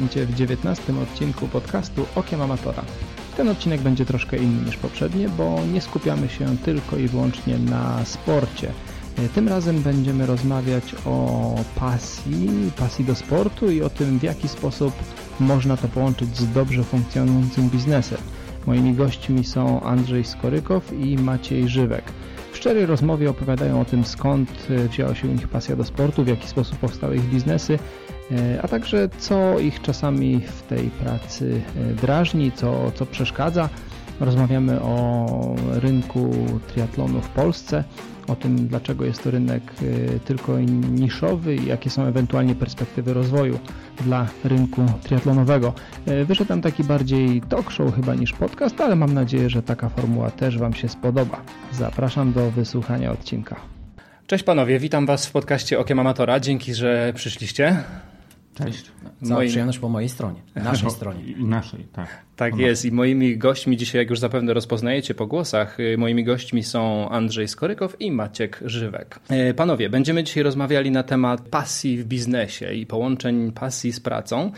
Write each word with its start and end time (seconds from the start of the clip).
witam 0.00 0.14
Cię 0.14 0.26
w 0.26 0.34
19 0.34 0.92
odcinku 1.02 1.48
podcastu 1.48 2.06
Okiem 2.14 2.42
Amatora. 2.42 2.82
Ten 3.36 3.48
odcinek 3.48 3.80
będzie 3.80 4.04
troszkę 4.04 4.36
inny 4.36 4.64
niż 4.66 4.76
poprzednie, 4.76 5.28
bo 5.28 5.58
nie 5.72 5.80
skupiamy 5.80 6.28
się 6.28 6.56
tylko 6.56 6.96
i 6.96 7.08
wyłącznie 7.08 7.58
na 7.58 8.04
sporcie. 8.04 8.72
Tym 9.34 9.48
razem 9.48 9.82
będziemy 9.82 10.26
rozmawiać 10.26 10.94
o 11.06 11.54
pasji, 11.76 12.70
pasji 12.76 13.04
do 13.04 13.14
sportu 13.14 13.70
i 13.70 13.82
o 13.82 13.90
tym, 13.90 14.18
w 14.18 14.22
jaki 14.22 14.48
sposób 14.48 14.94
można 15.40 15.76
to 15.76 15.88
połączyć 15.88 16.36
z 16.36 16.52
dobrze 16.52 16.84
funkcjonującym 16.84 17.70
biznesem. 17.70 18.18
Moimi 18.66 18.94
gośćmi 18.94 19.44
są 19.44 19.82
Andrzej 19.82 20.24
Skorykow 20.24 20.92
i 20.92 21.18
Maciej 21.18 21.68
Żywek. 21.68 22.04
Szczerej 22.60 22.86
rozmowie 22.86 23.30
opowiadają 23.30 23.80
o 23.80 23.84
tym, 23.84 24.04
skąd 24.04 24.66
wzięła 24.90 25.14
się 25.14 25.28
u 25.28 25.32
nich 25.32 25.48
pasja 25.48 25.76
do 25.76 25.84
sportu, 25.84 26.24
w 26.24 26.28
jaki 26.28 26.48
sposób 26.48 26.78
powstały 26.78 27.16
ich 27.16 27.24
biznesy, 27.24 27.78
a 28.62 28.68
także 28.68 29.08
co 29.18 29.58
ich 29.58 29.82
czasami 29.82 30.40
w 30.40 30.62
tej 30.62 30.90
pracy 30.90 31.60
drażni, 32.02 32.52
co, 32.52 32.92
co 32.94 33.06
przeszkadza. 33.06 33.68
Rozmawiamy 34.20 34.80
o 34.80 35.26
rynku 35.70 36.30
triatlonu 36.66 37.20
w 37.20 37.28
Polsce, 37.28 37.84
o 38.26 38.36
tym 38.36 38.68
dlaczego 38.68 39.04
jest 39.04 39.24
to 39.24 39.30
rynek 39.30 39.62
tylko 40.24 40.58
niszowy 40.90 41.56
i 41.56 41.66
jakie 41.66 41.90
są 41.90 42.04
ewentualnie 42.04 42.54
perspektywy 42.54 43.14
rozwoju 43.14 43.58
dla 44.00 44.26
rynku 44.44 44.82
triatlonowego. 45.02 45.72
Wyszedł 46.26 46.48
tam 46.48 46.62
taki 46.62 46.84
bardziej 46.84 47.42
talk 47.42 47.70
show 47.70 47.94
chyba 47.94 48.14
niż 48.14 48.32
podcast, 48.32 48.80
ale 48.80 48.96
mam 48.96 49.14
nadzieję, 49.14 49.50
że 49.50 49.62
taka 49.62 49.88
formuła 49.88 50.30
też 50.30 50.58
Wam 50.58 50.74
się 50.74 50.88
spodoba. 50.88 51.42
Zapraszam 51.72 52.32
do 52.32 52.50
wysłuchania 52.50 53.12
odcinka. 53.12 53.56
Cześć 54.26 54.44
panowie, 54.44 54.78
witam 54.78 55.06
Was 55.06 55.26
w 55.26 55.32
podcaście 55.32 55.78
Okiem 55.78 55.98
Amatora. 55.98 56.40
Dzięki, 56.40 56.74
że 56.74 57.12
przyszliście. 57.16 57.76
Cześć. 58.64 58.92
Cała 59.22 59.34
Moim... 59.34 59.48
przyjemność 59.48 59.78
po 59.78 59.88
mojej 59.88 60.08
stronie, 60.08 60.40
naszej 60.54 60.84
po, 60.84 60.90
stronie. 60.90 61.20
Naszej, 61.38 61.84
tak. 61.92 62.08
Tak 62.36 62.56
jest 62.56 62.84
i 62.84 62.92
moimi 62.92 63.38
gośćmi 63.38 63.76
dzisiaj, 63.76 63.98
jak 63.98 64.10
już 64.10 64.18
zapewne 64.18 64.54
rozpoznajecie 64.54 65.14
po 65.14 65.26
głosach, 65.26 65.78
moimi 65.98 66.24
gośćmi 66.24 66.62
są 66.62 67.08
Andrzej 67.08 67.48
Skorykow 67.48 68.00
i 68.00 68.12
Maciek 68.12 68.60
Żywek. 68.64 69.20
Panowie, 69.56 69.90
będziemy 69.90 70.24
dzisiaj 70.24 70.42
rozmawiali 70.42 70.90
na 70.90 71.02
temat 71.02 71.40
pasji 71.40 71.98
w 71.98 72.04
biznesie 72.04 72.72
i 72.72 72.86
połączeń 72.86 73.52
pasji 73.52 73.92
z 73.92 74.00
pracą. 74.00 74.52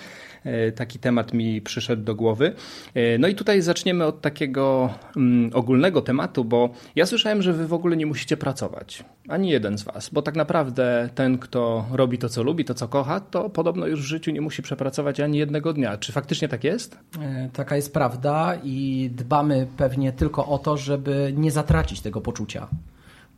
Taki 0.77 0.99
temat 0.99 1.33
mi 1.33 1.61
przyszedł 1.61 2.03
do 2.03 2.15
głowy. 2.15 2.55
No 3.19 3.29
i 3.29 3.35
tutaj 3.35 3.63
zaczniemy 3.63 4.05
od 4.05 4.21
takiego 4.21 4.95
um, 5.17 5.51
ogólnego 5.55 6.03
tematu, 6.03 6.45
bo 6.45 6.71
ja 6.97 7.07
słyszałem, 7.07 7.43
że 7.43 7.53
wy 7.53 7.67
w 7.67 7.73
ogóle 7.73 7.97
nie 7.97 8.07
musicie 8.07 8.37
pracować. 8.37 9.05
Ani 9.29 9.51
jeden 9.51 9.79
z 9.79 9.83
was, 9.83 10.09
bo 10.09 10.23
tak 10.23 10.37
naprawdę 10.37 11.09
ten, 11.15 11.39
kto 11.39 11.87
robi 11.93 12.19
to, 12.19 12.29
co 12.29 12.43
lubi, 12.43 12.65
to, 12.65 12.75
co 12.75 12.89
kocha, 12.89 13.21
to 13.21 13.51
podobno 13.51 13.87
już 13.87 14.01
w 14.01 14.05
życiu 14.05 14.31
nie 14.31 14.41
musi 14.41 14.63
przepracować 14.63 15.21
ani 15.21 15.39
jednego 15.39 15.73
dnia. 15.73 15.97
Czy 15.97 16.13
faktycznie 16.13 16.49
tak 16.49 16.65
jest? 16.65 16.99
Taka 17.53 17.77
jest 17.77 17.93
prawda 17.93 18.59
i 18.65 19.11
dbamy 19.15 19.67
pewnie 19.77 20.13
tylko 20.13 20.47
o 20.47 20.59
to, 20.59 20.77
żeby 20.77 21.33
nie 21.37 21.51
zatracić 21.51 22.01
tego 22.01 22.21
poczucia, 22.21 22.69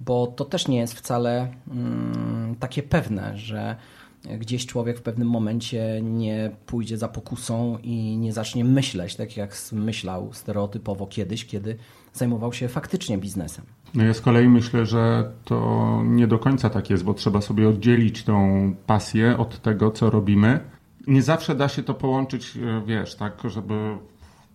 bo 0.01 0.27
to 0.27 0.45
też 0.45 0.69
nie 0.69 0.79
jest 0.79 0.95
wcale 0.95 1.49
mm, 1.71 2.55
takie 2.61 2.83
pewne, 2.83 3.39
że 3.39 3.77
gdzieś 4.39 4.67
człowiek 4.67 4.99
w 4.99 5.03
pewnym 5.03 5.29
momencie 5.29 6.01
nie 6.03 6.51
pójdzie 6.67 6.99
za 6.99 7.09
pokusą 7.09 7.79
i 7.83 8.17
nie 8.17 8.33
zacznie 8.33 8.65
myśleć 8.65 9.17
tak, 9.17 9.37
jak 9.37 9.57
myślał 9.73 10.33
stereotypowo 10.33 11.07
kiedyś, 11.07 11.47
kiedy 11.47 11.77
zajmował 12.13 12.53
się 12.53 12.69
faktycznie 12.69 13.19
biznesem. 13.19 13.65
No 13.95 14.05
ja 14.05 14.15
z 14.15 14.21
kolei 14.21 14.49
myślę, 14.49 14.87
że 14.87 15.33
to 15.45 16.01
nie 16.05 16.27
do 16.27 16.39
końca 16.39 16.71
tak 16.71 16.91
jest, 16.91 17.05
bo 17.05 17.15
trzeba 17.15 17.41
sobie 17.41 17.69
oddzielić 17.69 18.25
tą 18.25 18.75
pasję 18.87 19.39
od 19.39 19.63
tego, 19.63 19.91
co 19.91 20.11
robimy. 20.11 20.61
Nie 21.07 21.23
zawsze 21.23 21.55
da 21.55 21.69
się 21.69 21.83
to 21.83 21.95
połączyć, 21.95 22.59
wiesz, 22.87 23.15
tak, 23.15 23.43
żeby 23.45 23.99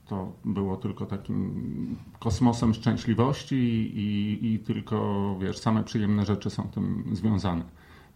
to 0.08 0.32
było 0.46 0.78
tylko 0.78 1.06
takim 1.06 1.96
kosmosem 2.20 2.74
szczęśliwości 2.74 3.56
i, 3.96 4.40
i 4.54 4.60
tylko, 4.60 5.38
wiesz, 5.42 5.58
same 5.58 5.84
przyjemne 5.84 6.26
rzeczy 6.26 6.50
są 6.50 6.64
tym 6.64 7.04
związane 7.12 7.64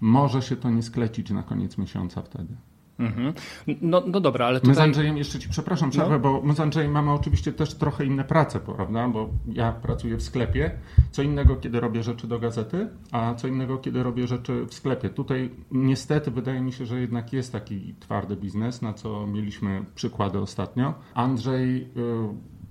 może 0.04 0.42
się 0.42 0.56
to 0.56 0.70
nie 0.70 0.84
sklecić 0.84 1.30
na 1.30 1.44
koniec 1.44 1.78
miesiąca 1.78 2.22
wtedy. 2.22 2.56
Mhm. 3.00 3.34
No, 3.82 4.04
no 4.08 4.20
dobra, 4.20 4.46
ale 4.46 4.60
tutaj... 4.60 4.70
My 4.70 4.76
z 4.76 4.80
Andrzejem, 4.80 5.18
jeszcze 5.18 5.40
Ci 5.40 5.50
przepraszam 5.50 5.90
przerwę, 5.90 6.14
no. 6.14 6.20
bo 6.20 6.42
my 6.42 6.56
z 6.56 6.60
Andrzejem 6.60 6.92
mamy 6.92 7.12
oczywiście 7.12 7.54
też 7.54 7.76
trochę 7.76 8.06
inne 8.06 8.24
prace, 8.24 8.60
prawda? 8.60 9.08
Bo 9.08 9.30
ja 9.48 9.72
pracuję 9.72 10.18
w 10.18 10.24
sklepie, 10.24 10.72
co 11.12 11.22
innego 11.22 11.56
kiedy 11.56 11.80
robię 11.80 12.04
rzeczy 12.04 12.28
do 12.28 12.40
gazety, 12.40 12.90
a 13.12 13.36
co 13.36 13.48
innego 13.48 13.78
kiedy 13.78 14.04
robię 14.04 14.28
rzeczy 14.28 14.66
w 14.66 14.74
sklepie. 14.74 15.10
Tutaj 15.10 15.50
niestety 15.72 16.32
wydaje 16.32 16.62
mi 16.62 16.72
się, 16.72 16.86
że 16.86 17.02
jednak 17.02 17.34
jest 17.34 17.52
taki 17.52 17.96
twardy 18.00 18.36
biznes, 18.36 18.82
na 18.82 18.94
co 18.94 19.28
mieliśmy 19.28 19.86
przykłady 19.96 20.40
ostatnio. 20.40 20.94
Andrzej 21.14 21.82
y, 21.82 21.88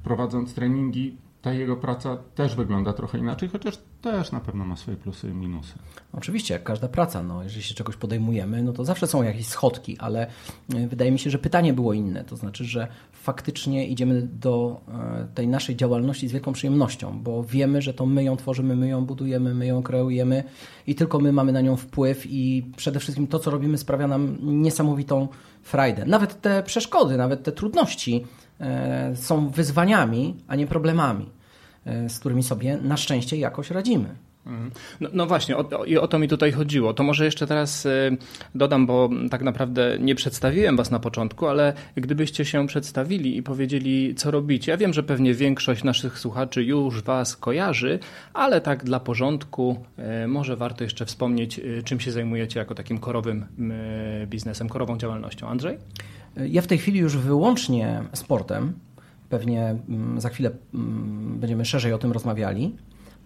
prowadząc 0.03 0.55
treningi 0.55 1.17
ta 1.43 1.53
jego 1.53 1.77
praca 1.77 2.17
też 2.35 2.55
wygląda 2.55 2.93
trochę 2.93 3.19
inaczej, 3.19 3.49
chociaż 3.49 3.79
też 4.03 4.33
na 4.33 4.41
pewno 4.41 4.65
ma 4.65 4.77
swoje 4.77 4.97
plusy 4.97 5.29
i 5.29 5.33
minusy. 5.33 5.75
Oczywiście, 6.13 6.55
jak 6.55 6.63
każda 6.63 6.89
praca, 6.89 7.23
no, 7.23 7.43
jeżeli 7.43 7.63
się 7.63 7.75
czegoś 7.75 7.97
podejmujemy, 7.97 8.63
no 8.63 8.73
to 8.73 8.85
zawsze 8.85 9.07
są 9.07 9.23
jakieś 9.23 9.47
schodki, 9.47 9.99
ale 9.99 10.27
e, 10.75 10.89
wydaje 10.89 11.13
mi 11.13 11.19
się, 11.19 11.31
że 11.31 11.39
pytanie 11.39 11.73
było 11.73 11.93
inne. 11.93 12.25
To 12.25 12.37
znaczy, 12.37 12.65
że 12.65 12.89
faktycznie 13.13 13.87
idziemy 13.87 14.29
do 14.33 14.81
e, 14.89 15.27
tej 15.35 15.49
naszej 15.49 15.77
działalności 15.77 16.29
z 16.29 16.33
wielką 16.33 16.53
przyjemnością, 16.53 17.21
bo 17.23 17.45
wiemy, 17.45 17.83
że 17.83 17.95
to 17.95 18.07
my 18.07 18.25
ją 18.25 18.37
tworzymy, 18.37 18.77
my 18.77 18.89
ją 18.89 19.05
budujemy, 19.05 19.55
my 19.55 19.67
ją 19.67 19.83
kreujemy 19.83 20.45
i 20.87 20.95
tylko 20.95 21.19
my 21.19 21.33
mamy 21.33 21.53
na 21.53 21.61
nią 21.61 21.77
wpływ 21.77 22.27
i 22.27 22.67
przede 22.77 23.01
wszystkim 23.01 23.27
to, 23.27 23.39
co 23.39 23.51
robimy 23.51 23.79
sprawia 23.79 24.09
nam 24.09 24.37
niesamowitą 24.41 25.29
frajdę. 25.63 26.05
Nawet 26.07 26.41
te 26.41 26.63
przeszkody, 26.63 27.17
nawet 27.17 27.43
te 27.43 27.53
trudności 27.53 28.27
są 29.15 29.49
wyzwaniami, 29.49 30.37
a 30.49 30.57
nie 30.57 30.67
problemami. 30.67 31.27
E, 31.85 32.09
z 32.09 32.19
którymi 32.19 32.43
sobie 32.43 32.77
na 32.77 32.97
szczęście 32.97 33.37
jakoś 33.37 33.71
radzimy. 33.71 34.15
Mhm. 34.47 34.71
No, 35.01 35.09
no, 35.13 35.27
właśnie, 35.27 35.57
o, 35.57 35.61
o, 35.61 36.01
o, 36.01 36.09
to 36.09 36.19
mi 36.19 36.29
tutaj 36.29 36.53
chodziło. 36.53 36.95
To 36.95 37.03
może 37.03 37.25
jeszcze 37.25 37.47
teraz 37.47 37.87
y, 37.87 38.17
dodam, 38.55 38.87
bo 38.87 39.11
tak 39.31 39.43
naprawdę 39.43 39.97
nie 40.01 40.15
przedstawiłem 40.15 40.77
Was 40.77 40.91
na 40.91 40.99
początku, 40.99 41.47
ale 41.47 41.73
gdybyście 41.97 42.45
się 42.45 42.67
przedstawili 42.67 43.37
i 43.37 43.43
powiedzieli, 43.43 44.15
co 44.15 44.31
robicie. 44.31 44.73
Ja 44.73 44.79
wiem, 44.79 44.93
że 44.93 45.03
pewnie 45.03 45.35
większość 45.35 45.85
naszych 45.85 46.19
słuchaczy 46.19 46.65
już 46.65 47.03
Was 47.03 47.37
kojarzy, 47.37 47.99
ale 48.35 48.61
tak 48.61 48.85
dla 48.85 49.01
porządku 49.01 49.85
y, 50.25 50.29
może 50.29 50.57
warto 50.57 50.85
jeszcze 50.85 51.07
wspomnieć, 51.07 51.59
y, 51.59 51.83
czym 51.85 52.01
się 52.01 52.13
zajmujecie 52.13 52.59
jako 52.59 52.75
takim 52.75 52.99
korowym 52.99 53.47
biznesem, 54.27 54.69
korową 54.69 54.99
działalnością. 54.99 55.49
Andrzej? 55.49 55.79
Ja 56.37 56.63
w 56.63 56.67
tej 56.67 56.79
chwili 56.79 56.99
już 57.01 57.17
wyłącznie 57.17 58.03
sportem. 58.13 58.73
Pewnie 59.29 59.77
mm, 59.89 60.21
za 60.21 60.29
chwilę 60.29 60.51
mm, 60.75 61.39
będziemy 61.41 61.65
szerzej 61.65 61.93
o 61.93 61.99
tym 61.99 62.13
rozmawiali. 62.13 62.77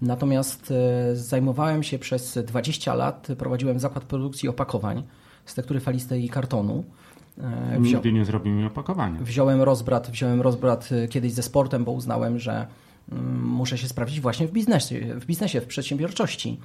Natomiast 0.03 0.71
e, 0.71 1.16
zajmowałem 1.16 1.83
się 1.83 1.99
przez 1.99 2.39
20 2.47 2.95
lat, 2.95 3.28
prowadziłem 3.39 3.78
zakład 3.78 4.05
produkcji 4.05 4.49
opakowań 4.49 5.03
z 5.45 5.55
tektury 5.55 5.81
falistej 5.81 6.25
i 6.25 6.28
kartonu. 6.28 6.84
E, 7.39 7.81
Wzią... 7.81 7.97
Nigdy 7.97 8.12
nie 8.12 8.25
zrobimy 8.25 8.66
opakowania. 8.66 9.21
Wziąłem 9.21 9.62
rozbrat, 9.62 10.11
wziąłem 10.11 10.41
rozbrat 10.41 10.89
e, 10.93 11.09
kiedyś 11.09 11.33
ze 11.33 11.43
sportem, 11.43 11.84
bo 11.84 11.93
uznałem, 11.93 12.39
że 12.39 12.66
mm, 13.12 13.43
muszę 13.43 13.78
się 13.78 13.89
sprawdzić 13.89 14.21
właśnie 14.21 14.47
w 14.48 14.53
biznesie, 14.53 15.21
w, 15.21 15.27
biznesie, 15.27 15.60
w 15.60 15.66
przedsiębiorczości. 15.66 16.60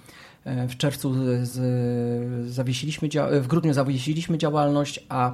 W 0.46 0.78
czerwcu 0.78 1.14
z, 1.44 2.52
zawiesiliśmy, 2.52 3.10
w 3.42 3.48
grudniu 3.48 3.74
zawiesiliśmy 3.74 4.38
działalność, 4.38 5.06
a, 5.10 5.34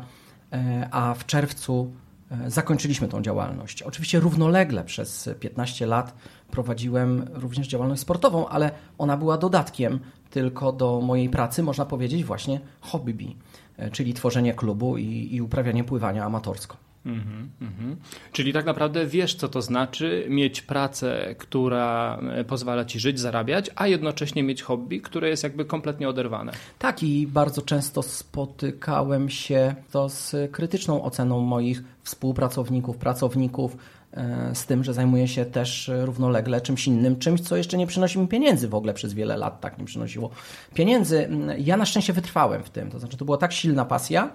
a 0.91 1.13
w 1.13 1.25
czerwcu 1.25 1.91
E, 2.31 2.51
zakończyliśmy 2.51 3.07
tą 3.07 3.21
działalność. 3.21 3.81
Oczywiście 3.81 4.19
równolegle 4.19 4.83
przez 4.83 5.29
15 5.39 5.85
lat 5.85 6.13
prowadziłem 6.51 7.25
również 7.33 7.67
działalność 7.67 8.01
sportową, 8.01 8.47
ale 8.47 8.71
ona 8.97 9.17
była 9.17 9.38
dodatkiem 9.38 9.99
tylko 10.29 10.71
do 10.71 11.01
mojej 11.01 11.29
pracy, 11.29 11.63
można 11.63 11.85
powiedzieć, 11.85 12.23
właśnie 12.23 12.59
hobby, 12.81 13.35
e, 13.77 13.91
czyli 13.91 14.13
tworzenie 14.13 14.53
klubu 14.53 14.97
i, 14.97 15.35
i 15.35 15.41
uprawianie 15.41 15.83
pływania 15.83 16.25
amatorsko. 16.25 16.77
Mm 17.07 17.45
-hmm. 17.62 17.95
Czyli 18.31 18.54
tak 18.54 18.65
naprawdę 18.65 19.06
wiesz, 19.06 19.36
co 19.36 19.48
to 19.48 19.62
znaczy 19.62 20.25
mieć 20.30 20.62
pracę, 20.62 21.36
która 21.38 22.19
e, 22.31 22.44
pozwala 22.44 22.86
ci 22.86 23.00
żyć, 23.00 23.19
zarabiać, 23.19 23.71
a 23.75 23.88
jednocześnie 23.88 24.44
mieć 24.44 24.62
hobby, 24.62 25.01
które 25.01 25.30
jest 25.30 25.44
jakby 25.44 25.65
kompletnie 25.65 26.09
oderwane. 26.09 26.51
Tak, 26.80 27.04
i 27.04 27.27
bardzo 27.27 27.62
często 27.62 28.04
spotykałem 28.04 29.30
się 29.30 29.75
to 29.92 30.09
z 30.09 30.36
krytyczną 30.51 31.04
oceną 31.04 31.42
moich 31.42 31.83
współpracowników, 32.04 32.98
pracowników, 32.98 33.77
e, 34.13 34.56
z 34.56 34.65
tym, 34.65 34.83
że 34.83 34.94
zajmuję 34.94 35.27
się 35.27 35.45
też 35.45 35.92
równolegle 36.01 36.62
czymś 36.62 36.88
innym, 36.88 37.19
czymś, 37.19 37.42
co 37.42 37.56
jeszcze 37.56 37.77
nie 37.77 37.88
przynosi 37.88 38.19
mi 38.19 38.27
pieniędzy 38.27 38.68
w 38.68 38.75
ogóle 38.75 38.94
przez 38.94 39.13
wiele 39.13 39.38
lat, 39.38 39.62
tak 39.62 39.77
nie 39.77 39.86
przynosiło 39.86 40.30
pieniędzy. 40.74 41.30
Ja 41.57 41.77
na 41.77 41.86
szczęście 41.86 42.13
wytrwałem 42.13 42.63
w 42.63 42.69
tym, 42.69 42.92
to 42.92 43.00
znaczy 43.00 43.18
to 43.18 43.25
była 43.25 43.38
tak 43.38 43.54
silna 43.54 43.86
pasja, 43.86 44.30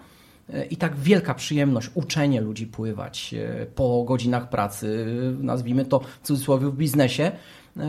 i 0.71 0.77
tak 0.77 0.97
wielka 0.97 1.35
przyjemność 1.35 1.91
uczenie 1.95 2.41
ludzi 2.41 2.67
pływać 2.67 3.35
e, 3.35 3.67
po 3.67 4.05
godzinach 4.05 4.49
pracy, 4.49 5.07
nazwijmy 5.41 5.85
to 5.85 6.01
w 6.01 6.27
cudzysłowie 6.27 6.67
w 6.67 6.77
biznesie, 6.77 7.33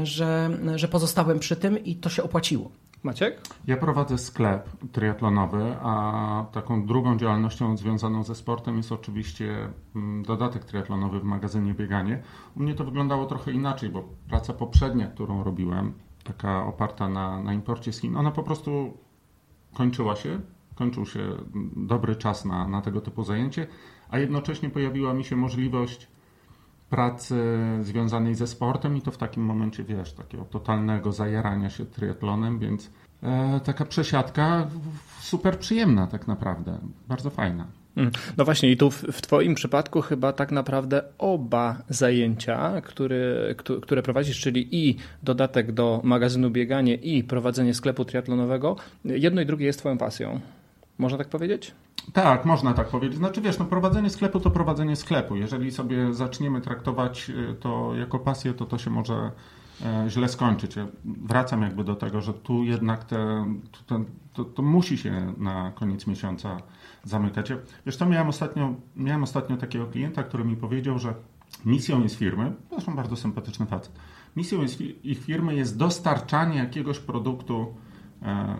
że, 0.03 0.49
że 0.75 0.87
pozostałem 0.87 1.39
przy 1.39 1.55
tym 1.55 1.83
i 1.83 1.95
to 1.95 2.09
się 2.09 2.23
opłaciło. 2.23 2.71
Maciek? 3.03 3.41
Ja 3.67 3.77
prowadzę 3.77 4.17
sklep 4.17 4.69
triatlonowy, 4.91 5.75
a 5.81 6.45
taką 6.51 6.85
drugą 6.85 7.17
działalnością 7.17 7.77
związaną 7.77 8.23
ze 8.23 8.35
sportem 8.35 8.77
jest 8.77 8.91
oczywiście 8.91 9.69
mm, 9.95 10.23
dodatek 10.23 10.65
triatlonowy 10.65 11.19
w 11.19 11.23
magazynie 11.23 11.73
Bieganie. 11.73 12.23
U 12.57 12.59
mnie 12.59 12.75
to 12.75 12.83
wyglądało 12.83 13.25
trochę 13.25 13.51
inaczej, 13.51 13.89
bo 13.89 14.03
praca 14.29 14.53
poprzednia, 14.53 15.07
którą 15.07 15.43
robiłem, 15.43 15.93
taka 16.23 16.65
oparta 16.65 17.09
na, 17.09 17.43
na 17.43 17.53
imporcie 17.53 17.93
z 17.93 17.99
Chin, 17.99 18.17
ona 18.17 18.31
po 18.31 18.43
prostu 18.43 18.97
kończyła 19.73 20.15
się. 20.15 20.39
Kończył 20.75 21.05
się 21.05 21.19
dobry 21.75 22.15
czas 22.15 22.45
na, 22.45 22.67
na 22.67 22.81
tego 22.81 23.01
typu 23.01 23.23
zajęcie, 23.23 23.67
a 24.09 24.19
jednocześnie 24.19 24.69
pojawiła 24.69 25.13
mi 25.13 25.23
się 25.23 25.35
możliwość 25.35 26.07
pracy 26.89 27.59
związanej 27.81 28.35
ze 28.35 28.47
sportem 28.47 28.97
i 28.97 29.01
to 29.01 29.11
w 29.11 29.17
takim 29.17 29.43
momencie, 29.43 29.83
wiesz, 29.83 30.13
takiego 30.13 30.45
totalnego 30.45 31.11
zajarania 31.11 31.69
się 31.69 31.85
triatlonem, 31.85 32.59
więc 32.59 32.91
e, 33.23 33.59
taka 33.63 33.85
przesiadka 33.85 34.67
super 35.19 35.59
przyjemna 35.59 36.07
tak 36.07 36.27
naprawdę, 36.27 36.79
bardzo 37.07 37.29
fajna. 37.29 37.67
Mm. 37.97 38.11
No 38.37 38.45
właśnie, 38.45 38.71
i 38.71 38.77
tu 38.77 38.91
w, 38.91 39.03
w, 39.03 39.21
Twoim 39.21 39.55
przypadku 39.55 40.01
chyba 40.01 40.33
tak 40.33 40.51
naprawdę 40.51 41.03
oba 41.17 41.77
zajęcia, 41.89 42.81
które, 42.81 43.55
które 43.81 44.03
prowadzisz, 44.03 44.39
czyli 44.39 44.87
i 44.87 44.97
dodatek 45.23 45.71
do 45.71 46.01
magazynu 46.03 46.49
bieganie, 46.49 46.95
i 46.95 47.23
prowadzenie 47.23 47.73
sklepu 47.73 48.05
triatlonowego, 48.05 48.75
jedno 49.05 49.41
i 49.41 49.45
drugie 49.45 49.65
jest 49.65 49.79
Twoją 49.79 49.97
pasją. 49.97 50.39
Można 50.97 51.17
tak 51.17 51.29
powiedzieć? 51.29 51.75
Tak, 52.13 52.45
można 52.45 52.73
tak 52.73 52.87
powiedzieć. 52.87 53.17
Znaczy 53.17 53.41
wiesz, 53.41 53.59
no 53.59 53.65
prowadzenie 53.65 54.09
sklepu 54.09 54.39
to 54.39 54.51
prowadzenie 54.51 54.95
sklepu. 54.95 55.35
Jeżeli 55.35 55.71
sobie 55.71 56.13
zaczniemy 56.13 56.61
traktować 56.61 57.29
y, 57.29 57.55
to 57.59 57.95
jako 57.95 58.19
pasję, 58.19 58.53
to 58.53 58.65
to 58.65 58.77
się 58.77 58.89
może 58.89 59.31
e, 59.85 60.09
źle 60.09 60.29
skończyć. 60.29 60.75
Ja 60.75 60.87
wracam 61.05 61.61
jakby 61.61 61.83
do 61.83 61.95
tego, 61.95 62.21
że 62.21 62.33
tu 62.33 62.63
jednak 62.63 63.03
te, 63.03 63.45
to, 63.85 63.99
to, 64.33 64.45
to 64.45 64.61
musi 64.61 64.97
się 64.97 65.33
na 65.37 65.71
koniec 65.71 66.07
miesiąca 66.07 66.57
zamykać. 67.03 67.51
Wiesz 67.85 67.97
to 67.97 68.05
miałem 68.05 68.29
ostatnio, 68.29 68.75
miałem 68.95 69.23
ostatnio 69.23 69.57
takiego 69.57 69.87
klienta, 69.87 70.23
który 70.23 70.45
mi 70.45 70.55
powiedział, 70.55 70.99
że 70.99 71.13
misją 71.65 72.03
jest 72.03 72.15
firmy, 72.15 72.53
zresztą 72.71 72.95
bardzo 72.95 73.15
sympatyczny 73.15 73.65
facet, 73.65 73.91
misją 74.35 74.61
jest, 74.61 74.81
ich 74.81 75.23
firmy 75.23 75.55
jest 75.55 75.77
dostarczanie 75.77 76.57
jakiegoś 76.57 76.99
produktu 76.99 77.73
E, 77.73 77.82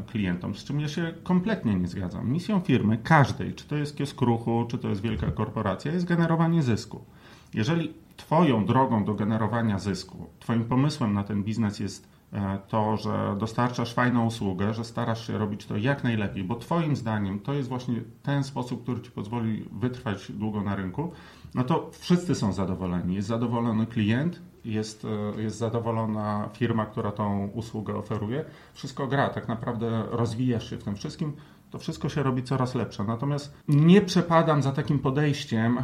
klientom, 0.07 0.56
z 0.56 0.63
czym 0.63 0.80
ja 0.80 0.88
się 0.88 1.13
kompletnie 1.24 1.75
nie 1.75 1.88
zgadzam. 1.88 2.31
Misją 2.31 2.60
firmy, 2.60 2.98
każdej, 2.98 3.54
czy 3.54 3.68
to 3.68 3.75
jest 3.75 3.98
kiosk 3.98 4.21
ruchu, 4.21 4.65
czy 4.68 4.77
to 4.77 4.89
jest 4.89 5.01
wielka 5.01 5.31
korporacja, 5.31 5.92
jest 5.92 6.06
generowanie 6.06 6.63
zysku. 6.63 7.06
Jeżeli 7.54 7.94
Twoją 8.18 8.65
drogą 8.65 9.06
do 9.06 9.13
generowania 9.13 9.80
zysku, 9.80 10.27
Twoim 10.39 10.65
pomysłem 10.65 11.13
na 11.13 11.24
ten 11.24 11.44
biznes 11.44 11.80
jest 11.80 12.07
e, 12.33 12.60
to, 12.68 12.98
że 12.98 13.36
dostarczasz 13.39 13.94
fajną 13.94 14.25
usługę, 14.25 14.74
że 14.74 14.83
starasz 14.83 15.27
się 15.27 15.38
robić 15.38 15.65
to 15.65 15.77
jak 15.77 16.04
najlepiej, 16.04 16.44
bo 16.44 16.56
Twoim 16.56 16.95
zdaniem 16.95 17.39
to 17.39 17.54
jest 17.54 17.69
właśnie 17.69 18.01
ten 18.24 18.44
sposób, 18.44 18.83
który 18.83 19.01
Ci 19.01 19.12
pozwoli 19.12 19.65
wytrwać 19.71 20.31
długo 20.31 20.62
na 20.62 20.75
rynku, 20.75 21.12
no 21.56 21.63
to 21.63 21.89
wszyscy 21.92 22.36
są 22.36 22.54
zadowoleni. 22.54 23.15
Jest 23.15 23.27
zadowolony 23.27 23.88
klient, 23.88 24.42
jest, 24.65 25.06
e, 25.38 25.42
jest 25.42 25.57
zadowolona 25.57 26.50
firma, 26.54 26.86
która 26.86 27.12
tą 27.12 27.48
usługę 27.48 27.95
oferuje. 27.95 28.45
Wszystko 28.74 29.07
gra, 29.07 29.30
tak 29.30 29.48
naprawdę 29.48 30.04
rozwijasz 30.10 30.69
się 30.69 30.77
w 30.77 30.83
tym 30.83 30.95
wszystkim, 30.95 31.33
to 31.71 31.80
wszystko 31.80 32.10
się 32.10 32.24
robi 32.24 32.44
coraz 32.44 32.75
lepsze. 32.75 33.04
Natomiast 33.04 33.54
nie 33.68 34.01
przepadam 34.01 34.62
za 34.62 34.71
takim 34.71 35.00
podejściem 35.00 35.77
e, 35.77 35.83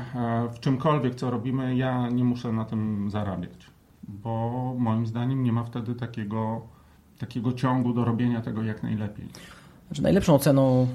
w 0.54 0.60
czymkolwiek, 0.60 1.16
co 1.16 1.32
robimy, 1.32 1.76
ja 1.76 2.10
nie 2.10 2.24
muszę 2.24 2.52
na 2.52 2.66
tym 2.66 3.10
zarabiać, 3.12 3.68
bo 4.04 4.76
moim 4.78 5.06
zdaniem 5.06 5.44
nie 5.44 5.54
ma 5.54 5.64
wtedy 5.64 5.96
takiego, 5.96 6.62
takiego 7.20 7.54
ciągu 7.54 7.94
do 7.94 8.06
robienia 8.06 8.42
tego 8.42 8.64
jak 8.64 8.84
najlepiej. 8.84 9.28
Znaczy 9.88 10.04
najlepszą 10.04 10.36
oceną, 10.36 10.88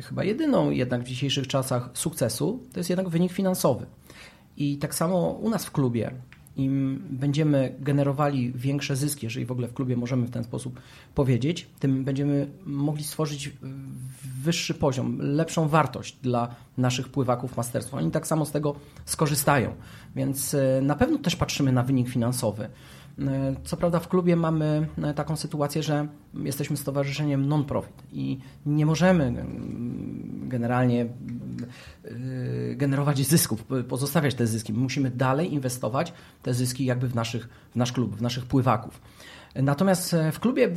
chyba 0.00 0.24
jedyną 0.24 0.70
jednak 0.70 1.00
w 1.00 1.04
dzisiejszych 1.04 1.46
czasach 1.46 1.90
sukcesu, 1.94 2.60
to 2.72 2.80
jest 2.80 2.90
jednak 2.90 3.08
wynik 3.08 3.32
finansowy. 3.32 3.86
I 4.56 4.78
tak 4.78 4.94
samo 4.94 5.30
u 5.30 5.50
nas 5.50 5.66
w 5.66 5.70
klubie 5.70 6.10
im 6.56 7.02
będziemy 7.10 7.76
generowali 7.80 8.52
większe 8.52 8.96
zyski, 8.96 9.26
jeżeli 9.26 9.46
w 9.46 9.52
ogóle 9.52 9.68
w 9.68 9.74
klubie 9.74 9.96
możemy 9.96 10.26
w 10.26 10.30
ten 10.30 10.44
sposób 10.44 10.80
powiedzieć, 11.14 11.68
tym 11.78 12.04
będziemy 12.04 12.46
mogli 12.66 13.04
stworzyć 13.04 13.52
wyższy 14.42 14.74
poziom, 14.74 15.18
lepszą 15.20 15.68
wartość 15.68 16.16
dla 16.22 16.54
naszych 16.78 17.08
pływaków 17.08 17.56
masterstwa. 17.56 17.98
Oni 17.98 18.10
tak 18.10 18.26
samo 18.26 18.46
z 18.46 18.50
tego 18.50 18.74
skorzystają, 19.04 19.74
więc 20.16 20.54
e, 20.54 20.80
na 20.82 20.94
pewno 20.94 21.18
też 21.18 21.36
patrzymy 21.36 21.72
na 21.72 21.82
wynik 21.82 22.08
finansowy. 22.08 22.68
E, 23.18 23.54
co 23.64 23.76
prawda 23.76 23.98
w 24.00 24.08
klubie 24.08 24.36
mamy 24.36 24.86
e, 25.02 25.14
taką 25.14 25.36
sytuację, 25.36 25.82
że 25.82 26.06
jesteśmy 26.34 26.76
stowarzyszeniem 26.76 27.48
non-profit 27.48 28.02
i 28.12 28.38
nie 28.66 28.86
możemy 28.86 29.44
generalnie 30.42 31.02
e, 31.02 31.08
generować 32.74 33.26
zysków, 33.26 33.64
pozostawiać 33.88 34.34
te 34.34 34.46
zyski. 34.46 34.72
musimy 34.72 35.10
dalej 35.10 35.54
inwestować 35.54 36.12
te 36.42 36.54
zyski 36.54 36.84
jakby 36.84 37.08
w, 37.08 37.14
naszych, 37.14 37.48
w 37.72 37.76
nasz 37.76 37.92
klub, 37.92 38.16
w 38.16 38.22
naszych 38.22 38.46
pływaków. 38.46 39.00
Natomiast 39.54 40.16
w 40.32 40.40
klubie 40.40 40.68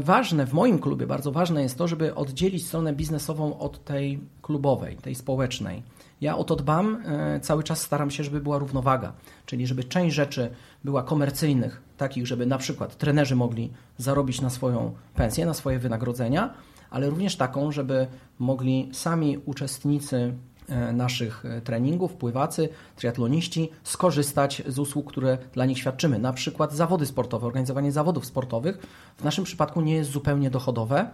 ważne, 0.00 0.46
w 0.46 0.52
moim 0.52 0.78
klubie 0.78 1.06
bardzo 1.06 1.32
ważne 1.32 1.62
jest 1.62 1.78
to, 1.78 1.88
żeby 1.88 2.14
oddzielić 2.14 2.66
stronę 2.66 2.92
biznesową 2.92 3.58
od 3.58 3.84
tej 3.84 4.20
klubowej, 4.42 4.96
tej 4.96 5.14
społecznej. 5.14 5.82
Ja 6.20 6.36
o 6.36 6.44
to 6.44 6.56
dbam, 6.56 7.02
e, 7.06 7.40
cały 7.40 7.62
czas 7.62 7.80
staram 7.80 8.10
się, 8.10 8.24
żeby 8.24 8.40
była 8.40 8.58
równowaga, 8.58 9.12
czyli 9.46 9.66
żeby 9.66 9.84
część 9.84 10.16
rzeczy 10.16 10.50
była 10.84 11.02
komercyjnych, 11.02 11.82
takich, 11.96 12.26
żeby 12.26 12.46
na 12.46 12.58
przykład 12.58 12.98
trenerzy 12.98 13.36
mogli 13.36 13.72
zarobić 13.98 14.40
na 14.40 14.50
swoją 14.50 14.94
pensję, 15.14 15.46
na 15.46 15.54
swoje 15.54 15.78
wynagrodzenia, 15.78 16.54
ale 16.90 17.10
również 17.10 17.36
taką, 17.36 17.72
żeby 17.72 18.06
mogli 18.38 18.88
sami 18.92 19.38
uczestnicy 19.38 20.34
e, 20.68 20.92
naszych 20.92 21.44
e, 21.44 21.60
treningów, 21.60 22.12
pływacy, 22.12 22.68
triatloniści 22.96 23.70
skorzystać 23.82 24.62
z 24.66 24.78
usług, 24.78 25.10
które 25.10 25.38
dla 25.52 25.66
nich 25.66 25.78
świadczymy. 25.78 26.18
Na 26.18 26.32
przykład 26.32 26.72
zawody 26.72 27.06
sportowe, 27.06 27.46
organizowanie 27.46 27.92
zawodów 27.92 28.26
sportowych 28.26 28.86
w 29.16 29.24
naszym 29.24 29.44
przypadku 29.44 29.80
nie 29.80 29.94
jest 29.94 30.10
zupełnie 30.10 30.50
dochodowe, 30.50 31.10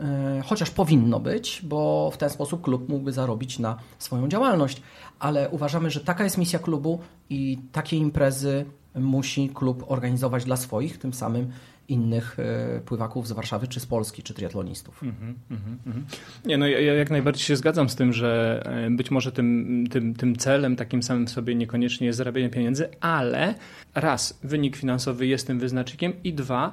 E, 0.00 0.42
chociaż 0.46 0.70
powinno 0.70 1.20
być, 1.20 1.60
bo 1.64 2.10
w 2.14 2.16
ten 2.16 2.30
sposób 2.30 2.62
klub 2.62 2.88
mógłby 2.88 3.12
zarobić 3.12 3.58
na 3.58 3.76
swoją 3.98 4.28
działalność. 4.28 4.82
Ale 5.18 5.48
uważamy, 5.50 5.90
że 5.90 6.00
taka 6.00 6.24
jest 6.24 6.38
misja 6.38 6.58
klubu 6.58 6.98
i 7.30 7.58
takie 7.72 7.96
imprezy 7.96 8.64
musi 8.94 9.48
klub 9.48 9.84
organizować 9.88 10.44
dla 10.44 10.56
swoich, 10.56 10.98
tym 10.98 11.14
samym 11.14 11.50
innych 11.90 12.36
e, 12.38 12.80
pływaków 12.80 13.28
z 13.28 13.32
Warszawy, 13.32 13.68
czy 13.68 13.80
z 13.80 13.86
Polski, 13.86 14.22
czy 14.22 14.34
triatlonistów. 14.34 15.02
-hmm, 15.02 15.34
mm 15.50 15.78
-hmm. 15.86 16.02
Nie, 16.44 16.58
no 16.58 16.66
ja, 16.66 16.94
jak 16.94 17.10
najbardziej 17.10 17.44
się 17.44 17.56
zgadzam 17.56 17.88
z 17.88 17.96
tym, 17.96 18.12
że 18.12 18.62
e, 18.86 18.90
być 18.90 19.10
może 19.10 19.32
tym, 19.32 19.84
tym, 19.90 20.14
tym 20.14 20.36
celem 20.36 20.76
takim 20.76 21.02
samym 21.02 21.28
sobie 21.28 21.54
niekoniecznie 21.54 22.06
jest 22.06 22.16
zarabianie 22.16 22.50
pieniędzy, 22.50 22.88
ale 23.00 23.54
raz, 23.94 24.40
wynik 24.42 24.76
finansowy 24.76 25.26
jest 25.26 25.46
tym 25.46 25.58
wyznacznikiem 25.58 26.12
i 26.24 26.32
dwa, 26.32 26.72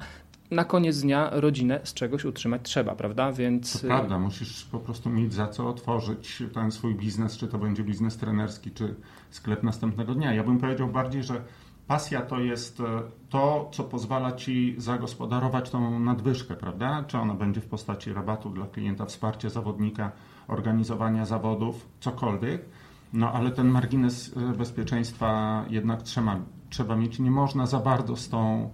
na 0.51 0.65
koniec 0.65 1.01
dnia 1.01 1.29
rodzinę 1.33 1.79
z 1.83 1.93
czegoś 1.93 2.25
utrzymać 2.25 2.61
trzeba, 2.63 2.95
prawda? 2.95 3.31
Więc... 3.31 3.81
To 3.81 3.87
prawda, 3.87 4.19
musisz 4.19 4.65
po 4.65 4.79
prostu 4.79 5.09
mieć 5.09 5.33
za 5.33 5.47
co 5.47 5.69
otworzyć 5.69 6.43
ten 6.53 6.71
swój 6.71 6.95
biznes, 6.95 7.37
czy 7.37 7.47
to 7.47 7.57
będzie 7.57 7.83
biznes 7.83 8.17
trenerski, 8.17 8.71
czy 8.71 8.95
sklep 9.29 9.63
następnego 9.63 10.15
dnia. 10.15 10.33
Ja 10.33 10.43
bym 10.43 10.57
powiedział 10.57 10.87
bardziej, 10.87 11.23
że 11.23 11.41
pasja 11.87 12.21
to 12.21 12.39
jest 12.39 12.79
e, 12.79 12.83
to, 13.29 13.69
co 13.71 13.83
pozwala 13.83 14.31
ci 14.31 14.75
zagospodarować 14.77 15.69
tą 15.69 15.99
nadwyżkę, 15.99 16.55
prawda? 16.55 17.03
Czy 17.07 17.17
ona 17.17 17.33
będzie 17.33 17.61
w 17.61 17.67
postaci 17.67 18.13
rabatu 18.13 18.49
dla 18.49 18.65
klienta, 18.65 19.05
wsparcia 19.05 19.49
zawodnika, 19.49 20.11
organizowania 20.47 21.25
zawodów, 21.25 21.87
cokolwiek. 21.99 22.65
No 23.13 23.31
ale 23.31 23.51
ten 23.51 23.67
margines 23.67 24.37
e, 24.37 24.57
bezpieczeństwa 24.57 25.63
jednak 25.69 26.03
trzeba, 26.03 26.39
trzeba 26.69 26.95
mieć. 26.95 27.19
Nie 27.19 27.31
można 27.31 27.65
za 27.65 27.79
bardzo 27.79 28.15
z 28.15 28.29
tą 28.29 28.69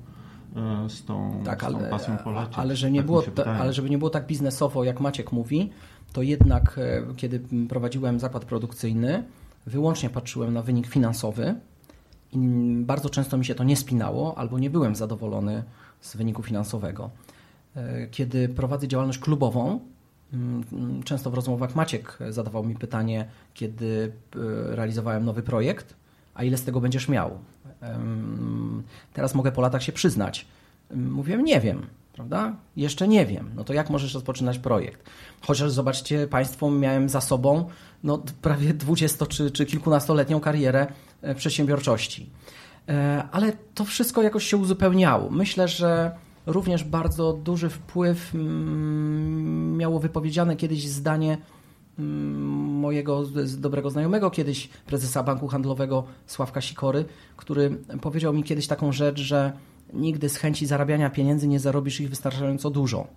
E, 0.55 0.89
z 0.89 1.05
tą, 1.05 1.41
tak, 1.45 1.63
ale, 1.63 1.79
z 1.79 1.83
tą 1.83 1.89
pasją 1.89 2.17
polecieć. 2.17 2.57
Ale, 2.57 2.75
że 2.75 2.91
nie 2.91 2.99
tak 2.99 3.05
było, 3.05 3.23
ale 3.59 3.73
żeby 3.73 3.89
nie 3.89 3.97
było 3.97 4.09
tak 4.09 4.27
biznesowo, 4.27 4.83
jak 4.83 4.99
Maciek 4.99 5.31
mówi, 5.31 5.69
to 6.13 6.21
jednak 6.21 6.79
kiedy 7.15 7.43
prowadziłem 7.69 8.19
zakład 8.19 8.45
produkcyjny, 8.45 9.23
wyłącznie 9.65 10.09
patrzyłem 10.09 10.53
na 10.53 10.61
wynik 10.61 10.87
finansowy 10.87 11.55
bardzo 12.75 13.09
często 13.09 13.37
mi 13.37 13.45
się 13.45 13.55
to 13.55 13.63
nie 13.63 13.77
spinało, 13.77 14.37
albo 14.37 14.59
nie 14.59 14.69
byłem 14.69 14.95
zadowolony 14.95 15.63
z 16.01 16.15
wyniku 16.15 16.43
finansowego. 16.43 17.09
E, 17.75 18.07
kiedy 18.07 18.49
prowadzę 18.49 18.87
działalność 18.87 19.19
klubową, 19.19 19.79
często 21.03 21.31
w 21.31 21.33
rozmowach 21.33 21.75
Maciek 21.75 22.17
zadawał 22.29 22.63
mi 22.63 22.75
pytanie, 22.75 23.25
kiedy 23.53 24.11
realizowałem 24.69 25.25
nowy 25.25 25.43
projekt, 25.43 25.95
a 26.33 26.43
ile 26.43 26.57
z 26.57 26.63
tego 26.63 26.81
będziesz 26.81 27.07
miał? 27.07 27.39
Teraz 29.13 29.35
mogę 29.35 29.51
po 29.51 29.61
latach 29.61 29.83
się 29.83 29.91
przyznać. 29.91 30.45
Mówiłem, 30.95 31.43
nie 31.43 31.59
wiem, 31.61 31.85
prawda? 32.13 32.55
Jeszcze 32.75 33.07
nie 33.07 33.25
wiem. 33.25 33.51
No 33.55 33.63
to 33.63 33.73
jak 33.73 33.89
możesz 33.89 34.13
rozpoczynać 34.13 34.59
projekt? 34.59 35.09
Chociaż 35.41 35.71
zobaczcie 35.71 36.27
Państwo, 36.27 36.71
miałem 36.71 37.09
za 37.09 37.21
sobą 37.21 37.69
no, 38.03 38.23
prawie 38.41 38.73
20 38.73 39.25
czy, 39.25 39.51
czy 39.51 39.65
kilkunastoletnią 39.65 40.39
karierę 40.39 40.81
e, 40.81 40.93
przedsiębiorczości. 41.35 42.29
E, 42.89 43.23
ale 43.31 43.53
to 43.73 43.85
wszystko 43.85 44.21
jakoś 44.21 44.43
się 44.43 44.57
uzupełniało. 44.57 45.29
Myślę, 45.29 45.67
że 45.67 46.11
również 46.45 46.83
bardzo 46.83 47.33
duży 47.33 47.69
wpływ 47.69 48.35
mm, 48.35 49.77
miało 49.77 49.99
wypowiedziane 49.99 50.55
kiedyś 50.55 50.87
zdanie 50.87 51.37
mm, 51.99 52.53
mojego 52.79 53.23
dobrego 53.57 53.89
znajomego, 53.89 54.31
kiedyś 54.31 54.69
prezesa 54.85 55.23
Banku 55.23 55.47
Handlowego 55.47 56.03
Sławka 56.27 56.61
Sikory, 56.61 57.05
który 57.37 57.77
powiedział 58.01 58.33
mi 58.33 58.43
kiedyś 58.43 58.67
taką 58.67 58.91
rzecz, 58.91 59.19
że 59.19 59.53
nigdy 59.93 60.29
z 60.29 60.37
chęci 60.37 60.65
zarabiania 60.65 61.09
pieniędzy 61.09 61.47
nie 61.47 61.59
zarobisz 61.59 62.01
ich 62.01 62.09
wystarczająco 62.09 62.69
dużo. 62.69 63.07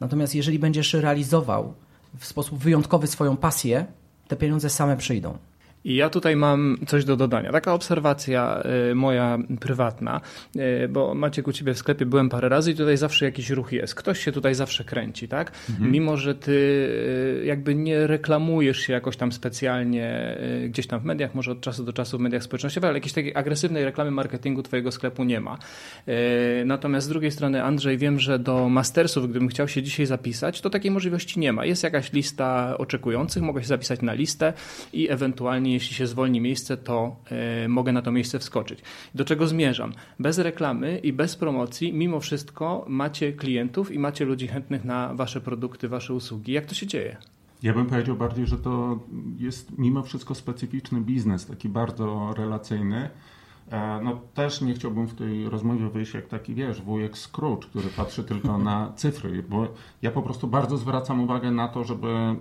Natomiast 0.00 0.34
jeżeli 0.34 0.58
będziesz 0.58 0.94
realizował 0.94 1.74
w 2.18 2.26
sposób 2.26 2.58
wyjątkowy 2.58 3.06
swoją 3.06 3.36
pasję, 3.36 3.86
te 4.28 4.36
pieniądze 4.36 4.70
same 4.70 4.96
przyjdą. 4.96 5.38
I 5.84 5.94
ja 5.94 6.10
tutaj 6.10 6.36
mam 6.36 6.76
coś 6.86 7.04
do 7.04 7.16
dodania. 7.16 7.52
Taka 7.52 7.74
obserwacja 7.74 8.62
y, 8.90 8.94
moja 8.94 9.38
prywatna, 9.60 10.20
y, 10.56 10.88
bo 10.88 11.14
Maciek 11.14 11.48
u 11.48 11.52
ciebie 11.52 11.74
w 11.74 11.78
sklepie 11.78 12.06
byłem 12.06 12.28
parę 12.28 12.48
razy 12.48 12.72
i 12.72 12.74
tutaj 12.74 12.96
zawsze 12.96 13.24
jakiś 13.24 13.50
ruch 13.50 13.72
jest. 13.72 13.94
Ktoś 13.94 14.24
się 14.24 14.32
tutaj 14.32 14.54
zawsze 14.54 14.84
kręci, 14.84 15.28
tak? 15.28 15.52
Mhm. 15.70 15.92
Mimo, 15.92 16.16
że 16.16 16.34
ty 16.34 16.52
y, 16.52 17.44
jakby 17.44 17.74
nie 17.74 18.06
reklamujesz 18.06 18.78
się 18.78 18.92
jakoś 18.92 19.16
tam 19.16 19.32
specjalnie 19.32 20.38
gdzieś 20.68 20.86
tam 20.86 21.00
w 21.00 21.04
mediach, 21.04 21.34
może 21.34 21.52
od 21.52 21.60
czasu 21.60 21.84
do 21.84 21.92
czasu 21.92 22.18
w 22.18 22.20
mediach 22.20 22.42
społecznościowych, 22.42 22.88
ale 22.88 22.98
jakiejś 22.98 23.12
takiej 23.12 23.34
agresywnej 23.34 23.84
reklamy 23.84 24.10
marketingu 24.10 24.62
twojego 24.62 24.92
sklepu 24.92 25.24
nie 25.24 25.40
ma. 25.40 25.58
Natomiast 26.64 27.06
z 27.06 27.08
drugiej 27.08 27.30
strony, 27.30 27.64
Andrzej, 27.64 27.98
wiem, 27.98 28.20
że 28.20 28.38
do 28.38 28.68
mastersów, 28.68 29.30
gdybym 29.30 29.48
chciał 29.48 29.68
się 29.68 29.82
dzisiaj 29.82 30.06
zapisać, 30.06 30.60
to 30.60 30.70
takiej 30.70 30.90
możliwości 30.90 31.40
nie 31.40 31.52
ma. 31.52 31.64
Jest 31.64 31.82
jakaś 31.82 32.12
lista 32.12 32.78
oczekujących, 32.78 33.42
mogę 33.42 33.62
się 33.62 33.68
zapisać 33.68 34.02
na 34.02 34.12
listę 34.12 34.52
i 34.92 35.10
ewentualnie 35.10 35.73
jeśli 35.74 35.94
się 35.94 36.06
zwolni 36.06 36.40
miejsce, 36.40 36.76
to 36.76 37.16
y, 37.64 37.68
mogę 37.68 37.92
na 37.92 38.02
to 38.02 38.12
miejsce 38.12 38.38
wskoczyć. 38.38 38.78
Do 39.14 39.24
czego 39.24 39.46
zmierzam? 39.46 39.92
Bez 40.18 40.38
reklamy 40.38 40.98
i 40.98 41.12
bez 41.12 41.36
promocji, 41.36 41.92
mimo 41.92 42.20
wszystko 42.20 42.84
macie 42.88 43.32
klientów 43.32 43.92
i 43.92 43.98
macie 43.98 44.24
ludzi 44.24 44.48
chętnych 44.48 44.84
na 44.84 45.14
wasze 45.14 45.40
produkty, 45.40 45.88
wasze 45.88 46.14
usługi. 46.14 46.52
Jak 46.52 46.66
to 46.66 46.74
się 46.74 46.86
dzieje? 46.86 47.16
Ja 47.62 47.74
bym 47.74 47.86
powiedział 47.86 48.16
bardziej, 48.16 48.46
że 48.46 48.58
to 48.58 48.98
jest 49.38 49.78
mimo 49.78 50.02
wszystko 50.02 50.34
specyficzny 50.34 51.00
biznes, 51.00 51.46
taki 51.46 51.68
bardzo 51.68 52.34
relacyjny. 52.36 53.10
E, 53.70 54.00
no 54.02 54.20
też 54.34 54.60
nie 54.60 54.74
chciałbym 54.74 55.06
w 55.06 55.14
tej 55.14 55.48
rozmowie 55.48 55.88
wyjść 55.88 56.14
jak 56.14 56.26
taki, 56.26 56.54
wiesz, 56.54 56.82
wujek 56.82 57.16
Scrooge, 57.18 57.66
który 57.66 57.88
patrzy 57.88 58.24
tylko 58.24 58.58
na 58.58 58.92
cyfry, 58.96 59.42
bo 59.42 59.68
ja 60.02 60.10
po 60.10 60.22
prostu 60.22 60.46
bardzo 60.46 60.76
zwracam 60.76 61.20
uwagę 61.20 61.50
na 61.50 61.68
to, 61.68 61.84
żeby 61.84 62.36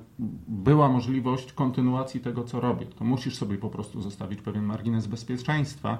była 0.47 0.89
możliwość 0.89 1.53
kontynuacji 1.53 2.19
tego, 2.19 2.43
co 2.43 2.59
robię. 2.59 2.85
To 2.85 3.05
musisz 3.05 3.35
sobie 3.35 3.57
po 3.57 3.69
prostu 3.69 4.01
zostawić 4.01 4.41
pewien 4.41 4.63
margines 4.63 5.07
bezpieczeństwa. 5.07 5.97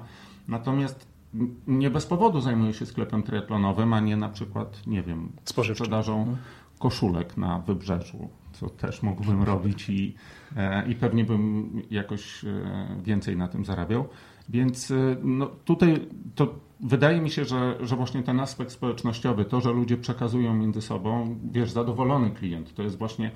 Natomiast 0.48 1.14
nie 1.66 1.90
bez 1.90 2.06
powodu 2.06 2.40
zajmuję 2.40 2.74
się 2.74 2.86
sklepem 2.86 3.22
triatlonowym, 3.22 3.92
a 3.92 4.00
nie 4.00 4.16
na 4.16 4.28
przykład, 4.28 4.86
nie 4.86 5.02
wiem, 5.02 5.32
sprzedażą 5.44 6.18
mhm. 6.18 6.36
koszulek 6.78 7.36
na 7.36 7.58
wybrzeżu, 7.58 8.28
co 8.52 8.70
też 8.70 9.02
mógłbym 9.02 9.42
robić 9.42 9.88
i, 9.88 10.14
e, 10.56 10.88
i 10.88 10.94
pewnie 10.94 11.24
bym 11.24 11.82
jakoś 11.90 12.44
e, 12.44 12.48
więcej 13.02 13.36
na 13.36 13.48
tym 13.48 13.64
zarabiał. 13.64 14.08
Więc 14.48 14.90
y, 14.90 15.16
no, 15.22 15.46
tutaj 15.64 16.08
to 16.34 16.54
wydaje 16.80 17.20
mi 17.20 17.30
się, 17.30 17.44
że, 17.44 17.76
że 17.80 17.96
właśnie 17.96 18.22
ten 18.22 18.40
aspekt 18.40 18.72
społecznościowy, 18.72 19.44
to, 19.44 19.60
że 19.60 19.72
ludzie 19.72 19.96
przekazują 19.96 20.54
między 20.54 20.82
sobą, 20.82 21.36
wiesz, 21.52 21.70
zadowolony 21.70 22.30
klient, 22.30 22.74
to 22.74 22.82
jest 22.82 22.98
właśnie 22.98 23.30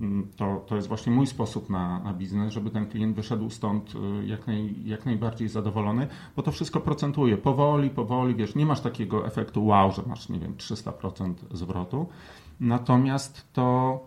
mm, 0.00 0.28
to, 0.36 0.64
to 0.66 0.76
jest 0.76 0.88
właśnie 0.88 1.12
mój 1.12 1.26
sposób 1.26 1.70
na, 1.70 1.98
na 1.98 2.12
biznes, 2.12 2.52
żeby 2.52 2.70
ten 2.70 2.86
klient 2.86 3.16
wyszedł 3.16 3.50
stąd 3.50 3.94
y, 3.94 4.26
jak, 4.26 4.46
naj, 4.46 4.74
jak 4.84 5.06
najbardziej 5.06 5.48
zadowolony, 5.48 6.06
bo 6.36 6.42
to 6.42 6.52
wszystko 6.52 6.80
procentuje. 6.80 7.36
Powoli, 7.36 7.90
powoli, 7.90 8.34
wiesz, 8.34 8.54
nie 8.54 8.66
masz 8.66 8.80
takiego 8.80 9.26
efektu 9.26 9.66
wow, 9.66 9.92
że 9.92 10.02
masz, 10.06 10.28
nie 10.28 10.38
wiem, 10.38 10.54
300% 10.54 11.34
zwrotu, 11.50 12.06
natomiast 12.60 13.52
to 13.52 14.00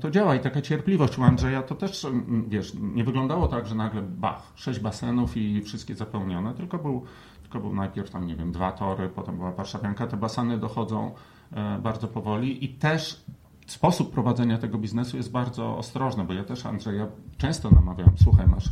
to 0.00 0.10
działa 0.10 0.34
i 0.34 0.40
taka 0.40 0.62
cierpliwość 0.62 1.18
u 1.18 1.22
Andrzeja. 1.22 1.62
To 1.62 1.74
też, 1.74 2.06
wiesz, 2.48 2.72
nie 2.80 3.04
wyglądało 3.04 3.48
tak, 3.48 3.66
że 3.66 3.74
nagle 3.74 4.02
bach, 4.02 4.52
sześć 4.54 4.80
basenów 4.80 5.36
i 5.36 5.62
wszystkie 5.62 5.94
zapełnione, 5.94 6.54
tylko 6.54 6.78
był, 6.78 7.04
tylko 7.42 7.60
był 7.60 7.74
najpierw 7.74 8.10
tam, 8.10 8.26
nie 8.26 8.36
wiem, 8.36 8.52
dwa 8.52 8.72
tory, 8.72 9.08
potem 9.08 9.36
była 9.36 9.52
Warszawianka, 9.52 10.06
te 10.06 10.16
baseny 10.16 10.58
dochodzą 10.58 11.14
e, 11.52 11.78
bardzo 11.78 12.08
powoli 12.08 12.64
i 12.64 12.68
też 12.68 13.24
sposób 13.66 14.12
prowadzenia 14.12 14.58
tego 14.58 14.78
biznesu 14.78 15.16
jest 15.16 15.30
bardzo 15.30 15.76
ostrożny, 15.76 16.24
bo 16.24 16.32
ja 16.32 16.44
też 16.44 16.66
Andrzeja 16.66 17.06
często 17.36 17.70
namawiam, 17.70 18.12
słuchaj, 18.22 18.46
masz 18.46 18.68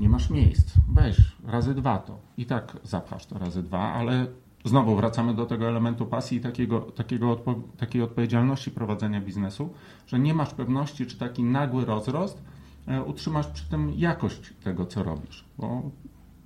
nie 0.00 0.08
masz 0.08 0.30
miejsc, 0.30 0.74
weź 0.88 1.36
razy 1.44 1.74
dwa 1.74 1.98
to. 1.98 2.18
I 2.36 2.46
tak 2.46 2.76
zapchasz 2.82 3.26
to 3.26 3.38
razy 3.38 3.62
dwa, 3.62 3.92
ale 3.92 4.26
znowu 4.66 4.96
wracamy 4.96 5.34
do 5.34 5.46
tego 5.46 5.68
elementu 5.68 6.06
pasji 6.06 6.38
i 6.38 6.40
takiego, 6.40 6.80
takiego 6.80 7.30
odpo, 7.30 7.54
takiej 7.76 8.02
odpowiedzialności 8.02 8.70
prowadzenia 8.70 9.20
biznesu, 9.20 9.70
że 10.06 10.18
nie 10.18 10.34
masz 10.34 10.54
pewności, 10.54 11.06
czy 11.06 11.18
taki 11.18 11.44
nagły 11.44 11.84
rozrost 11.84 12.42
e, 12.86 13.02
utrzymasz 13.02 13.46
przy 13.46 13.70
tym 13.70 13.92
jakość 13.96 14.54
tego, 14.64 14.86
co 14.86 15.02
robisz. 15.02 15.44
Bo 15.58 15.90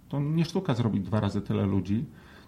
to 0.08 0.20
nie 0.20 0.44
sztuka 0.44 0.74
zrobić 0.74 1.04
dwa 1.04 1.20
razy 1.20 1.40
tyle 1.40 1.66
ludzi, 1.66 2.04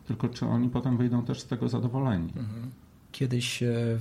tylko 0.06 0.28
czy 0.28 0.46
oni 0.46 0.68
potem 0.68 0.96
wyjdą 0.96 1.24
też 1.24 1.40
z 1.40 1.46
tego 1.46 1.68
zadowoleni. 1.68 2.28
Mhm. 2.36 2.70
Kiedyś 3.12 3.62
e, 3.62 3.98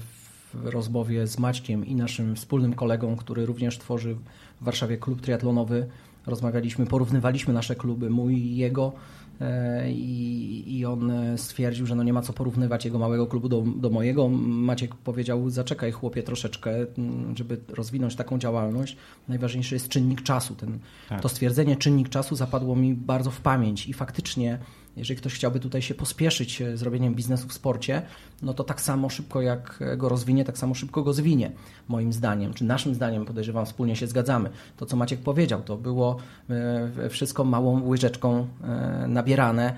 w 0.53 0.65
rozmowie 0.65 1.27
z 1.27 1.39
Maćkiem 1.39 1.85
i 1.85 1.95
naszym 1.95 2.35
wspólnym 2.35 2.73
kolegą, 2.73 3.15
który 3.15 3.45
również 3.45 3.77
tworzy 3.77 4.15
w 4.61 4.63
Warszawie 4.63 4.97
klub 4.97 5.21
triatlonowy, 5.21 5.87
rozmawialiśmy, 6.25 6.85
porównywaliśmy 6.85 7.53
nasze 7.53 7.75
kluby, 7.75 8.09
mój 8.09 8.37
i 8.37 8.55
jego 8.55 8.93
E, 9.41 9.91
i, 9.91 10.77
i 10.77 10.85
on 10.85 11.11
stwierdził, 11.37 11.85
że 11.85 11.95
no 11.95 12.03
nie 12.03 12.13
ma 12.13 12.21
co 12.21 12.33
porównywać 12.33 12.85
jego 12.85 12.99
małego 12.99 13.27
klubu 13.27 13.49
do, 13.49 13.63
do 13.75 13.89
mojego. 13.89 14.29
Maciek 14.29 14.95
powiedział, 14.95 15.49
zaczekaj 15.49 15.91
chłopie 15.91 16.23
troszeczkę, 16.23 16.71
mm, 16.97 17.37
żeby 17.37 17.57
rozwinąć 17.69 18.15
taką 18.15 18.39
działalność. 18.39 18.97
Najważniejszy 19.27 19.75
jest 19.75 19.89
czynnik 19.89 20.21
czasu. 20.21 20.55
Ten, 20.55 20.79
tak. 21.09 21.21
To 21.21 21.29
stwierdzenie 21.29 21.75
czynnik 21.75 22.09
czasu 22.09 22.35
zapadło 22.35 22.75
mi 22.75 22.93
bardzo 22.93 23.31
w 23.31 23.41
pamięć 23.41 23.87
i 23.87 23.93
faktycznie 23.93 24.59
jeżeli 24.97 25.17
ktoś 25.17 25.33
chciałby 25.33 25.59
tutaj 25.59 25.81
się 25.81 25.95
pospieszyć 25.95 26.61
e, 26.61 26.77
zrobieniem 26.77 27.15
biznesu 27.15 27.47
w 27.47 27.53
sporcie, 27.53 28.01
no 28.41 28.53
to 28.53 28.63
tak 28.63 28.81
samo 28.81 29.09
szybko 29.09 29.41
jak 29.41 29.79
go 29.97 30.09
rozwinie, 30.09 30.45
tak 30.45 30.57
samo 30.57 30.73
szybko 30.73 31.03
go 31.03 31.13
zwinie, 31.13 31.51
moim 31.87 32.13
zdaniem, 32.13 32.53
czy 32.53 32.63
naszym 32.63 32.95
zdaniem, 32.95 33.25
podejrzewam, 33.25 33.65
wspólnie 33.65 33.95
się 33.95 34.07
zgadzamy. 34.07 34.49
To, 34.77 34.85
co 34.85 34.95
Maciek 34.95 35.19
powiedział, 35.19 35.61
to 35.61 35.77
było 35.77 36.17
e, 36.49 37.09
wszystko 37.09 37.43
małą 37.43 37.87
łyżeczką 37.87 38.47
e, 38.63 39.05
nabierane 39.07 39.73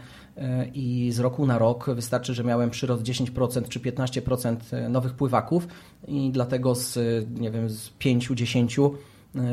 i 0.73 1.11
z 1.11 1.19
roku 1.19 1.45
na 1.45 1.57
rok 1.57 1.89
wystarczy, 1.95 2.33
że 2.33 2.43
miałem 2.43 2.69
przyrost 2.69 3.03
10% 3.03 3.67
czy 3.67 3.79
15% 3.79 4.89
nowych 4.89 5.13
pływaków 5.13 5.67
i 6.07 6.31
dlatego 6.31 6.75
z, 6.75 6.97
nie 7.39 7.51
wiem, 7.51 7.69
z 7.69 7.89
5-10 7.99 8.91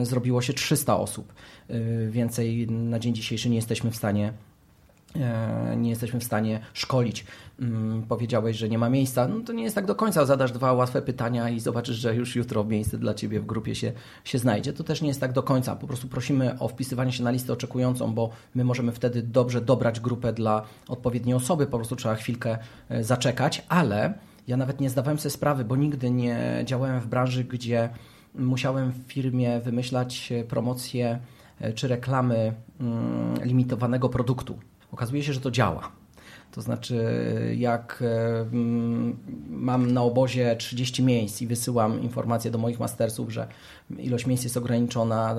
zrobiło 0.02 0.42
się 0.42 0.52
300 0.52 0.98
osób. 0.98 1.32
Więcej 2.10 2.66
na 2.66 2.98
dzień 2.98 3.14
dzisiejszy 3.14 3.50
nie 3.50 3.56
jesteśmy 3.56 3.90
w 3.90 3.96
stanie 3.96 4.32
nie 5.76 5.90
jesteśmy 5.90 6.20
w 6.20 6.24
stanie 6.24 6.60
szkolić. 6.72 7.24
Mm, 7.60 8.02
powiedziałeś, 8.02 8.56
że 8.56 8.68
nie 8.68 8.78
ma 8.78 8.90
miejsca. 8.90 9.28
No 9.28 9.40
to 9.40 9.52
nie 9.52 9.62
jest 9.62 9.74
tak 9.74 9.86
do 9.86 9.94
końca. 9.94 10.24
Zadasz 10.24 10.52
dwa 10.52 10.72
łatwe 10.72 11.02
pytania 11.02 11.50
i 11.50 11.60
zobaczysz, 11.60 11.96
że 11.96 12.14
już 12.14 12.36
jutro 12.36 12.64
miejsce 12.64 12.98
dla 12.98 13.14
Ciebie 13.14 13.40
w 13.40 13.46
grupie 13.46 13.74
się, 13.74 13.92
się 14.24 14.38
znajdzie. 14.38 14.72
To 14.72 14.84
też 14.84 15.02
nie 15.02 15.08
jest 15.08 15.20
tak 15.20 15.32
do 15.32 15.42
końca. 15.42 15.76
Po 15.76 15.86
prostu 15.86 16.08
prosimy 16.08 16.58
o 16.58 16.68
wpisywanie 16.68 17.12
się 17.12 17.24
na 17.24 17.30
listę 17.30 17.52
oczekującą, 17.52 18.14
bo 18.14 18.30
my 18.54 18.64
możemy 18.64 18.92
wtedy 18.92 19.22
dobrze 19.22 19.60
dobrać 19.60 20.00
grupę 20.00 20.32
dla 20.32 20.62
odpowiedniej 20.88 21.34
osoby. 21.34 21.66
Po 21.66 21.76
prostu 21.78 21.96
trzeba 21.96 22.14
chwilkę 22.14 22.58
e, 22.88 23.04
zaczekać, 23.04 23.64
ale 23.68 24.14
ja 24.48 24.56
nawet 24.56 24.80
nie 24.80 24.90
zdawałem 24.90 25.18
sobie 25.18 25.30
sprawy, 25.30 25.64
bo 25.64 25.76
nigdy 25.76 26.10
nie 26.10 26.62
działałem 26.64 27.00
w 27.00 27.06
branży, 27.06 27.44
gdzie 27.44 27.88
musiałem 28.34 28.92
w 28.92 29.12
firmie 29.12 29.60
wymyślać 29.60 30.32
e, 30.32 30.44
promocję 30.44 31.18
czy 31.74 31.88
reklamy 31.88 32.54
mm, 32.80 33.34
limitowanego 33.44 34.08
produktu 34.08 34.58
okazuje 34.92 35.22
się, 35.22 35.32
że 35.32 35.40
to 35.40 35.50
działa. 35.50 35.92
To 36.52 36.62
znaczy, 36.62 37.04
jak 37.56 38.04
mam 39.50 39.90
na 39.92 40.02
obozie 40.02 40.56
30 40.56 41.02
miejsc 41.02 41.42
i 41.42 41.46
wysyłam 41.46 42.02
informacje 42.02 42.50
do 42.50 42.58
moich 42.58 42.80
mastersów, 42.80 43.32
że 43.32 43.48
ilość 43.98 44.26
miejsc 44.26 44.44
jest 44.44 44.56
ograniczona, 44.56 45.36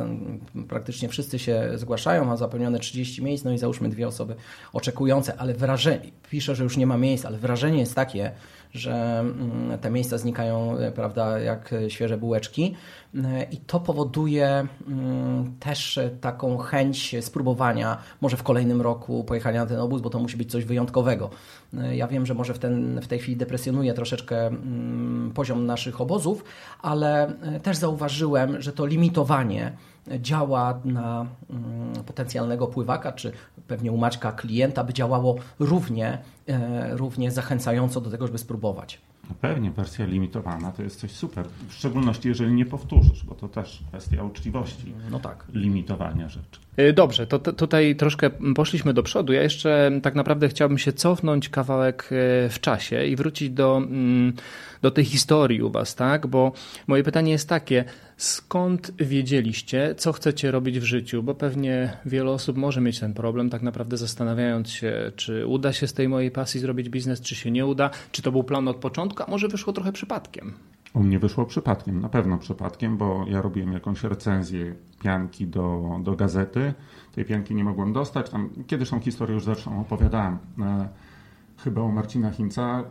praktycznie 0.67 1.09
wszyscy 1.09 1.39
się 1.39 1.71
zgłaszają, 1.75 2.31
a 2.31 2.37
zapełnione 2.37 2.79
30 2.79 3.23
miejsc, 3.23 3.43
no 3.43 3.51
i 3.51 3.57
załóżmy 3.57 3.89
dwie 3.89 4.07
osoby 4.07 4.35
oczekujące, 4.73 5.37
ale 5.37 5.53
wrażenie, 5.53 6.11
piszę, 6.29 6.55
że 6.55 6.63
już 6.63 6.77
nie 6.77 6.87
ma 6.87 6.97
miejsc, 6.97 7.25
ale 7.25 7.37
wrażenie 7.37 7.79
jest 7.79 7.95
takie, 7.95 8.31
że 8.73 9.19
mm, 9.19 9.79
te 9.79 9.91
miejsca 9.91 10.17
znikają, 10.17 10.77
e, 10.77 10.91
prawda, 10.91 11.39
jak 11.39 11.75
świeże 11.87 12.17
bułeczki. 12.17 12.75
E, 13.15 13.43
I 13.43 13.57
to 13.57 13.79
powoduje 13.79 14.67
mm, 14.87 15.55
też 15.59 15.99
taką 16.21 16.57
chęć 16.57 17.15
spróbowania, 17.21 17.97
może 18.21 18.37
w 18.37 18.43
kolejnym 18.43 18.81
roku 18.81 19.23
pojechania 19.23 19.61
na 19.61 19.65
ten 19.65 19.79
obóz, 19.79 20.01
bo 20.01 20.09
to 20.09 20.19
musi 20.19 20.37
być 20.37 20.51
coś 20.51 20.65
wyjątkowego. 20.65 21.29
E, 21.77 21.95
ja 21.95 22.07
wiem, 22.07 22.25
że 22.25 22.33
może 22.33 22.53
w, 22.53 22.59
ten, 22.59 23.01
w 23.01 23.07
tej 23.07 23.19
chwili 23.19 23.37
depresjonuje 23.37 23.93
troszeczkę 23.93 24.47
mm, 24.47 25.31
poziom 25.35 25.65
naszych 25.65 26.01
obozów, 26.01 26.43
ale 26.81 27.33
też 27.63 27.77
zauważyłem, 27.77 28.61
że 28.61 28.73
to 28.73 28.85
limitowanie 28.85 29.71
działa 30.19 30.79
na 30.85 31.25
mm, 31.49 32.03
potencjalnego 32.05 32.67
pływaka, 32.67 33.11
czy 33.11 33.31
pewnie 33.67 33.91
u 33.91 33.97
Maćka 33.97 34.31
klienta, 34.31 34.83
by 34.83 34.93
działało 34.93 35.35
równie, 35.59 36.17
równie 36.91 37.31
zachęcająco 37.31 38.01
do 38.01 38.09
tego, 38.11 38.27
żeby 38.27 38.37
spróbować. 38.37 39.01
No 39.29 39.35
pewnie, 39.41 39.71
wersja 39.71 40.05
limitowana 40.05 40.71
to 40.71 40.83
jest 40.83 40.99
coś 40.99 41.11
super. 41.11 41.45
W 41.67 41.73
szczególności, 41.73 42.27
jeżeli 42.27 42.53
nie 42.53 42.65
powtórzysz, 42.65 43.25
bo 43.25 43.35
to 43.35 43.49
też 43.49 43.83
kwestia 43.87 44.23
uczciwości. 44.23 44.93
No 45.11 45.19
tak. 45.19 45.45
Limitowania 45.53 46.29
rzeczy. 46.29 46.59
Y, 46.79 46.93
dobrze, 46.93 47.27
to, 47.27 47.39
tutaj 47.39 47.95
troszkę 47.95 48.29
poszliśmy 48.29 48.93
do 48.93 49.03
przodu. 49.03 49.33
Ja 49.33 49.43
jeszcze 49.43 49.91
tak 50.03 50.15
naprawdę 50.15 50.49
chciałbym 50.49 50.77
się 50.77 50.93
cofnąć 50.93 51.49
kawałek 51.49 52.03
y, 52.03 52.49
w 52.49 52.59
czasie 52.61 53.05
i 53.05 53.15
wrócić 53.15 53.49
do, 53.49 53.77
mm, 53.77 54.33
do 54.81 54.91
tej 54.91 55.05
historii 55.05 55.61
u 55.61 55.69
Was, 55.69 55.95
tak? 55.95 56.27
Bo 56.27 56.51
moje 56.87 57.03
pytanie 57.03 57.31
jest 57.31 57.49
takie, 57.49 57.83
skąd 58.17 58.91
wiedzieliście, 58.97 59.95
co 59.97 60.13
chcecie 60.13 60.51
robić 60.51 60.79
w 60.79 60.83
życiu? 60.83 61.23
Bo 61.23 61.35
pewnie 61.35 61.97
wiele 62.05 62.31
osób 62.31 62.57
może 62.57 62.81
mieć 62.81 62.99
ten 62.99 63.13
problem, 63.13 63.49
tak 63.49 63.61
naprawdę 63.61 63.97
zastanawiając 63.97 64.69
się, 64.69 65.11
czy 65.15 65.47
uda 65.47 65.73
się 65.73 65.87
z 65.87 65.93
tej 65.93 66.09
mojej 66.09 66.31
pasji 66.31 66.59
zrobić 66.59 66.89
biznes, 66.89 67.21
czy 67.21 67.35
się 67.35 67.51
nie 67.51 67.65
uda, 67.65 67.89
czy 68.11 68.21
to 68.21 68.31
był 68.31 68.43
plan 68.43 68.67
od 68.67 68.77
początku, 68.77 69.23
a 69.23 69.27
może 69.27 69.47
wyszło 69.47 69.73
trochę 69.73 69.91
przypadkiem. 69.91 70.53
U 70.93 71.03
mnie 71.03 71.19
wyszło 71.19 71.45
przypadkiem, 71.45 72.01
na 72.01 72.09
pewno 72.09 72.37
przypadkiem, 72.37 72.97
bo 72.97 73.25
ja 73.27 73.41
robiłem 73.41 73.73
jakąś 73.73 74.03
recenzję 74.03 74.75
pianki 75.03 75.47
do, 75.47 75.99
do 76.03 76.15
gazety. 76.15 76.73
Tej 77.15 77.25
pianki 77.25 77.55
nie 77.55 77.63
mogłem 77.63 77.93
dostać. 77.93 78.29
Tam 78.29 78.49
kiedyś 78.67 78.89
tą 78.89 78.99
historię 78.99 79.33
już 79.33 79.43
zresztą 79.43 79.81
opowiadałem. 79.81 80.37
Chyba 81.63 81.81
u 81.81 81.91
Marcina 81.91 82.31
Hinca. 82.31 82.83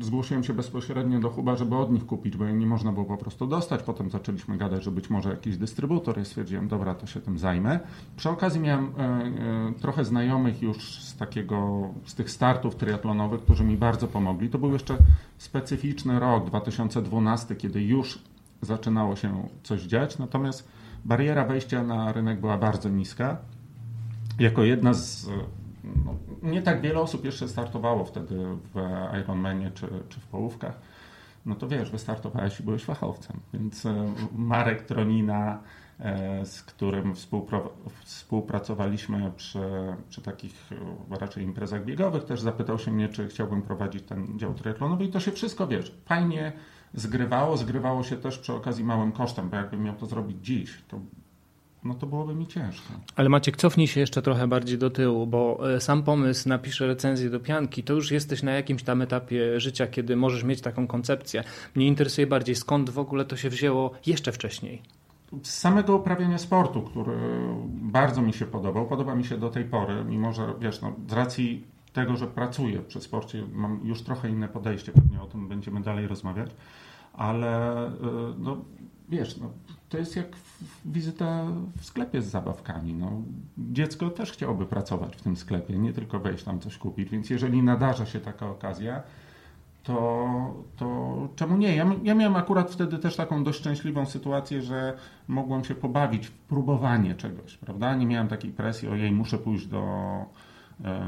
Zgłosiłem 0.00 0.44
się 0.44 0.52
bezpośrednio 0.52 1.20
do 1.20 1.30
Huba, 1.30 1.56
żeby 1.56 1.76
od 1.76 1.92
nich 1.92 2.06
kupić, 2.06 2.36
bo 2.36 2.44
jej 2.44 2.54
nie 2.54 2.66
można 2.66 2.92
było 2.92 3.04
po 3.06 3.16
prostu 3.16 3.46
dostać. 3.46 3.82
Potem 3.82 4.10
zaczęliśmy 4.10 4.58
gadać, 4.58 4.84
że 4.84 4.90
być 4.90 5.10
może 5.10 5.30
jakiś 5.30 5.56
dystrybutor. 5.56 6.18
Ja 6.18 6.24
stwierdziłem, 6.24 6.68
dobra, 6.68 6.94
to 6.94 7.06
się 7.06 7.20
tym 7.20 7.38
zajmę. 7.38 7.80
Przy 8.16 8.30
okazji 8.30 8.60
miałem 8.60 8.84
e, 8.84 9.00
e, 9.00 9.72
trochę 9.80 10.04
znajomych 10.04 10.62
już 10.62 11.02
z 11.02 11.16
takiego, 11.16 11.88
z 12.04 12.14
tych 12.14 12.30
startów 12.30 12.76
triatlonowych, 12.76 13.40
którzy 13.40 13.64
mi 13.64 13.76
bardzo 13.76 14.08
pomogli. 14.08 14.48
To 14.48 14.58
był 14.58 14.72
jeszcze 14.72 14.96
specyficzny 15.38 16.20
rok, 16.20 16.46
2012, 16.46 17.56
kiedy 17.56 17.82
już 17.82 18.18
zaczynało 18.60 19.16
się 19.16 19.48
coś 19.62 19.82
dziać, 19.82 20.18
natomiast 20.18 20.68
bariera 21.04 21.44
wejścia 21.44 21.82
na 21.82 22.12
rynek 22.12 22.40
była 22.40 22.58
bardzo 22.58 22.88
niska. 22.88 23.36
Jako 24.38 24.64
jedna 24.64 24.94
z 24.94 25.28
no, 25.84 26.14
nie 26.42 26.62
tak 26.62 26.80
wiele 26.80 27.00
osób 27.00 27.24
jeszcze 27.24 27.48
startowało 27.48 28.04
wtedy 28.04 28.36
w 28.74 28.80
Ironmanie 29.22 29.70
czy, 29.70 29.88
czy 30.08 30.20
w 30.20 30.26
połówkach. 30.26 30.78
No 31.46 31.54
to 31.54 31.68
wiesz, 31.68 31.90
wystartowałeś 31.90 32.60
i 32.60 32.62
byłeś 32.62 32.84
fachowcem. 32.84 33.40
Więc 33.54 33.86
e, 33.86 34.12
Marek 34.36 34.82
Tronina, 34.82 35.62
e, 36.00 36.46
z 36.46 36.62
którym 36.62 37.14
współpracowaliśmy 38.04 39.32
przy, 39.36 39.60
przy 40.08 40.22
takich 40.22 40.70
e, 41.12 41.16
raczej 41.18 41.44
imprezach 41.44 41.84
biegowych, 41.84 42.24
też 42.24 42.40
zapytał 42.40 42.78
się 42.78 42.90
mnie, 42.90 43.08
czy 43.08 43.28
chciałbym 43.28 43.62
prowadzić 43.62 44.02
ten 44.02 44.38
dział 44.38 44.54
triatlonowy 44.54 45.04
i 45.04 45.08
to 45.08 45.20
się 45.20 45.32
wszystko, 45.32 45.66
wiesz, 45.66 45.94
fajnie 46.04 46.52
zgrywało. 46.94 47.56
Zgrywało 47.56 48.02
się 48.02 48.16
też 48.16 48.38
przy 48.38 48.52
okazji 48.52 48.84
małym 48.84 49.12
kosztem, 49.12 49.50
bo 49.50 49.56
jakbym 49.56 49.82
miał 49.82 49.94
to 49.94 50.06
zrobić 50.06 50.36
dziś, 50.46 50.82
to 50.88 51.00
no 51.84 51.94
to 51.94 52.06
byłoby 52.06 52.34
mi 52.34 52.46
ciężko. 52.46 52.92
Ale 53.16 53.28
Maciek, 53.28 53.56
cofnij 53.56 53.86
się 53.86 54.00
jeszcze 54.00 54.22
trochę 54.22 54.48
bardziej 54.48 54.78
do 54.78 54.90
tyłu, 54.90 55.26
bo 55.26 55.72
e, 55.74 55.80
sam 55.80 56.02
pomysł 56.02 56.48
napiszę 56.48 56.86
recenzję 56.86 57.30
do 57.30 57.40
pianki, 57.40 57.82
to 57.82 57.92
już 57.92 58.10
jesteś 58.10 58.42
na 58.42 58.52
jakimś 58.52 58.82
tam 58.82 59.02
etapie 59.02 59.60
życia, 59.60 59.86
kiedy 59.86 60.16
możesz 60.16 60.44
mieć 60.44 60.60
taką 60.60 60.86
koncepcję. 60.86 61.44
Mnie 61.74 61.86
interesuje 61.86 62.26
bardziej, 62.26 62.54
skąd 62.54 62.90
w 62.90 62.98
ogóle 62.98 63.24
to 63.24 63.36
się 63.36 63.50
wzięło 63.50 63.90
jeszcze 64.06 64.32
wcześniej. 64.32 64.82
Z 65.42 65.50
samego 65.50 65.96
uprawiania 65.96 66.38
sportu, 66.38 66.82
który 66.82 67.16
bardzo 67.66 68.22
mi 68.22 68.32
się 68.32 68.46
podobał, 68.46 68.86
podoba 68.86 69.14
mi 69.14 69.24
się 69.24 69.38
do 69.38 69.50
tej 69.50 69.64
pory, 69.64 70.04
mimo 70.04 70.32
że 70.32 70.54
wiesz, 70.60 70.82
no, 70.82 70.92
z 71.08 71.12
racji 71.12 71.64
tego, 71.92 72.16
że 72.16 72.26
pracuję 72.26 72.78
przy 72.78 73.00
sporcie, 73.00 73.46
mam 73.52 73.80
już 73.84 74.02
trochę 74.02 74.28
inne 74.28 74.48
podejście, 74.48 74.92
pewnie 74.92 75.22
o 75.22 75.26
tym 75.26 75.48
będziemy 75.48 75.80
dalej 75.80 76.06
rozmawiać, 76.06 76.50
ale 77.12 77.86
e, 77.86 77.92
no, 78.38 78.56
wiesz, 79.08 79.36
no, 79.36 79.50
to 79.92 79.98
jest 79.98 80.16
jak 80.16 80.26
wizyta 80.84 81.44
w 81.76 81.84
sklepie 81.84 82.22
z 82.22 82.26
zabawkami. 82.26 82.94
No, 82.94 83.10
dziecko 83.58 84.10
też 84.10 84.32
chciałoby 84.32 84.66
pracować 84.66 85.16
w 85.16 85.22
tym 85.22 85.36
sklepie, 85.36 85.78
nie 85.78 85.92
tylko 85.92 86.20
wejść 86.20 86.44
tam 86.44 86.60
coś 86.60 86.78
kupić, 86.78 87.08
więc 87.10 87.30
jeżeli 87.30 87.62
nadarza 87.62 88.06
się 88.06 88.20
taka 88.20 88.46
okazja, 88.46 89.02
to, 89.82 90.26
to 90.76 91.28
czemu 91.36 91.56
nie? 91.56 91.76
Ja, 91.76 91.86
ja 92.02 92.14
miałem 92.14 92.36
akurat 92.36 92.70
wtedy 92.70 92.98
też 92.98 93.16
taką 93.16 93.44
dość 93.44 93.58
szczęśliwą 93.58 94.06
sytuację, 94.06 94.62
że 94.62 94.96
mogłem 95.28 95.64
się 95.64 95.74
pobawić 95.74 96.26
w 96.26 96.32
próbowanie 96.32 97.14
czegoś, 97.14 97.56
prawda? 97.56 97.94
Nie 97.94 98.06
miałem 98.06 98.28
takiej 98.28 98.52
presji, 98.52 98.88
ojej, 98.88 99.12
muszę 99.12 99.38
pójść 99.38 99.66
do, 99.66 99.82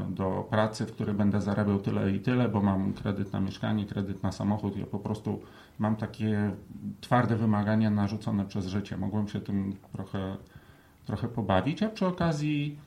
do 0.09 0.47
pracy, 0.49 0.85
w 0.85 0.91
której 0.91 1.15
będę 1.15 1.41
zarabiał 1.41 1.79
tyle 1.79 2.11
i 2.11 2.19
tyle, 2.19 2.49
bo 2.49 2.61
mam 2.61 2.93
kredyt 2.93 3.33
na 3.33 3.39
mieszkanie, 3.39 3.85
kredyt 3.85 4.23
na 4.23 4.31
samochód. 4.31 4.77
Ja 4.77 4.85
po 4.85 4.99
prostu 4.99 5.41
mam 5.79 5.95
takie 5.95 6.51
twarde 7.01 7.35
wymagania 7.35 7.89
narzucone 7.89 8.45
przez 8.45 8.67
życie. 8.67 8.97
Mogłem 8.97 9.27
się 9.27 9.41
tym 9.41 9.75
trochę, 9.93 10.37
trochę 11.05 11.27
pobawić, 11.27 11.83
a 11.83 11.89
przy 11.89 12.05
okazji 12.05 12.77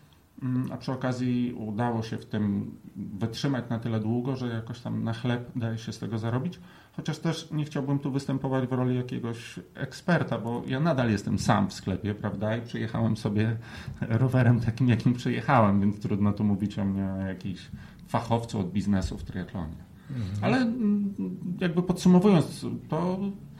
mm, 0.42 0.72
a 0.72 0.76
przy 0.76 0.92
okazji 0.92 1.54
udało 1.58 2.02
się 2.02 2.16
w 2.16 2.26
tym 2.26 2.74
wytrzymać 2.96 3.64
na 3.70 3.78
tyle 3.78 4.00
długo, 4.00 4.36
że 4.36 4.48
jakoś 4.48 4.80
tam 4.80 5.04
na 5.04 5.12
chleb 5.12 5.50
daje 5.56 5.78
się 5.78 5.92
z 5.92 5.98
tego 5.98 6.18
zarobić. 6.18 6.60
Chociaż 6.98 7.18
też 7.18 7.50
nie 7.50 7.64
chciałbym 7.64 7.98
tu 7.98 8.10
występować 8.10 8.66
w 8.66 8.72
roli 8.72 8.96
jakiegoś 8.96 9.60
eksperta, 9.74 10.38
bo 10.38 10.62
ja 10.66 10.80
nadal 10.80 11.10
jestem 11.10 11.38
sam 11.38 11.68
w 11.68 11.72
sklepie, 11.72 12.14
prawda? 12.14 12.56
I 12.56 12.62
przyjechałem 12.62 13.16
sobie 13.16 13.56
rowerem 14.00 14.60
takim, 14.60 14.88
jakim 14.88 15.14
przyjechałem, 15.14 15.80
więc 15.80 16.00
trudno 16.00 16.32
tu 16.32 16.44
mówić 16.44 16.78
o 16.78 16.84
mnie 16.84 17.04
o 17.04 18.08
fachowcu 18.08 18.60
od 18.60 18.72
biznesu 18.72 19.18
w 19.18 19.24
triatlonie. 19.24 19.76
Mhm. 20.10 20.44
Ale 20.44 20.56
mm, 20.56 21.14
jakby 21.60 21.82
podsumowując, 21.82 22.66
to 22.88 23.18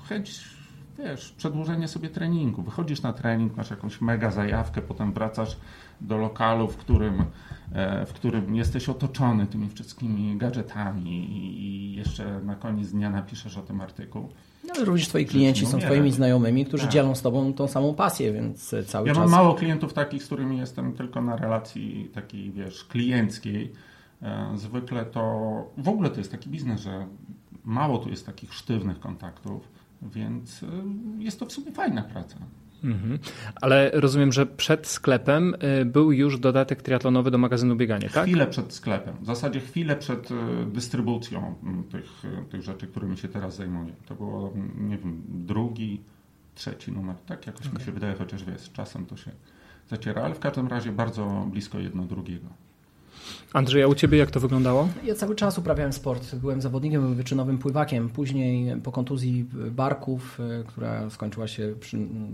chęć, 0.08 0.57
wiesz, 0.98 1.32
przedłużenie 1.32 1.88
sobie 1.88 2.08
treningu. 2.08 2.62
Wychodzisz 2.62 3.02
na 3.02 3.12
trening, 3.12 3.56
masz 3.56 3.70
jakąś 3.70 4.00
mega 4.00 4.30
zajawkę, 4.30 4.82
potem 4.82 5.12
wracasz 5.12 5.56
do 6.00 6.18
lokalu, 6.18 6.68
w 6.68 6.76
którym, 6.76 7.24
e, 7.72 8.06
w 8.06 8.12
którym 8.12 8.54
jesteś 8.54 8.88
otoczony 8.88 9.46
tymi 9.46 9.68
wszystkimi 9.68 10.36
gadżetami 10.36 11.30
i 11.60 11.94
jeszcze 11.96 12.40
na 12.40 12.54
koniec 12.54 12.90
dnia 12.90 13.10
napiszesz 13.10 13.56
o 13.58 13.62
tym 13.62 13.80
artykuł. 13.80 14.28
No, 14.64 14.74
ale 14.76 14.84
również 14.84 15.08
twoi 15.08 15.26
klienci 15.26 15.66
są 15.66 15.78
twoimi 15.78 16.12
znajomymi, 16.12 16.66
którzy 16.66 16.82
tak. 16.82 16.92
dzielą 16.92 17.14
z 17.14 17.22
tobą 17.22 17.52
tą 17.52 17.68
samą 17.68 17.94
pasję, 17.94 18.32
więc 18.32 18.74
cały 18.86 19.08
ja 19.08 19.14
czas... 19.14 19.22
Ja 19.22 19.28
mam 19.28 19.30
mało 19.30 19.54
klientów 19.54 19.92
takich, 19.92 20.22
z 20.22 20.26
którymi 20.26 20.58
jestem 20.58 20.92
tylko 20.92 21.22
na 21.22 21.36
relacji 21.36 22.10
takiej, 22.14 22.52
wiesz, 22.52 22.84
klienckiej, 22.84 23.72
E, 24.22 24.52
zwykle 24.54 25.04
to 25.04 25.22
w 25.78 25.88
ogóle 25.88 26.10
to 26.10 26.18
jest 26.18 26.30
taki 26.30 26.50
biznes, 26.50 26.80
że 26.80 27.06
mało 27.64 27.98
tu 27.98 28.10
jest 28.10 28.26
takich 28.26 28.54
sztywnych 28.54 29.00
kontaktów, 29.00 29.68
więc 30.02 30.62
e, 30.62 30.66
jest 31.18 31.40
to 31.40 31.46
w 31.46 31.52
sumie 31.52 31.72
fajna 31.72 32.02
praca. 32.02 32.36
Mhm. 32.84 33.18
Ale 33.60 33.90
rozumiem, 33.94 34.32
że 34.32 34.46
przed 34.46 34.86
sklepem 34.86 35.54
e, 35.58 35.84
był 35.84 36.12
już 36.12 36.38
dodatek 36.38 36.82
triatlonowy 36.82 37.30
do 37.30 37.38
magazynu 37.38 37.76
Bieganie, 37.76 38.10
tak? 38.10 38.24
Chwilę 38.24 38.46
przed 38.46 38.72
sklepem. 38.72 39.16
W 39.20 39.26
zasadzie 39.26 39.60
chwilę 39.60 39.96
przed 39.96 40.28
dystrybucją 40.66 41.54
tych, 41.90 42.22
tych 42.50 42.62
rzeczy, 42.62 42.86
którymi 42.86 43.18
się 43.18 43.28
teraz 43.28 43.56
zajmuję. 43.56 43.92
To 44.06 44.14
było, 44.14 44.52
nie 44.76 44.98
wiem, 44.98 45.22
drugi, 45.28 46.00
trzeci 46.54 46.92
numer. 46.92 47.16
Tak 47.26 47.46
jakoś 47.46 47.66
okay. 47.66 47.78
mi 47.78 47.84
się 47.84 47.92
wydaje, 47.92 48.14
chociaż 48.14 48.44
wiesz, 48.44 48.72
czasem 48.72 49.06
to 49.06 49.16
się 49.16 49.30
zaciera, 49.88 50.22
ale 50.22 50.34
w 50.34 50.38
każdym 50.38 50.68
razie 50.68 50.92
bardzo 50.92 51.46
blisko 51.50 51.78
jedno 51.78 52.04
drugiego. 52.04 52.48
Andrzej, 53.52 53.82
a 53.82 53.86
u 53.86 53.94
Ciebie 53.94 54.18
jak 54.18 54.30
to 54.30 54.40
wyglądało? 54.40 54.88
Ja 55.04 55.14
cały 55.14 55.34
czas 55.34 55.58
uprawiałem 55.58 55.92
sport. 55.92 56.34
Byłem 56.34 56.62
zawodnikiem 56.62 57.14
wyczynowym 57.14 57.58
pływakiem. 57.58 58.08
Później 58.08 58.80
po 58.80 58.92
kontuzji 58.92 59.46
barków, 59.70 60.40
e, 60.40 60.64
która 60.64 61.10
skończyła 61.10 61.48
się 61.48 61.74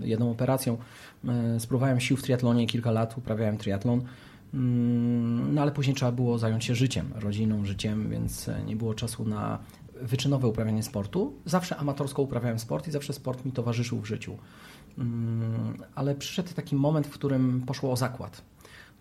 jedną 0.00 0.30
operacją, 0.30 0.76
e, 1.28 1.60
spróbowałem 1.60 2.00
sił 2.00 2.16
w 2.16 2.22
triatlonie 2.22 2.66
kilka 2.66 2.90
lat, 2.90 3.18
uprawiałem 3.18 3.58
triatlon. 3.58 4.02
Mm, 4.54 5.54
no 5.54 5.62
ale 5.62 5.72
później 5.72 5.96
trzeba 5.96 6.12
było 6.12 6.38
zająć 6.38 6.64
się 6.64 6.74
życiem, 6.74 7.10
rodziną, 7.14 7.64
życiem, 7.64 8.10
więc 8.10 8.48
e, 8.48 8.62
nie 8.66 8.76
było 8.76 8.94
czasu 8.94 9.24
na 9.24 9.58
wyczynowe 10.02 10.48
uprawianie 10.48 10.82
sportu. 10.82 11.32
Zawsze 11.44 11.76
amatorsko 11.76 12.22
uprawiałem 12.22 12.58
sport 12.58 12.88
i 12.88 12.90
zawsze 12.90 13.12
sport 13.12 13.44
mi 13.44 13.52
towarzyszył 13.52 14.00
w 14.00 14.06
życiu. 14.06 14.36
Mm, 14.98 15.74
ale 15.94 16.14
przyszedł 16.14 16.54
taki 16.54 16.76
moment, 16.76 17.06
w 17.06 17.10
którym 17.10 17.62
poszło 17.66 17.92
o 17.92 17.96
zakład 17.96 18.42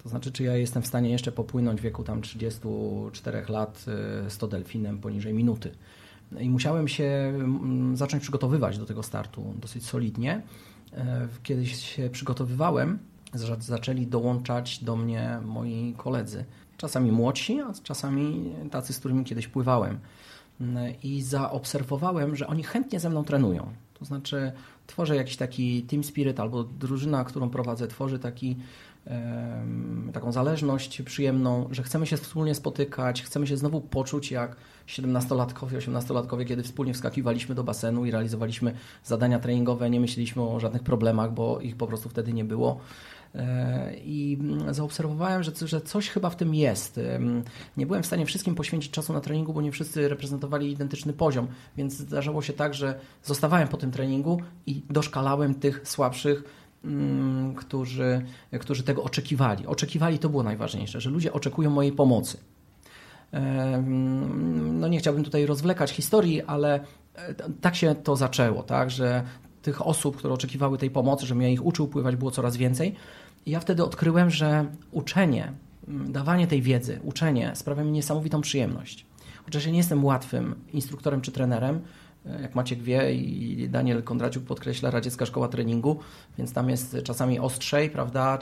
to 0.03 0.09
znaczy, 0.09 0.31
czy 0.31 0.43
ja 0.43 0.57
jestem 0.57 0.83
w 0.83 0.87
stanie 0.87 1.09
jeszcze 1.09 1.31
popłynąć 1.31 1.79
w 1.79 1.83
wieku 1.83 2.03
tam 2.03 2.21
34 2.21 3.45
lat 3.49 3.85
z 4.27 4.43
y, 4.43 4.47
delfinem 4.47 4.97
poniżej 4.97 5.33
minuty. 5.33 5.71
I 6.39 6.49
musiałem 6.49 6.87
się 6.87 7.03
mm, 7.03 7.97
zacząć 7.97 8.23
przygotowywać 8.23 8.77
do 8.77 8.85
tego 8.85 9.03
startu 9.03 9.53
dosyć 9.61 9.85
solidnie. 9.85 10.41
E, 10.93 11.27
kiedy 11.43 11.65
się 11.65 12.09
przygotowywałem, 12.09 12.99
zaczęli 13.59 14.07
dołączać 14.07 14.83
do 14.83 14.95
mnie 14.95 15.39
moi 15.45 15.93
koledzy. 15.97 16.45
Czasami 16.77 17.11
młodsi, 17.11 17.61
a 17.61 17.73
czasami 17.83 18.53
tacy, 18.71 18.93
z 18.93 18.99
którymi 18.99 19.23
kiedyś 19.23 19.47
pływałem. 19.47 19.99
I 21.03 21.21
zaobserwowałem, 21.21 22.35
że 22.35 22.47
oni 22.47 22.63
chętnie 22.63 22.99
ze 22.99 23.09
mną 23.09 23.23
trenują. 23.23 23.73
To 23.99 24.05
znaczy 24.05 24.51
tworzę 24.87 25.15
jakiś 25.15 25.37
taki 25.37 25.83
team 25.83 26.03
spirit 26.03 26.39
albo 26.39 26.63
drużyna, 26.63 27.23
którą 27.23 27.49
prowadzę, 27.49 27.87
tworzy 27.87 28.19
taki 28.19 28.57
taką 30.13 30.31
zależność 30.31 31.01
przyjemną, 31.01 31.67
że 31.71 31.83
chcemy 31.83 32.07
się 32.07 32.17
wspólnie 32.17 32.55
spotykać, 32.55 33.23
chcemy 33.23 33.47
się 33.47 33.57
znowu 33.57 33.81
poczuć 33.81 34.31
jak 34.31 34.55
17-latkowie, 34.87 35.77
18-latkowie, 35.77 36.45
kiedy 36.45 36.63
wspólnie 36.63 36.93
wskakiwaliśmy 36.93 37.55
do 37.55 37.63
basenu 37.63 38.05
i 38.05 38.11
realizowaliśmy 38.11 38.73
zadania 39.03 39.39
treningowe, 39.39 39.89
nie 39.89 39.99
myśleliśmy 39.99 40.41
o 40.43 40.59
żadnych 40.59 40.83
problemach, 40.83 41.33
bo 41.33 41.59
ich 41.59 41.75
po 41.77 41.87
prostu 41.87 42.09
wtedy 42.09 42.33
nie 42.33 42.45
było. 42.45 42.79
E, 43.35 43.93
I 43.95 44.37
zaobserwowałem, 44.71 45.43
że, 45.43 45.81
coś 45.81 46.09
chyba 46.09 46.29
w 46.29 46.35
tym 46.35 46.55
jest. 46.55 46.99
Nie 47.77 47.85
byłem 47.85 48.03
w 48.03 48.05
stanie 48.05 48.25
wszystkim 48.25 48.55
poświęcić 48.55 48.91
czasu 48.91 49.13
na 49.13 49.21
treningu, 49.21 49.53
bo 49.53 49.61
nie 49.61 49.71
wszyscy 49.71 50.09
reprezentowali 50.09 50.71
identyczny 50.71 51.13
poziom, 51.13 51.47
więc 51.77 51.93
zdarzało 51.93 52.41
się 52.41 52.53
tak, 52.53 52.73
że 52.73 52.99
zostawałem 53.23 53.67
po 53.67 53.77
tym 53.77 53.91
treningu 53.91 54.41
i 54.65 54.81
doszkalałem 54.89 55.55
tych 55.55 55.87
słabszych 55.87 56.62
którzy, 57.55 58.25
którzy 58.59 58.83
tego 58.83 59.03
oczekiwali. 59.03 59.67
Oczekiwali, 59.67 60.19
to 60.19 60.29
było 60.29 60.43
najważniejsze, 60.43 61.01
że 61.01 61.09
ludzie 61.09 61.33
oczekują 61.33 61.69
mojej 61.69 61.91
pomocy. 61.91 62.37
No 64.73 64.87
nie 64.87 64.99
chciałbym 64.99 65.23
tutaj 65.23 65.45
rozwlekać 65.45 65.91
historii, 65.91 66.41
ale 66.41 66.79
e, 67.15 67.33
tak 67.61 67.75
się 67.75 67.95
to 67.95 68.15
zaczęło, 68.15 68.63
tak, 68.63 68.91
że 68.91 69.23
tych 69.61 69.87
osób, 69.87 70.17
które 70.17 70.33
oczekiwały 70.33 70.77
tej 70.77 70.89
pomocy, 70.89 71.25
żebym 71.25 71.41
ja 71.41 71.49
ich 71.49 71.65
uczył 71.65 71.87
pływać, 71.87 72.15
było 72.15 72.31
coraz 72.31 72.57
więcej. 72.57 72.95
I 73.45 73.51
ja 73.51 73.59
wtedy 73.59 73.83
odkryłem, 73.83 74.29
że 74.29 74.65
uczenie, 74.91 75.53
mm, 75.87 76.11
dawanie 76.11 76.47
tej 76.47 76.61
wiedzy, 76.61 76.99
uczenie 77.03 77.51
sprawia 77.55 77.83
mi 77.83 77.91
niesamowitą 77.91 78.41
przyjemność. 78.41 79.05
Chociaż 79.45 79.65
ja 79.65 79.71
nie 79.71 79.77
jestem 79.77 80.05
łatwym 80.05 80.55
instruktorem 80.73 81.21
czy 81.21 81.31
trenerem, 81.31 81.81
jak 82.41 82.55
Maciek 82.55 82.81
wie 82.81 83.13
i 83.13 83.69
Daniel 83.69 84.03
Kondraciuk 84.03 84.43
podkreśla, 84.43 84.91
radziecka 84.91 85.25
szkoła 85.25 85.47
treningu, 85.47 85.99
więc 86.37 86.53
tam 86.53 86.69
jest 86.69 86.97
czasami 87.03 87.39
ostrzej, 87.39 87.89
prawda, 87.89 88.39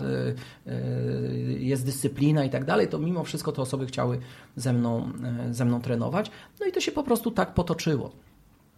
y, 0.68 0.72
y, 0.72 1.58
jest 1.60 1.86
dyscyplina 1.86 2.46
i 2.46 2.50
tak 2.50 2.66
dalej, 2.66 2.88
to 2.88 3.00
mimo 3.00 3.24
wszystko 3.24 3.52
te 3.52 3.62
osoby 3.62 3.86
chciały 3.86 4.20
ze 4.56 4.74
mną, 4.74 5.12
y, 5.50 5.54
ze 5.54 5.66
mną 5.66 5.82
trenować. 5.82 6.32
No 6.60 6.66
i 6.66 6.72
to 6.72 6.80
się 6.80 6.92
po 6.92 7.04
prostu 7.04 7.32
tak 7.32 7.54
potoczyło. 7.54 8.12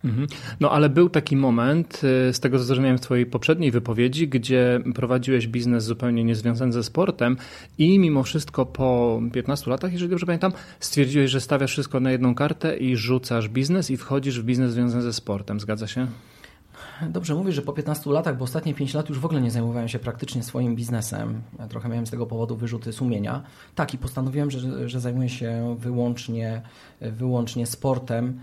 Mhm. 0.04 0.28
No 0.60 0.72
ale 0.72 0.90
był 0.90 1.10
taki 1.10 1.36
moment, 1.36 2.02
y, 2.30 2.34
z 2.34 2.40
tego 2.40 2.58
co 2.58 2.64
zrozumiałem 2.64 2.98
w 2.98 3.02
Twojej 3.02 3.26
poprzedniej 3.26 3.72
wypowiedzi, 3.72 4.28
gdzie 4.28 4.80
prowadziłeś 4.96 5.48
biznes 5.48 5.84
zupełnie 5.84 6.24
niezwiązany 6.24 6.74
ze 6.74 6.84
sportem 6.84 7.38
i 7.78 8.00
mimo 8.00 8.24
wszystko 8.24 8.66
po 8.66 9.22
15 9.34 9.72
latach, 9.72 9.94
jeżeli 9.94 10.10
dobrze 10.10 10.26
pamiętam, 10.26 10.52
stwierdziłeś, 10.80 11.32
że 11.32 11.42
stawiasz 11.42 11.72
wszystko 11.72 12.00
na 12.00 12.12
jedną 12.12 12.36
kartę 12.36 12.78
i 12.78 12.98
rzucasz 12.98 13.50
biznes 13.50 13.92
i 13.92 13.98
wchodzisz 13.98 14.40
w 14.40 14.44
biznes 14.44 14.72
związany 14.74 15.04
ze 15.04 15.14
sportem. 15.14 15.60
Zgadza 15.60 15.88
się? 15.88 16.08
Dobrze 17.10 17.36
mówisz, 17.36 17.56
że 17.56 17.62
po 17.62 17.74
15 17.74 18.12
latach, 18.12 18.38
bo 18.38 18.44
ostatnie 18.44 18.74
5 18.74 18.94
lat 18.94 19.10
już 19.10 19.20
w 19.20 19.26
ogóle 19.26 19.42
nie 19.42 19.52
zajmowałem 19.52 19.88
się 19.88 20.00
praktycznie 20.00 20.44
swoim 20.44 20.76
biznesem. 20.76 21.42
Ja 21.60 21.68
trochę 21.68 21.90
miałem 21.90 22.08
z 22.08 22.10
tego 22.10 22.26
powodu 22.26 22.56
wyrzuty 22.56 22.94
sumienia. 22.94 23.44
Tak, 23.76 23.94
i 23.94 23.98
postanowiłem, 23.98 24.52
że, 24.52 24.90
że 24.90 25.00
zajmuję 25.00 25.30
się 25.30 25.76
wyłącznie, 25.80 26.62
wyłącznie 27.02 27.68
sportem 27.68 28.40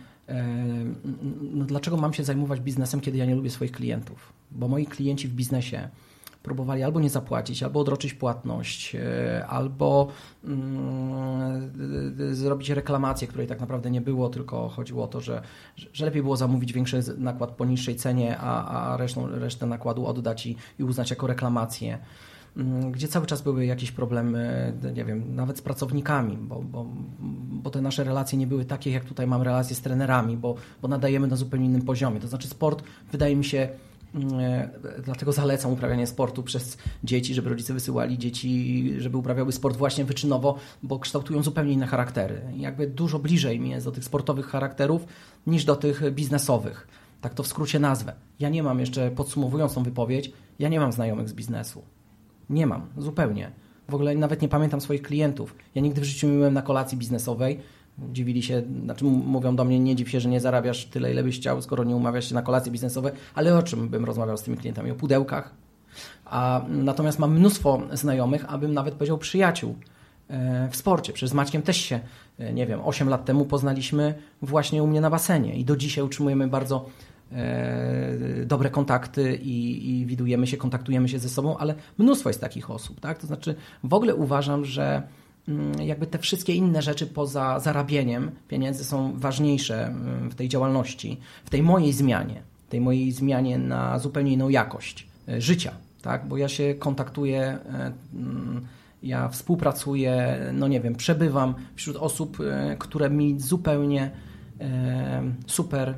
no 1.40 1.64
dlaczego 1.64 1.96
mam 1.96 2.12
się 2.12 2.24
zajmować 2.24 2.60
biznesem, 2.60 3.00
kiedy 3.00 3.18
ja 3.18 3.26
nie 3.26 3.34
lubię 3.34 3.50
swoich 3.50 3.72
klientów? 3.72 4.32
Bo 4.50 4.68
moi 4.68 4.86
klienci 4.86 5.28
w 5.28 5.34
biznesie 5.34 5.88
próbowali 6.42 6.82
albo 6.82 7.00
nie 7.00 7.10
zapłacić, 7.10 7.62
albo 7.62 7.80
odroczyć 7.80 8.14
płatność, 8.14 8.94
e, 8.94 9.46
albo 9.46 10.08
mm, 10.44 11.70
zrobić 12.34 12.70
reklamację, 12.70 13.28
której 13.28 13.46
tak 13.46 13.60
naprawdę 13.60 13.90
nie 13.90 14.00
było, 14.00 14.28
tylko 14.28 14.68
chodziło 14.68 15.04
o 15.04 15.08
to, 15.08 15.20
że, 15.20 15.42
że 15.92 16.04
lepiej 16.04 16.22
było 16.22 16.36
zamówić 16.36 16.72
większy 16.72 17.02
nakład 17.18 17.50
po 17.50 17.64
niższej 17.64 17.96
cenie, 17.96 18.38
a, 18.38 18.92
a 18.92 18.96
resztą, 18.96 19.26
resztę 19.26 19.66
nakładu 19.66 20.06
oddać 20.06 20.46
i, 20.46 20.56
i 20.78 20.84
uznać 20.84 21.10
jako 21.10 21.26
reklamację. 21.26 21.98
Mm, 22.56 22.92
gdzie 22.92 23.08
cały 23.08 23.26
czas 23.26 23.42
były 23.42 23.66
jakieś 23.66 23.92
problemy, 23.92 24.72
nie 24.94 25.04
wiem, 25.04 25.34
nawet 25.34 25.58
z 25.58 25.62
pracownikami, 25.62 26.36
bo, 26.36 26.62
bo, 26.62 26.86
bo 27.50 27.70
te 27.70 27.80
nasze 27.80 28.04
relacje 28.04 28.38
nie 28.38 28.46
były 28.46 28.64
takie, 28.64 28.90
jak 28.90 29.04
tutaj 29.04 29.26
mam 29.26 29.42
relacje 29.42 29.76
z 29.76 29.80
trenerami, 29.80 30.36
bo, 30.36 30.54
bo 30.82 30.88
nadajemy 30.88 31.26
na 31.26 31.36
zupełnie 31.36 31.66
innym 31.66 31.82
poziomie. 31.82 32.20
To 32.20 32.28
znaczy 32.28 32.48
sport 32.48 32.82
wydaje 33.12 33.36
mi 33.36 33.44
się 33.44 33.68
mm, 34.14 34.40
e, 34.40 34.70
Dlatego 35.04 35.32
zalecam 35.32 35.72
uprawianie 35.72 36.06
sportu 36.06 36.42
przez 36.42 36.78
dzieci, 37.04 37.34
żeby 37.34 37.48
rodzice 37.50 37.74
wysyłali 37.74 38.18
dzieci, 38.18 38.92
żeby 38.98 39.16
uprawiały 39.16 39.52
sport 39.52 39.76
właśnie 39.76 40.04
wyczynowo, 40.04 40.58
bo 40.82 40.98
kształtują 40.98 41.42
zupełnie 41.42 41.72
inne 41.72 41.86
charaktery. 41.86 42.40
Jakby 42.56 42.86
dużo 42.86 43.18
bliżej 43.18 43.60
mi 43.60 43.70
jest 43.70 43.86
do 43.86 43.92
tych 43.92 44.04
sportowych 44.04 44.46
charakterów 44.46 45.04
niż 45.46 45.64
do 45.64 45.76
tych 45.76 46.14
biznesowych. 46.14 46.88
Tak 47.20 47.34
to 47.34 47.42
w 47.42 47.46
skrócie 47.46 47.78
nazwę. 47.78 48.12
Ja 48.40 48.48
nie 48.48 48.62
mam 48.62 48.80
jeszcze, 48.80 49.10
podsumowując 49.10 49.74
tą 49.74 49.82
wypowiedź, 49.82 50.32
ja 50.58 50.68
nie 50.68 50.80
mam 50.80 50.92
znajomych 50.92 51.28
z 51.28 51.32
biznesu. 51.32 51.82
Nie 52.50 52.66
mam, 52.66 52.86
zupełnie. 52.98 53.50
W 53.88 53.94
ogóle 53.94 54.14
nawet 54.14 54.42
nie 54.42 54.48
pamiętam 54.48 54.80
swoich 54.80 55.02
klientów. 55.02 55.54
Ja 55.74 55.82
nigdy 55.82 56.00
w 56.00 56.04
życiu 56.04 56.26
nie 56.26 56.32
byłem 56.32 56.54
na 56.54 56.62
kolacji 56.62 56.98
biznesowej. 56.98 57.60
Dziwili 58.12 58.42
się, 58.42 58.62
znaczy 58.84 59.04
mówią 59.04 59.56
do 59.56 59.64
mnie, 59.64 59.80
nie 59.80 59.96
dziw 59.96 60.10
się, 60.10 60.20
że 60.20 60.28
nie 60.28 60.40
zarabiasz 60.40 60.84
tyle, 60.84 61.12
ile 61.12 61.22
byś 61.22 61.36
chciał, 61.36 61.62
skoro 61.62 61.84
nie 61.84 61.96
umawiasz 61.96 62.28
się 62.28 62.34
na 62.34 62.42
kolacje 62.42 62.72
biznesowe, 62.72 63.12
ale 63.34 63.58
o 63.58 63.62
czym 63.62 63.88
bym 63.88 64.04
rozmawiał 64.04 64.36
z 64.36 64.42
tymi 64.42 64.56
klientami? 64.56 64.90
O 64.90 64.94
pudełkach? 64.94 65.54
A 66.24 66.64
natomiast 66.68 67.18
mam 67.18 67.34
mnóstwo 67.34 67.82
znajomych, 67.92 68.44
abym 68.48 68.74
nawet 68.74 68.94
powiedział 68.94 69.18
przyjaciół 69.18 69.76
e, 70.28 70.68
w 70.70 70.76
sporcie. 70.76 71.12
Przecież 71.12 71.30
z 71.30 71.34
Maćkiem 71.34 71.62
też 71.62 71.76
się, 71.76 72.00
e, 72.38 72.52
nie 72.52 72.66
wiem, 72.66 72.80
8 72.84 73.08
lat 73.08 73.24
temu 73.24 73.44
poznaliśmy 73.44 74.14
właśnie 74.42 74.82
u 74.82 74.86
mnie 74.86 75.00
na 75.00 75.10
basenie 75.10 75.56
i 75.56 75.64
do 75.64 75.76
dzisiaj 75.76 76.04
utrzymujemy 76.04 76.48
bardzo 76.48 76.86
dobre 78.46 78.70
kontakty 78.70 79.36
i, 79.36 79.90
i 79.90 80.06
widujemy 80.06 80.46
się, 80.46 80.56
kontaktujemy 80.56 81.08
się 81.08 81.18
ze 81.18 81.28
sobą, 81.28 81.56
ale 81.56 81.74
mnóstwo 81.98 82.30
jest 82.30 82.40
takich 82.40 82.70
osób. 82.70 83.00
Tak? 83.00 83.18
To 83.18 83.26
znaczy, 83.26 83.54
w 83.84 83.94
ogóle 83.94 84.14
uważam, 84.14 84.64
że 84.64 85.02
mm, 85.48 85.82
jakby 85.82 86.06
te 86.06 86.18
wszystkie 86.18 86.54
inne 86.54 86.82
rzeczy 86.82 87.06
poza 87.06 87.60
zarabieniem 87.60 88.30
pieniędzy 88.48 88.84
są 88.84 89.12
ważniejsze 89.18 89.86
mm, 89.86 90.30
w 90.30 90.34
tej 90.34 90.48
działalności, 90.48 91.20
w 91.44 91.50
tej 91.50 91.62
mojej 91.62 91.92
zmianie, 91.92 92.42
tej 92.68 92.80
mojej 92.80 93.12
zmianie 93.12 93.58
na 93.58 93.98
zupełnie 93.98 94.32
inną 94.32 94.48
jakość 94.48 95.08
e, 95.28 95.40
życia, 95.40 95.72
tak? 96.02 96.28
bo 96.28 96.36
ja 96.36 96.48
się 96.48 96.74
kontaktuję, 96.74 97.42
e, 97.42 97.92
mm, 98.14 98.66
ja 99.02 99.28
współpracuję, 99.28 100.38
no 100.52 100.68
nie 100.68 100.80
wiem, 100.80 100.94
przebywam 100.94 101.54
wśród 101.74 101.96
osób, 101.96 102.38
które 102.78 103.10
mi 103.10 103.40
zupełnie 103.40 104.10
super 105.46 105.94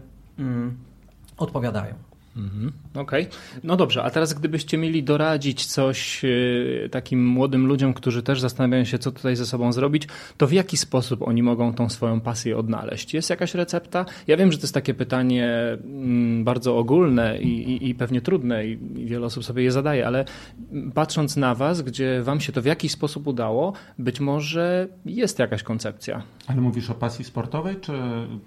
odpowiadają. 1.43 2.12
Mhm, 2.37 2.73
Okej. 2.95 3.23
Okay. 3.23 3.61
No 3.65 3.77
dobrze, 3.77 4.03
a 4.03 4.11
teraz 4.11 4.35
gdybyście 4.35 4.79
mieli 4.79 5.03
doradzić 5.03 5.67
coś 5.67 6.25
e, 6.25 6.89
takim 6.89 7.27
młodym 7.27 7.67
ludziom, 7.67 7.95
którzy 7.95 8.23
też 8.23 8.41
zastanawiają 8.41 8.85
się, 8.85 8.99
co 8.99 9.13
tutaj 9.13 9.37
ze 9.37 9.47
sobą 9.47 9.73
zrobić, 9.73 10.09
to 10.37 10.47
w 10.47 10.53
jaki 10.53 10.77
sposób 10.77 11.23
oni 11.23 11.43
mogą 11.43 11.75
tą 11.75 11.89
swoją 11.89 12.21
pasję 12.21 12.57
odnaleźć? 12.57 13.15
Jest 13.15 13.31
jakaś 13.31 13.55
recepta? 13.55 14.05
Ja 14.27 14.37
wiem, 14.37 14.53
że 14.53 14.59
to 14.59 14.63
jest 14.63 14.75
takie 14.75 14.95
pytanie 14.95 15.49
mm, 15.85 16.45
bardzo 16.45 16.79
ogólne 16.79 17.39
i, 17.39 17.73
i, 17.73 17.89
i 17.89 17.95
pewnie 17.95 18.21
trudne 18.21 18.67
i, 18.67 18.79
i 18.97 19.07
wiele 19.07 19.27
osób 19.27 19.45
sobie 19.45 19.63
je 19.63 19.73
zadaje, 19.73 20.07
ale 20.07 20.25
patrząc 20.95 21.37
na 21.37 21.55
was, 21.55 21.83
gdzie 21.83 22.23
wam 22.23 22.41
się 22.41 22.53
to 22.53 22.63
w 22.63 22.67
jakiś 22.67 22.93
sposób 22.93 23.27
udało, 23.27 23.73
być 23.99 24.21
może 24.21 24.89
jest 25.05 25.39
jakaś 25.39 25.63
koncepcja. 25.63 26.23
Ale 26.47 26.61
mówisz 26.61 26.91
o 26.91 26.95
pasji 26.95 27.25
sportowej, 27.25 27.77
czy 27.81 27.93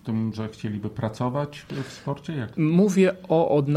tym, 0.03 0.33
że 0.33 0.49
chcieliby 0.49 0.89
pracować 0.89 1.65
w 1.83 1.91
sporcie? 1.91 2.35
Jak? 2.35 2.57
Mówię 2.57 3.13
o 3.29 3.49
odnalezieniu 3.49 3.74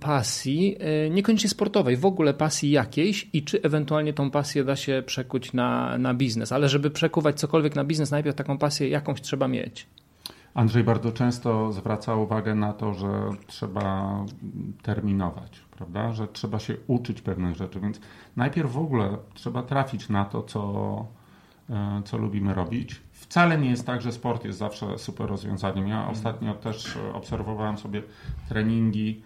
pasji, 0.00 0.76
e, 0.80 1.10
niekoniecznie 1.10 1.50
sportowej, 1.50 1.96
w 1.96 2.06
ogóle 2.06 2.34
pasji 2.34 2.70
jakiejś 2.70 3.28
i 3.32 3.42
czy 3.42 3.62
ewentualnie 3.62 4.12
tą 4.12 4.30
pasję 4.30 4.64
da 4.64 4.76
się 4.76 5.02
przekuć 5.06 5.52
na, 5.52 5.98
na 5.98 6.14
biznes. 6.14 6.52
Ale 6.52 6.68
żeby 6.68 6.90
przekuwać 6.90 7.40
cokolwiek 7.40 7.76
na 7.76 7.84
biznes, 7.84 8.10
najpierw 8.10 8.36
taką 8.36 8.58
pasję 8.58 8.88
jakąś 8.88 9.20
trzeba 9.20 9.48
mieć. 9.48 9.86
Andrzej 10.54 10.84
bardzo 10.84 11.12
często 11.12 11.72
zwraca 11.72 12.14
uwagę 12.14 12.54
na 12.54 12.72
to, 12.72 12.94
że 12.94 13.30
trzeba 13.46 14.16
terminować, 14.82 15.60
prawda? 15.70 16.12
Że 16.12 16.28
trzeba 16.28 16.58
się 16.58 16.76
uczyć 16.86 17.20
pewnych 17.20 17.56
rzeczy, 17.56 17.80
więc 17.80 18.00
najpierw 18.36 18.72
w 18.72 18.78
ogóle 18.78 19.18
trzeba 19.34 19.62
trafić 19.62 20.08
na 20.08 20.24
to, 20.24 20.42
co, 20.42 21.06
e, 21.70 22.02
co 22.04 22.18
lubimy 22.18 22.54
robić. 22.54 23.00
Wcale 23.28 23.58
nie 23.58 23.70
jest 23.70 23.86
tak, 23.86 24.02
że 24.02 24.12
sport 24.12 24.44
jest 24.44 24.58
zawsze 24.58 24.98
super 24.98 25.28
rozwiązaniem. 25.28 25.88
Ja 25.88 26.08
ostatnio 26.08 26.54
też 26.54 26.98
obserwowałem 27.14 27.78
sobie 27.78 28.02
treningi 28.48 29.22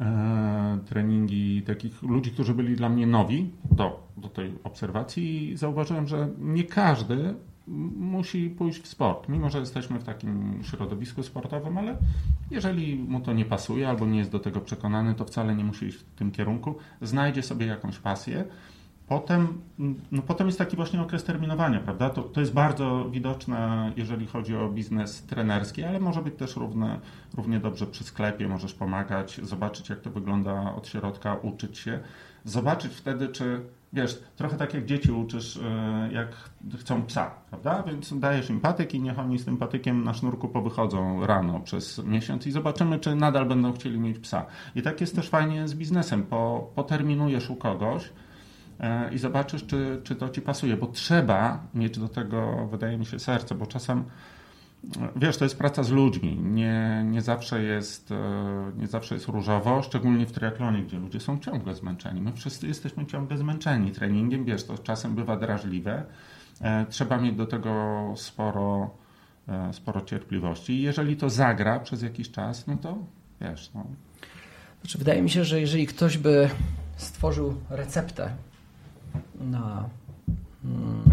E, 0.00 0.78
treningi 0.88 1.62
takich 1.62 2.02
ludzi, 2.02 2.30
którzy 2.30 2.54
byli 2.54 2.76
dla 2.76 2.88
mnie 2.88 3.06
nowi 3.06 3.50
do, 3.70 4.08
do 4.16 4.28
tej 4.28 4.52
obserwacji 4.64 5.52
i 5.52 5.56
zauważyłem, 5.56 6.08
że 6.08 6.28
nie 6.38 6.64
każdy 6.64 7.34
musi 7.96 8.50
pójść 8.50 8.82
w 8.82 8.86
sport, 8.86 9.28
mimo 9.28 9.50
że 9.50 9.58
jesteśmy 9.58 9.98
w 9.98 10.04
takim 10.04 10.60
środowisku 10.62 11.22
sportowym, 11.22 11.78
ale 11.78 11.96
jeżeli 12.50 12.96
mu 12.96 13.20
to 13.20 13.32
nie 13.32 13.44
pasuje 13.44 13.88
albo 13.88 14.06
nie 14.06 14.18
jest 14.18 14.30
do 14.30 14.38
tego 14.38 14.60
przekonany, 14.60 15.14
to 15.14 15.24
wcale 15.24 15.54
nie 15.54 15.64
musi 15.64 15.86
iść 15.86 15.98
w 15.98 16.04
tym 16.04 16.30
kierunku. 16.30 16.74
Znajdzie 17.02 17.42
sobie 17.42 17.66
jakąś 17.66 17.98
pasję 17.98 18.44
Potem, 19.08 19.60
no 20.12 20.22
potem 20.22 20.46
jest 20.46 20.58
taki 20.58 20.76
właśnie 20.76 21.02
okres 21.02 21.24
terminowania, 21.24 21.80
prawda? 21.80 22.10
To, 22.10 22.22
to 22.22 22.40
jest 22.40 22.52
bardzo 22.52 23.08
widoczne, 23.10 23.92
jeżeli 23.96 24.26
chodzi 24.26 24.56
o 24.56 24.68
biznes 24.68 25.22
trenerski, 25.22 25.84
ale 25.84 26.00
może 26.00 26.22
być 26.22 26.34
też 26.34 26.56
równe, 26.56 27.00
równie 27.36 27.60
dobrze 27.60 27.86
przy 27.86 28.04
sklepie. 28.04 28.48
Możesz 28.48 28.74
pomagać, 28.74 29.40
zobaczyć, 29.42 29.88
jak 29.88 30.00
to 30.00 30.10
wygląda 30.10 30.74
od 30.74 30.88
środka, 30.88 31.34
uczyć 31.34 31.78
się. 31.78 32.00
Zobaczyć 32.44 32.94
wtedy, 32.94 33.28
czy 33.28 33.60
wiesz, 33.92 34.22
trochę 34.36 34.56
tak 34.56 34.74
jak 34.74 34.86
dzieci 34.86 35.12
uczysz, 35.12 35.56
e, 35.56 36.08
jak 36.12 36.28
chcą 36.78 37.02
psa, 37.02 37.30
prawda? 37.50 37.82
Więc 37.82 38.18
dajesz 38.18 38.50
im 38.50 38.60
patyk 38.60 38.94
i 38.94 39.00
niech 39.00 39.18
oni 39.18 39.38
z 39.38 39.44
tym 39.44 39.56
patykiem 39.56 40.04
na 40.04 40.14
sznurku 40.14 40.48
powychodzą 40.48 41.26
rano 41.26 41.60
przez 41.60 42.04
miesiąc 42.04 42.46
i 42.46 42.52
zobaczymy, 42.52 42.98
czy 42.98 43.14
nadal 43.14 43.46
będą 43.46 43.72
chcieli 43.72 43.98
mieć 43.98 44.18
psa. 44.18 44.46
I 44.74 44.82
tak 44.82 45.00
jest 45.00 45.16
też 45.16 45.28
fajnie 45.28 45.68
z 45.68 45.74
biznesem. 45.74 46.22
Po, 46.22 46.70
poterminujesz 46.74 47.50
u 47.50 47.56
kogoś, 47.56 48.12
i 49.12 49.18
zobaczysz, 49.18 49.66
czy, 49.66 50.00
czy 50.04 50.16
to 50.16 50.28
ci 50.28 50.40
pasuje, 50.40 50.76
bo 50.76 50.86
trzeba 50.86 51.62
mieć 51.74 51.98
do 51.98 52.08
tego, 52.08 52.68
wydaje 52.70 52.98
mi 52.98 53.06
się, 53.06 53.18
serce, 53.18 53.54
bo 53.54 53.66
czasem 53.66 54.04
wiesz, 55.16 55.36
to 55.36 55.44
jest 55.44 55.58
praca 55.58 55.82
z 55.82 55.90
ludźmi. 55.90 56.36
Nie, 56.36 57.04
nie, 57.06 57.22
zawsze 57.22 57.62
jest, 57.62 58.10
e, 58.10 58.72
nie 58.76 58.86
zawsze 58.86 59.14
jest 59.14 59.28
różowo, 59.28 59.82
szczególnie 59.82 60.26
w 60.26 60.32
triatlonie, 60.32 60.82
gdzie 60.82 60.98
ludzie 60.98 61.20
są 61.20 61.38
ciągle 61.38 61.74
zmęczeni. 61.74 62.20
My 62.20 62.32
wszyscy 62.32 62.66
jesteśmy 62.66 63.06
ciągle 63.06 63.38
zmęczeni 63.38 63.92
treningiem, 63.92 64.44
wiesz, 64.44 64.64
to 64.64 64.78
czasem 64.78 65.14
bywa 65.14 65.36
drażliwe. 65.36 66.04
E, 66.60 66.86
trzeba 66.86 67.16
mieć 67.16 67.36
do 67.36 67.46
tego 67.46 68.12
sporo, 68.16 68.90
sporo 69.72 70.00
cierpliwości. 70.00 70.72
I 70.72 70.82
jeżeli 70.82 71.16
to 71.16 71.30
zagra 71.30 71.80
przez 71.80 72.02
jakiś 72.02 72.30
czas, 72.30 72.66
no 72.66 72.76
to 72.76 72.98
wiesz. 73.40 73.70
No. 73.74 73.86
Znaczy, 74.80 74.98
wydaje 74.98 75.22
mi 75.22 75.30
się, 75.30 75.44
że 75.44 75.60
jeżeli 75.60 75.86
ktoś 75.86 76.18
by 76.18 76.50
stworzył 76.96 77.54
receptę 77.70 78.30
na 79.40 79.88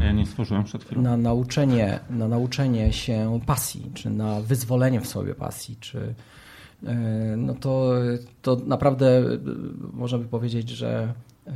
ja 0.04 0.12
nie 0.12 0.26
stworzyłem 0.26 0.64
przed 0.64 0.84
chwilą. 0.84 1.02
Na 1.02 1.18
nauczenie, 1.18 2.00
na 2.10 2.28
nauczenie 2.28 2.94
się 2.94 3.40
pasji, 3.46 3.92
czy 3.94 4.10
na 4.10 4.42
wyzwolenie 4.42 5.02
w 5.02 5.08
sobie 5.08 5.36
pasji, 5.36 5.78
czy 5.80 6.14
e, 6.86 6.96
no 7.38 7.54
to, 7.54 7.94
to 8.42 8.58
naprawdę 8.66 9.18
e, 9.18 9.24
można 9.94 10.18
by 10.18 10.26
powiedzieć, 10.26 10.70
że, 10.70 11.14
e, 11.48 11.52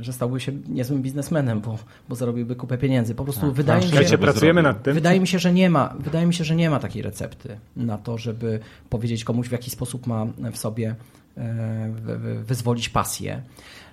że 0.00 0.12
stałby 0.12 0.40
się 0.40 0.52
niezłym 0.68 1.02
biznesmenem, 1.02 1.60
bo, 1.60 1.78
bo 2.08 2.14
zarobiłby 2.14 2.56
kupę 2.56 2.78
pieniędzy. 2.78 3.14
Po 3.14 3.24
prostu 3.24 3.40
tak, 3.40 3.52
wydaje 3.52 3.86
mi 3.86 4.08
się, 4.08 4.18
pracujemy 4.18 4.62
nad 4.62 4.82
tym. 4.82 4.94
Wydaje 4.94 5.20
mi 5.20 5.26
się, 5.26 5.38
że 5.38 5.52
nie 5.52 5.70
ma, 5.70 5.94
wydaje 5.98 6.26
mi 6.26 6.34
się, 6.34 6.44
że 6.44 6.56
nie 6.56 6.70
ma 6.70 6.78
takiej 6.78 7.02
recepty 7.02 7.58
na 7.76 7.98
to, 7.98 8.18
żeby 8.18 8.60
powiedzieć 8.90 9.24
komuś 9.24 9.48
w 9.48 9.52
jaki 9.52 9.70
sposób 9.70 10.06
ma 10.06 10.26
w 10.52 10.56
sobie 10.56 10.94
wyzwolić 12.44 12.88
pasję. 12.88 13.42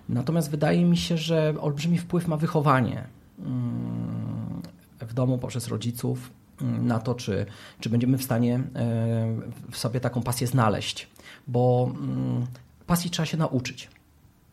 Natomiast 0.10 0.50
wydaje 0.50 0.86
mi 0.86 0.98
się, 0.98 1.18
że 1.18 1.54
olbrzymi 1.62 1.98
wpływ 1.98 2.28
ma 2.28 2.38
wychowanie 2.38 3.08
mm, 3.40 4.62
w 5.00 5.14
domu 5.14 5.38
poprzez 5.38 5.68
rodziców 5.68 6.32
mm, 6.62 6.88
na 6.88 7.00
to, 7.00 7.16
czy, 7.16 7.46
czy 7.80 7.90
będziemy 7.90 8.18
w 8.18 8.24
stanie 8.24 8.56
e, 8.56 8.62
w 9.72 9.78
sobie 9.78 10.00
taką 10.00 10.22
pasję 10.22 10.48
znaleźć, 10.48 11.08
bo 11.48 11.92
mm, 11.96 12.46
pasji 12.88 13.10
trzeba 13.10 13.26
się 13.26 13.38
nauczyć. 13.38 13.90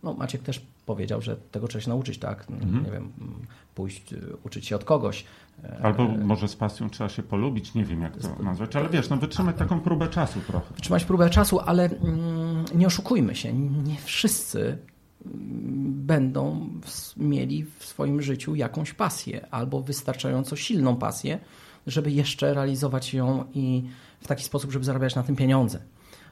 No, 0.03 0.15
Maciek 0.15 0.43
też 0.43 0.67
powiedział, 0.87 1.23
że 1.23 1.37
tego 1.37 1.69
trzeba 1.69 1.83
się 1.83 1.89
nauczyć, 1.89 2.19
tak? 2.19 2.47
Mhm. 2.51 2.85
Nie 2.85 2.91
wiem, 2.91 3.13
pójść, 3.75 4.15
uczyć 4.45 4.67
się 4.67 4.77
od 4.77 4.85
kogoś. 4.85 5.25
E, 5.65 5.81
Albo 5.83 6.09
może 6.09 6.49
z 6.49 6.57
pasją 6.57 6.91
trzeba 6.91 7.11
się 7.11 7.23
polubić, 7.23 7.75
nie 7.75 7.85
wiem 7.85 8.03
jak 8.03 8.17
to 8.17 8.43
nazwać, 8.43 8.77
ale 8.77 8.89
wiesz, 8.89 9.09
no 9.09 9.17
wytrzymać 9.17 9.57
taką 9.57 9.81
próbę 9.81 10.09
czasu 10.09 10.41
trochę. 10.47 10.75
Wytrzymać 10.75 11.05
próbę 11.05 11.31
czasu, 11.31 11.61
ale 11.61 11.91
nie 12.75 12.87
oszukujmy 12.87 13.35
się, 13.35 13.53
nie 13.53 13.97
wszyscy 13.97 14.79
będą 15.85 16.71
mieli 17.17 17.65
w 17.79 17.85
swoim 17.85 18.23
życiu 18.23 18.55
jakąś 18.55 18.93
pasję 18.93 19.47
albo 19.51 19.83
wystarczająco 19.83 20.57
silną 20.57 20.97
pasję, 20.97 21.39
żeby 21.87 22.11
jeszcze 22.11 22.55
realizować 22.55 23.15
ją 23.15 23.45
i 23.55 23.83
w 24.21 24.27
taki 24.27 24.45
sposób, 24.45 24.73
żeby 24.73 24.85
zarabiać 24.85 25.15
na 25.15 25.23
tym 25.23 25.37
pieniądze. 25.37 25.81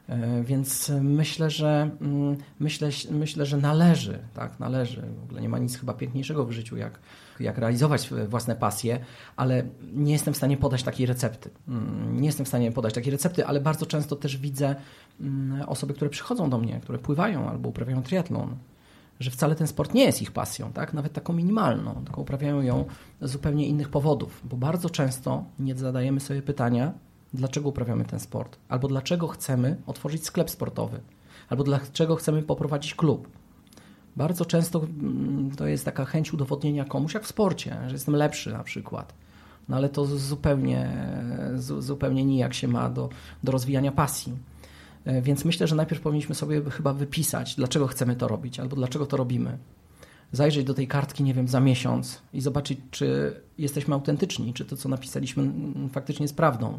E, 0.09 0.43
więc 0.43 0.93
myślę, 1.01 1.51
że 1.51 1.91
mm, 2.01 2.37
myślę, 2.61 2.89
myślę, 3.11 3.47
że 3.47 3.57
należy, 3.57 4.19
tak, 4.35 4.61
należy. 4.61 5.03
W 5.21 5.23
ogóle 5.25 5.41
nie 5.41 5.49
ma 5.49 5.59
nic 5.59 5.79
chyba 5.79 5.95
piękniejszego 5.95 6.45
w 6.45 6.53
życiu, 6.53 6.77
jak, 6.77 6.99
jak 7.41 7.59
realizować 7.59 8.11
własne 8.29 8.57
pasje, 8.57 9.01
ale 9.37 9.65
nie 9.93 10.13
jestem 10.13 10.35
w 10.35 10.37
stanie 10.37 10.57
podać 10.57 10.83
takiej 10.83 11.07
recepty. 11.07 11.51
Mm, 11.69 12.21
nie 12.21 12.27
jestem 12.27 12.47
w 12.47 12.49
stanie 12.49 12.73
podać 12.73 12.95
takiej 12.95 13.11
recepty, 13.11 13.47
ale 13.47 13.61
bardzo 13.61 13.87
często 13.87 14.17
też 14.17 14.37
widzę 14.37 14.77
mm, 15.21 15.69
osoby, 15.69 15.95
które 15.95 16.11
przychodzą 16.11 16.51
do 16.51 16.59
mnie, 16.59 16.81
które 16.83 16.99
pływają 16.99 17.49
albo 17.49 17.69
uprawiają 17.69 18.03
triatlon 18.03 18.57
że 19.21 19.31
wcale 19.31 19.55
ten 19.55 19.67
sport 19.67 19.95
nie 19.95 20.05
jest 20.05 20.23
ich 20.23 20.33
pasją, 20.33 20.73
tak? 20.73 20.93
nawet 20.95 21.13
taką 21.13 21.33
minimalną, 21.33 22.03
tylko 22.05 22.21
uprawiają 22.21 22.61
ją 22.61 22.85
z 23.21 23.31
zupełnie 23.31 23.67
innych 23.67 23.89
powodów, 23.89 24.41
bo 24.45 24.57
bardzo 24.57 24.91
często 24.91 25.45
nie 25.59 25.75
zadajemy 25.75 26.21
sobie 26.21 26.43
pytania, 26.43 26.93
dlaczego 27.35 27.69
uprawiamy 27.69 28.05
ten 28.05 28.21
sport, 28.21 28.59
albo 28.69 28.89
dlaczego 28.89 29.29
chcemy 29.29 29.77
otworzyć 29.87 30.25
sklep 30.25 30.51
sportowy, 30.51 31.01
albo 31.49 31.65
dlaczego 31.65 32.17
chcemy 32.17 32.43
poprowadzić 32.43 32.95
klub. 32.95 33.29
Bardzo 34.17 34.45
często 34.45 34.79
mm, 34.79 35.51
to 35.57 35.67
jest 35.67 35.85
taka 35.85 36.05
chęć 36.05 36.33
udowodnienia 36.33 36.85
komuś, 36.85 37.15
jak 37.15 37.25
w 37.25 37.29
sporcie, 37.29 37.77
że 37.87 37.93
jestem 37.93 38.17
lepszy 38.17 38.53
na 38.53 38.65
przykład. 38.65 39.15
No 39.69 39.77
ale 39.77 39.89
to 39.89 40.07
zupełnie, 40.07 41.07
zupełnie 41.79 42.25
nijak 42.25 42.55
się 42.55 42.69
ma 42.69 42.91
do, 42.91 43.09
do 43.45 43.53
rozwijania 43.53 43.93
pasji. 43.93 44.33
E, 45.05 45.23
więc 45.23 45.45
myślę, 45.45 45.67
że 45.67 45.77
najpierw 45.77 46.01
powinniśmy 46.01 46.35
sobie 46.35 46.63
chyba 46.71 46.93
wypisać, 46.93 47.55
dlaczego 47.55 47.87
chcemy 47.87 48.17
to 48.17 48.29
robić, 48.29 48.61
albo 48.61 48.77
dlaczego 48.77 49.07
to 49.07 49.17
robimy. 49.17 49.59
Zajrzeć 50.33 50.65
do 50.65 50.75
tej 50.75 50.89
kartki, 50.89 51.23
nie 51.23 51.35
wiem, 51.35 51.49
za 51.49 51.61
miesiąc 51.61 52.23
i 52.33 52.41
zobaczyć, 52.41 52.79
czy 52.91 53.41
jesteśmy 53.59 53.95
autentyczni, 53.95 54.55
czy 54.55 54.65
to, 54.65 54.77
co 54.77 54.89
napisaliśmy, 54.89 55.53
faktycznie 55.93 56.25
jest 56.25 56.37
prawdą. 56.37 56.79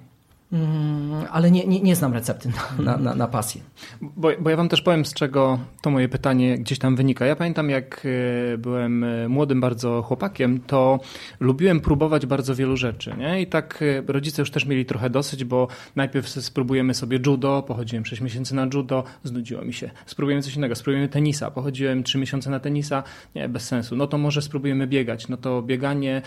Mm, 0.51 1.25
ale 1.31 1.51
nie, 1.51 1.67
nie, 1.67 1.81
nie 1.81 1.95
znam 1.95 2.13
recepty 2.13 2.49
na, 2.49 2.83
na, 2.83 2.97
na, 2.97 3.15
na 3.15 3.27
pasję. 3.27 3.61
Bo, 4.01 4.29
bo 4.39 4.49
ja 4.49 4.57
wam 4.57 4.69
też 4.69 4.81
powiem, 4.81 5.05
z 5.05 5.13
czego 5.13 5.59
to 5.81 5.89
moje 5.89 6.09
pytanie 6.09 6.57
gdzieś 6.57 6.79
tam 6.79 6.95
wynika. 6.95 7.25
Ja 7.25 7.35
pamiętam, 7.35 7.69
jak 7.69 8.05
e, 8.53 8.57
byłem 8.57 9.03
e, 9.03 9.29
młodym 9.29 9.61
bardzo 9.61 10.01
chłopakiem, 10.01 10.59
to 10.59 10.99
lubiłem 11.39 11.79
próbować 11.79 12.25
bardzo 12.25 12.55
wielu 12.55 12.77
rzeczy. 12.77 13.13
Nie? 13.17 13.41
I 13.41 13.47
tak 13.47 13.83
e, 14.07 14.11
rodzice 14.11 14.41
już 14.41 14.51
też 14.51 14.65
mieli 14.65 14.85
trochę 14.85 15.09
dosyć, 15.09 15.43
bo 15.43 15.67
najpierw 15.95 16.29
spróbujemy 16.29 16.93
sobie 16.93 17.19
judo, 17.25 17.63
pochodziłem 17.67 18.05
6 18.05 18.21
miesięcy 18.21 18.55
na 18.55 18.67
judo, 18.73 19.03
znudziło 19.23 19.61
mi 19.61 19.73
się. 19.73 19.89
Spróbujemy 20.05 20.41
coś 20.43 20.55
innego, 20.55 20.75
spróbujemy 20.75 21.09
tenisa, 21.09 21.51
pochodziłem 21.51 22.03
3 22.03 22.17
miesiące 22.17 22.49
na 22.49 22.59
tenisa, 22.59 23.03
nie, 23.35 23.49
bez 23.49 23.67
sensu. 23.67 23.95
No 23.95 24.07
to 24.07 24.17
może 24.17 24.41
spróbujemy 24.41 24.87
biegać. 24.87 25.27
No 25.27 25.37
to 25.37 25.61
bieganie, 25.61 26.21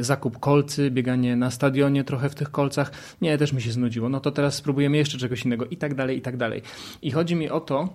zakup 0.00 0.38
kolcy, 0.38 0.90
bieganie 0.90 1.36
na 1.36 1.50
stadionie 1.50 2.04
trochę 2.04 2.28
w 2.28 2.34
tych 2.34 2.50
kolcach. 2.50 2.90
Nie, 3.22 3.33
też 3.38 3.52
mi 3.52 3.62
się 3.62 3.72
znudziło, 3.72 4.08
no 4.08 4.20
to 4.20 4.30
teraz 4.30 4.54
spróbujemy 4.54 4.96
jeszcze 4.96 5.18
czegoś 5.18 5.44
innego 5.44 5.66
i 5.66 5.76
tak 5.76 5.94
dalej, 5.94 6.18
i 6.18 6.20
tak 6.20 6.36
dalej. 6.36 6.62
I 7.02 7.10
chodzi 7.10 7.34
mi 7.36 7.50
o 7.50 7.60
to, 7.60 7.88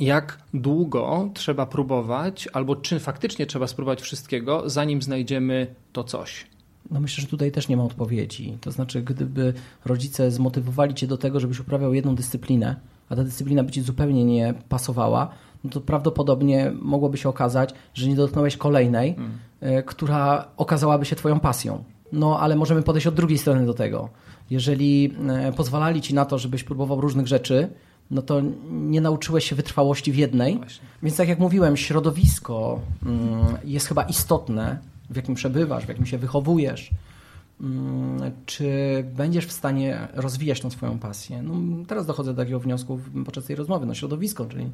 jak 0.00 0.38
długo 0.54 1.30
trzeba 1.34 1.66
próbować, 1.66 2.48
albo 2.52 2.76
czy 2.76 3.00
faktycznie 3.00 3.46
trzeba 3.46 3.66
spróbować 3.66 4.00
wszystkiego, 4.00 4.70
zanim 4.70 5.02
znajdziemy 5.02 5.74
to 5.92 6.04
coś. 6.04 6.46
No 6.90 7.00
myślę, 7.00 7.22
że 7.22 7.28
tutaj 7.28 7.52
też 7.52 7.68
nie 7.68 7.76
ma 7.76 7.84
odpowiedzi. 7.84 8.58
To 8.60 8.70
znaczy, 8.70 9.02
gdyby 9.02 9.54
rodzice 9.84 10.30
zmotywowali 10.30 10.94
cię 10.94 11.06
do 11.06 11.18
tego, 11.18 11.40
żebyś 11.40 11.60
uprawiał 11.60 11.94
jedną 11.94 12.14
dyscyplinę, 12.14 12.76
a 13.08 13.16
ta 13.16 13.24
dyscyplina 13.24 13.62
by 13.62 13.70
ci 13.70 13.80
zupełnie 13.80 14.24
nie 14.24 14.54
pasowała, 14.68 15.30
no 15.64 15.70
to 15.70 15.80
prawdopodobnie 15.80 16.72
mogłoby 16.82 17.18
się 17.18 17.28
okazać, 17.28 17.74
że 17.94 18.08
nie 18.08 18.14
dotknąłeś 18.14 18.56
kolejnej, 18.56 19.14
hmm. 19.14 19.82
która 19.82 20.48
okazałaby 20.56 21.04
się 21.04 21.16
twoją 21.16 21.40
pasją. 21.40 21.84
No 22.12 22.40
ale 22.40 22.56
możemy 22.56 22.82
podejść 22.82 23.06
od 23.06 23.14
drugiej 23.14 23.38
strony 23.38 23.66
do 23.66 23.74
tego 23.74 24.08
jeżeli 24.50 25.14
e, 25.28 25.52
pozwalali 25.52 26.00
ci 26.00 26.14
na 26.14 26.24
to, 26.24 26.38
żebyś 26.38 26.64
próbował 26.64 27.00
różnych 27.00 27.26
rzeczy, 27.26 27.68
no 28.10 28.22
to 28.22 28.42
nie 28.70 29.00
nauczyłeś 29.00 29.44
się 29.44 29.56
wytrwałości 29.56 30.12
w 30.12 30.16
jednej. 30.16 30.54
No 30.54 30.66
Więc 31.02 31.16
tak 31.16 31.28
jak 31.28 31.38
mówiłem, 31.38 31.76
środowisko 31.76 32.80
mm, 33.06 33.46
jest 33.64 33.86
chyba 33.86 34.02
istotne, 34.02 34.78
w 35.10 35.16
jakim 35.16 35.34
przebywasz, 35.34 35.84
w 35.84 35.88
jakim 35.88 36.06
się 36.06 36.18
wychowujesz. 36.18 36.90
Mm, 37.60 38.32
czy 38.46 38.70
będziesz 39.16 39.46
w 39.46 39.52
stanie 39.52 40.08
rozwijać 40.14 40.60
tą 40.60 40.70
swoją 40.70 40.98
pasję? 40.98 41.42
No, 41.42 41.84
teraz 41.86 42.06
dochodzę 42.06 42.34
do 42.34 42.42
takiego 42.42 42.60
wniosku 42.60 43.00
podczas 43.24 43.44
tej 43.44 43.56
rozmowy. 43.56 43.86
No, 43.86 43.94
środowisko, 43.94 44.46
czyli 44.46 44.70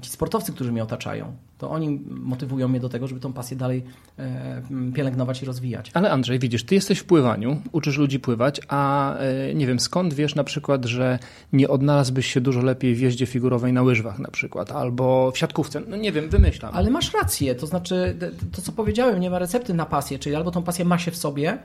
ci 0.00 0.10
sportowcy, 0.10 0.52
którzy 0.52 0.72
mnie 0.72 0.82
otaczają, 0.82 1.36
to 1.58 1.70
oni 1.70 2.00
motywują 2.08 2.68
mnie 2.68 2.80
do 2.80 2.88
tego, 2.88 3.06
żeby 3.06 3.20
tą 3.20 3.32
pasję 3.32 3.56
dalej 3.56 3.84
e, 4.18 4.62
pielęgnować 4.94 5.42
i 5.42 5.46
rozwijać. 5.46 5.90
Ale 5.94 6.10
Andrzej, 6.10 6.38
widzisz, 6.38 6.64
ty 6.64 6.74
jesteś 6.74 6.98
w 6.98 7.04
pływaniu, 7.04 7.62
uczysz 7.72 7.96
ludzi 7.96 8.20
pływać, 8.20 8.60
a 8.68 9.14
e, 9.16 9.54
nie 9.54 9.66
wiem, 9.66 9.80
skąd 9.80 10.14
wiesz 10.14 10.34
na 10.34 10.44
przykład, 10.44 10.84
że 10.84 11.18
nie 11.52 11.68
odnalazłbyś 11.68 12.26
się 12.26 12.40
dużo 12.40 12.62
lepiej 12.62 12.94
w 12.94 13.00
jeździe 13.00 13.26
figurowej 13.26 13.72
na 13.72 13.82
łyżwach 13.82 14.18
na 14.18 14.30
przykład, 14.30 14.72
albo 14.72 15.30
w 15.30 15.38
siatkówce, 15.38 15.80
no 15.88 15.96
nie 15.96 16.12
wiem, 16.12 16.28
wymyślam. 16.28 16.74
Ale 16.74 16.90
masz 16.90 17.14
rację, 17.14 17.54
to 17.54 17.66
znaczy 17.66 18.16
to, 18.52 18.62
co 18.62 18.72
powiedziałem, 18.72 19.20
nie 19.20 19.30
ma 19.30 19.38
recepty 19.38 19.74
na 19.74 19.86
pasję, 19.86 20.18
czyli 20.18 20.36
albo 20.36 20.50
tą 20.50 20.62
pasję 20.62 20.84
ma 20.84 20.98
się 20.98 21.10
w 21.10 21.16
sobie, 21.16 21.58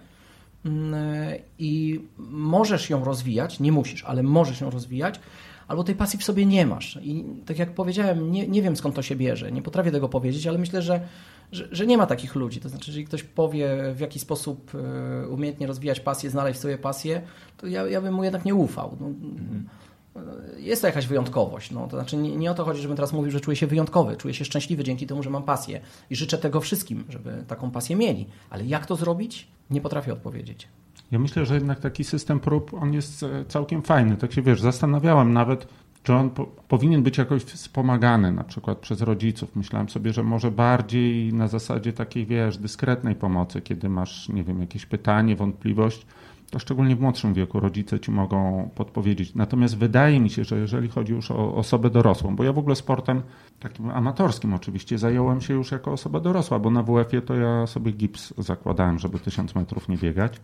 mm, 0.65 0.95
i 1.60 2.02
możesz 2.30 2.89
ją 2.89 3.04
rozwijać, 3.04 3.60
nie 3.60 3.72
musisz, 3.72 4.04
ale 4.04 4.24
możesz 4.24 4.62
ją 4.62 4.69
rozwijać, 4.69 5.19
albo 5.69 5.84
tej 5.84 5.95
pasji 5.95 6.19
w 6.19 6.23
sobie 6.23 6.45
nie 6.45 6.65
masz. 6.65 6.99
I 7.01 7.25
tak 7.45 7.60
jak 7.60 7.73
powiedziałem, 7.73 8.32
nie, 8.32 8.47
nie 8.47 8.62
wiem 8.62 8.75
skąd 8.75 8.95
to 8.95 9.01
się 9.01 9.15
bierze, 9.15 9.51
nie 9.51 9.62
potrafię 9.62 9.91
tego 9.91 10.10
powiedzieć, 10.10 10.47
ale 10.47 10.58
myślę, 10.58 10.82
że, 10.82 11.01
że, 11.51 11.67
że 11.71 11.88
nie 11.88 11.97
ma 11.97 12.05
takich 12.05 12.36
ludzi. 12.36 12.60
To 12.60 12.69
znaczy, 12.69 12.91
jeżeli 12.91 13.05
ktoś 13.05 13.23
powie, 13.23 13.93
w 13.93 13.99
jaki 13.99 14.19
sposób 14.19 14.71
e, 14.75 15.27
umiejętnie 15.27 15.67
rozwijać 15.67 15.99
pasję, 15.99 16.29
znaleźć 16.29 16.60
sobie 16.60 16.77
pasję, 16.77 17.21
to 17.58 17.67
ja, 17.67 17.88
ja 17.88 18.01
bym 18.01 18.13
mu 18.13 18.23
jednak 18.23 18.45
nie 18.45 18.55
ufał. 18.55 18.97
No, 18.99 19.08
mhm 19.08 19.69
jest 20.58 20.82
to 20.82 20.88
jakaś 20.88 21.08
wyjątkowość. 21.08 21.71
No, 21.71 21.88
to 21.88 21.97
znaczy 21.97 22.17
nie, 22.17 22.36
nie, 22.36 22.51
o 22.51 22.53
to 22.53 22.65
chodzi, 22.65 22.82
żebym 22.82 22.97
teraz 22.97 23.13
mówił, 23.13 23.32
że 23.32 23.39
czuję 23.39 23.55
się 23.55 23.67
wyjątkowy, 23.67 24.17
czuję 24.17 24.34
się 24.34 24.45
szczęśliwy 24.45 24.84
dzięki 24.84 25.08
temu, 25.08 25.23
że 25.23 25.29
mam 25.29 25.43
pasję 25.43 25.82
i 26.10 26.15
życzę 26.15 26.38
tego 26.38 26.62
wszystkim, 26.62 27.03
żeby 27.10 27.43
taką 27.47 27.71
pasję 27.71 27.95
mieli. 27.95 28.27
Ale 28.49 28.65
jak 28.65 28.86
to 28.86 28.95
zrobić? 28.95 29.47
Nie 29.69 29.82
potrafię 29.82 30.13
odpowiedzieć. 30.13 30.67
Ja 31.12 31.19
myślę, 31.19 31.45
że 31.45 31.54
jednak 31.54 31.80
taki 31.80 32.04
system 32.04 32.39
prób, 32.39 32.74
on 32.74 32.93
jest 32.93 33.24
e, 33.24 33.45
całkiem 33.45 33.82
fajny. 33.82 34.17
Tak 34.17 34.34
się 34.34 34.41
wiesz, 34.41 34.62
zastanawiałem 34.62 35.34
nawet, 35.34 35.67
czy 36.04 36.13
on 36.13 36.30
po, 36.30 36.45
powinien 36.45 37.04
być 37.04 37.17
jakoś 37.17 37.43
wspomagany, 37.43 38.32
na 38.32 38.43
przykład 38.43 38.78
przez 38.78 39.02
rodziców. 39.02 39.56
Myślałem 39.56 39.89
sobie, 39.89 40.13
że 40.13 40.24
może 40.24 40.52
bardziej 40.52 41.34
na 41.34 41.48
zasadzie 41.48 41.93
takiej, 41.93 42.26
wiesz, 42.26 42.58
dyskretnej 42.58 43.15
pomocy, 43.15 43.62
kiedy 43.62 43.89
masz, 43.89 44.30
nie 44.30 44.43
wiem, 44.43 44.62
jakieś 44.62 44.86
pytanie, 44.86 45.36
wątpliwość, 45.36 46.06
to 46.52 46.60
szczególnie 46.60 46.95
w 46.95 47.00
młodszym 47.00 47.34
wieku 47.34 47.60
rodzice 47.60 48.00
ci 48.00 48.12
mogą 48.12 48.69
podpowiedzieć. 48.76 49.36
Natomiast 49.36 49.78
wydaje 49.78 50.19
mi 50.19 50.30
się, 50.30 50.43
że 50.43 50.60
jeżeli 50.60 50.89
chodzi 50.89 51.13
już 51.13 51.32
o 51.32 51.56
osobę 51.56 51.89
dorosłą, 51.89 52.36
bo 52.36 52.43
ja 52.43 52.54
w 52.54 52.58
ogóle 52.58 52.76
sportem 52.76 53.22
takim 53.60 53.89
amatorskim 53.89 54.54
oczywiście 54.54 54.98
zająłem 54.98 55.41
się 55.41 55.54
już 55.54 55.72
jako 55.72 55.91
osoba 55.91 56.19
dorosła, 56.19 56.60
bo 56.60 56.69
na 56.69 56.84
WF-ie 56.84 57.22
to 57.22 57.36
ja 57.36 57.67
sobie 57.67 57.91
gips 57.91 58.34
zakładałem, 58.38 59.00
żeby 59.00 59.19
tysiąc 59.19 59.56
metrów 59.56 59.89
nie 59.89 59.98
biegać. 59.98 60.41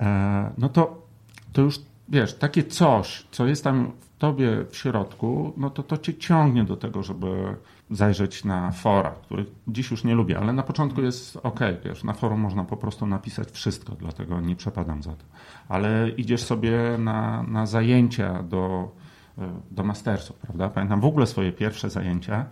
E, 0.00 0.50
no 0.58 0.68
to, 0.68 1.06
to 1.52 1.62
już 1.62 1.80
wiesz, 2.08 2.34
takie 2.34 2.64
coś, 2.64 3.26
co 3.30 3.46
jest 3.46 3.64
tam 3.64 3.92
w 4.00 4.18
tobie 4.18 4.64
w 4.70 4.76
środku, 4.76 5.52
no 5.56 5.70
to 5.70 5.82
to 5.82 5.98
cię 5.98 6.14
ciągnie 6.14 6.64
do 6.64 6.76
tego, 6.76 7.02
żeby 7.02 7.56
zajrzeć 7.90 8.44
na 8.44 8.70
fora, 8.70 9.10
których 9.10 9.46
dziś 9.68 9.90
już 9.90 10.04
nie 10.04 10.14
lubię, 10.14 10.38
ale 10.38 10.52
na 10.52 10.62
początku 10.62 11.02
jest 11.02 11.36
ok, 11.42 11.60
wiesz, 11.84 12.04
na 12.04 12.12
forum 12.12 12.40
można 12.40 12.64
po 12.64 12.76
prostu 12.76 13.06
napisać 13.06 13.50
wszystko, 13.50 13.92
dlatego 13.98 14.40
nie 14.40 14.56
przepadam 14.56 15.02
za 15.02 15.10
to. 15.10 15.24
Ale 15.68 16.10
idziesz 16.10 16.42
sobie 16.42 16.72
na, 16.98 17.42
na 17.42 17.66
zajęcia 17.66 18.42
do, 18.42 18.92
do 19.70 19.84
mastersów, 19.84 20.36
prawda? 20.36 20.68
Pamiętam 20.68 21.00
w 21.00 21.04
ogóle 21.04 21.26
swoje 21.26 21.52
pierwsze 21.52 21.90
zajęcia, 21.90 22.46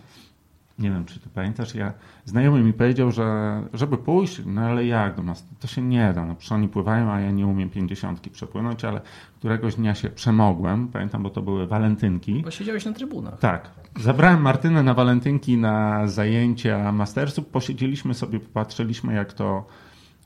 nie 0.79 0.91
wiem, 0.91 1.05
czy 1.05 1.19
ty 1.19 1.29
pamiętasz, 1.29 1.75
ja, 1.75 1.93
znajomy 2.25 2.63
mi 2.63 2.73
powiedział, 2.73 3.11
że 3.11 3.61
żeby 3.73 3.97
pójść, 3.97 4.41
no 4.45 4.61
ale 4.61 4.85
jak 4.85 5.15
do 5.15 5.23
nas, 5.23 5.45
to 5.59 5.67
się 5.67 5.81
nie 5.81 6.13
da, 6.13 6.25
no 6.25 6.35
przecież 6.35 6.51
oni 6.51 6.67
pływają, 6.67 7.11
a 7.11 7.19
ja 7.19 7.31
nie 7.31 7.47
umiem 7.47 7.69
pięćdziesiątki 7.69 8.29
przepłynąć, 8.29 8.85
ale 8.85 9.01
któregoś 9.39 9.75
dnia 9.75 9.95
się 9.95 10.09
przemogłem, 10.09 10.87
pamiętam, 10.87 11.23
bo 11.23 11.29
to 11.29 11.41
były 11.41 11.67
walentynki. 11.67 12.41
Bo 12.43 12.51
siedziałeś 12.51 12.85
na 12.85 12.93
trybunach. 12.93 13.39
Tak. 13.39 13.69
Zabrałem 13.99 14.41
Martynę 14.41 14.83
na 14.83 14.93
walentynki 14.93 15.57
na 15.57 16.07
zajęcia 16.07 16.91
mastersów, 16.91 17.45
posiedzieliśmy 17.45 18.13
sobie, 18.13 18.39
popatrzyliśmy 18.39 19.13
jak 19.13 19.33
to 19.33 19.65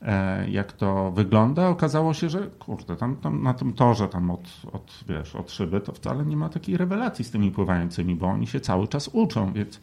e, 0.02 0.50
jak 0.50 0.72
to 0.72 1.12
wygląda. 1.12 1.68
Okazało 1.68 2.14
się, 2.14 2.30
że 2.30 2.46
kurde, 2.58 2.96
tam, 2.96 3.16
tam 3.16 3.42
na 3.42 3.54
tym 3.54 3.72
torze 3.72 4.08
tam 4.08 4.30
od, 4.30 4.48
od, 4.72 5.04
wiesz, 5.08 5.36
od 5.36 5.52
szyby 5.52 5.80
to 5.80 5.92
wcale 5.92 6.26
nie 6.26 6.36
ma 6.36 6.48
takiej 6.48 6.76
rewelacji 6.76 7.24
z 7.24 7.30
tymi 7.30 7.50
pływającymi, 7.50 8.14
bo 8.14 8.26
oni 8.26 8.46
się 8.46 8.60
cały 8.60 8.88
czas 8.88 9.08
uczą, 9.12 9.52
więc 9.52 9.80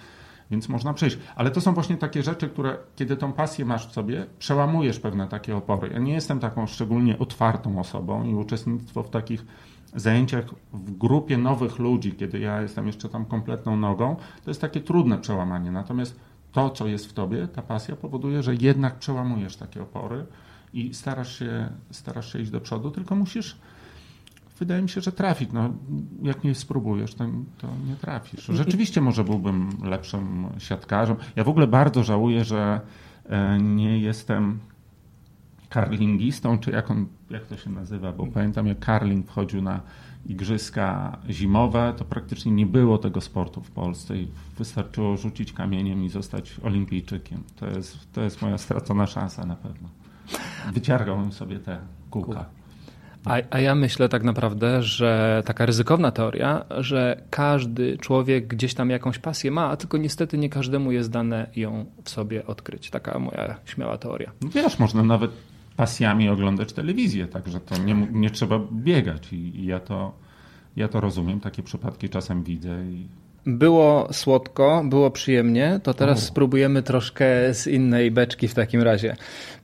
więc 0.52 0.70
można 0.70 0.94
przejść. 0.94 1.18
Ale 1.36 1.52
to 1.52 1.62
są 1.62 1.74
właśnie 1.74 1.98
takie 1.98 2.24
rzeczy, 2.24 2.50
które, 2.50 2.78
kiedy 2.96 3.18
tą 3.18 3.34
pasję 3.34 3.66
masz 3.66 3.88
w 3.88 3.92
sobie, 3.92 4.26
przełamujesz 4.40 5.00
pewne 5.00 5.28
takie 5.28 5.56
opory. 5.56 5.90
Ja 5.94 6.00
nie 6.00 6.14
jestem 6.14 6.40
taką 6.40 6.68
szczególnie 6.68 7.20
otwartą 7.20 7.80
osobą 7.80 8.24
i 8.24 8.36
uczestnictwo 8.36 9.04
w 9.04 9.10
takich 9.10 9.46
zajęciach 9.96 10.46
w 10.74 10.98
grupie 10.98 11.38
nowych 11.38 11.80
ludzi, 11.80 12.12
kiedy 12.12 12.40
ja 12.40 12.62
jestem 12.62 12.88
jeszcze 12.88 13.10
tam 13.10 13.26
kompletną 13.26 13.78
nogą, 13.78 14.16
to 14.44 14.50
jest 14.50 14.62
takie 14.62 14.82
trudne 14.82 15.18
przełamanie. 15.18 15.72
Natomiast 15.72 16.20
to, 16.52 16.70
co 16.70 16.88
jest 16.88 17.06
w 17.06 17.14
tobie, 17.14 17.48
ta 17.48 17.62
pasja 17.62 17.96
powoduje, 17.96 18.44
że 18.44 18.56
jednak 18.56 18.96
przełamujesz 18.96 19.56
takie 19.56 19.82
opory 19.82 20.26
i 20.74 20.94
starasz 20.94 21.40
się, 21.40 21.70
starasz 21.92 22.34
się 22.34 22.40
iść 22.40 22.52
do 22.52 22.62
przodu, 22.62 22.92
tylko 22.92 23.16
musisz 23.16 23.58
wydaje 24.62 24.82
mi 24.82 24.90
się, 24.90 25.02
że 25.02 25.12
trafić. 25.12 25.50
No, 25.54 25.70
jak 26.22 26.44
nie 26.44 26.56
spróbujesz, 26.56 27.16
to, 27.16 27.26
to, 27.58 27.68
nie 27.88 27.96
trafisz. 27.96 28.46
Rzeczywiście 28.46 29.02
może 29.02 29.24
byłbym 29.24 29.70
lepszym 29.84 30.46
siatkarzem. 30.58 31.16
Ja 31.36 31.44
w 31.44 31.50
ogóle 31.50 31.68
bardzo 31.68 32.04
żałuję, 32.04 32.44
że 32.44 32.82
e, 33.26 33.58
nie 33.62 34.00
jestem 34.00 34.60
karlingistą, 35.70 36.58
czy 36.58 36.72
jak, 36.72 36.92
on, 36.92 37.08
jak 37.30 37.46
to 37.46 37.58
się 37.58 37.70
nazywa, 37.70 38.12
bo 38.12 38.28
pamiętam 38.28 38.68
jak 38.68 38.80
karling 38.80 39.28
wchodził 39.28 39.62
na 39.62 39.82
igrzyska 40.26 41.18
zimowe, 41.30 41.94
to 41.98 42.06
praktycznie 42.06 42.52
nie 42.52 42.66
było 42.66 42.98
tego 42.98 43.22
sportu 43.22 43.62
w 43.62 43.72
Polsce 43.72 44.18
i 44.18 44.28
wystarczyło 44.58 45.18
rzucić 45.18 45.54
kamieniem 45.54 46.04
i 46.04 46.10
zostać 46.10 46.60
olimpijczykiem. 46.64 47.44
To 47.56 47.68
jest, 47.68 48.14
to 48.14 48.22
jest 48.22 48.42
moja 48.42 48.58
stracona 48.58 49.08
szansa 49.08 49.46
na 49.46 49.56
pewno. 49.56 49.90
Wyciargałbym 50.74 51.32
sobie 51.32 51.60
te 51.60 51.80
kółka. 52.10 52.46
A, 53.26 53.38
a, 53.50 53.60
ja 53.60 53.76
myślę 53.76 54.10
tak 54.10 54.24
naprawdę, 54.24 54.84
że 54.84 55.44
taka 55.46 55.66
ryzykowna 55.66 56.12
teoria, 56.12 56.66
że 56.80 57.22
każdy 57.30 57.98
człowiek 57.98 58.48
gdzieś 58.48 58.74
tam 58.74 58.90
jakąś 58.90 59.20
pasję 59.20 59.52
ma, 59.52 59.70
a 59.70 59.78
tylko 59.78 59.98
niestety 59.98 60.38
nie 60.38 60.50
każdemu 60.50 60.92
jest 60.92 61.12
dane 61.12 61.48
ją 61.56 61.86
w 62.04 62.10
sobie 62.10 62.46
odkryć. 62.46 62.90
Taka 62.90 63.20
moja 63.20 63.56
śmiała 63.66 63.98
teoria. 63.98 64.32
No 64.42 64.50
wiesz, 64.50 64.80
można 64.80 65.04
nawet 65.04 65.32
pasjami 65.78 66.30
oglądać 66.30 66.74
telewizję, 66.74 67.28
także 67.28 67.60
to 67.60 67.78
nie, 67.78 68.08
nie 68.12 68.30
trzeba 68.30 68.60
biegać 68.72 69.34
i, 69.34 69.36
i 69.36 69.66
ja, 69.66 69.80
to, 69.80 70.14
ja 70.76 70.88
to 70.88 71.02
rozumiem. 71.02 71.40
Takie 71.40 71.64
przypadki 71.64 72.10
czasem 72.10 72.44
widzę 72.44 72.86
i 72.86 73.08
było 73.46 74.08
słodko, 74.12 74.84
było 74.86 75.12
przyjemnie, 75.12 75.80
to 75.84 75.94
teraz 75.94 76.18
o. 76.18 76.22
spróbujemy 76.22 76.84
troszkę 76.84 77.54
z 77.54 77.68
innej 77.68 78.12
beczki 78.12 78.48
w 78.48 78.54
takim 78.54 78.82
razie. 78.82 79.16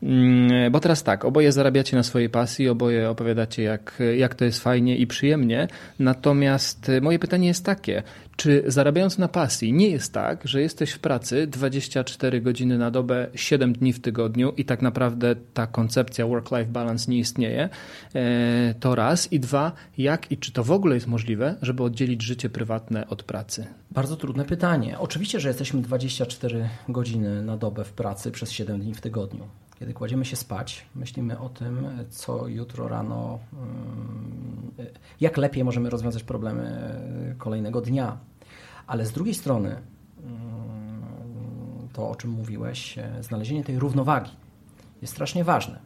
Mm, 0.04 0.72
bo 0.72 0.80
teraz 0.80 1.04
tak, 1.04 1.26
oboje 1.26 1.52
zarabiacie 1.52 1.98
na 1.98 2.04
swojej 2.04 2.30
pasji, 2.30 2.70
oboje 2.70 3.10
opowiadacie, 3.10 3.64
jak, 3.64 4.04
jak 4.18 4.36
to 4.36 4.46
jest 4.46 4.64
fajnie 4.64 4.98
i 4.98 5.08
przyjemnie. 5.08 5.68
Natomiast 6.00 6.92
moje 7.02 7.20
pytanie 7.20 7.48
jest 7.48 7.66
takie: 7.66 8.04
czy 8.38 8.64
zarabiając 8.68 9.18
na 9.18 9.28
pasji 9.28 9.74
nie 9.74 9.90
jest 9.90 10.14
tak, 10.14 10.48
że 10.48 10.62
jesteś 10.62 10.92
w 10.92 11.00
pracy 11.00 11.48
24 11.48 12.42
godziny 12.42 12.78
na 12.78 12.92
dobę, 12.92 13.28
7 13.36 13.74
dni 13.74 13.94
w 13.94 14.00
tygodniu 14.00 14.54
i 14.58 14.66
tak 14.66 14.82
naprawdę 14.82 15.36
ta 15.54 15.68
koncepcja 15.68 16.26
work-life 16.26 16.72
balance 16.72 17.12
nie 17.12 17.18
istnieje? 17.18 17.70
E, 18.16 18.74
to 18.80 18.96
raz. 18.96 19.34
I 19.34 19.40
dwa, 19.40 19.72
jak 19.98 20.32
i 20.32 20.38
czy 20.38 20.52
to 20.52 20.64
w 20.64 20.72
ogóle 20.72 20.96
jest 20.96 21.08
możliwe, 21.08 21.56
żeby 21.62 21.84
oddzielić 21.84 22.22
życie 22.22 22.50
prywatne 22.50 23.08
od 23.08 23.24
pracy? 23.24 23.68
Bardzo 23.92 24.16
trudne 24.16 24.46
pytanie. 24.46 25.00
Oczywiście, 25.00 25.40
że 25.40 25.48
jesteśmy 25.48 25.82
24 25.82 26.70
godziny 26.90 27.44
na 27.44 27.58
dobę 27.58 27.84
w 27.84 27.94
pracy 27.94 28.32
przez 28.32 28.52
7 28.52 28.82
dni 28.82 28.94
w 28.94 29.02
tygodniu. 29.02 29.48
Kiedy 29.80 29.94
kładziemy 29.94 30.26
się 30.26 30.36
spać, 30.36 30.86
myślimy 30.96 31.40
o 31.40 31.50
tym, 31.50 31.88
co 32.10 32.48
jutro 32.48 32.88
rano, 32.88 33.40
mm, 33.54 34.72
jak 35.22 35.38
lepiej 35.38 35.64
możemy 35.64 35.90
rozwiązać 35.90 36.24
problemy 36.24 36.96
kolejnego 37.38 37.82
dnia. 37.82 38.18
Ale 38.88 39.06
z 39.06 39.12
drugiej 39.12 39.34
strony, 39.34 39.70
mm, 40.24 41.90
to 41.94 42.10
o 42.10 42.16
czym 42.16 42.32
mówiłeś, 42.32 42.96
znalezienie 43.22 43.64
tej 43.64 43.80
równowagi 43.80 44.32
jest 45.02 45.14
strasznie 45.14 45.44
ważne, 45.44 45.80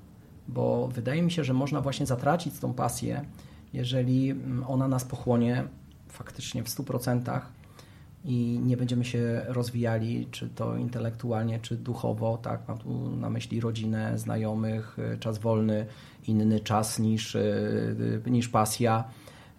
bo 0.47 0.87
wydaje 0.87 1.21
mi 1.21 1.31
się, 1.31 1.43
że 1.43 1.53
można 1.53 1.81
właśnie 1.81 2.05
zatracić 2.05 2.59
tą 2.59 2.73
pasję, 2.73 3.25
jeżeli 3.73 4.35
ona 4.67 4.87
nas 4.87 5.05
pochłonie 5.05 5.63
faktycznie 6.07 6.63
w 6.63 6.69
100% 6.69 7.41
i 8.25 8.59
nie 8.63 8.77
będziemy 8.77 9.05
się 9.05 9.41
rozwijali, 9.47 10.27
czy 10.31 10.49
to 10.49 10.77
intelektualnie, 10.77 11.59
czy 11.59 11.75
duchowo, 11.75 12.37
tak, 12.37 12.61
mam 12.67 12.77
tu 12.77 13.15
na 13.15 13.29
myśli 13.29 13.59
rodzinę, 13.59 14.17
znajomych, 14.17 14.97
czas 15.19 15.37
wolny, 15.37 15.85
inny 16.27 16.59
czas 16.59 16.99
niż, 16.99 17.35
y, 17.35 18.21
niż 18.25 18.49
pasja, 18.49 19.03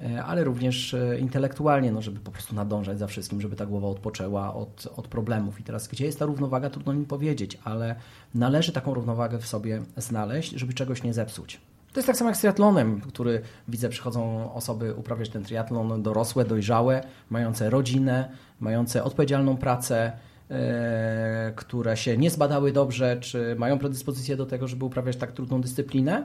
y, 0.00 0.22
ale 0.22 0.44
również 0.44 0.94
y, 0.94 1.18
intelektualnie, 1.20 1.92
no, 1.92 2.02
żeby 2.02 2.20
po 2.20 2.30
prostu 2.30 2.54
nadążać 2.54 2.98
za 2.98 3.06
wszystkim, 3.06 3.40
żeby 3.40 3.56
ta 3.56 3.66
głowa 3.66 3.88
odpoczęła 3.88 4.54
od, 4.54 4.88
od 4.96 5.08
problemów. 5.08 5.60
I 5.60 5.62
teraz, 5.62 5.88
gdzie 5.88 6.04
jest 6.04 6.18
ta 6.18 6.24
równowaga, 6.24 6.70
trudno 6.70 6.92
mi 6.92 7.06
powiedzieć, 7.06 7.58
ale 7.64 7.96
należy 8.34 8.72
taką 8.72 8.94
równowagę 8.94 9.38
w 9.38 9.46
sobie 9.46 9.82
znaleźć, 9.96 10.50
żeby 10.50 10.74
czegoś 10.74 11.02
nie 11.02 11.14
zepsuć. 11.14 11.60
To 11.92 11.98
jest 12.00 12.06
tak 12.06 12.16
samo 12.16 12.30
jak 12.30 12.36
z 12.36 12.40
triatlonem, 12.40 13.00
który 13.00 13.42
widzę, 13.68 13.88
przychodzą 13.88 14.52
osoby 14.54 14.94
uprawiać 14.94 15.28
ten 15.28 15.44
triatlon 15.44 16.02
dorosłe, 16.02 16.44
dojrzałe, 16.44 17.04
mające 17.30 17.70
rodzinę, 17.70 18.28
mające 18.60 19.04
odpowiedzialną 19.04 19.56
pracę, 19.56 20.12
e, 20.50 21.52
które 21.56 21.96
się 21.96 22.18
nie 22.18 22.30
zbadały 22.30 22.72
dobrze, 22.72 23.16
czy 23.20 23.56
mają 23.58 23.78
predyspozycję 23.78 24.36
do 24.36 24.46
tego, 24.46 24.68
żeby 24.68 24.84
uprawiać 24.84 25.16
tak 25.16 25.32
trudną 25.32 25.60
dyscyplinę 25.60 26.24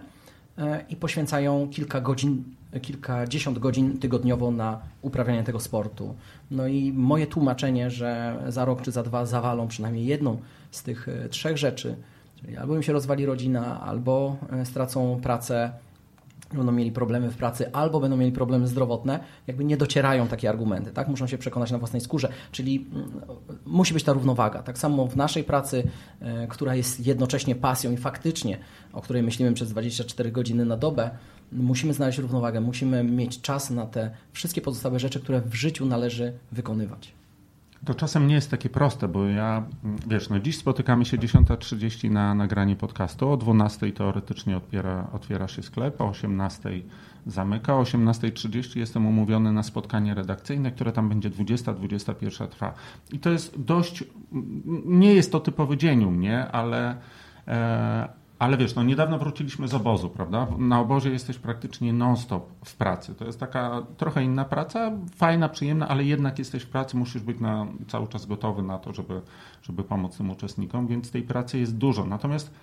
e, 0.58 0.86
i 0.90 0.96
poświęcają 0.96 1.70
kilka 1.72 2.02
godzin, 2.02 2.44
kilkadziesiąt 2.82 3.60
godzin 3.60 3.98
tygodniowo 3.98 4.52
na 4.52 4.82
uprawianie 5.02 5.44
tego 5.44 5.60
sportu. 5.60 6.16
No 6.52 6.68
i 6.68 6.94
moje 6.94 7.28
tłumaczenie, 7.28 7.92
że 7.92 8.40
za 8.48 8.66
rok 8.66 8.82
czy 8.82 8.92
za 8.92 9.04
dwa 9.04 9.26
zawalą 9.26 9.68
przynajmniej 9.68 10.06
jedną 10.06 10.38
z 10.72 10.84
tych 10.84 11.08
e, 11.08 11.30
trzech 11.30 11.58
rzeczy, 11.58 11.96
Czyli 12.42 12.58
albo 12.58 12.76
im 12.76 12.84
się 12.84 12.94
rozwali 12.94 13.26
rodzina, 13.26 13.82
albo 13.82 14.38
e, 14.52 14.66
stracą 14.66 15.20
pracę, 15.24 15.72
będą 16.54 16.72
mieli 16.72 16.92
problemy 16.92 17.32
w 17.32 17.38
pracy 17.38 17.74
albo 17.74 18.00
będą 18.00 18.18
mieli 18.18 18.32
problemy 18.32 18.68
zdrowotne, 18.68 19.20
jakby 19.48 19.66
nie 19.66 19.78
docierają 19.78 20.28
takie 20.28 20.50
argumenty, 20.50 20.92
tak? 20.92 21.08
Muszą 21.08 21.28
się 21.28 21.38
przekonać 21.38 21.72
na 21.72 21.78
własnej 21.78 22.02
skórze, 22.02 22.30
czyli 22.52 22.88
mm, 22.94 23.22
musi 23.66 23.94
być 23.94 24.04
ta 24.04 24.14
równowaga. 24.14 24.64
Tak 24.64 24.78
samo 24.78 25.08
w 25.08 25.16
naszej 25.16 25.44
pracy, 25.44 25.84
e, 26.22 26.48
która 26.48 26.76
jest 26.76 27.08
jednocześnie 27.08 27.56
pasją 27.56 27.92
i 27.92 27.98
faktycznie, 27.98 28.58
o 28.94 29.02
której 29.02 29.24
myślimy 29.24 29.54
przez 29.54 29.70
24 29.70 30.32
godziny 30.32 30.66
na 30.66 30.78
dobę, 30.78 31.10
musimy 31.52 31.94
znaleźć 31.94 32.20
równowagę, 32.20 32.62
musimy 32.62 33.04
mieć 33.04 33.42
czas 33.42 33.70
na 33.70 33.86
te 33.86 34.12
wszystkie 34.32 34.62
pozostałe 34.62 35.00
rzeczy, 35.00 35.20
które 35.20 35.42
w 35.42 35.54
życiu 35.54 35.86
należy 35.86 36.34
wykonywać. 36.52 37.14
To 37.86 37.96
czasem 37.96 38.28
nie 38.28 38.36
jest 38.36 38.52
takie 38.52 38.70
proste, 38.70 39.08
bo 39.08 39.26
ja, 39.26 39.64
wiesz, 40.08 40.30
no 40.30 40.40
dziś 40.40 40.58
spotykamy 40.58 41.06
się 41.06 41.18
10.30 41.18 42.12
na 42.12 42.36
nagranie 42.36 42.76
podcastu, 42.76 43.30
o 43.30 43.38
12.00 43.38 43.94
teoretycznie 43.94 44.58
otwiera, 44.58 45.08
otwiera 45.14 45.48
się 45.48 45.64
sklep, 45.64 46.02
o 46.02 46.12
18.00 46.12 46.82
zamyka, 47.26 47.76
o 47.76 47.84
18.30 47.84 48.78
jestem 48.78 49.06
umówiony 49.06 49.52
na 49.52 49.64
spotkanie 49.64 50.14
redakcyjne, 50.14 50.72
które 50.72 50.92
tam 50.92 51.10
będzie 51.10 51.30
20-21 51.30 52.48
trwa. 52.48 52.74
I 53.12 53.20
to 53.20 53.30
jest 53.30 53.62
dość, 53.62 54.04
nie 54.86 55.14
jest 55.14 55.32
to 55.32 55.40
typowy 55.40 55.78
dzień 55.78 56.04
u 56.04 56.12
mnie, 56.12 56.48
ale, 56.52 56.98
e, 57.48 58.10
ale 58.40 58.58
wiesz, 58.58 58.76
no 58.76 58.84
niedawno 58.84 59.20
wróciliśmy 59.20 59.68
z 59.68 59.74
obozu, 59.74 60.10
prawda? 60.10 60.48
Na 60.58 60.80
obozie 60.80 61.10
jesteś 61.10 61.38
praktycznie 61.38 61.94
non-stop 61.94 62.50
w 62.66 62.76
pracy. 62.76 63.16
To 63.16 63.26
jest 63.26 63.40
taka 63.40 63.82
trochę 63.98 64.24
inna 64.24 64.46
praca, 64.46 64.92
fajna, 65.16 65.50
przyjemna, 65.50 65.88
ale 65.88 66.04
jednak 66.04 66.40
jesteś 66.40 66.64
w 66.64 66.70
pracy, 66.70 66.98
musisz 66.98 67.22
być 67.22 67.40
na, 67.40 67.68
cały 67.88 68.08
czas 68.08 68.26
gotowy 68.26 68.64
na 68.64 68.78
to, 68.78 68.94
żeby, 68.94 69.22
żeby 69.62 69.84
pomóc 69.84 70.18
tym 70.18 70.32
uczestnikom, 70.32 70.88
więc 70.88 71.12
tej 71.12 71.24
pracy 71.24 71.60
jest 71.60 71.78
dużo. 71.78 72.06
Natomiast 72.06 72.54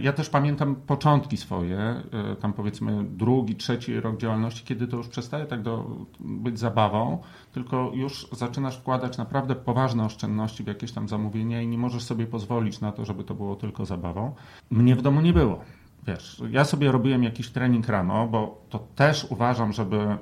ja 0.00 0.12
też 0.12 0.30
pamiętam 0.30 0.74
początki 0.74 1.36
swoje, 1.36 1.78
e, 1.78 2.02
tam 2.40 2.52
powiedzmy 2.52 3.04
drugi, 3.04 3.56
trzeci 3.56 4.00
rok 4.00 4.16
działalności, 4.16 4.64
kiedy 4.64 4.88
to 4.88 4.96
już 4.96 5.08
przestaje 5.08 5.46
tak 5.46 5.62
do, 5.62 5.90
być 6.20 6.58
zabawą, 6.58 7.18
tylko 7.52 7.90
już 7.94 8.28
zaczynasz 8.32 8.76
wkładać 8.76 9.18
naprawdę 9.18 9.54
poważne 9.54 10.04
oszczędności 10.04 10.64
w 10.64 10.66
jakieś 10.66 10.92
tam 10.92 11.08
zamówienia 11.08 11.62
i 11.62 11.66
nie 11.66 11.78
możesz 11.78 12.02
sobie 12.02 12.26
pozwolić 12.26 12.80
na 12.80 12.92
to, 12.92 13.04
żeby 13.04 13.24
to 13.24 13.34
było 13.34 13.56
tylko 13.56 13.86
zabawą. 13.86 14.34
Mnie 14.70 14.96
w 14.96 15.02
domu 15.02 15.20
nie 15.20 15.32
było. 15.32 15.60
Wiesz, 16.06 16.42
ja 16.50 16.64
sobie 16.64 16.92
robiłem 16.92 17.22
jakiś 17.22 17.50
trening 17.50 17.88
rano, 17.88 18.28
bo 18.28 18.62
to 18.70 18.78
też 18.78 19.26
uważam, 19.30 19.72
żeby 19.72 20.18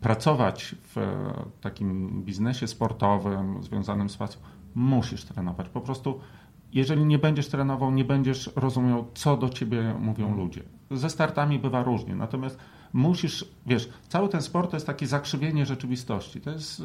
pracować 0.00 0.74
w 0.82 0.96
takim 1.60 2.22
biznesie 2.22 2.66
sportowym 2.66 3.62
związanym 3.62 4.10
z 4.10 4.16
pasją, 4.16 4.40
musisz 4.74 5.24
trenować. 5.24 5.68
Po 5.68 5.80
prostu 5.80 6.20
jeżeli 6.72 7.04
nie 7.04 7.18
będziesz 7.18 7.48
trenował, 7.48 7.90
nie 7.90 8.04
będziesz 8.04 8.50
rozumiał, 8.56 9.06
co 9.14 9.36
do 9.36 9.48
ciebie 9.48 9.94
mówią 10.00 10.36
ludzie. 10.36 10.62
Ze 10.90 11.10
startami 11.10 11.58
bywa 11.58 11.82
różnie, 11.82 12.14
natomiast 12.14 12.58
musisz, 12.92 13.44
wiesz, 13.66 13.88
cały 14.08 14.28
ten 14.28 14.42
sport 14.42 14.70
to 14.70 14.76
jest 14.76 14.86
takie 14.86 15.06
zakrzywienie 15.06 15.66
rzeczywistości. 15.66 16.40
To, 16.40 16.50
jest, 16.50 16.82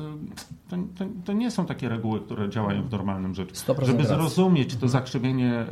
to, 0.69 0.77
to, 0.97 1.05
to 1.25 1.33
nie 1.33 1.51
są 1.51 1.65
takie 1.65 1.89
reguły, 1.89 2.19
które 2.19 2.49
działają 2.49 2.83
w 2.83 2.91
normalnym 2.91 3.35
życiu. 3.35 3.55
Żeby 3.81 4.05
zrozumieć 4.05 4.69
to 4.69 4.73
mhm. 4.73 4.91
zakrzywienie 4.91 5.53
e, 5.53 5.65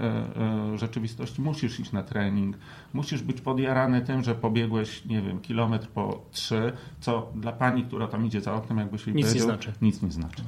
e, 0.74 0.78
rzeczywistości, 0.78 1.41
musisz 1.41 1.80
iść 1.80 1.91
na 1.91 2.03
trening, 2.03 2.57
musisz 2.93 3.24
być 3.24 3.41
podjarany 3.41 4.01
tym, 4.01 4.24
że 4.24 4.36
pobiegłeś, 4.36 5.05
nie 5.05 5.22
wiem, 5.22 5.39
kilometr 5.39 5.88
po 5.88 6.22
trzy, 6.32 6.74
co 6.99 7.32
dla 7.36 7.51
pani, 7.51 7.84
która 7.84 8.07
tam 8.07 8.26
idzie 8.26 8.41
za 8.41 8.53
oknem, 8.53 8.78
jakby 8.78 8.97
się 8.97 9.12
nic 9.12 9.34
nie 9.34 9.41
znaczy. 9.41 9.74
Nic 9.82 10.01
nie 10.01 10.12
znaczy. 10.12 10.43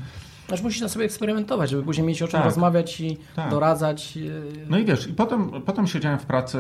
Aż 0.54 0.62
musisz 0.62 0.82
na 0.82 0.90
sobie 0.90 1.06
eksperymentować, 1.06 1.70
żeby 1.70 1.84
później 1.84 2.08
mieć 2.08 2.22
o 2.22 2.28
czym 2.28 2.40
tak. 2.40 2.46
rozmawiać 2.46 3.02
i 3.02 3.18
tak. 3.36 3.50
doradzać. 3.50 4.18
No 4.70 4.78
i 4.78 4.86
wiesz, 4.86 5.08
i 5.08 5.14
potem, 5.14 5.52
potem 5.66 5.88
siedziałem 5.88 6.20
w 6.20 6.26
pracy 6.26 6.58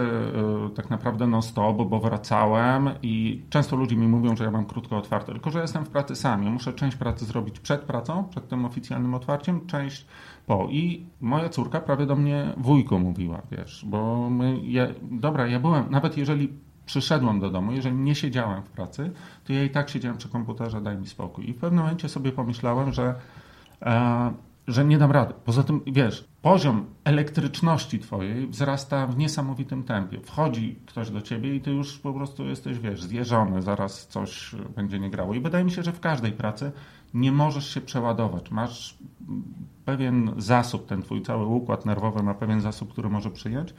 y, 0.67 0.75
tak 0.75 0.89
naprawdę 0.89 1.27
non-stop, 1.27 1.77
bo 1.77 1.99
wracałem 1.99 2.89
i 3.01 3.41
często 3.49 3.75
ludzie 3.75 3.95
mi 3.95 4.07
mówią, 4.07 4.35
że 4.35 4.43
ja 4.43 4.51
mam 4.51 4.65
krótko 4.65 4.97
otwarte, 4.97 5.31
tylko 5.31 5.51
że 5.51 5.61
jestem 5.61 5.85
w 5.85 5.89
pracy 5.89 6.15
sam. 6.15 6.43
Ja 6.43 6.49
muszę 6.49 6.73
część 6.73 6.97
pracy 6.97 7.25
zrobić 7.25 7.59
przed 7.59 7.81
pracą, 7.81 8.23
przed 8.23 8.47
tym 8.47 8.65
oficjalnym 8.65 9.13
otwarciem, 9.13 9.67
część 9.67 10.05
po. 10.47 10.67
I 10.69 11.05
moja 11.21 11.49
córka 11.49 11.81
prawie 11.81 12.05
do 12.05 12.15
mnie 12.15 12.53
wujko 12.57 12.99
mówiła, 12.99 13.41
wiesz, 13.51 13.85
bo 13.87 14.29
my, 14.29 14.59
ja, 14.63 14.87
dobra, 15.01 15.47
ja 15.47 15.59
byłem, 15.59 15.91
nawet 15.91 16.17
jeżeli 16.17 16.53
przyszedłem 16.85 17.39
do 17.39 17.49
domu, 17.49 17.71
jeżeli 17.71 17.95
nie 17.95 18.15
siedziałem 18.15 18.63
w 18.63 18.69
pracy, 18.69 19.11
to 19.43 19.53
ja 19.53 19.63
i 19.63 19.69
tak 19.69 19.89
siedziałem 19.89 20.17
przy 20.17 20.29
komputerze, 20.29 20.81
daj 20.81 20.97
mi 20.97 21.07
spokój. 21.07 21.49
I 21.49 21.53
w 21.53 21.57
pewnym 21.57 21.83
momencie 21.83 22.09
sobie 22.09 22.31
pomyślałem, 22.31 22.93
że 22.93 23.03
E, 23.11 23.15
że 24.67 24.85
nie 24.85 24.97
dam 24.97 25.11
rady. 25.11 25.33
Poza 25.45 25.63
tym, 25.63 25.81
wiesz, 25.87 26.27
poziom 26.41 26.85
elektryczności 27.03 27.99
twojej 27.99 28.47
wzrasta 28.47 29.07
w 29.07 29.17
niesamowitym 29.17 29.83
tempie. 29.83 30.19
Wchodzi 30.19 30.79
ktoś 30.85 31.09
do 31.09 31.21
ciebie 31.21 31.55
i 31.55 31.61
ty 31.61 31.71
już 31.71 31.99
po 31.99 32.13
prostu 32.13 32.45
jesteś, 32.45 32.79
wiesz, 32.79 33.03
zjeżony, 33.03 33.61
zaraz 33.61 34.07
coś 34.07 34.55
będzie 34.75 34.99
nie 34.99 35.09
grało. 35.09 35.33
I 35.33 35.39
wydaje 35.39 35.63
mi 35.63 35.71
się, 35.71 35.83
że 35.83 35.91
w 35.91 35.99
każdej 35.99 36.31
pracy 36.31 36.71
nie 37.13 37.31
możesz 37.31 37.73
się 37.73 37.81
przeładować. 37.81 38.51
Masz 38.51 38.97
pewien 39.85 40.31
zasób, 40.37 40.85
ten 40.85 41.01
twój 41.01 41.21
cały 41.21 41.45
układ 41.45 41.85
nerwowy 41.85 42.23
ma 42.23 42.33
pewien 42.33 42.61
zasób, 42.61 42.91
który 42.91 43.09
może 43.09 43.31
przyjąć 43.31 43.73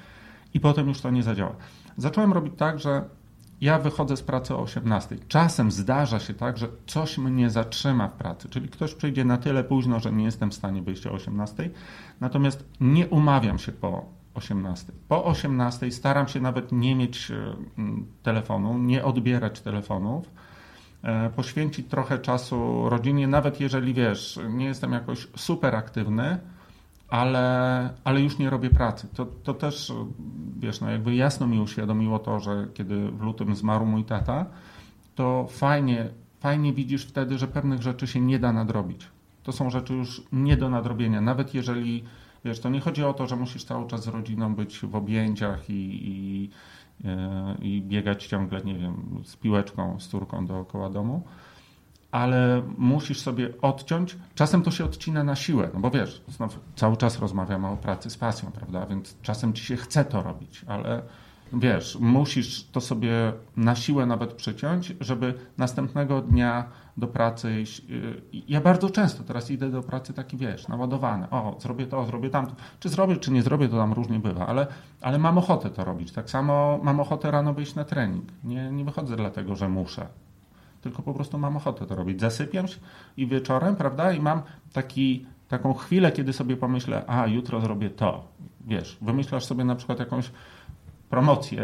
i 0.55 0.61
potem 0.61 0.89
już 0.89 1.01
to 1.01 1.11
nie 1.11 1.23
zadziała. 1.23 1.55
Zacząłem 1.97 2.33
robić 2.33 2.55
tak, 2.57 2.79
że 2.79 3.05
ja 3.63 3.79
wychodzę 3.79 4.17
z 4.17 4.23
pracy 4.23 4.55
o 4.55 4.63
18. 4.63 5.17
Czasem 5.29 5.71
zdarza 5.71 6.21
się 6.21 6.35
tak, 6.35 6.59
że 6.59 6.69
coś 6.87 7.19
mnie 7.19 7.51
zatrzyma 7.51 8.09
w 8.09 8.13
pracy, 8.13 8.49
czyli 8.49 8.69
ktoś 8.69 8.95
przyjdzie 8.95 9.25
na 9.25 9.39
tyle 9.39 9.65
późno, 9.65 10.01
że 10.01 10.13
nie 10.13 10.25
jestem 10.25 10.51
w 10.51 10.55
stanie 10.55 10.83
wyjść 10.83 11.07
o 11.07 11.13
18. 11.13 11.71
Natomiast 12.21 12.65
nie 12.81 13.07
umawiam 13.07 13.59
się 13.59 13.73
po 13.73 14.05
18. 14.35 14.93
Po 15.09 15.25
18 15.25 15.91
staram 15.91 16.29
się 16.29 16.41
nawet 16.41 16.73
nie 16.73 16.95
mieć 16.95 17.31
e, 17.31 17.55
telefonu, 18.23 18.79
nie 18.79 19.05
odbierać 19.05 19.61
telefonów, 19.61 20.31
e, 21.03 21.31
poświęcić 21.31 21.89
trochę 21.89 22.19
czasu 22.19 22.89
rodzinie, 22.89 23.29
nawet 23.29 23.61
jeżeli 23.61 23.95
wiesz, 23.95 24.41
nie 24.49 24.67
jestem 24.67 24.93
jakoś 24.93 25.29
super 25.37 25.75
aktywny, 25.77 26.39
ale, 27.13 27.91
ale 28.05 28.21
już 28.21 28.39
nie 28.39 28.51
robię 28.51 28.71
pracy. 28.71 29.09
To, 29.15 29.27
to 29.27 29.55
też, 29.55 29.93
wiesz, 30.59 30.81
no 30.81 30.91
jakby 30.91 31.15
jasno 31.15 31.47
mi 31.47 31.61
uświadomiło 31.61 32.19
to, 32.19 32.41
że 32.41 32.67
kiedy 32.75 33.11
w 33.11 33.21
lutym 33.21 33.55
zmarł 33.55 33.87
mój 33.87 34.05
tata, 34.05 34.47
to 35.15 35.47
fajnie, 35.51 36.09
fajnie 36.41 36.73
widzisz 36.73 37.07
wtedy, 37.07 37.39
że 37.39 37.49
pewnych 37.49 37.83
rzeczy 37.83 38.07
się 38.07 38.21
nie 38.21 38.39
da 38.39 38.53
nadrobić. 38.53 39.09
To 39.43 39.53
są 39.53 39.71
rzeczy 39.71 39.95
już 39.95 40.23
nie 40.33 40.57
do 40.57 40.71
nadrobienia. 40.71 41.21
Nawet 41.21 41.55
jeżeli, 41.55 42.05
wiesz, 42.45 42.61
to 42.61 42.69
nie 42.69 42.81
chodzi 42.81 43.05
o 43.05 43.15
to, 43.15 43.27
że 43.27 43.37
musisz 43.37 43.65
cały 43.65 43.87
czas 43.87 44.05
z 44.05 44.09
rodziną 44.09 44.55
być 44.55 44.79
w 44.79 44.97
objęciach 44.97 45.71
i, 45.71 46.09
i, 46.09 46.51
e, 47.05 47.55
i 47.63 47.83
biegać 47.83 48.27
ciągle, 48.27 48.61
nie 48.61 48.75
wiem, 48.75 49.23
z 49.25 49.37
piłeczką, 49.37 50.01
z 50.01 50.09
córką 50.09 50.47
dookoła 50.47 50.91
domu, 50.91 51.23
ale 52.13 52.63
musisz 52.79 53.21
sobie 53.21 53.61
odciąć. 53.63 54.17
Czasem 54.35 54.63
to 54.63 54.71
się 54.71 54.85
odcina 54.85 55.25
na 55.25 55.37
siłę, 55.37 55.71
no 55.75 55.81
bo 55.81 55.91
wiesz, 55.91 56.23
znowu 56.29 56.59
cały 56.77 56.97
czas 56.97 57.19
rozmawiamy 57.19 57.69
o 57.69 57.77
pracy 57.77 58.11
z 58.11 58.17
pasją, 58.17 58.51
prawda? 58.51 58.87
Więc 58.87 59.17
czasem 59.23 59.53
ci 59.53 59.65
się 59.65 59.77
chce 59.77 60.05
to 60.05 60.23
robić, 60.23 60.65
ale 60.67 61.03
wiesz, 61.53 61.99
musisz 62.01 62.65
to 62.65 62.81
sobie 62.81 63.33
na 63.57 63.75
siłę 63.75 64.07
nawet 64.07 64.33
przyciąć, 64.33 64.93
żeby 65.01 65.35
następnego 65.59 66.21
dnia 66.21 66.65
do 66.97 67.07
pracy 67.07 67.61
iść. 67.61 67.83
Ja 68.49 68.61
bardzo 68.61 68.91
często 68.91 69.25
teraz 69.25 69.51
idę 69.51 69.71
do 69.71 69.83
pracy 69.83 70.13
taki, 70.13 70.37
wiesz, 70.37 70.69
naładowany. 70.69 71.31
O, 71.31 71.57
zrobię 71.61 71.87
to, 71.87 72.05
zrobię 72.05 72.31
tamto. 72.31 72.55
Czy 72.81 72.89
zrobię, 72.89 73.17
czy 73.17 73.31
nie 73.31 73.43
zrobię, 73.43 73.69
to 73.69 73.77
tam 73.77 73.93
różnie 73.93 74.19
bywa, 74.19 74.47
ale, 74.47 74.67
ale 75.01 75.19
mam 75.19 75.39
ochotę 75.39 75.71
to 75.71 75.85
robić. 75.85 76.13
Tak 76.13 76.31
samo 76.31 76.81
mam 76.83 77.01
ochotę 77.01 77.31
rano 77.31 77.55
wyjść 77.55 77.75
na 77.75 77.85
trening. 77.85 78.25
Nie, 78.45 78.71
nie 78.71 78.85
wychodzę 78.85 79.17
dlatego, 79.17 79.57
że 79.57 79.69
muszę 79.69 80.07
tylko 80.83 81.03
po 81.03 81.15
prostu 81.15 81.39
mam 81.39 81.57
ochotę 81.57 81.87
to 81.87 81.95
robić. 81.95 82.21
Zasypiam 82.21 82.69
się 82.69 82.79
i 83.17 83.27
wieczorem, 83.27 83.77
prawda, 83.77 84.13
i 84.13 84.21
mam 84.21 84.43
taki, 84.73 85.27
taką 85.49 85.75
chwilę, 85.75 86.13
kiedy 86.13 86.33
sobie 86.33 86.57
pomyślę, 86.57 87.05
a 87.07 87.27
jutro 87.27 87.61
zrobię 87.61 87.91
to. 87.91 88.25
Wiesz, 88.67 88.99
wymyślasz 89.01 89.45
sobie 89.45 89.65
na 89.65 89.75
przykład 89.75 89.99
jakąś 89.99 90.31
promocję 91.13 91.63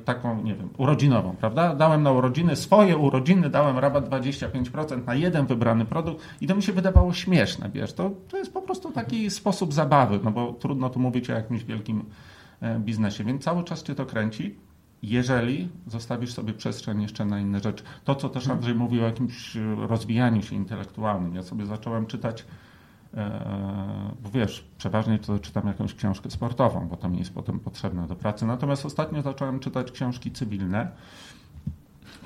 y, 0.00 0.04
taką, 0.04 0.42
nie 0.42 0.54
wiem, 0.54 0.68
urodzinową, 0.78 1.36
prawda? 1.36 1.74
Dałem 1.74 2.02
na 2.02 2.12
urodziny, 2.12 2.56
swoje 2.56 2.96
urodziny, 2.96 3.50
dałem 3.50 3.78
rabat 3.78 4.08
25% 4.08 5.06
na 5.06 5.14
jeden 5.14 5.46
wybrany 5.46 5.84
produkt 5.84 6.24
i 6.40 6.46
to 6.46 6.54
mi 6.54 6.62
się 6.62 6.72
wydawało 6.72 7.12
śmieszne, 7.12 7.70
wiesz, 7.74 7.92
to, 7.92 8.10
to 8.28 8.38
jest 8.38 8.54
po 8.54 8.62
prostu 8.62 8.92
taki 8.92 9.30
sposób 9.30 9.72
zabawy, 9.72 10.20
no 10.24 10.30
bo 10.30 10.52
trudno 10.52 10.90
tu 10.90 11.00
mówić 11.00 11.30
o 11.30 11.32
jakimś 11.32 11.64
wielkim 11.64 12.04
e, 12.60 12.78
biznesie, 12.78 13.24
więc 13.24 13.42
cały 13.42 13.64
czas 13.64 13.82
cię 13.82 13.94
to 13.94 14.06
kręci 14.06 14.54
jeżeli 15.02 15.68
zostawisz 15.86 16.32
sobie 16.32 16.52
przestrzeń 16.52 17.02
jeszcze 17.02 17.24
na 17.24 17.40
inne 17.40 17.60
rzeczy. 17.60 17.84
To, 18.04 18.14
co 18.14 18.28
też 18.28 18.48
Andrzej 18.48 18.74
mówił 18.74 19.02
o 19.02 19.06
jakimś 19.06 19.56
rozwijaniu 19.88 20.42
się 20.42 20.56
intelektualnym. 20.56 21.34
Ja 21.34 21.42
sobie 21.42 21.66
zacząłem 21.66 22.06
czytać, 22.06 22.44
e, 23.14 24.10
bo 24.22 24.30
wiesz, 24.30 24.64
przeważnie 24.78 25.18
to 25.18 25.38
czytam 25.38 25.66
jakąś 25.66 25.94
książkę 25.94 26.30
sportową, 26.30 26.88
bo 26.88 26.96
to 26.96 27.08
mi 27.08 27.18
jest 27.18 27.34
potem 27.34 27.60
potrzebne 27.60 28.06
do 28.06 28.16
pracy. 28.16 28.46
Natomiast 28.46 28.86
ostatnio 28.86 29.22
zacząłem 29.22 29.60
czytać 29.60 29.92
książki 29.92 30.30
cywilne 30.30 30.90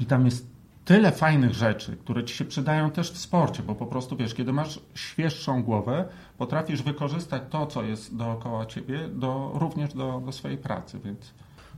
i 0.00 0.06
tam 0.06 0.24
jest 0.24 0.54
tyle 0.84 1.12
fajnych 1.12 1.54
rzeczy, 1.54 1.96
które 1.96 2.24
ci 2.24 2.34
się 2.34 2.44
przydają 2.44 2.90
też 2.90 3.12
w 3.12 3.18
sporcie, 3.18 3.62
bo 3.62 3.74
po 3.74 3.86
prostu 3.86 4.16
wiesz, 4.16 4.34
kiedy 4.34 4.52
masz 4.52 4.80
świeższą 4.94 5.62
głowę, 5.62 6.08
potrafisz 6.38 6.82
wykorzystać 6.82 7.42
to, 7.50 7.66
co 7.66 7.82
jest 7.82 8.16
dookoła 8.16 8.66
ciebie, 8.66 9.08
do, 9.08 9.50
również 9.54 9.94
do, 9.94 10.22
do 10.24 10.32
swojej 10.32 10.58
pracy, 10.58 11.00
więc 11.04 11.34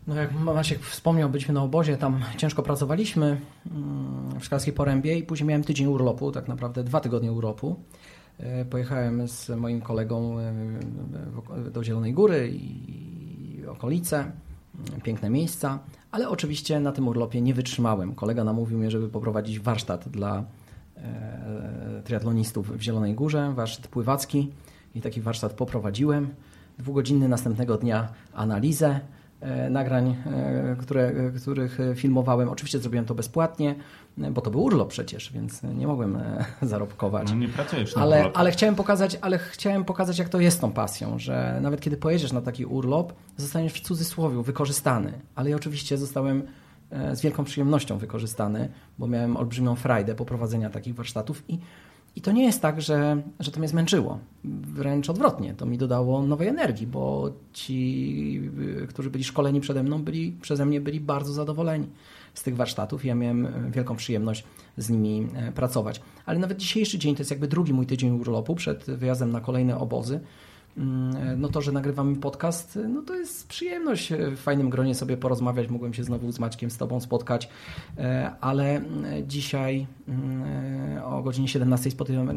No 0.07 0.15
jak 0.15 0.35
Maciek 0.35 0.81
wspomniał, 0.81 1.31
byliśmy 1.31 1.55
na 1.55 1.63
obozie, 1.63 1.97
tam 1.97 2.21
ciężko 2.37 2.63
pracowaliśmy 2.63 3.41
mm, 3.71 4.41
w 4.41 4.45
Szklarskiej 4.45 4.73
Porębie 4.75 5.19
i 5.19 5.23
później 5.23 5.49
miałem 5.49 5.65
tydzień 5.65 5.87
urlopu, 5.87 6.33
tak 6.33 6.49
naprawdę 6.49 6.85
dwa 6.85 7.01
tygodnie 7.01 7.33
urlopu. 7.33 7.77
E, 8.39 8.65
pojechałem 8.65 9.29
z 9.29 9.49
moim 9.49 9.81
kolegą 9.81 10.39
e, 10.39 11.71
do 11.71 11.85
Zielonej 11.85 12.13
Góry 12.13 12.51
i 12.53 13.67
okolice, 13.67 14.33
piękne 15.03 15.31
miejsca, 15.31 15.79
ale 16.11 16.29
oczywiście 16.29 16.81
na 16.81 16.93
tym 16.93 17.09
urlopie 17.09 17.41
nie 17.41 17.55
wytrzymałem. 17.55 18.15
Kolega 18.15 18.45
namówił 18.45 18.79
mnie, 18.79 18.91
żeby 18.91 19.09
poprowadzić 19.09 19.61
warsztat 19.61 20.09
dla 20.09 20.45
e, 20.97 22.03
triatlonistów 22.05 22.79
w 22.79 22.81
Zielonej 22.81 23.15
Górze, 23.15 23.53
warsztat 23.55 23.89
pływacki 23.89 24.53
i 24.95 25.01
taki 25.01 25.21
warsztat 25.21 25.53
poprowadziłem. 25.53 26.29
Dwugodzinny 26.79 27.29
następnego 27.29 27.79
dnia 27.79 28.09
analizę, 28.35 29.01
nagrań, 29.71 30.17
e, 30.27 30.77
które, 30.79 31.13
których 31.37 31.79
filmowałem. 31.95 32.49
Oczywiście 32.49 32.79
zrobiłem 32.79 33.05
to 33.05 33.15
bezpłatnie, 33.15 33.75
bo 34.17 34.41
to 34.41 34.51
był 34.51 34.63
urlop 34.63 34.89
przecież, 34.89 35.33
więc 35.33 35.63
nie 35.63 35.87
mogłem 35.87 36.17
e, 36.17 36.45
zarobkować. 36.63 37.31
No 37.31 37.37
nie 37.37 37.49
pracujesz 37.49 37.97
na 37.97 38.03
ale, 38.03 38.31
ale 38.35 38.51
chciałem 38.51 38.75
pokazać, 38.75 39.19
ale 39.21 39.39
chciałem 39.39 39.85
pokazać, 39.85 40.19
jak 40.19 40.29
to 40.29 40.41
jest 40.41 40.61
tą 40.61 40.73
pasją, 40.73 41.19
że 41.19 41.59
nawet 41.63 41.81
kiedy 41.81 41.97
pojedziesz 41.97 42.33
na 42.33 42.41
taki 42.41 42.67
urlop, 42.67 43.13
zostaniesz 43.37 43.73
w 43.73 43.81
cudzysłowie 43.81 44.43
wykorzystany. 44.43 45.13
Ale 45.35 45.51
ja 45.51 45.57
oczywiście 45.57 45.99
zostałem 45.99 46.43
z 47.13 47.21
wielką 47.21 47.45
przyjemnością 47.45 47.99
wykorzystany, 47.99 48.69
bo 48.99 49.07
miałem 49.07 49.37
olbrzymią 49.37 49.77
frajdę 49.77 50.15
poprowadzenia 50.15 50.71
takich 50.71 50.95
warsztatów 50.95 51.43
i 51.49 51.59
i 52.17 52.21
to 52.21 52.33
nie 52.33 52.45
jest 52.45 52.63
tak, 52.63 52.83
że, 52.83 53.23
że 53.41 53.51
to 53.51 53.59
mnie 53.59 53.69
zmęczyło. 53.69 54.19
Wręcz 54.45 55.11
odwrotnie, 55.11 55.55
to 55.55 55.67
mi 55.67 55.79
dodało 55.79 56.23
nowej 56.23 56.49
energii, 56.49 56.87
bo 56.87 57.33
ci, 57.53 58.51
którzy 58.89 59.11
byli 59.11 59.25
szkoleni 59.25 59.61
przede 59.61 59.83
mną, 59.83 60.03
byli, 60.03 60.33
przeze 60.41 60.67
mnie 60.67 60.81
byli 60.81 61.01
bardzo 61.01 61.33
zadowoleni 61.33 61.87
z 62.35 62.43
tych 62.43 62.57
warsztatów 62.57 63.05
ja 63.05 63.15
miałem 63.15 63.71
wielką 63.71 63.97
przyjemność 63.97 64.45
z 64.77 64.91
nimi 64.91 65.29
e, 65.35 65.53
pracować. 65.53 66.01
Ale 66.27 66.39
nawet 66.39 66.59
dzisiejszy 66.59 66.99
dzień 66.99 67.15
to 67.15 67.21
jest 67.21 67.31
jakby 67.31 67.49
drugi 67.49 67.73
mój 67.73 67.87
tydzień 67.87 68.21
urlopu 68.21 68.55
przed 68.55 68.85
wyjazdem 68.85 69.33
na 69.33 69.41
kolejne 69.41 69.79
obozy. 69.79 70.21
Mm, 70.77 71.41
no 71.41 71.49
to, 71.49 71.63
że 71.63 71.73
nagrywamy 71.73 72.17
podcast, 72.17 72.79
no 72.89 73.03
to 73.03 73.15
jest 73.15 73.49
przyjemność 73.49 74.13
w 74.13 74.37
fajnym 74.37 74.71
gronie 74.71 74.95
sobie 74.95 75.17
porozmawiać. 75.17 75.69
Mogłem 75.69 75.95
się 75.95 76.05
znowu 76.05 76.33
z 76.33 76.39
Maćkiem, 76.39 76.71
z 76.71 76.77
Tobą 76.77 77.01
spotkać, 77.01 77.49
e, 77.99 78.31
ale 78.41 78.83
dzisiaj 79.27 79.87
mm, 80.09 81.05
o 81.05 81.23
godzinie 81.23 81.49
17 81.49 81.91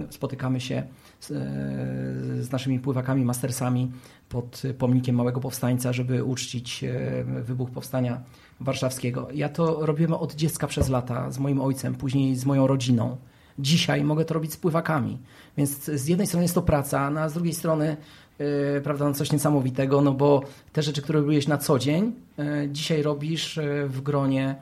spotykamy, 0.09 0.61
się 0.61 0.83
z, 1.19 1.31
e, 1.31 2.51
naszymi 2.51 2.79
pływakami, 2.79 3.25
mastersami 3.25 3.91
pod 4.29 4.61
pomnikiem 4.77 5.15
Małego 5.15 5.39
Powstańca, 5.39 5.93
żeby 5.93 6.23
uczcić 6.23 6.83
e, 6.83 7.23
wybuch 7.23 7.71
Powstania 7.71 8.21
Warszawskiego. 8.59 9.27
Ja 9.33 9.49
to 9.49 9.85
robiłem 9.85 10.13
od 10.13 10.35
dziecka 10.35 10.67
przez 10.67 10.89
lata 10.89 11.31
z 11.31 11.39
moim 11.39 11.61
ojcem, 11.61 11.95
później 11.95 12.35
z 12.35 12.45
moją 12.45 12.67
rodziną. 12.67 13.17
Dzisiaj 13.59 14.03
mogę 14.03 14.25
to 14.25 14.33
robić 14.33 14.53
z 14.53 14.57
pływakami. 14.57 15.17
Więc 15.57 15.85
z 15.85 16.07
jednej 16.07 16.27
strony 16.27 16.43
jest 16.43 16.55
to 16.55 16.61
praca, 16.61 17.09
no 17.09 17.19
a 17.19 17.29
z 17.29 17.33
drugiej 17.33 17.53
strony 17.53 17.97
yy, 18.39 18.81
prawda, 18.83 19.05
no 19.05 19.13
coś 19.13 19.31
niesamowitego, 19.31 20.01
no 20.01 20.11
bo 20.11 20.43
te 20.73 20.81
rzeczy, 20.81 21.01
które 21.01 21.19
robiłeś 21.19 21.47
na 21.47 21.57
co 21.57 21.79
dzień, 21.79 22.11
yy, 22.37 22.69
dzisiaj 22.71 23.01
robisz 23.01 23.57
yy, 23.57 23.87
w 23.87 24.01
gronie 24.01 24.55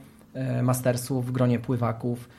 mastersów, 0.64 1.26
w 1.26 1.32
gronie 1.32 1.60
pływaków. 1.60 2.30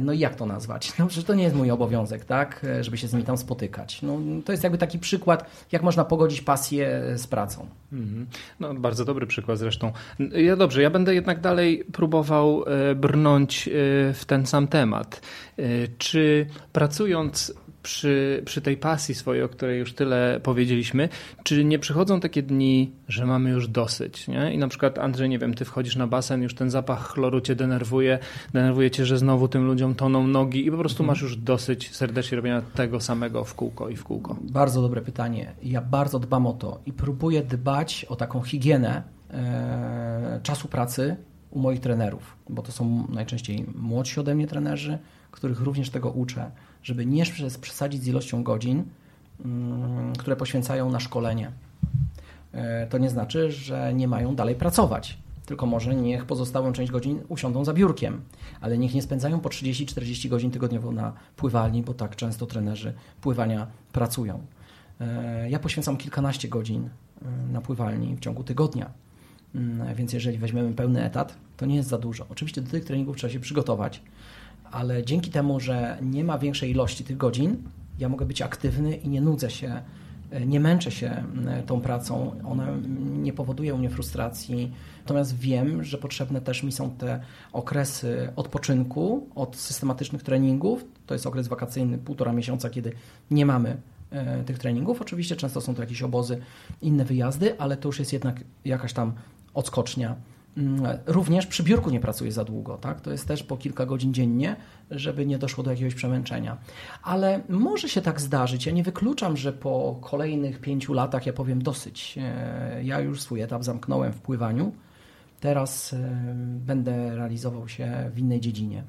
No 0.00 0.12
i 0.12 0.18
jak 0.18 0.34
to 0.34 0.46
nazwać? 0.46 0.98
No 0.98 1.06
przecież 1.06 1.24
to 1.24 1.34
nie 1.34 1.42
jest 1.42 1.56
mój 1.56 1.70
obowiązek, 1.70 2.24
tak? 2.24 2.66
Żeby 2.80 2.96
się 2.96 3.08
z 3.08 3.12
nimi 3.12 3.24
tam 3.24 3.36
spotykać. 3.36 4.02
No, 4.02 4.18
to 4.44 4.52
jest 4.52 4.64
jakby 4.64 4.78
taki 4.78 4.98
przykład, 4.98 5.50
jak 5.72 5.82
można 5.82 6.04
pogodzić 6.04 6.40
pasję 6.40 7.02
z 7.16 7.26
pracą. 7.26 7.66
Mhm. 7.92 8.26
No 8.60 8.74
bardzo 8.74 9.04
dobry 9.04 9.26
przykład 9.26 9.58
zresztą. 9.58 9.92
Ja 10.18 10.56
dobrze, 10.56 10.82
ja 10.82 10.90
będę 10.90 11.14
jednak 11.14 11.40
dalej 11.40 11.84
próbował 11.92 12.64
brnąć 12.96 13.68
w 14.14 14.22
ten 14.26 14.46
sam 14.46 14.68
temat. 14.68 15.20
Czy 15.98 16.46
pracując 16.72 17.54
przy, 17.82 18.42
przy 18.44 18.60
tej 18.60 18.76
pasji 18.76 19.14
swojej, 19.14 19.42
o 19.42 19.48
której 19.48 19.78
już 19.78 19.92
tyle 19.92 20.40
powiedzieliśmy, 20.42 21.08
czy 21.42 21.64
nie 21.64 21.78
przychodzą 21.78 22.20
takie 22.20 22.42
dni, 22.42 22.92
że 23.08 23.26
mamy 23.26 23.50
już 23.50 23.68
dosyć, 23.68 24.28
nie? 24.28 24.54
I 24.54 24.58
na 24.58 24.68
przykład, 24.68 24.98
Andrzej, 24.98 25.28
nie 25.28 25.38
wiem, 25.38 25.54
ty 25.54 25.64
wchodzisz 25.64 25.96
na 25.96 26.06
basen, 26.06 26.42
już 26.42 26.54
ten 26.54 26.70
zapach 26.70 27.08
chloru 27.08 27.40
cię 27.40 27.54
denerwuje, 27.54 28.18
denerwuje 28.52 28.90
cię, 28.90 29.06
że 29.06 29.18
znowu 29.18 29.48
tym 29.48 29.66
ludziom 29.66 29.94
toną 29.94 30.26
nogi 30.26 30.66
i 30.66 30.70
po 30.70 30.76
prostu 30.76 31.04
masz 31.04 31.22
już 31.22 31.36
dosyć 31.36 31.96
serdecznie 31.96 32.36
robienia 32.36 32.62
tego 32.62 33.00
samego 33.00 33.44
w 33.44 33.54
kółko 33.54 33.88
i 33.88 33.96
w 33.96 34.04
kółko. 34.04 34.36
Bardzo 34.40 34.82
dobre 34.82 35.00
pytanie. 35.00 35.52
Ja 35.62 35.80
bardzo 35.80 36.18
dbam 36.18 36.46
o 36.46 36.52
to 36.52 36.80
i 36.86 36.92
próbuję 36.92 37.42
dbać 37.42 38.06
o 38.08 38.16
taką 38.16 38.42
higienę 38.42 39.02
e, 39.30 40.40
czasu 40.42 40.68
pracy 40.68 41.16
u 41.50 41.58
moich 41.58 41.80
trenerów, 41.80 42.36
bo 42.48 42.62
to 42.62 42.72
są 42.72 43.06
najczęściej 43.08 43.66
młodsi 43.74 44.20
ode 44.20 44.34
mnie 44.34 44.46
trenerzy, 44.46 44.98
których 45.30 45.60
również 45.60 45.90
tego 45.90 46.10
uczę 46.10 46.50
żeby 46.82 47.06
nie 47.06 47.24
przesadzić 47.60 48.02
z 48.02 48.06
ilością 48.06 48.42
godzin, 48.42 48.84
mm, 49.44 50.16
które 50.16 50.36
poświęcają 50.36 50.90
na 50.90 51.00
szkolenie. 51.00 51.52
E, 52.52 52.86
to 52.86 52.98
nie 52.98 53.10
znaczy, 53.10 53.52
że 53.52 53.94
nie 53.94 54.08
mają 54.08 54.34
dalej 54.34 54.54
pracować, 54.54 55.18
tylko 55.46 55.66
może 55.66 55.94
niech 55.94 56.24
pozostałą 56.24 56.72
część 56.72 56.92
godzin 56.92 57.20
usiądą 57.28 57.64
za 57.64 57.74
biurkiem, 57.74 58.20
ale 58.60 58.78
niech 58.78 58.94
nie 58.94 59.02
spędzają 59.02 59.40
po 59.40 59.48
30-40 59.48 60.28
godzin 60.28 60.50
tygodniowo 60.50 60.92
na 60.92 61.12
pływalni, 61.36 61.82
bo 61.82 61.94
tak 61.94 62.16
często 62.16 62.46
trenerzy 62.46 62.94
pływania 63.20 63.66
pracują. 63.92 64.40
E, 65.00 65.50
ja 65.50 65.58
poświęcam 65.58 65.96
kilkanaście 65.96 66.48
godzin 66.48 66.88
e, 67.22 67.52
na 67.52 67.60
pływalni 67.60 68.16
w 68.16 68.20
ciągu 68.20 68.44
tygodnia, 68.44 68.90
mm, 69.54 69.94
więc 69.94 70.12
jeżeli 70.12 70.38
weźmiemy 70.38 70.74
pełny 70.74 71.04
etat, 71.04 71.36
to 71.56 71.66
nie 71.66 71.76
jest 71.76 71.88
za 71.88 71.98
dużo. 71.98 72.26
Oczywiście 72.28 72.60
do 72.60 72.70
tych 72.70 72.84
treningów 72.84 73.16
trzeba 73.16 73.32
się 73.32 73.40
przygotować, 73.40 74.02
ale 74.70 75.04
dzięki 75.04 75.30
temu, 75.30 75.60
że 75.60 75.98
nie 76.02 76.24
ma 76.24 76.38
większej 76.38 76.70
ilości 76.70 77.04
tych 77.04 77.16
godzin, 77.16 77.56
ja 78.00 78.08
mogę 78.08 78.26
być 78.26 78.42
aktywny 78.42 78.96
i 78.96 79.08
nie 79.08 79.20
nudzę 79.20 79.50
się, 79.50 79.82
e, 80.30 80.46
nie 80.46 80.60
męczę 80.60 80.90
się 80.90 81.24
e, 81.46 81.62
tą 81.62 81.80
pracą, 81.80 82.32
ona 82.44 82.66
nie 83.22 83.32
powoduje 83.32 83.74
u 83.74 83.78
mnie 83.78 83.90
frustracji. 83.90 84.72
Natomiast 85.02 85.36
wiem, 85.36 85.84
że 85.84 85.98
potrzebne 85.98 86.40
też 86.40 86.62
mi 86.62 86.72
są 86.72 86.90
te 86.90 87.20
okresy 87.52 88.32
odpoczynku 88.36 89.28
od 89.34 89.56
systematycznych 89.56 90.22
treningów. 90.22 90.84
To 91.06 91.14
jest 91.14 91.26
okres 91.26 91.48
wakacyjny, 91.48 91.98
półtora 91.98 92.32
miesiąca, 92.32 92.70
kiedy 92.70 92.92
nie 93.30 93.46
mamy 93.46 93.76
e, 94.10 94.44
tych 94.44 94.58
treningów. 94.58 95.00
Oczywiście 95.02 95.36
często 95.36 95.60
są 95.60 95.74
to 95.74 95.82
jakieś 95.82 96.02
obozy, 96.02 96.40
inne 96.82 97.04
wyjazdy, 97.04 97.58
ale 97.60 97.76
to 97.76 97.88
już 97.88 97.98
jest 97.98 98.12
jednak 98.12 98.40
jakaś 98.64 98.92
tam 98.92 99.12
odskocznia 99.54 100.16
również 101.06 101.46
przy 101.46 101.62
biurku 101.62 101.90
nie 101.90 102.00
pracuję 102.00 102.32
za 102.32 102.44
długo, 102.44 102.76
tak? 102.76 103.00
To 103.00 103.10
jest 103.10 103.28
też 103.28 103.42
po 103.42 103.56
kilka 103.56 103.86
godzin 103.86 104.14
dziennie, 104.14 104.56
żeby 104.90 105.26
nie 105.26 105.38
doszło 105.38 105.64
do 105.64 105.70
jakiegoś 105.70 105.94
przemęczenia. 105.94 106.56
Ale 107.02 107.40
może 107.48 107.88
się 107.88 108.02
tak 108.02 108.20
zdarzyć. 108.20 108.66
Ja 108.66 108.72
nie 108.72 108.82
wykluczam, 108.82 109.36
że 109.36 109.52
po 109.52 109.98
kolejnych 110.00 110.60
pięciu 110.60 110.92
latach 110.92 111.26
ja 111.26 111.32
powiem 111.32 111.62
dosyć. 111.62 112.18
E, 112.18 112.84
ja 112.84 113.00
już 113.00 113.20
swój 113.20 113.40
etap 113.40 113.64
zamknąłem 113.64 114.12
w 114.12 114.20
pływaniu. 114.20 114.72
Teraz 115.40 115.92
e, 115.92 115.96
będę 116.66 117.16
realizował 117.16 117.68
się 117.68 118.10
w 118.14 118.18
innej 118.18 118.40
dziedzinie. 118.40 118.84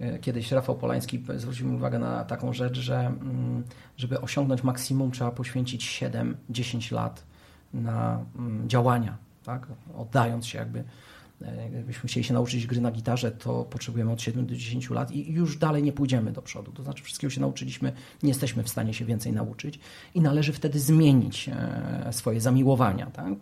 E, 0.00 0.18
kiedyś 0.18 0.52
Rafał 0.52 0.76
Polański 0.76 1.24
zwrócił 1.36 1.68
mi 1.68 1.76
uwagę 1.76 1.98
na 1.98 2.24
taką 2.24 2.52
rzecz, 2.52 2.78
że 2.78 2.98
mm, 2.98 3.64
żeby 3.96 4.20
osiągnąć 4.20 4.62
maksimum 4.62 5.10
trzeba 5.10 5.30
poświęcić 5.30 6.02
7-10 6.50 6.92
lat 6.94 7.24
na 7.74 8.24
mm, 8.38 8.68
działania 8.68 9.29
tak? 9.44 9.66
oddając 9.94 10.46
się 10.46 10.58
jakby. 10.58 10.84
E, 11.42 11.70
Gdybyśmy 11.70 12.08
chcieli 12.08 12.24
się 12.24 12.34
nauczyć 12.34 12.66
gry 12.66 12.80
na 12.80 12.90
gitarze, 12.90 13.32
to 13.32 13.64
potrzebujemy 13.64 14.12
od 14.12 14.22
7 14.22 14.46
do 14.46 14.56
10 14.56 14.90
lat 14.90 15.10
i 15.10 15.32
już 15.32 15.56
dalej 15.56 15.82
nie 15.82 15.92
pójdziemy 15.92 16.32
do 16.32 16.42
przodu. 16.42 16.72
To 16.72 16.82
znaczy, 16.82 17.04
wszystkiego 17.04 17.30
się 17.30 17.40
nauczyliśmy, 17.40 17.92
nie 18.22 18.28
jesteśmy 18.28 18.62
w 18.62 18.68
stanie 18.68 18.94
się 18.94 19.04
więcej 19.04 19.32
nauczyć 19.32 19.78
i 20.14 20.20
należy 20.20 20.52
wtedy 20.52 20.80
zmienić 20.80 21.48
e, 21.48 22.12
swoje 22.12 22.40
zamiłowania, 22.40 23.06
tak? 23.06 23.34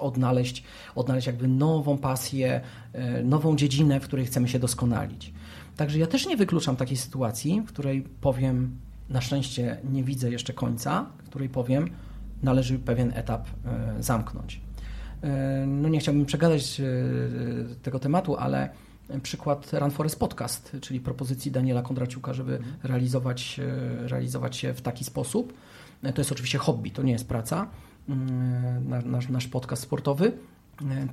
Odnaleźć, 0.00 0.64
odnaleźć 0.94 1.26
jakby 1.26 1.48
nową 1.48 1.98
pasję, 1.98 2.60
e, 2.92 3.22
nową 3.22 3.56
dziedzinę, 3.56 4.00
w 4.00 4.04
której 4.04 4.26
chcemy 4.26 4.48
się 4.48 4.58
doskonalić. 4.58 5.32
Także 5.76 5.98
ja 5.98 6.06
też 6.06 6.26
nie 6.26 6.36
wykluczam 6.36 6.76
takiej 6.76 6.96
sytuacji, 6.96 7.60
w 7.60 7.66
której 7.66 8.02
powiem, 8.02 8.78
na 9.08 9.20
szczęście 9.20 9.78
nie 9.92 10.04
widzę 10.04 10.30
jeszcze 10.30 10.52
końca, 10.52 11.06
w 11.24 11.28
której 11.28 11.48
powiem, 11.48 11.90
należy 12.42 12.78
pewien 12.78 13.12
etap 13.14 13.48
zamknąć. 14.00 14.67
E, 15.22 15.64
no 15.66 15.88
nie 15.88 16.00
chciałbym 16.00 16.26
przegadać 16.26 16.80
e, 16.80 16.84
tego 17.82 17.98
tematu, 17.98 18.36
ale 18.36 18.68
przykład 19.22 19.72
Run 19.72 19.90
Forest 19.90 20.18
Podcast, 20.18 20.76
czyli 20.80 21.00
propozycji 21.00 21.50
Daniela 21.50 21.82
Kondraciuka, 21.82 22.34
żeby 22.34 22.58
realizować, 22.82 23.60
e, 23.60 24.08
realizować 24.08 24.56
się 24.56 24.74
w 24.74 24.80
taki 24.80 25.04
sposób. 25.04 25.52
To 26.14 26.20
jest 26.20 26.32
oczywiście 26.32 26.58
hobby, 26.58 26.90
to 26.90 27.02
nie 27.02 27.12
jest 27.12 27.28
praca. 27.28 27.66
Nasz, 29.04 29.28
nasz 29.28 29.46
podcast 29.48 29.82
sportowy. 29.82 30.32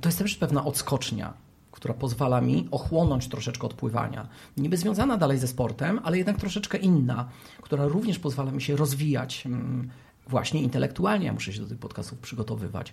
To 0.00 0.08
jest 0.08 0.18
też 0.18 0.36
pewna 0.36 0.64
odskocznia, 0.64 1.34
która 1.70 1.94
pozwala 1.94 2.40
mi 2.40 2.68
ochłonąć 2.70 3.28
troszeczkę 3.28 3.66
odpływania. 3.66 4.28
Niby 4.56 4.76
związana 4.76 5.16
dalej 5.16 5.38
ze 5.38 5.48
sportem, 5.48 6.00
ale 6.04 6.18
jednak 6.18 6.36
troszeczkę 6.36 6.78
inna, 6.78 7.28
która 7.62 7.86
również 7.86 8.18
pozwala 8.18 8.52
mi 8.52 8.62
się 8.62 8.76
rozwijać 8.76 9.46
mm, 9.46 9.90
właśnie 10.26 10.62
intelektualnie. 10.62 11.26
Ja 11.26 11.32
muszę 11.32 11.52
się 11.52 11.60
do 11.60 11.66
tych 11.66 11.78
podcastów 11.78 12.18
przygotowywać, 12.18 12.92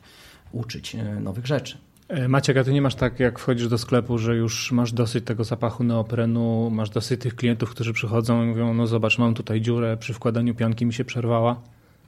uczyć 0.51 0.95
e, 0.95 1.03
nowych 1.19 1.45
rzeczy. 1.45 1.77
E, 2.07 2.27
Maciek, 2.27 2.57
a 2.57 2.63
ty 2.63 2.73
nie 2.73 2.81
masz 2.81 2.95
tak, 2.95 3.19
jak 3.19 3.39
wchodzisz 3.39 3.67
do 3.67 3.77
sklepu, 3.77 4.17
że 4.17 4.35
już 4.35 4.71
masz 4.71 4.93
dosyć 4.93 5.25
tego 5.25 5.43
zapachu 5.43 5.83
neoprenu, 5.83 6.69
masz 6.69 6.89
dosyć 6.89 7.21
tych 7.21 7.35
klientów, 7.35 7.69
którzy 7.69 7.93
przychodzą 7.93 8.43
i 8.43 8.45
mówią, 8.45 8.73
no 8.73 8.87
zobacz, 8.87 9.17
mam 9.17 9.33
tutaj 9.33 9.61
dziurę, 9.61 9.97
przy 9.97 10.13
wkładaniu 10.13 10.55
pianki 10.55 10.85
mi 10.85 10.93
się 10.93 11.05
przerwała. 11.05 11.61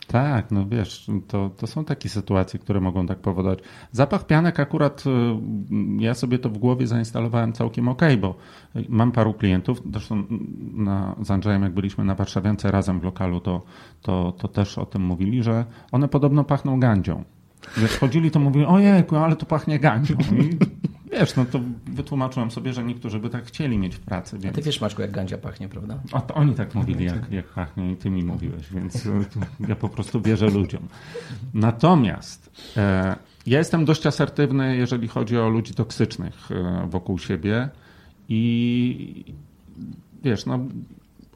Tak, 0.07 0.51
no 0.51 0.65
wiesz, 0.65 1.11
to, 1.27 1.49
to 1.57 1.67
są 1.67 1.85
takie 1.85 2.09
sytuacje, 2.09 2.59
które 2.59 2.81
mogą 2.81 3.07
tak 3.07 3.19
powodować. 3.19 3.59
Zapach 3.91 4.27
pianek 4.27 4.59
akurat 4.59 5.03
y, 5.07 5.09
ja 5.99 6.13
sobie 6.13 6.39
to 6.39 6.49
w 6.49 6.57
głowie 6.57 6.87
zainstalowałem 6.87 7.53
całkiem 7.53 7.87
ok, 7.87 8.01
bo 8.21 8.35
mam 8.89 9.11
paru 9.11 9.33
klientów, 9.33 9.81
zresztą 9.91 10.23
na, 10.73 11.15
z 11.21 11.31
Andrzejem 11.31 11.63
jak 11.63 11.73
byliśmy 11.73 12.03
na 12.03 12.15
Warszawiance 12.15 12.71
razem 12.71 12.99
w 12.99 13.03
lokalu, 13.03 13.39
to, 13.39 13.61
to, 14.01 14.33
to 14.37 14.47
też 14.47 14.77
o 14.77 14.85
tym 14.85 15.01
mówili, 15.01 15.43
że 15.43 15.65
one 15.91 16.07
podobno 16.07 16.43
pachną 16.43 16.79
gandzią. 16.79 17.23
Jak 17.81 17.91
wchodzili, 17.91 18.31
to 18.31 18.39
mówili, 18.39 18.65
ojejku, 18.65 19.15
ale 19.15 19.35
to 19.35 19.45
pachnie 19.45 19.79
gandzią. 19.79 20.15
I 20.15 20.57
wiesz, 21.19 21.35
no 21.35 21.45
to 21.45 21.59
wytłumaczyłem 21.85 22.51
sobie, 22.51 22.73
że 22.73 22.83
niektórzy 22.83 23.19
by 23.19 23.29
tak 23.29 23.45
chcieli 23.45 23.77
mieć 23.77 23.95
w 23.95 23.99
pracy. 23.99 24.39
Więc... 24.39 24.53
A 24.53 24.55
ty 24.55 24.61
wiesz, 24.61 24.81
Maczku, 24.81 25.01
jak 25.01 25.11
gandzia 25.11 25.37
pachnie, 25.37 25.69
prawda? 25.69 25.99
A 26.11 26.21
to 26.21 26.33
oni 26.33 26.53
tak 26.53 26.75
mówili, 26.75 27.05
jak, 27.05 27.31
jak 27.31 27.45
pachnie 27.45 27.91
i 27.91 27.95
ty 27.95 28.09
mi 28.09 28.23
mówiłeś, 28.23 28.69
więc 28.71 29.07
ja 29.67 29.75
po 29.75 29.89
prostu 29.89 30.21
wierzę 30.21 30.49
ludziom. 30.49 30.87
Natomiast 31.53 32.51
e, 32.77 33.15
ja 33.45 33.57
jestem 33.57 33.85
dość 33.85 34.05
asertywny, 34.05 34.77
jeżeli 34.77 35.07
chodzi 35.07 35.37
o 35.37 35.49
ludzi 35.49 35.73
toksycznych 35.73 36.51
e, 36.51 36.87
wokół 36.89 37.19
siebie 37.19 37.69
i 38.29 39.33
wiesz, 40.23 40.45
no, 40.45 40.59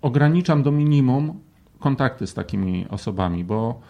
ograniczam 0.01 0.63
do 0.63 0.71
minimum 0.71 1.39
kontakty 1.79 2.27
z 2.27 2.33
takimi 2.33 2.87
osobami, 2.89 3.43
bo 3.43 3.81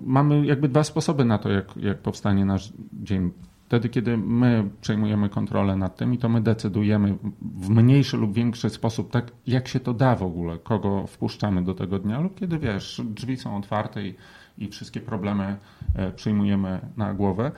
mamy 0.00 0.46
jakby 0.46 0.68
dwa 0.68 0.84
sposoby 0.84 1.24
na 1.24 1.38
to, 1.38 1.50
jak, 1.50 1.76
jak 1.76 1.98
powstanie 1.98 2.44
nasz 2.44 2.72
dzień. 2.92 3.30
Wtedy, 3.74 3.88
kiedy 3.88 4.16
my 4.16 4.70
przejmujemy 4.80 5.28
kontrolę 5.28 5.76
nad 5.76 5.96
tym 5.96 6.14
i 6.14 6.18
to 6.18 6.28
my 6.28 6.40
decydujemy 6.40 7.18
w 7.42 7.70
mniejszy 7.70 8.16
lub 8.16 8.32
większy 8.32 8.70
sposób, 8.70 9.10
tak 9.10 9.32
jak 9.46 9.68
się 9.68 9.80
to 9.80 9.94
da 9.94 10.16
w 10.16 10.22
ogóle, 10.22 10.58
kogo 10.58 11.06
wpuszczamy 11.06 11.64
do 11.64 11.74
tego 11.74 11.98
dnia, 11.98 12.20
lub 12.20 12.34
kiedy 12.34 12.58
wiesz, 12.58 13.02
drzwi 13.04 13.36
są 13.36 13.56
otwarte 13.56 14.06
i, 14.06 14.14
i 14.58 14.68
wszystkie 14.68 15.00
problemy 15.00 15.56
e, 15.94 16.10
przyjmujemy 16.10 16.80
na 16.96 17.14
głowę. 17.14 17.52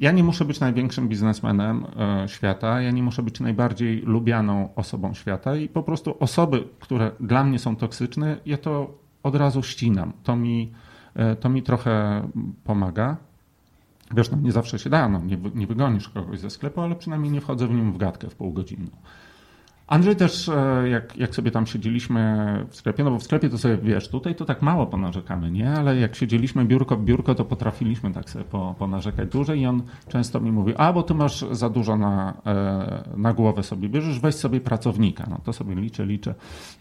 Ja 0.00 0.12
nie 0.12 0.24
muszę 0.24 0.44
być 0.44 0.60
największym 0.60 1.08
biznesmenem 1.08 1.84
e, 1.96 2.28
świata, 2.28 2.80
ja 2.80 2.90
nie 2.90 3.02
muszę 3.02 3.22
być 3.22 3.40
najbardziej 3.40 4.02
lubianą 4.02 4.68
osobą 4.74 5.14
świata 5.14 5.56
i 5.56 5.68
po 5.68 5.82
prostu 5.82 6.16
osoby, 6.20 6.64
które 6.80 7.10
dla 7.20 7.44
mnie 7.44 7.58
są 7.58 7.76
toksyczne, 7.76 8.36
ja 8.46 8.56
to 8.58 8.98
od 9.22 9.34
razu 9.34 9.62
ścinam. 9.62 10.12
To 10.22 10.36
mi 10.36 10.72
E, 11.14 11.36
to 11.36 11.48
mi 11.48 11.62
trochę 11.62 12.22
pomaga. 12.64 13.16
Wiesz, 14.16 14.30
no 14.30 14.38
nie 14.42 14.52
zawsze 14.52 14.78
się 14.78 14.90
da, 14.90 15.08
no, 15.08 15.20
nie, 15.24 15.38
nie 15.54 15.66
wygonisz 15.66 16.08
kogoś 16.08 16.40
ze 16.40 16.50
sklepu, 16.50 16.80
ale 16.80 16.94
przynajmniej 16.94 17.32
nie 17.32 17.40
wchodzę 17.40 17.66
w 17.66 17.70
nim 17.70 17.92
w 17.92 17.98
gadkę 17.98 18.30
w 18.30 18.34
półgodzinną. 18.34 18.90
Andrzej 19.86 20.16
też, 20.16 20.48
e, 20.48 20.88
jak, 20.88 21.16
jak 21.16 21.34
sobie 21.34 21.50
tam 21.50 21.66
siedzieliśmy 21.66 22.66
w 22.70 22.76
sklepie, 22.76 23.04
no 23.04 23.10
bo 23.10 23.18
w 23.18 23.22
sklepie 23.22 23.48
to 23.48 23.58
sobie, 23.58 23.76
wiesz, 23.76 24.08
tutaj 24.08 24.34
to 24.34 24.44
tak 24.44 24.62
mało 24.62 24.86
ponarzekamy, 24.86 25.50
nie? 25.50 25.70
Ale 25.70 25.96
jak 25.96 26.14
siedzieliśmy 26.14 26.64
biurko 26.64 26.96
w 26.96 27.04
biurko, 27.04 27.34
to 27.34 27.44
potrafiliśmy 27.44 28.12
tak 28.12 28.30
sobie 28.30 28.44
po, 28.44 28.74
ponarzekać 28.78 29.28
dłużej 29.28 29.60
i 29.60 29.66
on 29.66 29.82
często 30.08 30.40
mi 30.40 30.52
mówi, 30.52 30.74
a 30.76 30.92
bo 30.92 31.02
ty 31.02 31.14
masz 31.14 31.44
za 31.50 31.70
dużo 31.70 31.96
na, 31.96 32.34
e, 32.46 33.04
na 33.16 33.32
głowę 33.32 33.62
sobie 33.62 33.88
bierzesz, 33.88 34.20
weź 34.20 34.34
sobie 34.34 34.60
pracownika. 34.60 35.26
No 35.30 35.38
to 35.44 35.52
sobie 35.52 35.74
liczę, 35.74 36.06
liczę. 36.06 36.34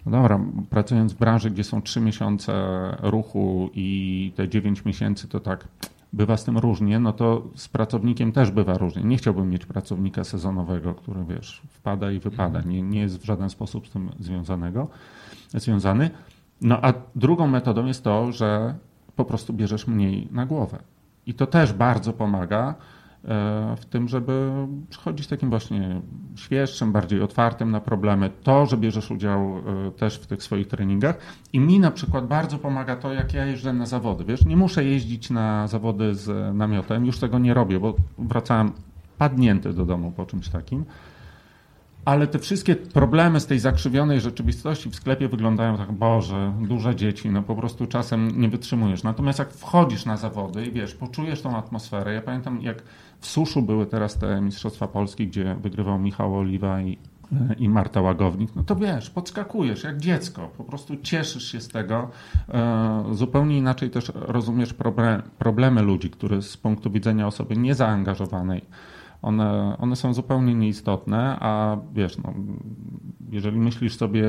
No 0.06 0.12
dobra, 0.12 0.40
pracując 0.70 1.14
w 1.14 1.18
branży, 1.18 1.52
gdzie 1.52 1.64
są 1.64 1.82
trzy 1.82 2.02
miesiące 2.02 2.54
ruchu 3.02 3.70
i 3.74 4.32
te 4.36 4.50
dziewięć 4.50 4.86
miesięcy, 4.86 5.28
to 5.28 5.40
tak 5.40 5.68
bywa 6.14 6.38
z 6.38 6.44
tym 6.44 6.58
różnie, 6.58 7.00
no 7.00 7.14
to 7.14 7.44
z 7.56 7.68
pracownikiem 7.68 8.32
też 8.32 8.52
bywa 8.52 8.78
różnie. 8.78 9.04
Nie 9.04 9.18
chciałbym 9.18 9.50
mieć 9.50 9.66
pracownika 9.66 10.24
sezonowego, 10.24 10.94
który 10.94 11.26
wiesz, 11.26 11.62
wpada 11.70 12.12
i 12.12 12.20
wypada. 12.20 12.60
Mhm. 12.60 12.70
Nie, 12.70 12.82
nie 12.82 13.00
jest 13.00 13.18
w 13.18 13.26
żaden 13.26 13.50
sposób 13.50 13.88
z 13.88 13.92
tym 13.92 14.10
związanego, 14.20 14.88
związany. 15.50 16.10
No 16.62 16.80
a 16.82 16.94
drugą 17.16 17.48
metodą 17.48 17.86
jest 17.86 18.04
to, 18.04 18.32
że 18.32 18.76
po 19.16 19.26
prostu 19.26 19.54
bierzesz 19.54 19.88
mniej 19.88 20.28
na 20.32 20.46
głowę. 20.46 20.80
I 21.26 21.34
to 21.34 21.48
też 21.48 21.74
bardzo 21.74 22.14
pomaga 22.14 22.76
w 23.78 23.86
tym, 23.90 24.08
żeby 24.08 24.52
przychodzić 24.90 25.28
takim 25.28 25.50
właśnie 25.50 26.02
świeższym, 26.36 26.92
bardziej 26.92 27.22
otwartym 27.22 27.72
na 27.72 27.82
problemy. 27.82 28.30
To, 28.44 28.66
że 28.66 28.78
bierzesz 28.78 29.12
udział 29.12 29.58
e, 29.88 29.92
też 29.92 30.16
w 30.16 30.28
tych 30.28 30.44
swoich 30.44 30.68
treningach. 30.68 31.18
I 31.54 31.60
mi 31.60 31.80
na 31.80 31.92
przykład 31.92 32.28
bardzo 32.28 32.58
pomaga 32.58 32.96
to, 32.96 33.14
jak 33.14 33.34
ja 33.34 33.46
jeżdżę 33.46 33.74
na 33.74 33.86
zawody. 33.86 34.26
Wiesz, 34.26 34.46
nie 34.46 34.58
muszę 34.58 34.84
jeździć 34.84 35.30
na 35.30 35.68
zawody 35.68 36.16
z 36.16 36.56
namiotem, 36.56 37.06
już 37.06 37.20
tego 37.20 37.40
nie 37.40 37.54
robię, 37.54 37.80
bo 37.80 37.96
wracałem 38.18 38.72
padnięty 39.18 39.74
do 39.74 39.86
domu 39.86 40.12
po 40.12 40.26
czymś 40.26 40.50
takim. 40.50 40.86
Ale 42.06 42.28
te 42.28 42.40
wszystkie 42.40 42.76
problemy 42.76 43.40
z 43.40 43.46
tej 43.46 43.60
zakrzywionej 43.60 44.22
rzeczywistości 44.22 44.90
w 44.90 44.96
sklepie 44.96 45.28
wyglądają 45.28 45.78
tak, 45.78 45.92
Boże, 45.92 46.54
duże 46.62 46.96
dzieci, 46.96 47.30
no 47.30 47.44
po 47.44 47.56
prostu 47.56 47.88
czasem 47.88 48.42
nie 48.42 48.50
wytrzymujesz. 48.50 49.04
Natomiast 49.04 49.40
jak 49.40 49.54
wchodzisz 49.54 50.06
na 50.06 50.18
zawody 50.18 50.66
i 50.66 50.72
wiesz, 50.72 50.96
poczujesz 50.96 51.42
tą 51.42 51.58
atmosferę. 51.58 52.14
Ja 52.14 52.22
pamiętam, 52.22 52.62
jak 52.62 52.84
w 53.20 53.28
Suszu 53.28 53.62
były 53.62 53.86
teraz 53.86 54.18
te 54.18 54.42
Mistrzostwa 54.42 54.88
Polski, 54.88 55.28
gdzie 55.28 55.56
wygrywał 55.56 56.00
Michał 56.00 56.36
Oliwa 56.36 56.82
i, 56.82 56.98
i 57.58 57.70
Marta 57.70 58.02
Łagownik, 58.02 58.56
no 58.56 58.64
to 58.64 58.76
wiesz, 58.76 59.10
podskakujesz 59.10 59.84
jak 59.84 59.98
dziecko, 59.98 60.50
po 60.58 60.64
prostu 60.64 60.98
cieszysz 60.98 61.52
się 61.52 61.62
z 61.62 61.68
tego. 61.68 62.10
E, 62.50 63.04
zupełnie 63.12 63.58
inaczej 63.58 63.90
też 63.90 64.12
rozumiesz 64.16 64.76
problemy 65.38 65.82
ludzi, 65.82 66.10
które 66.10 66.42
z 66.42 66.58
punktu 66.58 66.92
widzenia 66.92 67.28
osoby 67.28 67.58
niezaangażowanej 67.58 68.66
one, 69.22 69.78
one 69.78 69.96
są 69.96 70.14
zupełnie 70.14 70.56
nieistotne, 70.56 71.38
a 71.40 71.78
wiesz, 71.94 72.18
no, 72.18 72.34
jeżeli 73.32 73.60
myślisz 73.60 73.98
sobie 73.98 74.26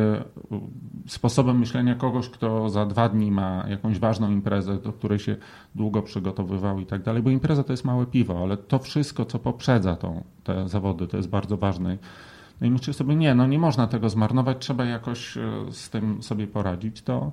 sposobem 1.06 1.58
myślenia 1.58 1.94
kogoś, 1.94 2.28
kto 2.28 2.68
za 2.68 2.86
dwa 2.86 3.08
dni 3.08 3.30
ma 3.30 3.64
jakąś 3.68 3.98
ważną 3.98 4.30
imprezę, 4.30 4.78
do 4.78 4.92
której 4.92 5.18
się 5.18 5.36
długo 5.74 6.02
przygotowywał 6.02 6.80
i 6.80 6.86
tak 6.86 7.02
dalej, 7.02 7.22
bo 7.22 7.30
impreza 7.30 7.64
to 7.64 7.72
jest 7.72 7.84
małe 7.84 8.06
piwo, 8.06 8.42
ale 8.42 8.56
to 8.56 8.78
wszystko, 8.78 9.24
co 9.24 9.38
poprzedza 9.38 9.96
tą, 9.96 10.24
te 10.44 10.68
zawody, 10.68 11.06
to 11.06 11.16
jest 11.16 11.28
bardzo 11.28 11.56
ważne. 11.56 11.98
No 12.60 12.66
i 12.66 12.70
myślisz 12.70 12.96
sobie, 12.96 13.16
nie, 13.16 13.34
no 13.34 13.46
nie 13.46 13.58
można 13.58 13.86
tego 13.86 14.08
zmarnować, 14.08 14.56
trzeba 14.60 14.84
jakoś 14.84 15.36
e, 15.36 15.42
z 15.70 15.90
tym 15.90 16.22
sobie 16.22 16.46
poradzić, 16.46 17.02
to 17.02 17.32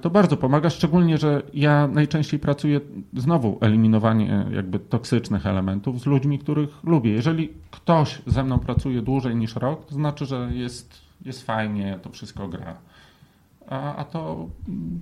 to 0.00 0.10
bardzo 0.10 0.36
pomaga, 0.36 0.70
szczególnie, 0.70 1.18
że 1.18 1.42
ja 1.54 1.88
najczęściej 1.88 2.40
pracuję 2.40 2.80
znowu 3.16 3.58
eliminowanie 3.60 4.46
jakby 4.52 4.78
toksycznych 4.78 5.46
elementów 5.46 6.00
z 6.00 6.06
ludźmi, 6.06 6.38
których 6.38 6.84
lubię. 6.84 7.10
Jeżeli 7.10 7.48
ktoś 7.70 8.22
ze 8.26 8.44
mną 8.44 8.58
pracuje 8.58 9.02
dłużej 9.02 9.36
niż 9.36 9.56
rok, 9.56 9.86
to 9.86 9.94
znaczy, 9.94 10.26
że 10.26 10.50
jest, 10.52 11.00
jest 11.24 11.46
fajnie, 11.46 11.98
to 12.02 12.10
wszystko 12.10 12.48
gra 12.48 12.76
a, 13.72 13.96
a 13.96 14.04
to, 14.04 14.48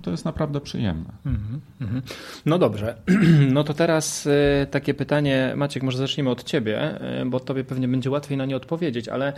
to 0.01 0.11
jest 0.11 0.25
naprawdę 0.25 0.61
przyjemne. 0.61 1.13
Mm 1.25 1.61
-hmm. 1.81 2.01
No 2.45 2.57
dobrze, 2.57 2.95
no 3.55 3.63
to 3.63 3.73
teraz 3.73 4.25
y, 4.25 4.67
takie 4.71 4.93
pytanie, 4.93 5.53
Maciek, 5.55 5.83
może 5.83 5.97
zaczniemy 5.97 6.29
od 6.29 6.43
ciebie, 6.43 6.99
y, 7.21 7.25
bo 7.25 7.39
tobie 7.39 7.63
pewnie 7.63 7.87
będzie 7.87 8.09
łatwiej 8.09 8.37
na 8.37 8.45
nie 8.45 8.55
odpowiedzieć, 8.55 9.09
ale 9.09 9.33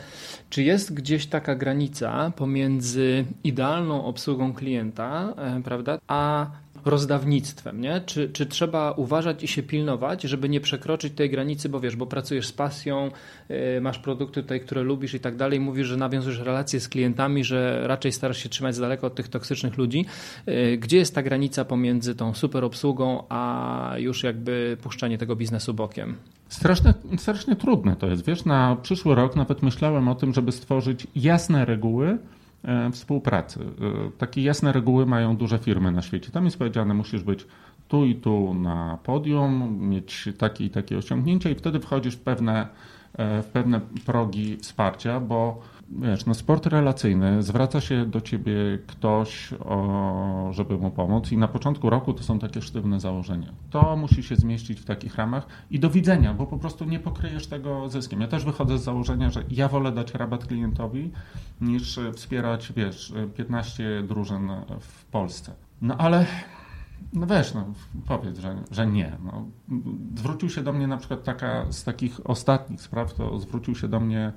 czy 0.49 0.63
jest 0.63 0.93
gdzieś 0.93 1.25
taka 1.25 1.55
granica 1.55 2.31
pomiędzy 2.35 3.25
idealną 3.43 4.05
obsługą 4.05 4.53
klienta, 4.53 5.33
y, 5.59 5.63
prawda, 5.63 5.99
a 6.07 6.47
rozdawnictwem, 6.85 7.81
nie? 7.81 8.01
Czy, 8.05 8.29
czy 8.29 8.45
trzeba 8.45 8.91
uważać 8.91 9.43
i 9.43 9.47
się 9.47 9.63
pilnować, 9.63 10.23
żeby 10.23 10.49
nie 10.49 10.61
przekroczyć 10.61 11.13
tej 11.13 11.29
granicy, 11.29 11.69
bo 11.69 11.79
wiesz, 11.79 11.95
bo 11.95 12.05
pracujesz 12.05 12.47
z 12.47 12.51
pasją, 12.51 13.11
yy, 13.49 13.81
masz 13.81 13.99
produkty 13.99 14.41
tutaj, 14.41 14.61
które 14.61 14.83
lubisz 14.83 15.13
i 15.13 15.19
tak 15.19 15.35
dalej, 15.35 15.59
mówisz, 15.59 15.87
że 15.87 15.97
nawiązujesz 15.97 16.39
relacje 16.39 16.79
z 16.79 16.89
klientami, 16.89 17.43
że 17.43 17.87
raczej 17.87 18.11
starasz 18.11 18.37
się 18.37 18.49
trzymać 18.49 18.75
z 18.75 18.79
daleka 18.79 19.07
od 19.07 19.15
tych 19.15 19.27
toksycznych 19.27 19.77
ludzi. 19.77 20.05
Yy, 20.47 20.77
gdzie 20.77 20.97
jest 20.97 21.15
ta 21.15 21.23
granica 21.23 21.65
pomiędzy 21.65 22.15
tą 22.15 22.33
super 22.33 22.63
obsługą, 22.63 23.23
a 23.29 23.93
już 23.97 24.23
jakby 24.23 24.77
puszczanie 24.81 25.17
tego 25.17 25.35
biznesu 25.35 25.73
bokiem? 25.73 26.15
Strasznie, 26.49 26.93
strasznie 27.17 27.55
trudne 27.55 27.95
to 27.95 28.07
jest. 28.07 28.25
Wiesz, 28.25 28.45
na 28.45 28.77
przyszły 28.81 29.15
rok 29.15 29.35
nawet 29.35 29.61
myślałem 29.63 30.07
o 30.07 30.15
tym, 30.15 30.33
żeby 30.33 30.51
stworzyć 30.51 31.07
jasne 31.15 31.65
reguły, 31.65 32.17
współpracy. 32.91 33.59
E, 33.59 34.11
takie 34.17 34.41
jasne 34.41 34.71
reguły 34.71 35.05
mają 35.05 35.37
duże 35.37 35.59
firmy 35.59 35.91
na 35.91 36.01
świecie. 36.01 36.31
Tam 36.31 36.45
jest 36.45 36.57
powiedziane, 36.57 36.93
musisz 36.93 37.23
być 37.23 37.47
tu 37.87 38.05
i 38.05 38.15
tu 38.15 38.53
na 38.53 38.97
podium, 39.03 39.77
mieć 39.79 40.29
takie 40.37 40.65
i 40.65 40.69
takie 40.69 40.97
osiągnięcia 40.97 41.49
i 41.49 41.55
wtedy 41.55 41.79
wchodzisz 41.79 42.15
w 42.15 42.19
pewne, 42.19 42.67
e, 43.13 43.41
w 43.41 43.45
pewne 43.45 43.81
progi 44.05 44.57
wsparcia, 44.57 45.19
bo 45.19 45.61
wiesz, 45.89 46.25
no 46.25 46.33
sport 46.33 46.65
relacyjny, 46.65 47.43
zwraca 47.43 47.81
się 47.81 48.05
do 48.05 48.21
ciebie 48.21 48.53
ktoś, 48.87 49.53
o, 49.53 50.49
żeby 50.51 50.77
mu 50.77 50.91
pomóc 50.91 51.31
i 51.31 51.37
na 51.37 51.47
początku 51.47 51.89
roku 51.89 52.13
to 52.13 52.23
są 52.23 52.39
takie 52.39 52.61
sztywne 52.61 52.99
założenia. 52.99 53.53
To 53.69 53.95
musi 53.95 54.23
się 54.23 54.35
zmieścić 54.35 54.79
w 54.79 54.85
takich 54.85 55.15
ramach 55.15 55.47
i 55.71 55.79
do 55.79 55.89
widzenia, 55.89 56.33
bo 56.33 56.47
po 56.47 56.57
prostu 56.57 56.85
nie 56.85 56.99
pokryjesz 56.99 57.47
tego 57.47 57.89
zyskiem. 57.89 58.21
Ja 58.21 58.27
też 58.27 58.45
wychodzę 58.45 58.77
z 58.77 58.83
założenia, 58.83 59.29
że 59.29 59.43
ja 59.51 59.67
wolę 59.67 59.91
dać 59.91 60.13
rabat 60.13 60.45
klientowi 60.45 61.11
niż 61.61 61.99
wspierać, 62.15 62.73
wiesz, 62.75 63.13
15 63.35 64.03
drużyn 64.07 64.49
w 64.79 65.05
Polsce. 65.05 65.51
No 65.81 65.97
ale 65.97 66.25
No 67.13 67.27
wiesz, 67.27 67.53
no, 67.53 67.65
powiedz, 68.07 68.39
że, 68.39 68.55
że 68.71 68.87
nie. 68.87 69.17
No, 69.23 69.45
zwrócił 70.15 70.49
się 70.49 70.63
do 70.63 70.73
mnie 70.73 70.87
na 70.87 70.97
przykład 70.97 71.23
taka 71.23 71.71
z 71.71 71.83
takich 71.83 72.29
ostatnich 72.29 72.81
spraw, 72.81 73.13
to 73.13 73.39
zwrócił 73.39 73.75
się 73.75 73.87
do 73.87 73.99
mnie 73.99 74.33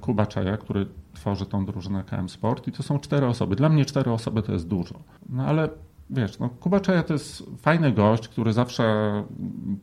Kuba 0.00 0.26
Czaja, 0.26 0.56
który 0.56 0.86
tworzy 1.14 1.46
tą 1.46 1.66
drużynę 1.66 2.04
KM 2.04 2.28
Sport 2.28 2.68
i 2.68 2.72
to 2.72 2.82
są 2.82 2.98
cztery 2.98 3.26
osoby. 3.26 3.56
Dla 3.56 3.68
mnie 3.68 3.84
cztery 3.84 4.10
osoby 4.10 4.42
to 4.42 4.52
jest 4.52 4.68
dużo. 4.68 4.94
No 5.28 5.46
ale 5.46 5.68
wiesz, 6.10 6.38
no 6.38 6.48
Kuba 6.48 6.80
Czaja 6.80 7.02
to 7.02 7.12
jest 7.12 7.42
fajny 7.58 7.92
gość, 7.92 8.28
który 8.28 8.52
zawsze 8.52 8.84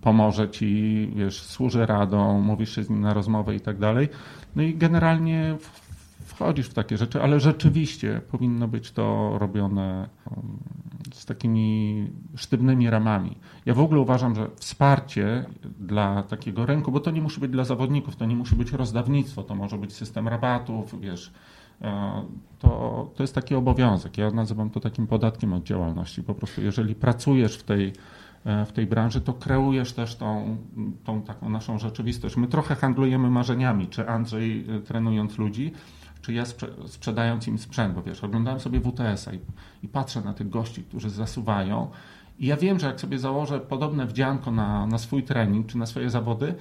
pomoże 0.01 0.49
ci, 0.49 1.11
wiesz, 1.15 1.41
służy 1.41 1.85
radą, 1.85 2.41
mówisz 2.41 2.75
się 2.75 2.83
z 2.83 2.89
nim 2.89 3.01
na 3.01 3.13
rozmowę 3.13 3.55
i 3.55 3.59
tak 3.59 3.77
dalej. 3.77 4.09
No 4.55 4.63
i 4.63 4.75
generalnie 4.75 5.57
wchodzisz 6.25 6.67
w 6.67 6.73
takie 6.73 6.97
rzeczy, 6.97 7.21
ale 7.21 7.39
rzeczywiście 7.39 8.21
powinno 8.31 8.67
być 8.67 8.91
to 8.91 9.37
robione 9.39 10.09
um, 10.35 10.57
z 11.21 11.25
takimi 11.25 12.07
sztywnymi 12.35 12.89
ramami. 12.89 13.37
Ja 13.65 13.73
w 13.73 13.79
ogóle 13.79 14.01
uważam, 14.01 14.35
że 14.35 14.47
wsparcie 14.55 15.45
dla 15.79 16.23
takiego 16.23 16.65
rynku, 16.65 16.91
bo 16.91 16.99
to 16.99 17.11
nie 17.11 17.21
musi 17.21 17.39
być 17.39 17.51
dla 17.51 17.63
zawodników, 17.63 18.15
to 18.15 18.25
nie 18.25 18.35
musi 18.35 18.55
być 18.55 18.71
rozdawnictwo, 18.71 19.43
to 19.43 19.55
może 19.55 19.77
być 19.77 19.93
system 19.93 20.27
rabatów, 20.27 21.01
wiesz, 21.01 21.33
e, 21.81 22.23
to, 22.59 23.11
to 23.15 23.23
jest 23.23 23.35
taki 23.35 23.55
obowiązek. 23.55 24.17
Ja 24.17 24.31
nazywam 24.31 24.69
to 24.69 24.79
takim 24.79 25.07
podatkiem 25.07 25.53
od 25.53 25.63
działalności. 25.63 26.23
Po 26.23 26.35
prostu 26.35 26.61
jeżeli 26.61 26.95
pracujesz 26.95 27.57
w 27.57 27.63
tej, 27.63 27.93
e, 28.45 28.65
w 28.65 28.71
tej 28.71 28.87
branży, 28.87 29.21
to 29.21 29.33
kreujesz 29.33 29.93
też 29.93 30.15
tą, 30.15 30.57
tą 31.03 31.21
taką 31.21 31.49
naszą 31.49 31.79
rzeczywistość. 31.79 32.37
My 32.37 32.47
trochę 32.47 32.75
handlujemy 32.75 33.29
marzeniami, 33.29 33.87
czy 33.87 34.09
Andrzej 34.09 34.65
e, 34.69 34.79
trenując 34.79 35.37
ludzi, 35.37 35.73
czy 36.21 36.33
ja 36.33 36.45
sprze 36.45 36.67
sprzedając 36.87 37.47
im 37.47 37.57
sprzęt, 37.57 37.95
bo 37.95 38.03
wiesz, 38.03 38.23
oglądałem 38.23 38.59
sobie 38.59 38.79
WTS-a 38.79 39.33
i, 39.33 39.39
i, 39.83 39.87
patrzę 39.87 40.21
na 40.21 40.33
tych 40.33 40.49
gości, 40.49 40.83
którzy 40.83 41.09
zasuwają 41.09 41.91
i 42.39 42.45
ja 42.47 42.57
wiem, 42.57 42.79
że 42.79 42.87
jak 42.87 43.01
sobie 43.01 43.19
założę 43.19 43.59
podobne 43.59 44.05
wdzianko 44.05 44.51
na, 44.51 44.87
na 44.87 44.97
swój 44.97 45.23
trening 45.23 45.67
czy 45.67 45.77
na 45.77 45.85
swoje 45.85 46.09
zawody, 46.09 46.55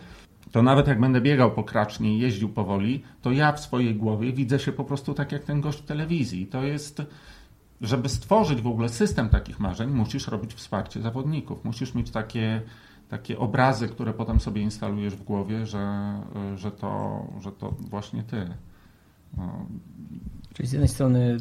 to 0.52 0.62
nawet 0.62 0.88
jak 0.88 1.00
będę 1.00 1.20
biegał 1.20 1.50
po 1.50 1.64
kracznie 1.64 2.16
i 2.16 2.18
jeździł 2.18 2.48
powoli, 2.48 3.02
to 3.22 3.32
ja 3.32 3.52
w 3.52 3.60
swojej 3.60 3.94
głowie 3.94 4.32
widzę 4.32 4.58
się 4.58 4.72
po 4.72 4.84
prostu 4.84 5.14
tak 5.14 5.32
jak 5.32 5.44
ten 5.44 5.60
gość 5.60 5.78
w 5.78 5.86
telewizji. 5.86 6.46
To 6.46 6.62
jest, 6.62 7.02
żeby 7.80 8.08
stworzyć 8.08 8.62
w 8.62 8.66
ogóle 8.66 8.88
system 8.88 9.28
takich 9.28 9.60
marzeń, 9.60 9.90
musisz 9.90 10.28
robić 10.28 10.54
wsparcie 10.54 11.02
zawodników. 11.02 11.64
Musisz 11.64 11.94
mieć 11.94 12.10
takie, 12.10 12.62
takie 13.08 13.38
obrazy, 13.38 13.88
które 13.88 14.14
potem 14.14 14.40
sobie 14.40 14.62
instalujesz 14.62 15.14
w 15.14 15.22
głowie, 15.22 15.66
że, 15.66 16.14
że, 16.56 16.70
to, 16.70 17.24
że 17.40 17.52
to 17.52 17.74
właśnie 17.78 18.22
ty. 18.22 18.54
No. 19.36 19.66
Czyli 20.54 20.68
z 20.68 20.72
jednej 20.72 20.88
strony 20.88 21.36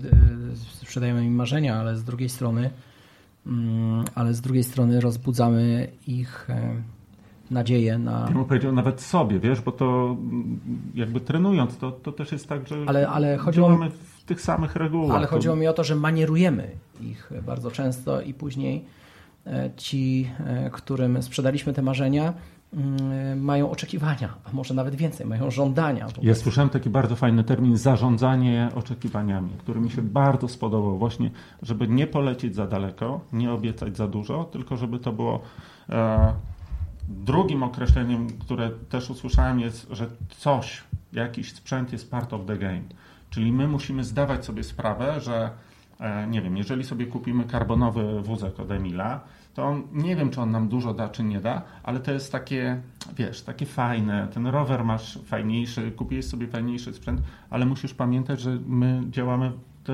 e, 0.54 0.56
sprzedajemy 0.56 1.26
im 1.26 1.36
marzenia, 1.36 1.80
ale 1.80 1.98
z 1.98 2.04
drugiej 2.04 2.30
strony 2.30 2.70
mm, 3.48 4.06
ale 4.16 4.34
z 4.34 4.42
drugiej 4.42 4.64
strony 4.64 5.02
rozbudzamy 5.02 5.88
ich 6.08 6.50
e, 6.50 6.76
nadzieję 7.52 7.98
na... 7.98 8.26
Ja 8.28 8.34
bym 8.34 8.46
powiedział 8.46 8.72
nawet 8.72 9.02
sobie, 9.02 9.40
wiesz, 9.40 9.62
bo 9.62 9.72
to 9.72 10.18
mm, 10.20 10.60
jakby 10.96 11.22
trenując, 11.22 11.78
to, 11.78 11.92
to 11.92 12.12
też 12.12 12.32
jest 12.32 12.48
tak, 12.48 12.68
że 12.68 12.76
ale, 12.88 13.08
ale 13.08 13.38
chodziło 13.38 13.78
mi, 13.78 13.90
w 13.90 14.24
tych 14.24 14.42
samych 14.42 14.76
regułach. 14.76 15.18
Ale 15.18 15.28
chodziło 15.28 15.56
mi 15.56 15.68
o 15.68 15.74
to, 15.74 15.84
że 15.84 15.96
manierujemy 15.96 16.72
ich 17.02 17.32
bardzo 17.46 17.72
często 17.72 18.22
i 18.22 18.34
później 18.34 18.86
e, 19.48 19.70
ci, 19.78 20.30
którym 20.72 21.24
sprzedaliśmy 21.24 21.74
te 21.74 21.82
marzenia, 21.82 22.34
mają 23.36 23.72
oczekiwania, 23.72 24.34
a 24.44 24.50
może 24.54 24.74
nawet 24.74 24.96
więcej, 24.96 25.28
mają 25.28 25.52
żądania. 25.52 26.08
Ja 26.22 26.36
słyszałem 26.36 26.70
taki 26.70 26.90
bardzo 26.90 27.16
fajny 27.16 27.44
termin 27.44 27.78
zarządzanie 27.78 28.70
oczekiwaniami, 28.76 29.50
który 29.58 29.80
mi 29.80 29.92
się 29.92 30.02
bardzo 30.02 30.48
spodobał. 30.48 30.98
Właśnie, 30.98 31.32
żeby 31.62 31.88
nie 31.88 32.08
polecieć 32.08 32.56
za 32.56 32.68
daleko, 32.68 33.22
nie 33.34 33.52
obiecać 33.52 33.98
za 33.98 34.08
dużo, 34.08 34.44
tylko 34.44 34.78
żeby 34.78 35.00
to 35.00 35.12
było. 35.12 35.42
E, 35.90 36.34
drugim 37.10 37.64
określeniem, 37.64 38.28
które 38.40 38.70
też 38.70 39.10
usłyszałem, 39.10 39.60
jest, 39.60 39.88
że 39.92 40.08
coś, 40.30 40.84
jakiś 41.14 41.54
sprzęt 41.54 41.92
jest 41.92 42.12
part 42.12 42.34
of 42.34 42.46
the 42.46 42.58
game. 42.58 42.82
Czyli 43.30 43.52
my 43.52 43.68
musimy 43.68 44.04
zdawać 44.04 44.46
sobie 44.46 44.64
sprawę, 44.64 45.22
że 45.22 45.50
e, 46.00 46.28
nie 46.28 46.42
wiem, 46.42 46.58
jeżeli 46.58 46.84
sobie 46.84 47.06
kupimy 47.06 47.44
karbonowy 47.44 48.22
wózek 48.22 48.60
od 48.60 48.72
Emila, 48.72 49.20
to 49.54 49.76
nie 49.94 50.16
wiem, 50.16 50.30
czy 50.30 50.42
on 50.42 50.52
nam 50.52 50.68
dużo 50.68 50.94
da, 50.94 51.10
czy 51.10 51.24
nie 51.24 51.42
da, 51.42 51.62
ale 51.84 52.00
to 52.00 52.12
jest 52.12 52.32
takie, 52.32 52.82
wiesz, 53.18 53.42
takie 53.42 53.66
fajne. 53.66 54.28
Ten 54.34 54.48
rower 54.48 54.86
masz 54.86 55.20
fajniejszy, 55.26 55.92
kupiłeś 55.92 56.26
sobie 56.26 56.48
fajniejszy 56.48 56.94
sprzęt, 56.94 57.22
ale 57.50 57.66
musisz 57.66 57.94
pamiętać, 57.94 58.42
że 58.42 58.58
my 58.68 59.04
działamy, 59.10 59.52
to 59.84 59.94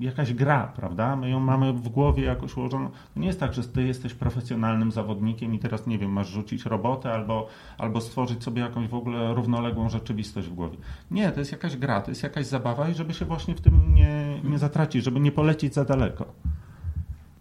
jakaś 0.00 0.34
gra, 0.34 0.72
prawda? 0.76 1.16
My 1.16 1.30
ją 1.30 1.40
mamy 1.40 1.72
w 1.72 1.88
głowie 1.88 2.24
jakoś 2.24 2.56
ułożoną. 2.56 2.90
To 3.14 3.20
nie 3.20 3.26
jest 3.26 3.40
tak, 3.40 3.54
że 3.54 3.64
ty 3.64 3.82
jesteś 3.82 4.14
profesjonalnym 4.14 4.92
zawodnikiem 4.92 5.54
i 5.54 5.58
teraz, 5.58 5.86
nie 5.86 5.98
wiem, 5.98 6.10
masz 6.10 6.28
rzucić 6.28 6.64
robotę 6.64 7.12
albo, 7.12 7.48
albo 7.78 8.00
stworzyć 8.00 8.44
sobie 8.44 8.62
jakąś 8.62 8.88
w 8.88 8.94
ogóle 8.94 9.34
równoległą 9.34 9.88
rzeczywistość 9.88 10.48
w 10.48 10.54
głowie. 10.54 10.76
Nie, 11.10 11.32
to 11.32 11.40
jest 11.40 11.52
jakaś 11.52 11.76
gra, 11.76 12.00
to 12.00 12.10
jest 12.10 12.22
jakaś 12.22 12.46
zabawa 12.46 12.88
i 12.88 12.94
żeby 12.94 13.14
się 13.14 13.24
właśnie 13.24 13.54
w 13.54 13.60
tym 13.60 13.94
nie, 13.94 14.40
nie 14.44 14.58
zatracić, 14.58 15.04
żeby 15.04 15.20
nie 15.20 15.32
polecieć 15.32 15.74
za 15.74 15.84
daleko. 15.84 16.24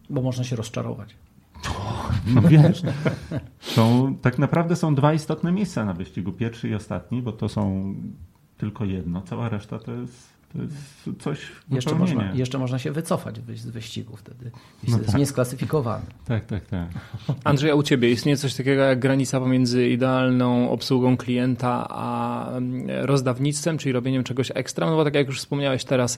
Bo 0.09 0.22
można 0.22 0.43
się 0.43 0.55
rozczarować. 0.55 1.16
No 2.28 2.41
wiesz, 2.41 2.82
są, 3.59 4.16
tak 4.22 4.39
naprawdę 4.39 4.76
są 4.76 4.95
dwa 4.95 5.14
istotne 5.14 5.51
miejsca 5.51 5.86
na 5.86 5.93
wyścigu. 5.93 6.32
Pierwszy 6.32 6.70
i 6.70 6.76
ostatni, 6.76 7.22
bo 7.22 7.32
to 7.32 7.49
są 7.49 7.95
tylko 8.57 8.86
jedno. 8.86 9.22
Cała 9.22 9.49
reszta 9.49 9.80
to 9.80 9.91
jest 9.91 10.32
to 10.53 10.61
jest 10.61 11.21
coś 11.21 11.39
jeszcze 11.71 11.95
można, 11.95 12.31
jeszcze 12.33 12.57
można 12.57 12.79
się 12.79 12.91
wycofać 12.91 13.35
z 13.55 13.69
wyścigu 13.69 14.15
wtedy. 14.15 14.51
No 14.87 14.97
jest 14.97 15.09
tak. 15.09 15.19
niesklasyfikowany. 15.19 16.05
Tak, 16.25 16.45
tak, 16.45 16.65
tak. 16.65 16.87
Andrzej, 17.43 17.71
a 17.71 17.75
u 17.75 17.83
Ciebie 17.83 18.11
istnieje 18.11 18.37
coś 18.37 18.55
takiego 18.55 18.81
jak 18.81 18.99
granica 18.99 19.39
pomiędzy 19.39 19.89
idealną 19.89 20.69
obsługą 20.69 21.17
klienta 21.17 21.87
a 21.89 22.49
mm, 22.49 23.05
rozdawnictwem, 23.05 23.77
czyli 23.77 23.93
robieniem 23.93 24.23
czegoś 24.23 24.51
ekstra? 24.55 24.89
No 24.89 24.95
bo 24.95 25.03
tak 25.03 25.15
jak 25.15 25.27
już 25.27 25.39
wspomniałeś 25.39 25.85
teraz, 25.85 26.17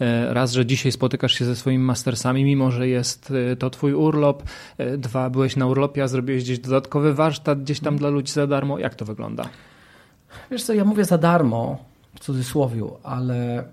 e, 0.00 0.34
raz, 0.34 0.52
że 0.52 0.66
dzisiaj 0.66 0.92
spotykasz 0.92 1.32
się 1.32 1.44
ze 1.44 1.56
swoimi 1.56 1.84
mastersami, 1.84 2.44
mimo 2.44 2.70
że 2.70 2.88
jest 2.88 3.32
e, 3.52 3.56
to 3.56 3.70
Twój 3.70 3.92
urlop, 3.92 4.42
e, 4.78 4.98
dwa, 4.98 5.30
byłeś 5.30 5.56
na 5.56 5.66
urlopie, 5.66 6.02
a 6.02 6.08
zrobiłeś 6.08 6.42
gdzieś 6.42 6.58
dodatkowy 6.58 7.14
warsztat 7.14 7.62
gdzieś 7.62 7.80
tam 7.80 7.96
dla 7.96 8.08
ludzi 8.08 8.32
za 8.32 8.46
darmo. 8.46 8.78
Jak 8.78 8.94
to 8.94 9.04
wygląda? 9.04 9.48
Wiesz 10.50 10.62
co, 10.62 10.74
ja 10.74 10.84
mówię 10.84 11.04
za 11.04 11.18
darmo, 11.18 11.93
w 12.14 12.20
cudzysłowie, 12.20 12.82
ale 13.02 13.68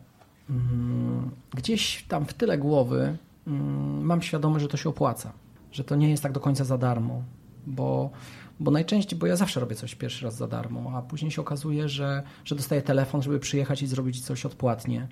mm, 0.50 1.32
gdzieś 1.54 2.06
tam 2.08 2.26
w 2.26 2.34
tyle 2.34 2.58
głowy 2.58 3.18
mm, 3.48 4.02
mam 4.02 4.22
świadomość, 4.22 4.62
że 4.62 4.70
to 4.70 4.78
się 4.78 4.90
opłaca, 4.90 5.34
że 5.72 5.84
to 5.84 5.96
nie 5.96 6.10
jest 6.10 6.24
tak 6.24 6.32
do 6.32 6.40
końca 6.40 6.64
za 6.64 6.78
darmo, 6.78 7.24
bo, 7.68 8.10
bo 8.60 8.72
najczęściej, 8.72 9.20
bo 9.20 9.28
ja 9.28 9.36
zawsze 9.36 9.60
robię 9.60 9.76
coś 9.76 9.96
pierwszy 9.96 10.26
raz 10.26 10.36
za 10.36 10.48
darmo, 10.48 10.92
a 10.96 11.02
później 11.02 11.32
się 11.32 11.42
okazuje, 11.42 11.90
że, 11.90 12.24
że 12.46 12.56
dostaję 12.56 12.82
telefon, 12.82 13.22
żeby 13.22 13.40
przyjechać 13.40 13.82
i 13.82 13.88
zrobić 13.88 14.22
coś 14.22 14.46
odpłatnie. 14.46 15.08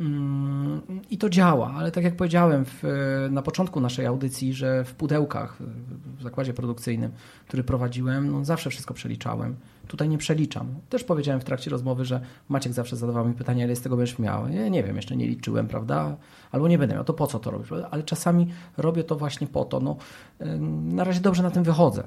Mm, 0.00 0.80
I 1.10 1.18
to 1.18 1.30
działa, 1.30 1.74
ale 1.74 1.92
tak 1.92 2.04
jak 2.04 2.16
powiedziałem 2.16 2.64
w, 2.64 2.82
na 3.30 3.42
początku 3.42 3.80
naszej 3.80 4.06
audycji, 4.06 4.54
że 4.54 4.84
w 4.84 4.94
pudełkach, 4.94 5.56
w 6.18 6.22
zakładzie 6.22 6.54
produkcyjnym, 6.54 7.12
który 7.46 7.64
prowadziłem, 7.64 8.32
no 8.32 8.44
zawsze 8.44 8.70
wszystko 8.70 8.94
przeliczałem. 8.94 9.56
Tutaj 9.88 10.08
nie 10.08 10.18
przeliczam. 10.18 10.66
Też 10.88 11.04
powiedziałem 11.04 11.40
w 11.40 11.44
trakcie 11.44 11.70
rozmowy, 11.70 12.04
że 12.04 12.20
Maciek 12.48 12.72
zawsze 12.72 12.96
zadawał 12.96 13.28
mi 13.28 13.34
pytanie, 13.34 13.64
ile 13.64 13.76
z 13.76 13.80
tego 13.80 13.96
będziesz 13.96 14.18
miał. 14.18 14.48
Ja 14.48 14.68
nie 14.68 14.82
wiem, 14.82 14.96
jeszcze 14.96 15.16
nie 15.16 15.26
liczyłem, 15.26 15.68
prawda? 15.68 16.16
Albo 16.52 16.68
nie 16.68 16.78
będę 16.78 16.94
miał, 16.94 17.04
to 17.04 17.14
po 17.14 17.26
co 17.26 17.38
to 17.38 17.50
robisz? 17.50 17.72
Ale 17.90 18.02
czasami 18.02 18.46
robię 18.76 19.04
to 19.04 19.16
właśnie 19.16 19.46
po 19.46 19.64
to. 19.64 19.80
No, 19.80 19.96
na 20.82 21.04
razie 21.04 21.20
dobrze 21.20 21.42
na 21.42 21.50
tym 21.50 21.62
wychodzę. 21.62 22.04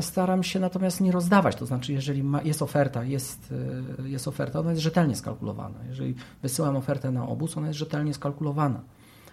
Staram 0.00 0.42
się 0.42 0.60
natomiast 0.60 1.00
nie 1.00 1.12
rozdawać, 1.12 1.56
to 1.56 1.66
znaczy, 1.66 1.92
jeżeli 1.92 2.22
ma, 2.22 2.42
jest 2.42 2.62
oferta, 2.62 3.04
jest, 3.04 3.54
e, 3.98 4.08
jest 4.08 4.28
oferta, 4.28 4.60
ona 4.60 4.70
jest 4.70 4.82
rzetelnie 4.82 5.16
skalkulowana. 5.16 5.78
Jeżeli 5.88 6.14
wysyłam 6.42 6.76
ofertę 6.76 7.10
na 7.10 7.28
obóz, 7.28 7.56
ona 7.56 7.66
jest 7.66 7.78
rzetelnie 7.78 8.14
skalkulowana, 8.14 8.80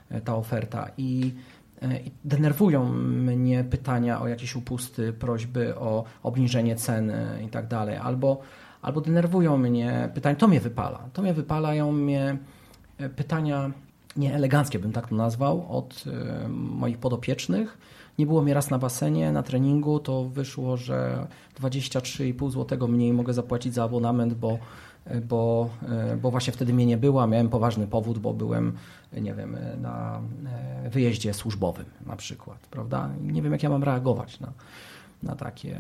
e, 0.09 0.21
ta 0.21 0.35
oferta. 0.35 0.89
I, 0.97 1.31
i 1.31 1.33
denerwują 2.25 2.93
mnie 2.93 3.63
pytania 3.63 4.21
o 4.21 4.27
jakieś 4.27 4.55
upusty, 4.55 5.13
prośby 5.13 5.75
o 5.75 6.03
obniżenie 6.23 6.75
ceny 6.75 7.39
i 7.45 7.49
tak 7.49 7.67
dalej, 7.67 7.97
albo, 7.97 8.41
albo 8.81 9.01
denerwują 9.01 9.57
mnie 9.57 10.09
pytania, 10.13 10.35
to 10.35 10.47
mnie 10.47 10.59
wypala, 10.59 11.09
to 11.13 11.21
mnie 11.21 11.33
wypalają 11.33 11.91
mnie 11.91 12.37
pytania 13.15 13.71
nieeleganckie, 14.15 14.79
bym 14.79 14.91
tak 14.91 15.07
to 15.07 15.15
nazwał, 15.15 15.77
od 15.77 16.03
moich 16.49 16.97
podopiecznych, 16.97 17.77
nie 18.19 18.25
było 18.25 18.41
mnie 18.41 18.53
raz 18.53 18.69
na 18.69 18.79
basenie, 18.79 19.31
na 19.31 19.43
treningu, 19.43 19.99
to 19.99 20.23
wyszło, 20.23 20.77
że 20.77 21.27
23,5 21.61 22.51
zł 22.51 22.87
mniej 22.87 23.13
mogę 23.13 23.33
zapłacić 23.33 23.73
za 23.73 23.83
abonament, 23.83 24.33
bo, 24.33 24.59
bo, 25.27 25.69
bo 26.21 26.31
właśnie 26.31 26.53
wtedy 26.53 26.73
mnie 26.73 26.85
nie 26.85 26.97
było, 26.97 27.27
miałem 27.27 27.49
poważny 27.49 27.87
powód, 27.87 28.19
bo 28.19 28.33
byłem, 28.33 28.73
nie 29.21 29.33
wiem, 29.33 29.57
na 29.81 30.21
e, 30.85 30.89
wyjeździe 30.89 31.33
służbowym 31.33 31.85
na 32.05 32.15
przykład, 32.15 32.67
prawda? 32.71 33.09
Nie 33.21 33.41
wiem, 33.41 33.51
jak 33.51 33.63
ja 33.63 33.69
mam 33.69 33.83
reagować 33.83 34.39
na, 34.39 34.51
na, 35.23 35.35
takie, 35.35 35.79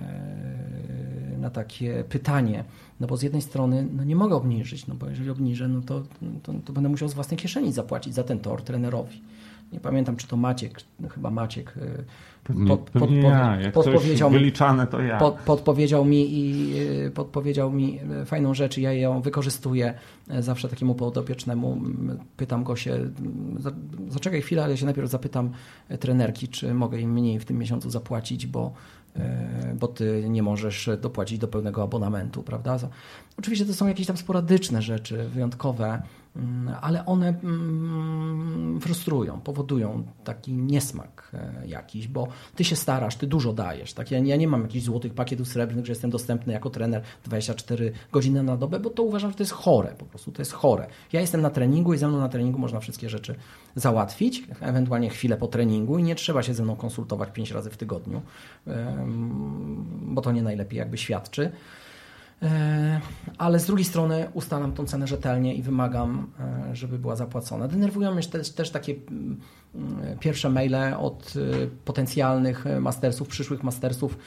na 1.37 1.49
takie 1.49 2.03
pytanie. 2.03 2.63
No 2.99 3.07
bo 3.07 3.17
z 3.17 3.21
jednej 3.21 3.41
strony 3.41 3.87
no 3.95 4.03
nie 4.03 4.15
mogę 4.15 4.35
obniżyć, 4.35 4.87
no 4.87 4.95
bo 4.95 5.09
jeżeli 5.09 5.29
obniżę, 5.29 5.67
no 5.67 5.81
to, 5.81 6.03
to, 6.43 6.53
to 6.65 6.73
będę 6.73 6.89
musiał 6.89 7.09
z 7.09 7.13
własnej 7.13 7.37
kieszeni 7.37 7.71
zapłacić 7.71 8.13
za 8.13 8.23
ten 8.23 8.39
tor 8.39 8.61
trenerowi 8.61 9.21
nie 9.71 9.79
pamiętam 9.79 10.15
czy 10.15 10.27
to 10.27 10.37
Maciek, 10.37 10.81
no 10.99 11.09
chyba 11.09 11.29
Maciek 11.29 11.73
Pod, 12.67 13.11
ja. 13.11 13.61
Jak 13.61 13.73
podpowiedział, 13.73 14.29
wyliczane, 14.29 14.87
to 14.87 15.01
ja. 15.01 15.17
Pod, 15.17 15.35
podpowiedział 15.35 16.05
mi 16.05 16.27
i 16.29 16.73
podpowiedział 17.13 17.71
mi 17.71 17.99
fajną 18.25 18.53
rzecz 18.53 18.77
i 18.77 18.81
ja 18.81 18.93
ją 18.93 19.21
wykorzystuję 19.21 19.93
zawsze 20.39 20.69
takiemu 20.69 20.95
podopiecznemu. 20.95 21.81
Pytam 22.37 22.63
go 22.63 22.75
się, 22.75 22.97
zaczekaj 24.09 24.41
chwilę, 24.41 24.63
ale 24.63 24.71
ja 24.71 24.77
się 24.77 24.85
najpierw 24.85 25.09
zapytam 25.09 25.49
trenerki, 25.99 26.47
czy 26.47 26.73
mogę 26.73 26.99
im 26.99 27.13
mniej 27.13 27.39
w 27.39 27.45
tym 27.45 27.57
miesiącu 27.57 27.89
zapłacić, 27.89 28.47
bo 28.47 28.73
E, 29.19 29.75
bo 29.79 29.87
ty 29.87 30.25
nie 30.29 30.43
możesz 30.43 30.89
dopłacić 31.01 31.39
do 31.39 31.47
pełnego 31.47 31.83
abonamentu, 31.83 32.43
prawda? 32.43 32.77
Oczywiście 33.39 33.65
to 33.65 33.73
są 33.73 33.87
jakieś 33.87 34.07
tam 34.07 34.17
sporadyczne 34.17 34.81
rzeczy, 34.81 35.29
wyjątkowe, 35.33 36.01
ale 36.81 37.05
one 37.05 37.27
mm, 37.27 38.79
frustrują, 38.81 39.41
powodują 39.41 40.03
taki 40.23 40.53
niesmak 40.53 41.31
e, 41.33 41.67
jakiś, 41.67 42.07
bo 42.07 42.27
ty 42.55 42.63
się 42.63 42.75
starasz, 42.75 43.15
ty 43.15 43.27
dużo 43.27 43.53
dajesz. 43.53 43.93
Tak? 43.93 44.11
Ja, 44.11 44.19
ja 44.19 44.35
nie 44.35 44.47
mam 44.47 44.61
jakichś 44.61 44.85
złotych 44.85 45.13
pakietów 45.13 45.47
srebrnych, 45.47 45.85
że 45.85 45.91
jestem 45.91 46.09
dostępny 46.09 46.53
jako 46.53 46.69
trener 46.69 47.01
24 47.23 47.91
godziny 48.11 48.43
na 48.43 48.57
dobę, 48.57 48.79
bo 48.79 48.89
to 48.89 49.03
uważam, 49.03 49.31
że 49.31 49.37
to 49.37 49.43
jest 49.43 49.53
chore, 49.53 49.95
po 49.97 50.05
prostu 50.05 50.31
to 50.31 50.41
jest 50.41 50.53
chore. 50.53 50.87
Ja 51.13 51.21
jestem 51.21 51.41
na 51.41 51.49
treningu 51.49 51.93
i 51.93 51.97
ze 51.97 52.07
mną 52.07 52.19
na 52.19 52.29
treningu 52.29 52.59
można 52.59 52.79
wszystkie 52.79 53.09
rzeczy 53.09 53.35
załatwić, 53.75 54.43
ewentualnie 54.61 55.09
chwilę 55.09 55.37
po 55.37 55.47
treningu 55.47 55.97
i 55.97 56.03
nie 56.03 56.15
trzeba 56.15 56.43
się 56.43 56.53
ze 56.53 56.63
mną 56.63 56.75
konsultować 56.75 57.29
5 57.33 57.51
razy 57.51 57.69
w 57.69 57.77
tygodniu, 57.77 58.21
bo 60.01 60.21
to 60.21 60.31
nie 60.31 60.41
najlepiej 60.41 60.79
jakby 60.79 60.97
świadczy. 60.97 61.51
E, 62.41 63.01
ale 63.37 63.59
z 63.59 63.65
drugiej 63.65 63.85
strony 63.85 64.27
ustalam 64.33 64.73
tą 64.73 64.85
cenę 64.85 65.07
rzetelnie 65.07 65.55
i 65.55 65.61
wymagam, 65.61 66.31
e, 66.39 66.75
żeby 66.75 66.99
była 66.99 67.15
zapłacona. 67.15 67.67
Denerwują 67.67 68.13
mnie 68.13 68.23
też, 68.23 68.49
też 68.49 68.69
takie 68.69 68.95
mm, 69.11 69.37
pierwsze 70.19 70.49
maile 70.49 70.93
od 70.99 71.33
e, 71.35 71.67
potencjalnych 71.85 72.65
mastersów, 72.79 73.27
przyszłych 73.27 73.63
mastersów, 73.63 74.17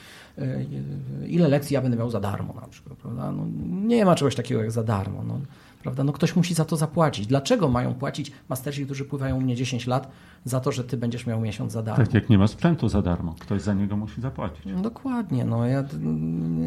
ile 1.27 1.47
lekcji 1.47 1.73
ja 1.73 1.81
będę 1.81 1.97
miał 1.97 2.09
za 2.09 2.19
darmo 2.19 2.53
na 2.61 2.67
przykład. 2.67 2.97
Prawda? 2.97 3.31
No, 3.31 3.47
nie 3.87 4.05
ma 4.05 4.15
czegoś 4.15 4.35
takiego 4.35 4.61
jak 4.61 4.71
za 4.71 4.83
darmo. 4.83 5.23
No. 5.23 5.39
Prawda? 5.81 6.03
No 6.03 6.13
ktoś 6.13 6.35
musi 6.35 6.53
za 6.53 6.65
to 6.65 6.77
zapłacić. 6.77 7.27
Dlaczego 7.27 7.69
mają 7.69 7.93
płacić 7.93 8.31
mastersi, 8.49 8.85
którzy 8.85 9.05
pływają 9.05 9.37
u 9.37 9.41
mnie 9.41 9.55
10 9.55 9.87
lat, 9.87 10.11
za 10.45 10.59
to, 10.59 10.71
że 10.71 10.83
ty 10.83 10.97
będziesz 10.97 11.25
miał 11.25 11.41
miesiąc 11.41 11.71
za 11.71 11.83
darmo? 11.83 12.05
Tak, 12.05 12.13
jak 12.13 12.29
nie 12.29 12.37
ma 12.37 12.47
sprzętu 12.47 12.89
za 12.89 13.01
darmo, 13.01 13.35
ktoś 13.39 13.61
za 13.61 13.73
niego 13.73 13.97
musi 13.97 14.21
zapłacić. 14.21 14.65
No, 14.65 14.81
dokładnie. 14.81 15.45
No, 15.45 15.65
ja 15.65 15.83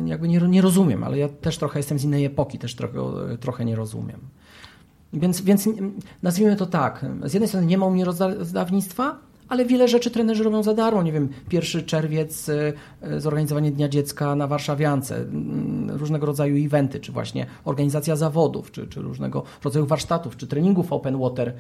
jakby 0.04 0.28
nie, 0.28 0.40
nie 0.40 0.62
rozumiem, 0.62 1.04
ale 1.04 1.18
ja 1.18 1.28
też 1.28 1.58
trochę 1.58 1.78
jestem 1.78 1.98
z 1.98 2.04
innej 2.04 2.24
epoki, 2.24 2.58
też 2.58 2.74
trochę, 2.74 2.98
trochę 3.40 3.64
nie 3.64 3.76
rozumiem. 3.76 4.20
Więc, 5.12 5.40
więc 5.40 5.68
nazwijmy 6.22 6.56
to 6.56 6.66
tak. 6.66 7.06
Z 7.24 7.32
jednej 7.34 7.48
strony 7.48 7.66
nie 7.66 7.78
ma 7.78 7.86
u 7.86 7.90
mnie 7.90 8.04
rozdawnictwa, 8.04 9.18
ale 9.48 9.64
wiele 9.64 9.88
rzeczy 9.88 10.10
trenerzy 10.10 10.44
robią 10.44 10.62
za 10.62 10.74
darmo. 10.74 11.02
Nie 11.02 11.12
wiem, 11.12 11.28
pierwszy 11.48 11.82
czerwiec, 11.82 12.48
y, 12.48 12.72
y, 13.12 13.20
zorganizowanie 13.20 13.70
Dnia 13.70 13.88
Dziecka 13.88 14.34
na 14.34 14.46
Warszawiance, 14.46 15.16
mm, 15.16 15.90
różnego 15.90 16.26
rodzaju 16.26 16.66
eventy, 16.66 17.00
czy 17.00 17.12
właśnie 17.12 17.46
organizacja 17.64 18.16
zawodów, 18.16 18.70
czy, 18.70 18.86
czy 18.86 19.02
różnego 19.02 19.42
rodzaju 19.64 19.86
warsztatów, 19.86 20.36
czy 20.36 20.46
treningów 20.46 20.92
open 20.92 21.18
water. 21.18 21.54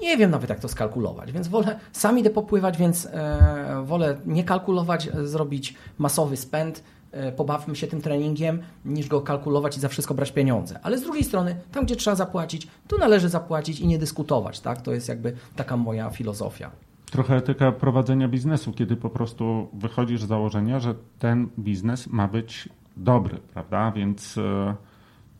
Nie 0.00 0.16
wiem 0.16 0.30
nawet, 0.30 0.50
jak 0.50 0.60
to 0.60 0.68
skalkulować, 0.68 1.32
więc 1.32 1.48
wolę 1.48 1.78
sam 1.92 2.18
idę 2.18 2.30
popływać, 2.30 2.76
więc 2.76 3.06
e, 3.06 3.82
wolę 3.84 4.16
nie 4.26 4.44
kalkulować, 4.44 5.08
zrobić 5.24 5.74
masowy 5.98 6.36
spend, 6.36 6.82
e, 7.12 7.32
pobawmy 7.32 7.76
się 7.76 7.86
tym 7.86 8.00
treningiem, 8.00 8.62
niż 8.84 9.08
go 9.08 9.20
kalkulować 9.20 9.76
i 9.76 9.80
za 9.80 9.88
wszystko 9.88 10.14
brać 10.14 10.32
pieniądze. 10.32 10.78
Ale 10.82 10.98
z 10.98 11.02
drugiej 11.02 11.24
strony, 11.24 11.56
tam 11.72 11.84
gdzie 11.84 11.96
trzeba 11.96 12.16
zapłacić, 12.16 12.68
tu 12.88 12.98
należy 12.98 13.28
zapłacić 13.28 13.80
i 13.80 13.86
nie 13.86 13.98
dyskutować. 13.98 14.60
Tak? 14.60 14.82
To 14.82 14.92
jest 14.92 15.08
jakby 15.08 15.32
taka 15.56 15.76
moja 15.76 16.10
filozofia 16.10 16.70
trochę 17.10 17.36
etyka 17.36 17.72
prowadzenia 17.72 18.28
biznesu, 18.28 18.72
kiedy 18.72 18.96
po 18.96 19.10
prostu 19.10 19.68
wychodzisz 19.72 20.22
z 20.22 20.26
założenia, 20.26 20.80
że 20.80 20.94
ten 21.18 21.48
biznes 21.58 22.06
ma 22.06 22.28
być 22.28 22.68
dobry, 22.96 23.38
prawda? 23.52 23.92
Więc 23.92 24.38
e, 24.38 24.74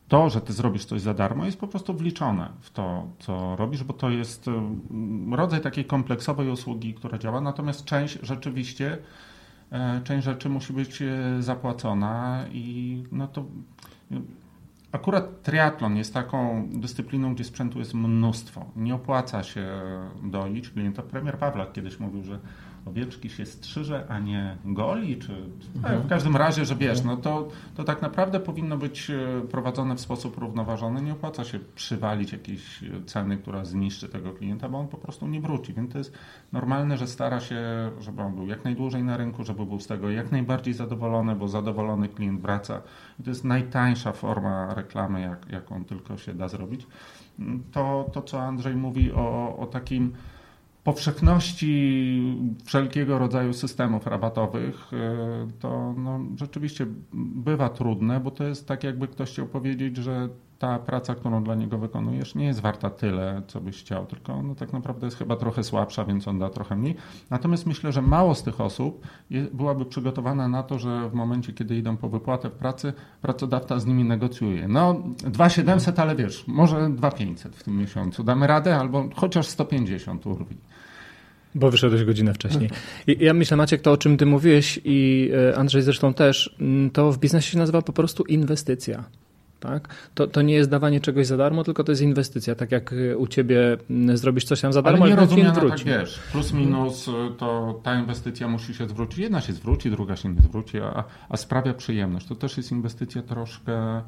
to, 0.07 0.29
że 0.29 0.41
ty 0.41 0.53
zrobisz 0.53 0.85
coś 0.85 1.01
za 1.01 1.13
darmo, 1.13 1.45
jest 1.45 1.59
po 1.59 1.67
prostu 1.67 1.93
wliczone 1.93 2.49
w 2.61 2.69
to, 2.69 3.07
co 3.19 3.55
robisz, 3.55 3.83
bo 3.83 3.93
to 3.93 4.09
jest 4.09 4.47
e, 4.47 4.51
rodzaj 5.35 5.61
takiej 5.61 5.85
kompleksowej 5.85 6.49
usługi, 6.49 6.93
która 6.93 7.17
działa, 7.17 7.41
natomiast 7.41 7.85
część 7.85 8.19
rzeczywiście, 8.23 8.97
e, 9.71 10.01
część 10.03 10.25
rzeczy 10.25 10.49
musi 10.49 10.73
być 10.73 11.03
zapłacona 11.39 12.45
i 12.51 13.03
no 13.11 13.27
to 13.27 13.45
Akurat 14.91 15.41
triatlon 15.43 15.97
jest 15.97 16.13
taką 16.13 16.67
dyscypliną, 16.71 17.35
gdzie 17.35 17.43
sprzętu 17.43 17.79
jest 17.79 17.93
mnóstwo. 17.93 18.65
Nie 18.75 18.95
opłaca 18.95 19.43
się 19.43 19.67
doić 20.23 20.69
klienta. 20.69 21.01
Premier 21.01 21.37
Pawlak 21.37 21.73
kiedyś 21.73 21.99
mówił, 21.99 22.23
że 22.23 22.39
owieczki 22.85 23.29
się 23.29 23.45
strzyże, 23.45 24.05
a 24.09 24.19
nie 24.19 24.57
goli, 24.65 25.17
czy 25.17 25.35
mhm. 25.75 26.01
w 26.01 26.07
każdym 26.07 26.35
razie, 26.35 26.65
że 26.65 26.75
wiesz, 26.75 27.03
no 27.03 27.17
to, 27.17 27.47
to 27.75 27.83
tak 27.83 28.01
naprawdę 28.01 28.39
powinno 28.39 28.77
być 28.77 29.09
e, 29.09 29.41
prowadzone 29.51 29.95
w 29.95 29.99
sposób 29.99 30.37
równoważony. 30.37 31.01
Nie 31.01 31.13
opłaca 31.13 31.43
się 31.43 31.59
przywalić 31.75 32.31
jakiejś 32.31 32.83
ceny, 33.05 33.37
która 33.37 33.65
zniszczy 33.65 34.09
tego 34.09 34.33
klienta, 34.33 34.69
bo 34.69 34.79
on 34.79 34.87
po 34.87 34.97
prostu 34.97 35.27
nie 35.27 35.41
wróci. 35.41 35.73
Więc 35.73 35.91
to 35.91 35.97
jest 35.97 36.13
normalne, 36.51 36.97
że 36.97 37.07
stara 37.07 37.39
się, 37.39 37.61
żeby 37.99 38.21
on 38.21 38.35
był 38.35 38.47
jak 38.47 38.63
najdłużej 38.65 39.03
na 39.03 39.17
rynku, 39.17 39.43
żeby 39.43 39.65
był 39.65 39.79
z 39.79 39.87
tego 39.87 40.09
jak 40.09 40.31
najbardziej 40.31 40.73
zadowolony, 40.73 41.35
bo 41.35 41.47
zadowolony 41.47 42.09
klient 42.09 42.41
wraca. 42.41 42.81
I 43.19 43.23
to 43.23 43.29
jest 43.29 43.43
najtańsza 43.43 44.11
forma 44.11 44.73
reklamy, 44.73 45.21
jak, 45.21 45.45
jaką 45.49 45.85
tylko 45.85 46.17
się 46.17 46.33
da 46.33 46.47
zrobić. 46.47 46.87
To, 47.71 48.09
to 48.13 48.21
co 48.21 48.41
Andrzej 48.41 48.75
mówi 48.75 49.11
o, 49.11 49.57
o 49.57 49.65
takim 49.65 50.13
powszechności 50.83 52.21
wszelkiego 52.65 53.19
rodzaju 53.19 53.53
systemów 53.53 54.07
rabatowych, 54.07 54.91
e, 54.93 55.47
to 55.59 55.93
no, 55.97 56.19
rzeczywiście 56.35 56.85
bywa 57.13 57.69
trudne, 57.69 58.19
bo 58.19 58.31
to 58.31 58.43
jest 58.43 58.67
tak, 58.67 58.83
jakby 58.83 59.07
ktoś 59.07 59.31
chciał 59.31 59.47
powiedzieć, 59.47 59.97
że 59.97 60.29
ta 60.61 60.79
praca, 60.79 61.15
którą 61.15 61.43
dla 61.43 61.55
niego 61.55 61.77
wykonujesz, 61.77 62.35
nie 62.35 62.45
jest 62.45 62.59
warta 62.59 62.89
tyle, 62.89 63.41
co 63.47 63.61
byś 63.61 63.79
chciał, 63.79 64.05
tylko 64.05 64.33
ona 64.33 64.55
tak 64.55 64.73
naprawdę 64.73 65.07
jest 65.07 65.17
chyba 65.17 65.35
trochę 65.35 65.63
słabsza, 65.63 66.05
więc 66.05 66.27
on 66.27 66.39
da 66.39 66.49
trochę 66.49 66.75
mniej. 66.75 66.95
Natomiast 67.29 67.65
myślę, 67.65 67.91
że 67.91 68.01
mało 68.01 68.35
z 68.35 68.43
tych 68.43 68.61
osób 68.61 69.07
byłaby 69.53 69.85
przygotowana 69.85 70.47
na 70.47 70.63
to, 70.63 70.79
że 70.79 71.09
w 71.09 71.13
momencie, 71.13 71.53
kiedy 71.53 71.75
idą 71.75 71.97
po 71.97 72.09
wypłatę 72.09 72.49
w 72.49 72.53
pracy, 72.53 72.93
pracodawca 73.21 73.79
z 73.79 73.85
nimi 73.85 74.03
negocjuje. 74.03 74.67
No, 74.67 75.03
2700, 75.17 75.99
ale 75.99 76.15
wiesz, 76.15 76.47
może 76.47 76.89
2500 76.89 77.55
w 77.55 77.63
tym 77.63 77.77
miesiącu. 77.77 78.23
Damy 78.23 78.47
radę, 78.47 78.77
albo 78.77 79.09
chociaż 79.15 79.47
150 79.47 80.25
urwi. 80.25 80.57
Bo 81.55 81.71
wyszedłeś 81.71 82.03
godzinę 82.03 82.33
wcześniej. 82.33 82.69
Ja 83.07 83.33
myślę, 83.33 83.57
Maciek, 83.57 83.81
to 83.81 83.91
o 83.91 83.97
czym 83.97 84.17
ty 84.17 84.25
mówiłeś 84.25 84.79
i 84.83 85.29
e, 85.49 85.57
Andrzej 85.57 85.81
zresztą 85.81 86.13
też, 86.13 86.55
to 86.93 87.11
w 87.11 87.17
biznesie 87.17 87.51
się 87.51 87.57
nazywa 87.57 87.81
po 87.81 87.93
prostu 87.93 88.23
inwestycja. 88.23 89.03
Tak? 89.61 89.95
To, 90.13 90.27
to 90.27 90.41
nie 90.41 90.53
jest 90.53 90.69
dawanie 90.69 90.99
czegoś 90.99 91.27
za 91.27 91.37
darmo, 91.37 91.63
tylko 91.63 91.83
to 91.83 91.91
jest 91.91 92.01
inwestycja. 92.01 92.55
Tak 92.55 92.71
jak 92.71 92.93
e, 92.93 93.17
u 93.17 93.27
ciebie 93.27 93.77
mm, 93.89 94.17
zrobisz 94.17 94.45
coś 94.45 94.61
tam 94.61 94.73
za 94.73 94.81
darmo, 94.81 95.03
ale 95.03 95.13
nie 95.13 95.19
rozumiem, 95.19 95.53
wróci. 95.53 95.85
tak 95.85 95.99
wiesz, 95.99 96.19
plus 96.31 96.53
minus 96.53 97.07
e, 97.07 97.11
to 97.37 97.79
ta 97.83 97.99
inwestycja 97.99 98.47
musi 98.47 98.73
się 98.73 98.87
zwrócić. 98.87 99.17
Jedna 99.17 99.41
się 99.41 99.53
zwróci, 99.53 99.91
druga 99.91 100.15
się 100.15 100.29
nie 100.29 100.41
zwróci, 100.41 100.79
a, 100.79 101.03
a 101.29 101.37
sprawia 101.37 101.73
przyjemność. 101.73 102.27
To 102.27 102.35
też 102.35 102.57
jest 102.57 102.71
inwestycja 102.71 103.21
troszkę 103.21 104.01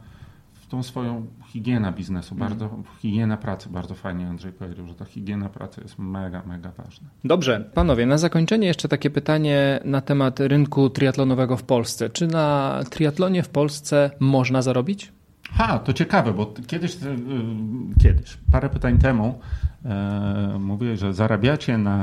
tą 0.74 0.84
swoją 0.84 1.28
higienę 1.48 1.94
biznesu, 1.94 2.36
mhm. 2.36 2.50
bardzo, 2.50 2.84
higiena 3.02 3.38
pracy, 3.38 3.70
bardzo 3.70 3.96
fajnie 3.96 4.28
Andrzej 4.28 4.52
powiedział, 4.52 4.88
że 4.88 4.96
ta 4.96 5.06
higiena 5.06 5.50
pracy 5.50 5.82
jest 5.82 6.00
mega, 6.00 6.44
mega 6.46 6.72
ważna. 6.78 7.08
Dobrze, 7.24 7.70
panowie, 7.74 8.06
na 8.06 8.18
zakończenie 8.18 8.68
jeszcze 8.68 8.88
takie 8.88 9.10
pytanie 9.10 9.80
na 9.86 10.02
temat 10.02 10.40
rynku 10.40 10.90
triatlonowego 10.90 11.58
w 11.58 11.64
Polsce. 11.64 12.10
Czy 12.10 12.28
na 12.28 12.80
triatlonie 12.90 13.44
w 13.44 13.50
Polsce 13.50 14.12
można 14.20 14.62
zarobić? 14.62 15.12
Ha, 15.54 15.80
to 15.80 15.94
ciekawe, 15.94 16.34
bo 16.34 16.54
kiedyś, 16.68 16.96
y, 16.96 16.98
kiedyś, 18.04 18.38
parę 18.52 18.70
pytań 18.70 18.98
temu 18.98 19.40
e, 19.86 20.58
mówię, 20.60 20.98
że 20.98 21.14
zarabiacie 21.14 21.78
na, 21.78 21.98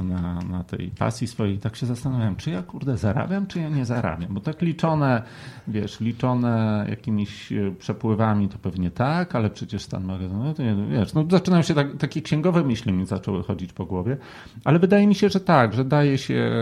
e, 0.00 0.02
na, 0.02 0.40
na 0.40 0.64
tej 0.64 0.90
pasji 0.98 1.26
swojej. 1.26 1.58
Tak 1.58 1.76
się 1.76 1.86
zastanawiam, 1.86 2.36
czy 2.36 2.50
ja 2.50 2.62
kurde 2.62 2.96
zarabiam, 2.96 3.46
czy 3.46 3.60
ja 3.60 3.68
nie 3.68 3.84
zarabiam. 3.84 4.34
Bo 4.34 4.40
tak 4.40 4.62
liczone, 4.62 5.22
wiesz, 5.68 6.00
liczone 6.00 6.86
jakimiś 6.88 7.52
e, 7.52 7.70
przepływami 7.78 8.48
to 8.48 8.58
pewnie 8.58 8.90
tak, 8.90 9.36
ale 9.36 9.50
przecież 9.50 9.82
stan 9.82 10.04
magazynu, 10.04 10.54
to 10.54 10.62
nie, 10.62 10.76
wiesz, 10.90 11.14
no 11.14 11.24
zaczynają 11.30 11.62
się 11.62 11.74
tak, 11.74 11.96
takie 11.96 12.22
księgowe 12.22 12.64
myśli 12.64 12.92
mi 12.92 13.06
zaczęły 13.06 13.42
chodzić 13.42 13.72
po 13.72 13.86
głowie. 13.86 14.16
Ale 14.64 14.78
wydaje 14.78 15.06
mi 15.06 15.14
się, 15.14 15.28
że 15.28 15.40
tak, 15.40 15.74
że 15.74 15.84
daje 15.84 16.18
się, 16.18 16.52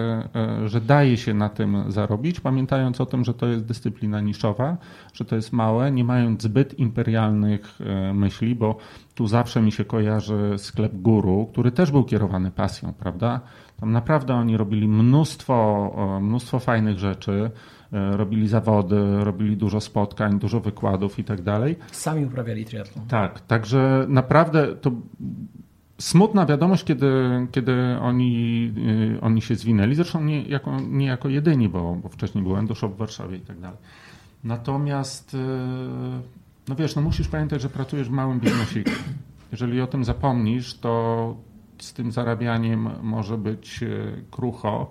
że 0.67 0.81
daje 0.81 1.17
się 1.17 1.35
na 1.35 1.49
tym 1.49 1.85
zarobić, 1.89 2.41
pamiętając 2.41 3.01
o 3.01 3.07
tym, 3.07 3.25
że 3.25 3.35
to 3.35 3.47
jest 3.47 3.65
dyscyplina 3.65 4.21
niszowa, 4.21 4.77
że 5.13 5.25
to 5.25 5.37
jest 5.37 5.53
małe, 5.53 5.93
nie 5.93 6.05
mając 6.05 6.43
zbyt 6.43 6.79
imperialnych 6.79 7.79
myśli, 8.15 8.55
bo 8.55 8.79
tu 9.21 9.27
zawsze 9.27 9.63
mi 9.63 9.73
się 9.73 9.85
kojarzy 9.85 10.55
sklep 10.59 10.93
Guru, 10.95 11.49
który 11.53 11.73
też 11.73 11.91
był 11.91 12.05
kierowany 12.05 12.51
pasją, 12.51 12.93
prawda? 12.93 13.41
Tam 13.81 13.93
naprawdę 13.93 14.35
oni 14.35 14.57
robili 14.57 14.89
mnóstwo, 14.89 16.19
mnóstwo 16.23 16.59
fajnych 16.59 16.99
rzeczy, 16.99 17.51
e, 17.93 18.17
robili 18.17 18.49
zawody, 18.49 19.25
robili 19.25 19.57
dużo 19.57 19.81
spotkań, 19.81 20.39
dużo 20.39 20.61
wykładów 20.61 21.19
i 21.19 21.25
tak 21.25 21.43
dalej. 21.43 21.77
Sami 21.93 22.25
uprawiali 22.25 22.65
triatlon. 22.65 23.07
Tak, 23.07 23.41
także 23.41 24.07
naprawdę 24.09 24.77
to 24.77 24.91
smutna 25.99 26.47
wiadomość, 26.47 26.85
kiedy, 26.85 27.13
kiedy 27.53 27.73
oni, 28.01 28.73
oni 29.21 29.43
się 29.43 29.55
zwinęli. 29.55 29.95
Zresztą 29.95 30.25
nie 30.25 30.43
jako, 30.43 30.81
nie 30.81 31.07
jako 31.07 31.29
jedyni, 31.29 31.69
bo, 31.69 31.97
bo 32.03 32.09
wcześniej 32.09 32.45
był 32.45 32.57
Endoshop 32.57 32.89
w 32.89 32.97
Warszawie 32.97 33.37
i 33.37 33.41
tak 33.41 33.61
dalej. 33.61 33.79
Natomiast, 34.45 35.37
no 36.69 36.77
wiesz, 36.77 36.97
no 36.97 37.03
musisz 37.03 37.29
pamiętać, 37.29 37.63
że 37.63 37.69
pracujesz 37.69 38.09
w 38.09 38.13
małym 38.13 38.41
biznesie. 38.41 38.83
Jeżeli 39.53 39.81
o 39.81 39.87
tym 39.87 40.05
zapomnisz, 40.05 40.75
to 40.79 41.37
z 41.79 41.93
tym 41.93 42.13
zarabianiem 42.13 42.91
może 43.03 43.39
być 43.39 43.81
krucho. 44.31 44.91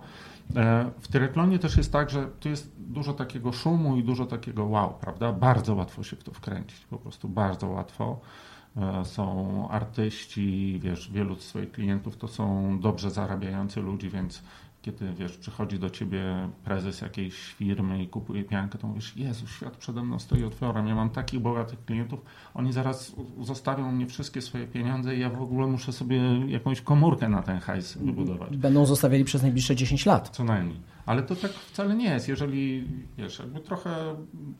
E, 0.56 0.92
w 1.00 1.08
triatlonie 1.08 1.60
też 1.60 1.78
jest 1.78 1.92
tak, 1.92 2.10
że 2.10 2.28
tu 2.40 2.50
jest 2.50 2.72
dużo 2.78 3.14
takiego 3.14 3.52
szumu 3.52 3.98
i 3.98 4.04
dużo 4.04 4.26
takiego 4.26 4.66
wow, 4.66 4.94
prawda? 5.02 5.34
Bardzo 5.34 5.76
łatwo 5.76 6.04
się 6.04 6.16
w 6.16 6.24
to 6.24 6.32
wkręcić, 6.32 6.86
po 6.90 6.98
prostu 6.98 7.30
bardzo 7.30 7.68
łatwo. 7.68 8.20
E, 8.78 9.06
są 9.06 9.68
artyści, 9.70 10.80
wiesz, 10.84 11.12
wielu 11.12 11.36
z 11.36 11.42
swoich 11.42 11.72
klientów 11.72 12.18
to 12.18 12.28
są 12.28 12.80
dobrze 12.80 13.12
zarabiający 13.12 13.82
ludzie, 13.82 14.10
więc 14.10 14.44
kiedy 14.82 15.14
wiesz, 15.14 15.38
przychodzi 15.38 15.80
do 15.80 15.90
ciebie 15.90 16.50
prezes 16.64 17.02
jakiejś 17.02 17.36
firmy 17.36 18.04
i 18.04 18.08
kupuje 18.08 18.44
piankę, 18.44 18.78
to 18.78 18.88
mówisz, 18.88 19.18
Jezu, 19.18 19.48
świat 19.48 19.78
przede 19.78 20.04
mną 20.04 20.20
stoi 20.20 20.44
otworem, 20.44 20.88
ja 20.88 20.96
mam 20.96 21.10
takich 21.10 21.40
bogatych 21.40 21.86
klientów, 21.86 22.20
oni 22.54 22.74
zaraz 22.74 23.16
zostawią 23.42 23.92
mnie 23.92 24.08
wszystkie 24.08 24.42
swoje 24.42 24.68
pieniądze 24.68 25.16
i 25.16 25.20
ja 25.20 25.30
w 25.30 25.42
ogóle 25.42 25.68
muszę 25.68 25.94
sobie 25.94 26.22
jakąś 26.48 26.82
komórkę 26.82 27.30
na 27.30 27.42
ten 27.42 27.60
hajs 27.60 27.98
wybudować. 27.98 28.58
Będą 28.58 28.86
zostawiali 28.86 29.24
przez 29.24 29.42
najbliższe 29.42 29.76
10 29.76 30.06
lat. 30.06 30.30
Co 30.30 30.44
najmniej. 30.44 30.78
Ale 31.06 31.24
to 31.24 31.36
tak 31.36 31.52
wcale 31.52 31.96
nie 31.96 32.10
jest. 32.10 32.28
Jeżeli, 32.28 32.88
wiesz, 33.18 33.40
jakby 33.40 33.60
trochę 33.60 34.16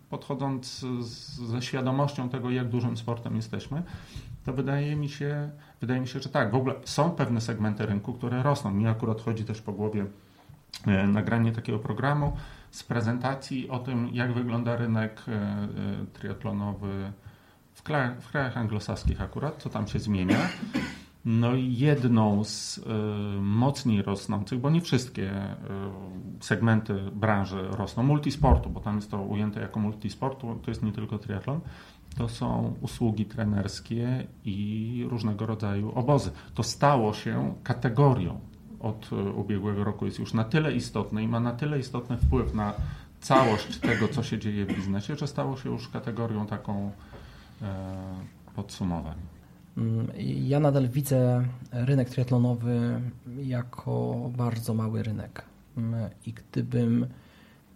podchodząc 0.10 0.86
z, 1.00 1.36
ze 1.36 1.62
świadomością 1.62 2.30
tego, 2.30 2.50
jak 2.50 2.70
dużym 2.70 2.98
sportem 2.98 3.36
jesteśmy, 3.36 3.84
to 4.46 4.54
wydaje 4.54 4.96
mi 4.96 5.10
się, 5.10 5.52
wydaje 5.82 6.02
mi 6.02 6.08
się, 6.08 6.20
że 6.20 6.30
tak. 6.30 6.52
W 6.52 6.56
ogóle 6.56 6.76
są 6.84 7.12
pewne 7.12 7.42
segmenty 7.42 7.86
rynku, 7.86 8.14
które 8.14 8.44
rosną. 8.44 8.72
Mi 8.72 8.88
akurat 8.88 9.22
chodzi 9.22 9.46
też 9.46 9.62
po 9.62 9.74
głowie 9.74 10.06
e, 10.88 11.08
nagranie 11.08 11.52
takiego 11.52 11.80
programu 11.80 12.38
z 12.72 12.84
prezentacji 12.84 13.70
o 13.70 13.80
tym, 13.80 14.10
jak 14.14 14.34
wygląda 14.34 14.76
rynek 14.76 15.22
e, 15.28 15.32
e, 15.32 15.68
triatlonowy 16.14 17.12
w 17.74 17.84
krajach, 17.84 18.22
w 18.22 18.30
krajach 18.30 18.58
anglosaskich 18.58 19.22
akurat, 19.22 19.64
co 19.64 19.70
tam 19.70 19.88
się 19.88 20.00
zmienia. 20.00 20.38
No 21.26 21.56
i 21.56 21.74
jedną 21.74 22.44
z 22.44 22.78
y, 22.78 22.82
mocniej 23.42 24.02
rosnących, 24.02 24.60
bo 24.60 24.70
nie 24.70 24.82
wszystkie 24.82 25.32
y, 25.32 25.56
segmenty 26.40 26.94
branży 26.94 27.68
rosną, 27.72 28.04
multisportu, 28.04 28.70
bo 28.70 28.80
tam 28.80 28.96
jest 28.96 29.12
to 29.12 29.22
ujęte 29.22 29.62
jako 29.62 29.80
multisportu, 29.80 30.60
to 30.64 30.72
jest 30.72 30.84
nie 30.84 30.92
tylko 30.92 31.18
triatlon, 31.18 31.60
to 32.18 32.30
są 32.30 32.76
usługi 32.82 33.26
trenerskie 33.26 34.28
i 34.46 35.06
różnego 35.10 35.46
rodzaju 35.46 35.92
obozy. 35.96 36.32
To 36.56 36.64
stało 36.64 37.14
się 37.14 37.54
kategorią 37.64 38.40
od 38.80 39.10
y, 39.12 39.16
ubiegłego 39.16 39.84
roku, 39.84 40.06
jest 40.06 40.20
już 40.20 40.34
na 40.34 40.44
tyle 40.44 40.74
istotne 40.74 41.24
i 41.24 41.28
ma 41.28 41.40
na 41.40 41.52
tyle 41.52 41.80
istotny 41.80 42.18
wpływ 42.18 42.54
na 42.54 42.74
całość 43.22 43.78
tego, 43.78 44.08
co 44.08 44.24
się 44.24 44.40
dzieje 44.40 44.66
w 44.66 44.76
biznesie, 44.76 45.16
że 45.16 45.28
stało 45.28 45.58
się 45.58 45.70
już 45.70 45.88
kategorią 45.88 46.48
taką 46.48 46.92
e, 47.62 47.96
podsumowań. 48.56 49.18
Mm, 49.78 50.08
ja 50.48 50.60
nadal 50.60 50.90
widzę 50.90 51.46
rynek 51.72 52.10
triatlonowy 52.10 53.02
jako 53.44 54.16
bardzo 54.38 54.74
mały 54.74 55.04
rynek. 55.04 55.46
Mm, 55.78 56.10
I 56.26 56.34
gdybym 56.34 57.08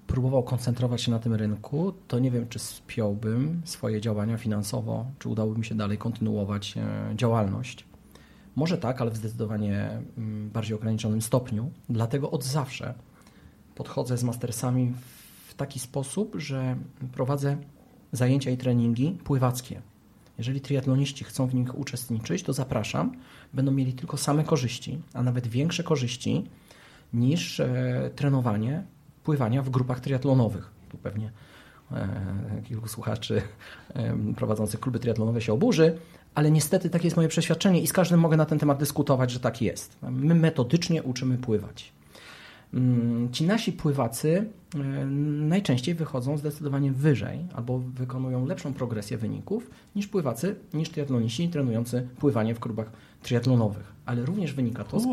próbował 0.07 0.43
koncentrować 0.43 1.01
się 1.01 1.11
na 1.11 1.19
tym 1.19 1.33
rynku, 1.33 1.93
to 2.07 2.19
nie 2.19 2.31
wiem, 2.31 2.47
czy 2.49 2.59
spiąłbym 2.59 3.61
swoje 3.65 4.01
działania 4.01 4.37
finansowo, 4.37 5.05
czy 5.19 5.29
udałoby 5.29 5.59
mi 5.59 5.65
się 5.65 5.75
dalej 5.75 5.97
kontynuować 5.97 6.77
e, 6.77 7.15
działalność. 7.15 7.85
Może 8.55 8.77
tak, 8.77 9.01
ale 9.01 9.11
w 9.11 9.17
zdecydowanie 9.17 10.01
mm, 10.17 10.49
bardziej 10.49 10.75
ograniczonym 10.75 11.21
stopniu. 11.21 11.71
Dlatego 11.89 12.31
od 12.31 12.43
zawsze 12.43 12.93
podchodzę 13.75 14.17
z 14.17 14.23
mastersami 14.23 14.93
w 15.47 15.53
taki 15.53 15.79
sposób, 15.79 16.35
że 16.37 16.75
prowadzę 17.11 17.57
zajęcia 18.11 18.51
i 18.51 18.57
treningi 18.57 19.17
pływackie. 19.23 19.81
Jeżeli 20.37 20.61
triatloniści 20.61 21.23
chcą 21.23 21.47
w 21.47 21.55
nich 21.55 21.79
uczestniczyć, 21.79 22.43
to 22.43 22.53
zapraszam. 22.53 23.11
Będą 23.53 23.71
mieli 23.71 23.93
tylko 23.93 24.17
same 24.17 24.43
korzyści, 24.43 25.01
a 25.13 25.23
nawet 25.23 25.47
większe 25.47 25.83
korzyści 25.83 26.43
niż 27.13 27.59
e, 27.59 28.11
trenowanie 28.15 28.83
pływania 29.23 29.61
w 29.61 29.69
grupach 29.69 29.99
triatlonowych. 29.99 30.71
Tu 30.89 30.97
pewnie 30.97 31.31
e, 31.91 32.61
kilku 32.63 32.87
słuchaczy 32.87 33.41
prowadzących 34.35 34.79
kluby 34.79 34.99
triatlonowe 34.99 35.41
się 35.41 35.53
oburzy, 35.53 35.97
ale 36.35 36.51
niestety 36.51 36.89
takie 36.89 37.07
jest 37.07 37.17
moje 37.17 37.29
przeświadczenie 37.29 37.81
i 37.81 37.87
z 37.87 37.93
każdym 37.93 38.19
mogę 38.19 38.37
na 38.37 38.45
ten 38.45 38.59
temat 38.59 38.79
dyskutować, 38.79 39.31
że 39.31 39.39
tak 39.39 39.61
jest. 39.61 39.97
My 40.01 40.35
metodycznie 40.35 41.03
uczymy 41.03 41.37
pływać. 41.37 41.93
Mm, 42.73 43.31
ci 43.31 43.45
nasi 43.45 43.71
pływacy 43.71 44.45
e, 44.75 45.05
najczęściej 45.45 45.95
wychodzą 45.95 46.37
zdecydowanie 46.37 46.91
wyżej 46.91 47.45
albo 47.55 47.79
wykonują 47.79 48.45
lepszą 48.45 48.73
progresję 48.73 49.17
wyników 49.17 49.69
niż 49.95 50.07
pływacy, 50.07 50.55
niż 50.73 50.89
triatloniści 50.89 51.49
trenujący 51.49 52.07
pływanie 52.19 52.55
w 52.55 52.59
klubach 52.59 52.91
triatlonowych. 53.21 53.92
Ale 54.05 54.25
również 54.25 54.53
wynika 54.53 54.83
to 54.83 54.99
z, 54.99 55.07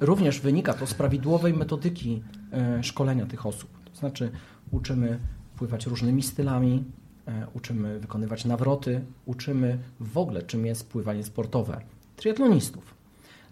również 0.00 0.40
wynika 0.40 0.74
to 0.74 0.86
z 0.86 0.94
prawidłowej 0.94 1.54
metodyki 1.54 2.22
e, 2.52 2.82
szkolenia 2.82 3.26
tych 3.26 3.46
osób. 3.46 3.70
To 3.84 3.96
znaczy 3.96 4.30
uczymy 4.70 5.18
pływać 5.56 5.86
różnymi 5.86 6.22
stylami, 6.22 6.84
e, 7.26 7.46
uczymy 7.54 8.00
wykonywać 8.00 8.44
nawroty, 8.44 9.04
uczymy 9.26 9.78
w 10.00 10.18
ogóle 10.18 10.42
czym 10.42 10.66
jest 10.66 10.90
pływanie 10.90 11.24
sportowe 11.24 11.80
triatlonistów. 12.16 12.94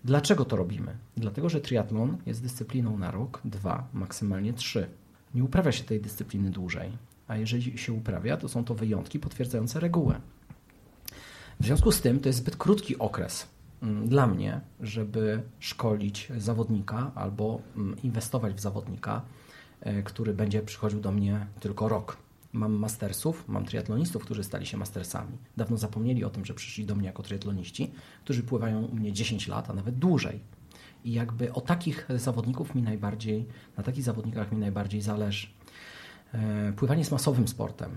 Dlaczego 0.04 0.44
to 0.44 0.56
robimy? 0.56 0.96
Dlatego, 1.16 1.48
że 1.48 1.60
triatlon 1.60 2.16
jest 2.26 2.42
dyscypliną 2.42 2.98
na 2.98 3.10
rok, 3.10 3.40
dwa, 3.44 3.88
maksymalnie 3.92 4.52
trzy. 4.52 4.86
Nie 5.34 5.44
uprawia 5.44 5.72
się 5.72 5.84
tej 5.84 6.00
dyscypliny 6.00 6.50
dłużej, 6.50 6.90
a 7.28 7.36
jeżeli 7.36 7.78
się 7.78 7.92
uprawia, 7.92 8.36
to 8.36 8.48
są 8.48 8.64
to 8.64 8.74
wyjątki 8.74 9.18
potwierdzające 9.18 9.80
regułę. 9.80 10.20
W 11.60 11.64
związku 11.64 11.92
z 11.92 12.00
tym 12.00 12.20
to 12.20 12.28
jest 12.28 12.38
zbyt 12.38 12.56
krótki 12.56 12.98
okres 12.98 13.53
dla 13.84 14.26
mnie, 14.26 14.60
żeby 14.80 15.42
szkolić 15.60 16.28
zawodnika 16.36 17.10
albo 17.14 17.60
mm, 17.76 18.02
inwestować 18.02 18.54
w 18.54 18.60
zawodnika, 18.60 19.22
e, 19.80 20.02
który 20.02 20.34
będzie 20.34 20.62
przychodził 20.62 21.00
do 21.00 21.12
mnie 21.12 21.46
tylko 21.60 21.88
rok. 21.88 22.16
Mam 22.52 22.72
mastersów, 22.72 23.44
mam 23.48 23.64
triatlonistów, 23.64 24.24
którzy 24.24 24.44
stali 24.44 24.66
się 24.66 24.76
mastersami. 24.76 25.38
Dawno 25.56 25.76
zapomnieli 25.76 26.24
o 26.24 26.30
tym, 26.30 26.44
że 26.44 26.54
przyszli 26.54 26.84
do 26.84 26.94
mnie 26.94 27.06
jako 27.06 27.22
triatloniści, 27.22 27.92
którzy 28.24 28.42
pływają 28.42 28.84
u 28.84 28.94
mnie 28.94 29.12
10 29.12 29.48
lat, 29.48 29.70
a 29.70 29.72
nawet 29.72 29.98
dłużej. 29.98 30.40
I 31.04 31.12
jakby 31.12 31.52
o 31.52 31.60
takich 31.60 32.08
zawodników 32.16 32.74
mi 32.74 32.82
najbardziej, 32.82 33.46
na 33.76 33.82
takich 33.82 34.04
zawodnikach 34.04 34.52
mi 34.52 34.58
najbardziej 34.58 35.00
zależy. 35.00 35.46
E, 36.34 36.72
pływanie 36.72 37.00
jest 37.00 37.12
masowym 37.12 37.48
sportem, 37.48 37.90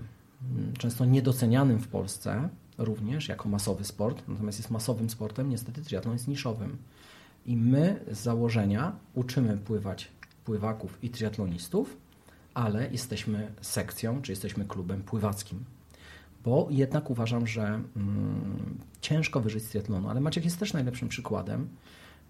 często 0.78 1.04
niedocenianym 1.04 1.78
w 1.78 1.88
Polsce 1.88 2.48
również 2.78 3.28
jako 3.28 3.48
masowy 3.48 3.84
sport, 3.84 4.22
natomiast 4.28 4.58
jest 4.58 4.70
masowym 4.70 5.10
sportem, 5.10 5.48
niestety 5.48 5.82
triatlon 5.82 6.14
jest 6.14 6.28
niszowym. 6.28 6.76
I 7.46 7.56
my 7.56 8.00
z 8.10 8.18
założenia 8.18 8.92
uczymy 9.14 9.56
pływać 9.56 10.10
pływaków 10.44 10.98
i 11.02 11.10
triatlonistów, 11.10 11.96
ale 12.54 12.90
jesteśmy 12.90 13.52
sekcją, 13.60 14.22
czy 14.22 14.32
jesteśmy 14.32 14.64
klubem 14.64 15.02
pływackim. 15.02 15.64
Bo 16.44 16.68
jednak 16.70 17.10
uważam, 17.10 17.46
że 17.46 17.62
mm, 17.62 18.78
ciężko 19.00 19.40
wyżyć 19.40 19.64
z 19.64 19.68
triatlonu, 19.68 20.08
ale 20.08 20.20
Maciek 20.20 20.44
jest 20.44 20.58
też 20.58 20.72
najlepszym 20.72 21.08
przykładem 21.08 21.68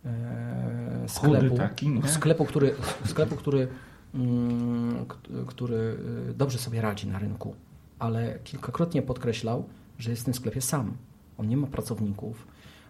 e, 0.04 1.04
sklepu, 1.08 1.56
taki, 1.56 2.00
sklepu, 2.06 2.44
który, 2.44 2.74
sklepu 3.04 3.36
który, 3.36 3.68
mm, 4.14 5.06
który 5.46 5.96
e, 6.30 6.34
dobrze 6.34 6.58
sobie 6.58 6.80
radzi 6.80 7.06
na 7.06 7.18
rynku, 7.18 7.54
ale 7.98 8.38
kilkakrotnie 8.44 9.02
podkreślał, 9.02 9.64
że 9.98 10.10
jest 10.10 10.22
w 10.22 10.24
tym 10.24 10.34
sklepie 10.34 10.60
sam. 10.60 10.96
On 11.38 11.48
nie 11.48 11.56
ma 11.56 11.66
pracowników, 11.66 12.46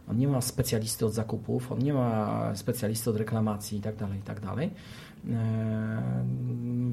on 0.08 0.18
nie 0.18 0.28
ma 0.28 0.40
specjalisty 0.40 1.06
od 1.06 1.12
zakupów, 1.12 1.72
on 1.72 1.78
nie 1.78 1.92
ma 1.92 2.50
specjalisty 2.54 3.10
od 3.10 3.16
reklamacji 3.16 3.76
itd., 3.76 3.98
tak 3.98 4.14
itd. 4.16 4.40
Tak 4.46 4.58
e, 5.30 6.02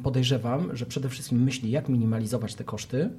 podejrzewam, 0.03 0.76
że 0.76 0.86
przede 0.86 1.09
wszystkim 1.09 1.43
myśli, 1.43 1.72
jak 1.72 1.89
minimalizować 1.89 2.55
te 2.55 2.63
koszty 2.63 3.09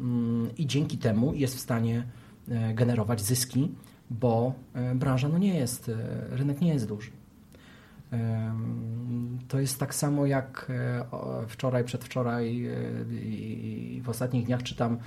mm, 0.00 0.48
i 0.58 0.66
dzięki 0.66 0.98
temu 0.98 1.34
jest 1.34 1.56
w 1.56 1.60
stanie 1.60 2.04
e, 2.48 2.74
generować 2.74 3.20
zyski, 3.20 3.74
bo 4.10 4.54
e, 4.74 4.94
branża 4.94 5.28
no 5.28 5.38
nie 5.38 5.54
jest, 5.54 5.90
rynek 6.30 6.60
nie 6.60 6.72
jest 6.72 6.88
duży. 6.88 7.10
To 9.48 9.60
jest 9.60 9.78
tak 9.78 9.94
samo 9.94 10.26
jak 10.26 10.72
wczoraj, 11.48 11.84
przedwczoraj 11.84 12.70
i 13.12 14.00
w 14.04 14.08
ostatnich 14.08 14.46
dniach 14.46 14.62
czytam 14.62 14.98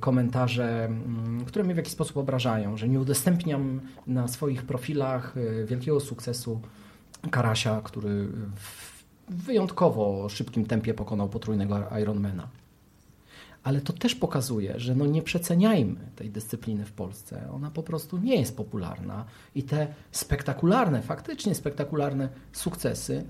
komentarze, 0.00 0.84
mm, 0.84 1.44
które 1.44 1.64
mnie 1.64 1.74
w 1.74 1.76
jakiś 1.76 1.92
sposób 1.92 2.16
obrażają, 2.16 2.76
że 2.76 2.88
nie 2.88 3.00
udostępniam 3.00 3.80
na 4.06 4.28
swoich 4.28 4.62
profilach 4.62 5.36
y, 5.36 5.66
wielkiego 5.68 6.00
sukcesu 6.00 6.60
Karasia, 7.30 7.80
który 7.84 8.28
w 8.56 8.92
wyjątkowo 9.28 10.28
szybkim 10.28 10.66
tempie 10.66 10.94
pokonał 10.94 11.28
potrójnego 11.28 11.88
Ironmana. 12.02 12.48
ale 13.62 13.80
to 13.80 13.92
też 13.92 14.14
pokazuje, 14.14 14.80
że 14.80 14.94
no 14.94 15.06
nie 15.06 15.22
przeceniajmy 15.22 16.00
tej 16.16 16.30
dyscypliny 16.30 16.84
w 16.84 16.92
Polsce. 16.92 17.48
Ona 17.52 17.70
po 17.70 17.82
prostu 17.82 18.18
nie 18.18 18.36
jest 18.36 18.56
popularna 18.56 19.24
i 19.54 19.62
te 19.62 19.94
spektakularne, 20.12 21.02
faktycznie 21.02 21.54
spektakularne 21.54 22.28
sukcesy 22.52 23.24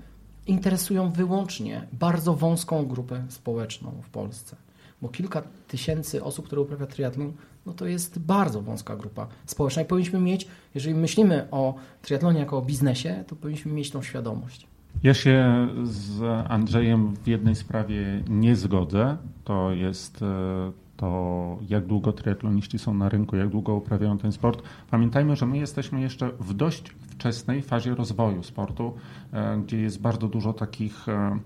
interesują 0.47 1.11
wyłącznie 1.11 1.87
bardzo 1.91 2.33
wąską 2.33 2.85
grupę 2.85 3.25
społeczną 3.29 4.01
w 4.01 4.09
Polsce. 4.09 4.55
Bo 5.03 5.09
kilka 5.09 5.41
tysięcy 5.67 6.23
osób, 6.23 6.45
które 6.45 6.61
uprawia 6.61 6.85
triatlon, 6.85 7.33
no 7.65 7.73
to 7.73 7.85
jest 7.85 8.19
bardzo 8.19 8.61
wąska 8.61 8.95
grupa 8.95 9.27
społeczna 9.45 9.81
i 9.81 9.85
powinniśmy 9.85 10.19
mieć, 10.19 10.47
jeżeli 10.75 10.95
myślimy 10.95 11.47
o 11.51 11.75
triatlonie 12.01 12.39
jako 12.39 12.57
o 12.57 12.61
biznesie, 12.61 13.23
to 13.27 13.35
powinniśmy 13.35 13.71
mieć 13.71 13.91
tą 13.91 14.01
świadomość. 14.01 14.67
Ja 15.03 15.13
się 15.13 15.67
z 15.83 16.23
Andrzejem 16.51 17.15
w 17.23 17.27
jednej 17.27 17.55
sprawie 17.55 18.23
nie 18.29 18.55
zgodzę. 18.55 19.17
To 19.43 19.71
jest 19.71 20.21
e, 20.21 20.71
to, 20.97 21.57
jak 21.69 21.85
długo 21.85 22.13
triatloniści 22.13 22.79
są 22.79 22.93
na 22.93 23.09
rynku, 23.09 23.35
jak 23.35 23.49
długo 23.49 23.75
uprawiają 23.75 24.17
ten 24.17 24.31
sport. 24.31 24.63
Pamiętajmy, 24.91 25.35
że 25.35 25.45
my 25.45 25.57
jesteśmy 25.57 26.01
jeszcze 26.01 26.29
w 26.39 26.53
dość 26.53 26.89
wczesnej 26.89 27.61
fazie 27.61 27.95
rozwoju 27.95 28.43
sportu, 28.43 28.93
e, 29.33 29.57
gdzie 29.57 29.77
jest 29.77 30.01
bardzo 30.01 30.27
dużo 30.27 30.53
takich 30.53 31.09
e, 31.09 31.39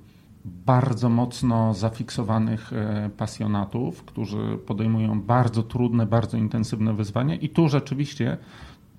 bardzo 0.66 1.10
mocno 1.10 1.74
zafiksowanych 1.74 2.72
pasjonatów, 3.18 4.04
którzy 4.04 4.58
podejmują 4.66 5.22
bardzo 5.22 5.64
trudne, 5.64 6.06
bardzo 6.06 6.38
intensywne 6.38 6.94
wyzwania 6.94 7.36
i 7.36 7.50
tu 7.50 7.70
rzeczywiście 7.70 8.38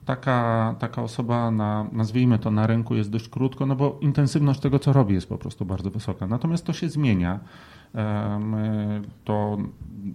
taka, 0.09 0.75
taka 0.79 1.03
osoba, 1.03 1.51
na, 1.51 1.87
nazwijmy 1.93 2.39
to, 2.39 2.51
na 2.51 2.67
rynku 2.67 2.95
jest 2.95 3.11
dość 3.11 3.29
krótko, 3.29 3.67
no 3.67 3.77
bo 3.77 3.99
intensywność 4.01 4.61
tego, 4.61 4.79
co 4.79 4.93
robi, 4.93 5.15
jest 5.15 5.29
po 5.29 5.39
prostu 5.39 5.65
bardzo 5.65 5.91
wysoka. 5.91 6.27
Natomiast 6.27 6.65
to 6.65 6.73
się 6.73 6.89
zmienia. 6.89 7.41
To 9.25 9.59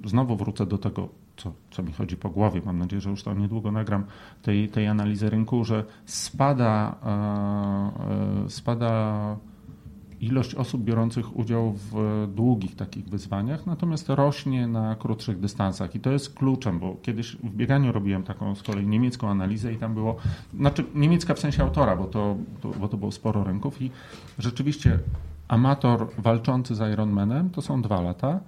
znowu 0.06 0.36
wrócę 0.36 0.66
do 0.66 0.78
tego, 0.78 1.10
co, 1.38 1.52
co 1.72 1.84
mi 1.84 1.94
chodzi 1.94 2.18
po 2.18 2.30
głowie. 2.30 2.62
Mam 2.66 2.80
nadzieję, 2.80 3.02
że 3.02 3.10
już 3.10 3.24
tam 3.24 3.40
niedługo 3.40 3.72
nagram 3.72 4.06
tej, 4.42 4.70
tej 4.70 4.88
analizy 4.88 5.30
rynku, 5.30 5.66
że 5.66 5.84
spada, 6.06 6.96
e, 7.04 8.46
e, 8.46 8.50
spada 8.50 9.38
ilość 10.26 10.56
osób 10.56 10.84
biorących 10.84 11.38
udział 11.38 11.74
w 11.74 12.28
długich 12.36 12.76
takich 12.76 13.10
wyzwaniach, 13.10 13.66
natomiast 13.66 14.10
rośnie 14.10 14.68
na 14.68 14.96
krótszych 14.96 15.40
dystansach. 15.40 15.96
I 15.96 16.00
to 16.00 16.12
jest 16.12 16.34
kluczem, 16.34 16.80
bo 16.80 16.96
kiedyś 17.02 17.36
w 17.36 17.56
bieganiu 17.56 17.92
robiłem 17.92 18.24
taką 18.24 18.56
z 18.56 18.64
kolei 18.64 18.88
niemiecką 18.88 19.30
analizę 19.30 19.74
i 19.74 19.78
tam 19.78 19.94
było, 19.94 20.16
znaczy 20.54 20.86
niemiecka 20.96 21.34
w 21.34 21.40
sensie 21.40 21.64
autora, 21.64 21.96
bo 21.96 22.06
to, 22.06 22.36
to 22.62 22.70
bo 22.80 22.88
to 22.88 22.98
było 22.98 23.12
sporo 23.12 23.44
rynków 23.44 23.82
i 23.82 23.92
rzeczywiście 24.40 25.00
amator 25.48 26.08
walczący 26.18 26.76
z 26.76 26.94
Ironmanem 26.94 27.50
to 27.50 27.62
są 27.62 27.82
dwa 27.82 28.02
lata, 28.02 28.40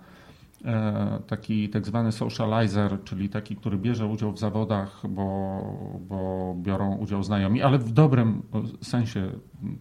taki 1.27 1.69
tak 1.69 1.85
zwany 1.85 2.11
socializer, 2.11 3.03
czyli 3.03 3.29
taki, 3.29 3.55
który 3.55 3.77
bierze 3.77 4.07
udział 4.07 4.31
w 4.31 4.39
zawodach, 4.39 5.01
bo, 5.09 5.61
bo 6.09 6.55
biorą 6.57 6.95
udział 6.95 7.23
znajomi, 7.23 7.61
ale 7.61 7.77
w 7.77 7.91
dobrym 7.91 8.41
sensie 8.81 9.31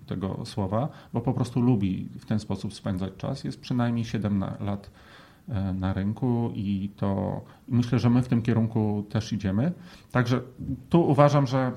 tego 0.07 0.41
słowa, 0.45 0.89
bo 1.12 1.20
po 1.20 1.32
prostu 1.32 1.61
lubi 1.61 2.09
w 2.18 2.26
ten 2.26 2.39
sposób 2.39 2.74
spędzać 2.74 3.12
czas, 3.16 3.45
jest 3.45 3.61
przynajmniej 3.61 4.05
7 4.05 4.45
lat 4.61 4.91
e, 5.49 5.72
na 5.72 5.93
rynku 5.93 6.53
i 6.55 6.91
to 6.97 7.41
myślę, 7.68 7.99
że 7.99 8.11
my 8.11 8.22
w 8.22 8.28
tym 8.28 8.43
kierunku 8.43 9.05
też 9.11 9.32
idziemy. 9.32 9.72
Także 10.12 10.41
tu 10.91 11.09
uważam, 11.11 11.47
że, 11.47 11.72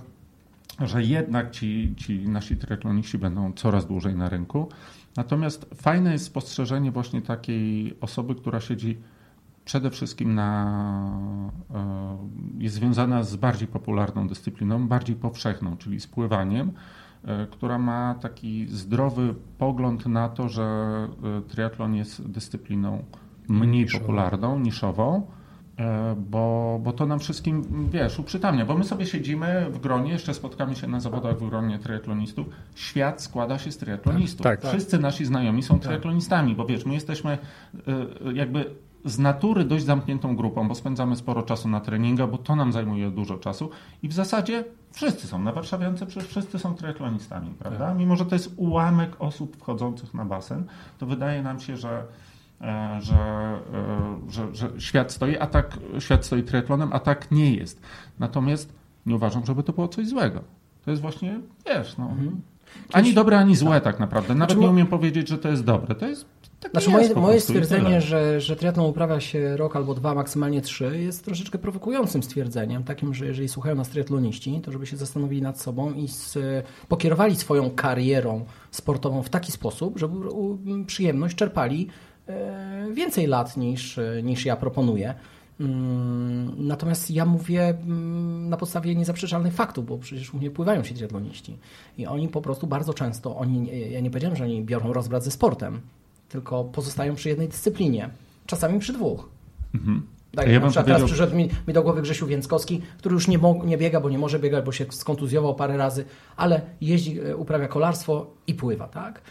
że 0.79 1.03
jednak 1.03 1.51
ci, 1.51 1.93
ci 1.97 2.29
nasi 2.29 2.57
triatloniści 2.57 3.17
będą 3.17 3.53
coraz 3.53 3.87
dłużej 3.87 4.15
na 4.15 4.29
rynku. 4.29 4.69
Natomiast 5.17 5.65
fajne 5.75 6.11
jest 6.11 6.25
spostrzeżenie 6.25 6.91
właśnie 6.91 7.21
takiej 7.21 7.97
osoby, 8.01 8.35
która 8.35 8.59
siedzi 8.59 8.97
przede 9.65 9.89
wszystkim 9.89 10.35
na, 10.35 10.79
e, 11.75 12.17
jest 12.57 12.75
związana 12.75 13.23
z 13.23 13.35
bardziej 13.35 13.67
popularną 13.67 14.27
dyscypliną, 14.27 14.87
bardziej 14.87 15.15
powszechną, 15.15 15.77
czyli 15.77 15.99
z 15.99 16.07
pływaniem, 16.07 16.71
e, 17.23 17.47
która 17.47 17.77
ma 17.79 18.15
taki 18.15 18.67
zdrowy 18.67 19.35
pogląd 19.57 20.05
na 20.05 20.29
to, 20.29 20.49
że 20.49 20.63
e, 21.37 21.41
triatlon 21.41 21.95
jest 21.95 22.31
dyscypliną 22.31 23.03
mniej 23.47 23.85
popularną, 23.99 24.59
niszową 24.59 25.27
bo, 26.17 26.79
bo 26.83 26.93
to 26.93 27.05
nam 27.05 27.19
wszystkim, 27.19 27.89
wiesz, 27.91 28.19
uprzytamnia, 28.19 28.65
bo 28.65 28.77
my 28.77 28.83
sobie 28.83 29.05
siedzimy 29.05 29.65
w 29.69 29.79
gronie, 29.79 30.11
jeszcze 30.11 30.33
spotkamy 30.33 30.75
się 30.75 30.87
na 30.87 30.99
zawodach 30.99 31.37
w 31.37 31.49
gronie 31.49 31.79
triatlonistów. 31.79 32.47
Świat 32.75 33.21
składa 33.21 33.59
się 33.59 33.71
z 33.71 33.77
triatlonistów. 33.77 34.43
Tak, 34.43 34.61
tak. 34.61 34.71
Wszyscy 34.71 34.99
nasi 34.99 35.25
znajomi 35.25 35.63
są 35.63 35.73
tak. 35.73 35.83
triatlonistami, 35.83 36.55
bo 36.55 36.65
wiesz, 36.65 36.85
my 36.85 36.93
jesteśmy 36.93 37.37
e, 38.27 38.33
jakby 38.33 38.65
z 39.05 39.19
natury 39.19 39.65
dość 39.65 39.85
zamkniętą 39.85 40.35
grupą, 40.35 40.67
bo 40.67 40.75
spędzamy 40.75 41.15
sporo 41.15 41.43
czasu 41.43 41.69
na 41.69 41.79
treningach, 41.79 42.29
bo 42.29 42.37
to 42.37 42.55
nam 42.55 42.73
zajmuje 42.73 43.11
dużo 43.11 43.37
czasu 43.37 43.69
i 44.03 44.07
w 44.07 44.13
zasadzie 44.13 44.63
wszyscy 44.91 45.27
są, 45.27 45.39
na 45.39 45.51
Warszawiance 45.51 46.05
przecież 46.05 46.29
wszyscy 46.29 46.59
są 46.59 46.75
triatlonistami, 46.75 47.49
prawda? 47.59 47.87
Tak. 47.87 47.97
Mimo, 47.97 48.15
że 48.15 48.25
to 48.25 48.35
jest 48.35 48.53
ułamek 48.55 49.15
osób 49.19 49.57
wchodzących 49.57 50.13
na 50.13 50.25
basen, 50.25 50.63
to 50.97 51.05
wydaje 51.05 51.43
nam 51.43 51.59
się, 51.59 51.77
że 51.77 51.89
E, 51.89 52.03
że, 52.99 53.59
e, 53.73 54.31
że, 54.31 54.55
że 54.55 54.69
świat 54.77 55.11
stoi, 55.11 55.37
a 55.37 55.47
tak 55.47 55.79
świat 55.99 56.25
stoi 56.25 56.43
triatlonem, 56.43 56.89
a 56.93 56.99
tak 56.99 57.31
nie 57.31 57.55
jest. 57.55 57.81
Natomiast 58.19 58.73
nie 59.05 59.15
uważam, 59.15 59.45
żeby 59.45 59.63
to 59.63 59.73
było 59.73 59.87
coś 59.87 60.07
złego. 60.07 60.41
To 60.85 60.91
jest 60.91 61.01
właśnie, 61.01 61.39
wiesz, 61.65 61.97
no, 61.97 62.05
mhm. 62.05 62.41
ani 62.93 63.13
dobre, 63.13 63.37
ani 63.37 63.55
złe 63.55 63.81
tak, 63.81 63.99
naprawdę. 63.99 64.35
Nawet 64.35 64.51
znaczy, 64.51 64.61
nie 64.61 64.69
umiem 64.69 64.87
powiedzieć, 64.87 65.27
że 65.27 65.37
to 65.37 65.49
jest 65.49 65.63
dobre. 65.63 65.95
To 65.95 66.07
jest 66.07 66.25
tak 66.59 66.71
znaczy 66.71 66.89
moje, 66.89 67.15
moje 67.15 67.41
stwierdzenie, 67.41 68.01
że, 68.01 68.41
że 68.41 68.55
triatlon 68.55 68.85
uprawia 68.85 69.19
się 69.19 69.57
rok 69.57 69.75
albo 69.75 69.95
dwa, 69.95 70.15
maksymalnie 70.15 70.61
trzy, 70.61 70.99
jest 70.99 71.25
troszeczkę 71.25 71.57
prowokującym 71.57 72.23
stwierdzeniem, 72.23 72.83
takim, 72.83 73.13
że 73.13 73.25
jeżeli 73.25 73.47
słuchają 73.49 73.75
nas 73.75 73.89
triatloniści, 73.89 74.61
to 74.63 74.71
żeby 74.71 74.87
się 74.87 74.97
zastanowili 74.97 75.41
nad 75.41 75.61
sobą 75.61 75.93
i 75.93 76.07
z, 76.07 76.37
pokierowali 76.87 77.35
swoją 77.35 77.69
karierą 77.69 78.45
sportową 78.71 79.23
w 79.23 79.29
taki 79.29 79.51
sposób, 79.51 79.97
żeby 79.99 80.15
przyjemność 80.85 81.35
czerpali 81.35 81.87
E, 81.87 82.16
więcej 82.93 83.27
lat 83.27 83.57
niż, 83.57 83.99
niż 84.23 84.45
ja 84.45 84.55
proponuję. 84.55 85.13
Mm, 85.59 86.67
natomiast 86.67 87.11
ja 87.11 87.25
mówię 87.25 87.69
mm, 87.69 88.49
na 88.49 88.57
podstawie 88.57 88.95
niezaprzeczalnych 88.95 89.53
faktów, 89.53 89.85
bo 89.85 89.97
przecież 89.97 90.33
u 90.33 90.37
mnie 90.37 90.51
pływają 90.51 90.83
się 90.83 90.95
triatloniści 90.95 91.57
i 91.97 92.05
oni 92.05 92.27
po 92.27 92.41
prostu 92.41 92.67
bardzo 92.67 92.93
często, 92.93 93.37
oni, 93.37 93.91
ja 93.91 93.99
nie 93.99 94.09
powiedziałem, 94.09 94.37
że 94.37 94.43
oni 94.43 94.63
biorą 94.63 94.93
rozbrat 94.93 95.23
ze 95.23 95.31
sportem, 95.31 95.81
tylko 96.29 96.63
pozostają 96.63 97.15
przy 97.15 97.29
jednej 97.29 97.47
dyscyplinie, 97.47 98.09
czasami 98.45 98.79
przy 98.79 98.93
dwóch. 98.93 99.29
Mhm. 99.75 100.01
Ja 100.33 100.59
na 100.59 100.67
przykład 100.67 100.85
teraz 100.85 101.03
przyszedł 101.03 101.35
mi, 101.35 101.49
mi, 101.67 101.73
do 101.73 101.83
głowy 101.83 102.01
Grzesiu 102.01 102.27
Więckowski, 102.27 102.81
który 102.97 103.13
już 103.13 103.27
nie, 103.27 103.39
nie 103.65 103.77
biega, 103.77 104.01
bo 104.01 104.09
nie 104.09 104.17
może 104.17 104.39
biegać, 104.39 104.65
bo 104.65 104.71
się 104.71 104.85
skontuzjował 104.89 105.55
parę 105.55 105.77
razy, 105.77 106.05
ale 106.37 106.61
jeździ, 106.81 107.19
e, 107.21 107.37
uprawia 107.37 107.67
kolarstwo 107.67 108.33
i 108.47 108.53
pływa, 108.53 108.87
tak? 108.87 109.21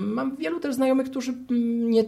Mam 0.00 0.36
wielu 0.36 0.60
też 0.60 0.74
znajomych, 0.74 1.10
którzy 1.10 1.32
mm, 1.32 1.90
nie 1.90 2.04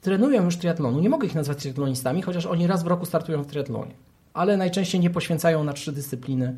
trenują 0.00 0.44
już 0.44 0.56
triatlonu. 0.56 1.00
Nie 1.00 1.10
mogę 1.10 1.26
ich 1.26 1.34
nazwać 1.34 1.58
triatlonistami, 1.58 2.22
chociaż 2.22 2.46
oni 2.46 2.66
raz 2.66 2.82
w 2.82 2.86
roku 2.86 3.06
startują 3.06 3.42
w 3.42 3.46
triatlonie. 3.46 3.94
Ale 4.34 4.56
najczęściej 4.56 5.00
nie 5.00 5.10
poświęcają 5.10 5.64
na 5.64 5.72
trzy 5.72 5.92
dyscypliny 5.92 6.56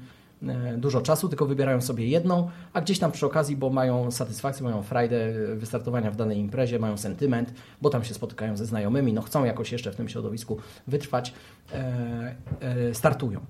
dużo 0.76 1.00
czasu, 1.00 1.28
tylko 1.28 1.46
wybierają 1.46 1.80
sobie 1.80 2.06
jedną, 2.06 2.50
a 2.72 2.80
gdzieś 2.80 2.98
tam 2.98 3.12
przy 3.12 3.26
okazji, 3.26 3.56
bo 3.56 3.70
mają 3.70 4.10
satysfakcję, 4.10 4.64
mają 4.64 4.82
frajdę 4.82 5.16
wystartowania 5.56 6.10
w 6.10 6.16
danej 6.16 6.38
imprezie, 6.38 6.78
mają 6.78 6.96
sentyment, 6.96 7.52
bo 7.82 7.90
tam 7.90 8.04
się 8.04 8.14
spotykają 8.14 8.56
ze 8.56 8.66
znajomymi, 8.66 9.12
no 9.12 9.22
chcą 9.22 9.44
jakoś 9.44 9.72
jeszcze 9.72 9.92
w 9.92 9.96
tym 9.96 10.08
środowisku 10.08 10.56
wytrwać, 10.86 11.32
e, 11.72 12.34
e, 12.60 12.94
startują. 12.94 13.40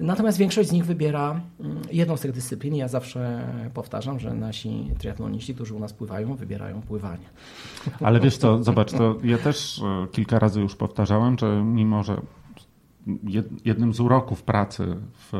Natomiast 0.00 0.38
większość 0.38 0.68
z 0.68 0.72
nich 0.72 0.84
wybiera 0.84 1.40
mm, 1.60 1.82
jedną 1.92 2.16
z 2.16 2.20
tych 2.20 2.32
dyscyplin. 2.32 2.74
Ja 2.74 2.88
zawsze 2.88 3.48
powtarzam, 3.74 4.20
że 4.20 4.34
nasi 4.34 4.90
triatloniści, 4.98 5.54
którzy 5.54 5.74
u 5.74 5.78
nas 5.78 5.92
pływają, 5.92 6.34
wybierają 6.34 6.82
pływanie. 6.82 7.26
Ale 8.00 8.20
wiesz 8.20 8.36
co, 8.36 8.62
zobacz, 8.62 8.92
to 8.92 9.16
ja 9.24 9.38
też 9.38 9.82
e, 9.82 10.06
kilka 10.12 10.38
razy 10.38 10.60
już 10.60 10.76
powtarzałem, 10.76 11.38
że 11.38 11.62
mimo, 11.64 12.02
że 12.02 12.20
jednym 13.64 13.94
z 13.94 14.00
uroków 14.00 14.42
pracy 14.42 14.96
w, 15.14 15.32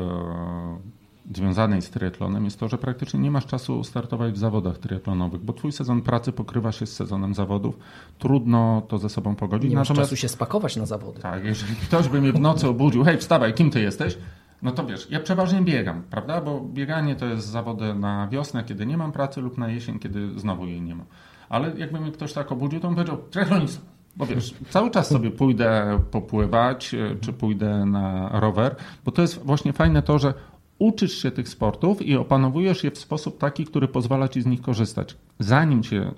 związanej 1.35 1.81
z 1.81 1.89
triatlonem 1.89 2.45
jest 2.45 2.59
to, 2.59 2.67
że 2.67 2.77
praktycznie 2.77 3.19
nie 3.19 3.31
masz 3.31 3.45
czasu 3.45 3.83
startować 3.83 4.33
w 4.33 4.37
zawodach 4.37 4.77
triatlonowych, 4.77 5.41
bo 5.41 5.53
twój 5.53 5.71
sezon 5.71 6.01
pracy 6.01 6.31
pokrywa 6.31 6.71
się 6.71 6.85
z 6.85 6.95
sezonem 6.95 7.33
zawodów. 7.33 7.77
Trudno 8.19 8.81
to 8.87 8.97
ze 8.97 9.09
sobą 9.09 9.35
pogodzić. 9.35 9.69
Nie 9.69 9.75
masz 9.75 9.89
Natomiast, 9.89 10.09
czasu 10.09 10.21
się 10.21 10.29
spakować 10.29 10.75
na 10.75 10.85
zawody. 10.85 11.21
Tak, 11.21 11.45
jeżeli 11.45 11.75
ktoś 11.75 12.09
by 12.09 12.21
mnie 12.21 12.33
w 12.33 12.39
nocy 12.39 12.67
obudził, 12.67 13.03
hej, 13.03 13.17
wstawaj, 13.17 13.53
kim 13.53 13.71
ty 13.71 13.81
jesteś? 13.81 14.17
No 14.61 14.71
to 14.71 14.85
wiesz, 14.85 15.07
ja 15.11 15.19
przeważnie 15.19 15.61
biegam, 15.61 16.03
prawda? 16.09 16.41
Bo 16.41 16.61
bieganie 16.61 17.15
to 17.15 17.25
jest 17.25 17.47
zawody 17.47 17.93
na 17.93 18.27
wiosnę, 18.27 18.63
kiedy 18.63 18.85
nie 18.85 18.97
mam 18.97 19.11
pracy, 19.11 19.41
lub 19.41 19.57
na 19.57 19.69
jesień, 19.69 19.99
kiedy 19.99 20.39
znowu 20.39 20.65
jej 20.65 20.81
nie 20.81 20.95
ma. 20.95 21.03
Ale 21.49 21.77
jakby 21.77 21.99
mnie 21.99 22.11
ktoś 22.11 22.33
tak 22.33 22.51
obudził, 22.51 22.79
to 22.79 22.87
bym 22.87 22.95
powiedział, 22.95 23.17
triatlonista. 23.29 23.81
Bo 24.19 24.25
wiesz, 24.25 24.53
cały 24.69 24.91
czas 24.91 25.07
sobie 25.07 25.31
pójdę 25.31 25.99
popływać, 26.11 26.93
e, 26.93 27.15
czy 27.21 27.33
pójdę 27.33 27.85
na 27.85 28.29
rower, 28.39 28.75
bo 29.05 29.11
to 29.11 29.21
jest 29.21 29.43
właśnie 29.45 29.73
fajne 29.73 30.01
to, 30.01 30.19
że 30.19 30.33
uczysz 30.79 31.21
się 31.21 31.31
tych 31.31 31.49
sportów 31.49 32.01
i 32.01 32.15
opanowujesz 32.15 32.83
je 32.83 32.91
w 32.91 32.97
sposób 32.97 33.37
taki, 33.37 33.65
który 33.65 33.87
pozwala 33.87 34.27
ci 34.27 34.41
z 34.41 34.45
nich 34.45 34.61
korzystać. 34.61 35.17
Zanim 35.39 35.83
cię 35.83 36.11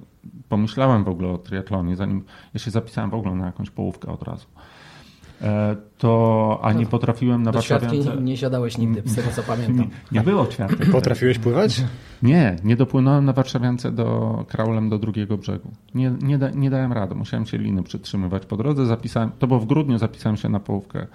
pomyślałem 0.49 1.03
w 1.03 1.07
ogóle 1.07 1.29
o 1.29 1.37
triatlonie, 1.37 1.95
zanim 1.95 2.23
ja 2.53 2.59
się 2.59 2.71
zapisałem 2.71 3.09
w 3.09 3.13
ogóle 3.13 3.35
na 3.35 3.45
jakąś 3.45 3.69
połówkę 3.69 4.11
od 4.11 4.23
razu, 4.23 4.47
to 5.97 6.59
a 6.61 6.73
nie 6.73 6.85
potrafiłem 6.85 7.43
na 7.43 7.51
warszawiance... 7.51 8.21
nie 8.21 8.37
siadałeś 8.37 8.77
nigdy, 8.77 9.01
z 9.05 9.15
tego 9.15 9.29
co 9.35 9.43
pamiętam. 9.43 9.77
Nie, 9.77 10.19
nie 10.19 10.21
było 10.21 10.47
ćwiartek. 10.47 10.91
Potrafiłeś 10.91 11.39
pływać? 11.39 11.83
Nie, 12.23 12.55
nie 12.63 12.75
dopłynąłem 12.75 13.25
na 13.25 13.33
warszawiance 13.33 13.91
do 13.91 14.45
kraulem 14.47 14.89
do 14.89 14.97
drugiego 14.99 15.37
brzegu. 15.37 15.71
Nie, 15.95 16.11
nie, 16.21 16.37
da, 16.37 16.49
nie 16.49 16.69
dałem 16.69 16.93
rady, 16.93 17.15
musiałem 17.15 17.45
się 17.45 17.57
liny 17.57 17.83
przytrzymywać 17.83 18.45
po 18.45 18.57
drodze. 18.57 18.85
Zapisałem, 18.85 19.31
to 19.39 19.47
było 19.47 19.59
w 19.59 19.65
grudniu, 19.65 19.97
zapisałem 19.97 20.37
się 20.37 20.49
na 20.49 20.59
połówkę 20.59 21.07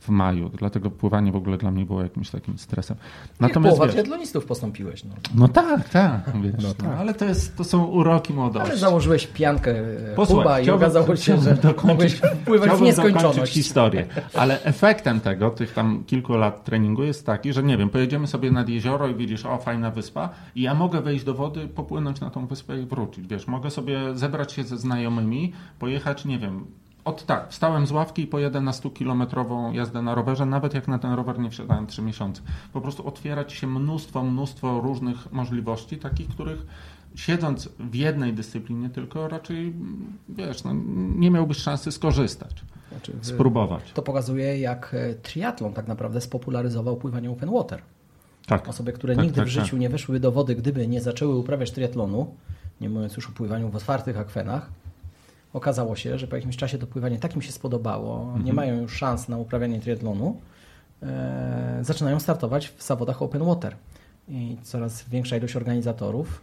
w 0.00 0.08
maju, 0.08 0.48
dlatego 0.48 0.90
pływanie 0.90 1.32
w 1.32 1.36
ogóle 1.36 1.58
dla 1.58 1.70
mnie 1.70 1.84
było 1.84 2.02
jakimś 2.02 2.30
takim 2.30 2.58
stresem. 2.58 2.96
Natomiast 3.40 3.76
połowa 3.76 3.92
triatlonistów 3.92 4.44
postąpiłeś. 4.44 5.04
No, 5.04 5.14
no 5.34 5.48
tak, 5.48 5.88
tak, 5.88 6.32
wiesz, 6.42 6.54
no 6.62 6.74
tak. 6.74 6.86
No, 6.86 6.92
ale 6.92 7.14
to, 7.14 7.24
jest, 7.24 7.56
to 7.56 7.64
są 7.64 7.84
uroki 7.84 8.34
młodości. 8.34 8.68
Ale 8.68 8.78
założyłeś 8.78 9.26
piankę 9.26 9.70
e, 9.70 10.14
Posłuchaj, 10.14 10.44
Kuba 10.44 10.60
i 10.60 10.70
okazało 10.70 11.16
się, 11.16 11.40
że 11.40 11.56
mogłeś 11.84 12.20
pływać 12.44 12.70
w 12.70 12.80
nieskończoność. 12.80 13.52
historię, 13.52 14.06
ale 14.34 14.62
efektem 14.62 15.20
tego, 15.20 15.50
tych 15.50 15.72
tam 15.72 16.04
kilku 16.06 16.36
lat 16.36 16.64
treningu 16.64 17.02
jest 17.02 17.26
taki, 17.26 17.52
że 17.52 17.62
nie 17.62 17.76
wiem, 17.76 17.88
pojedziemy 17.88 18.26
sobie 18.26 18.50
nad 18.50 18.68
jezioro 18.68 19.08
i 19.08 19.14
widzisz, 19.14 19.46
o 19.46 19.58
fajna 19.58 19.90
wyspa 19.90 20.28
i 20.54 20.62
ja 20.62 20.74
mogę 20.74 21.00
wejść 21.00 21.24
do 21.24 21.34
wody, 21.34 21.68
popłynąć 21.68 22.20
na 22.20 22.30
tą 22.30 22.46
wyspę 22.46 22.82
i 22.82 22.86
wrócić, 22.86 23.26
wiesz, 23.26 23.46
mogę 23.46 23.70
sobie 23.70 24.00
zebrać 24.14 24.52
się 24.52 24.64
ze 24.64 24.78
znajomymi, 24.78 25.52
pojechać, 25.78 26.24
nie 26.24 26.38
wiem, 26.38 26.66
od 27.04 27.26
tak, 27.26 27.50
wstałem 27.50 27.86
z 27.86 27.92
ławki 27.92 28.22
i 28.22 28.26
pojedę 28.26 28.60
na 28.60 28.70
100-kilometrową 28.70 29.72
jazdę 29.74 30.02
na 30.02 30.14
rowerze, 30.14 30.46
nawet 30.46 30.74
jak 30.74 30.88
na 30.88 30.98
ten 30.98 31.12
rower 31.12 31.38
nie 31.38 31.50
wsiadałem 31.50 31.86
3 31.86 32.02
miesiące. 32.02 32.42
Po 32.72 32.80
prostu 32.80 33.06
otwiera 33.06 33.44
ci 33.44 33.56
się 33.56 33.66
mnóstwo, 33.66 34.22
mnóstwo 34.22 34.80
różnych 34.80 35.32
możliwości, 35.32 35.98
takich, 35.98 36.28
których 36.28 36.66
siedząc 37.14 37.68
w 37.78 37.94
jednej 37.94 38.32
dyscyplinie 38.32 38.90
tylko 38.90 39.28
raczej, 39.28 39.72
wiesz, 40.28 40.64
no, 40.64 40.70
nie 41.16 41.30
miałbyś 41.30 41.56
szansy 41.56 41.92
skorzystać, 41.92 42.64
znaczy, 42.90 43.12
spróbować. 43.22 43.92
To 43.92 44.02
pokazuje, 44.02 44.58
jak 44.58 44.94
e, 44.94 45.14
triatlon 45.14 45.72
tak 45.72 45.88
naprawdę 45.88 46.20
spopularyzował 46.20 46.96
pływanie 46.96 47.30
open 47.30 47.50
water. 47.50 47.82
Tak. 48.46 48.68
Osoby, 48.68 48.92
które 48.92 49.14
tak, 49.14 49.24
nigdy 49.24 49.36
tak, 49.36 49.46
w 49.46 49.50
życiu 49.50 49.70
tak. 49.70 49.80
nie 49.80 49.88
weszły 49.88 50.20
do 50.20 50.32
wody, 50.32 50.54
gdyby 50.54 50.88
nie 50.88 51.00
zaczęły 51.00 51.36
uprawiać 51.36 51.70
triatlonu, 51.70 52.34
nie 52.80 52.88
mówiąc 52.88 53.16
już 53.16 53.28
o 53.28 53.32
pływaniu 53.32 53.68
w 53.68 53.76
otwartych 53.76 54.18
akwenach, 54.18 54.70
okazało 55.52 55.96
się, 55.96 56.18
że 56.18 56.26
po 56.26 56.36
jakimś 56.36 56.56
czasie 56.56 56.78
to 56.78 56.86
pływanie 56.86 57.18
tak 57.18 57.36
im 57.36 57.42
się 57.42 57.52
spodobało, 57.52 58.22
mhm. 58.22 58.44
nie 58.44 58.52
mają 58.52 58.80
już 58.80 58.96
szans 58.96 59.28
na 59.28 59.38
uprawianie 59.38 59.80
triatlonu, 59.80 60.36
e, 61.02 61.78
zaczynają 61.82 62.20
startować 62.20 62.68
w 62.68 62.82
zawodach 62.82 63.22
open 63.22 63.44
water. 63.44 63.76
I 64.28 64.56
coraz 64.62 65.08
większa 65.08 65.36
ilość 65.36 65.56
organizatorów, 65.56 66.42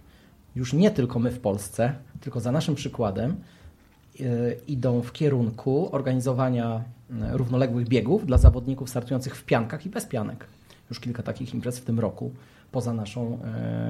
już 0.56 0.74
nie 0.74 0.92
tylko 0.92 1.20
my 1.20 1.32
w 1.32 1.40
Polsce, 1.40 1.94
tylko 2.22 2.40
za 2.40 2.52
naszym 2.52 2.76
przykładem, 2.76 3.36
e, 4.20 4.24
idą 4.68 5.02
w 5.02 5.12
kierunku 5.12 5.96
organizowania 5.96 6.84
e, 7.22 7.38
równoległych 7.38 7.88
biegów 7.88 8.26
dla 8.26 8.38
zawodników 8.38 8.90
startujących 8.90 9.36
w 9.36 9.44
piankach 9.44 9.86
i 9.86 9.90
bez 9.90 10.06
pianek. 10.06 10.48
Już 10.90 11.00
kilka 11.00 11.24
takich 11.24 11.54
imprez 11.54 11.80
w 11.80 11.86
tym 11.86 12.00
roku 12.00 12.32
poza 12.72 12.94
naszą 12.94 13.40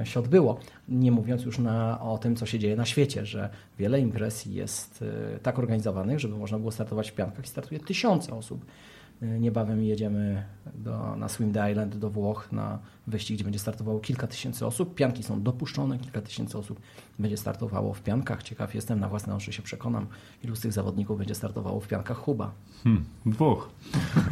e, 0.00 0.06
się 0.06 0.20
odbyło. 0.20 0.60
Nie 0.88 1.12
mówiąc 1.12 1.44
już 1.44 1.58
na, 1.58 2.00
o 2.00 2.18
tym, 2.18 2.36
co 2.36 2.46
się 2.46 2.58
dzieje 2.58 2.76
na 2.76 2.84
świecie, 2.84 3.26
że 3.26 3.48
wiele 3.78 4.00
imprez 4.00 4.46
jest 4.46 5.04
e, 5.34 5.38
tak 5.38 5.58
organizowanych, 5.58 6.20
żeby 6.20 6.36
można 6.36 6.58
było 6.58 6.70
startować 6.70 7.10
w 7.10 7.14
piankach 7.14 7.44
i 7.44 7.48
startuje 7.48 7.80
tysiące 7.80 8.34
osób. 8.34 8.64
E, 9.22 9.40
niebawem 9.40 9.82
jedziemy 9.82 10.44
do, 10.74 11.16
na 11.16 11.28
Swim 11.28 11.52
the 11.52 11.70
Island 11.70 11.96
do 11.96 12.10
Włoch 12.10 12.52
na 12.52 12.78
wyścig, 13.06 13.36
gdzie 13.36 13.44
będzie 13.44 13.58
startowało 13.58 14.00
kilka 14.00 14.26
tysięcy 14.26 14.66
osób. 14.66 14.94
Pianki 14.94 15.22
są 15.22 15.42
dopuszczone, 15.42 15.98
kilka 15.98 16.20
tysięcy 16.20 16.58
osób 16.58 16.80
będzie 17.18 17.36
startowało 17.36 17.94
w 17.94 18.02
piankach. 18.02 18.42
Ciekaw 18.42 18.74
jestem, 18.74 19.00
na 19.00 19.08
własne 19.08 19.34
oczy 19.34 19.52
się 19.52 19.62
przekonam, 19.62 20.06
ilu 20.44 20.56
z 20.56 20.60
tych 20.60 20.72
zawodników 20.72 21.18
będzie 21.18 21.34
startowało 21.34 21.80
w 21.80 21.88
piankach 21.88 22.16
Huba. 22.16 22.52
Hmm, 22.84 23.04
dwóch. 23.26 23.70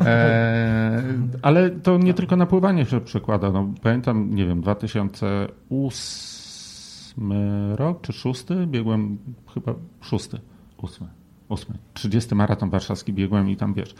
E, 0.00 1.02
ale 1.42 1.70
to 1.70 1.98
nie 1.98 2.14
tylko 2.14 2.36
na 2.36 2.46
pływanie 2.46 2.86
się 2.86 3.00
przekłada. 3.00 3.50
No, 3.50 3.74
pamiętam, 3.82 4.34
nie 4.34 4.46
wiem, 4.46 4.60
2008 4.60 7.32
rok 7.74 8.00
czy 8.00 8.12
szósty? 8.12 8.66
Biegłem 8.66 9.18
chyba 9.54 9.74
szósty, 10.00 10.40
ósmy. 10.76 11.06
ósmy. 11.48 11.74
30 11.94 12.34
maraton 12.34 12.70
warszawski 12.70 13.12
biegłem 13.12 13.50
i 13.50 13.56
tam 13.56 13.74
wiesz, 13.74 13.94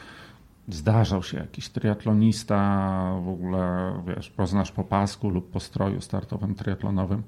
zdarzał 0.69 1.23
się 1.23 1.37
jakiś 1.37 1.69
triatlonista, 1.69 3.21
w 3.25 3.29
ogóle 3.29 3.93
wiesz, 4.07 4.31
poznasz 4.31 4.73
po 4.73 4.85
pasku 4.85 5.31
lub 5.31 5.51
po 5.51 5.61
stroju 5.61 6.01
startowym 6.01 6.55
triatlonowym 6.55 7.23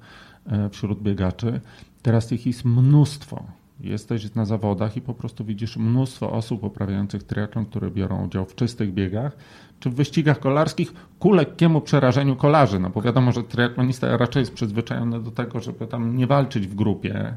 e, 0.45 0.69
wśród 0.69 1.01
biegaczy. 1.01 1.61
Teraz 2.01 2.27
tych 2.27 2.45
jest 2.45 2.65
mnóstwo. 2.65 3.43
Jesteś 3.79 4.35
na 4.35 4.45
zawodach 4.45 4.97
i 4.97 5.01
po 5.01 5.13
prostu 5.13 5.45
widzisz 5.45 5.77
mnóstwo 5.77 6.31
osób 6.31 6.63
uprawiających 6.63 7.23
triatlon, 7.23 7.65
które 7.65 7.91
biorą 7.91 8.25
udział 8.25 8.45
w 8.45 8.55
czystych 8.55 8.93
biegach 8.93 9.37
czy 9.79 9.89
w 9.89 9.95
wyścigach 9.95 10.39
kolarskich 10.39 10.93
ku 11.19 11.31
lekkiemu 11.31 11.81
przerażeniu 11.81 12.35
kolarzy. 12.35 12.79
No 12.79 12.89
bo 12.89 13.01
wiadomo, 13.01 13.31
że 13.31 13.43
triatlonista 13.43 14.17
raczej 14.17 14.39
jest 14.39 14.53
przyzwyczajony 14.53 15.23
do 15.23 15.31
tego, 15.31 15.59
żeby 15.59 15.87
tam 15.87 16.17
nie 16.17 16.27
walczyć 16.27 16.67
w 16.67 16.75
grupie, 16.75 17.35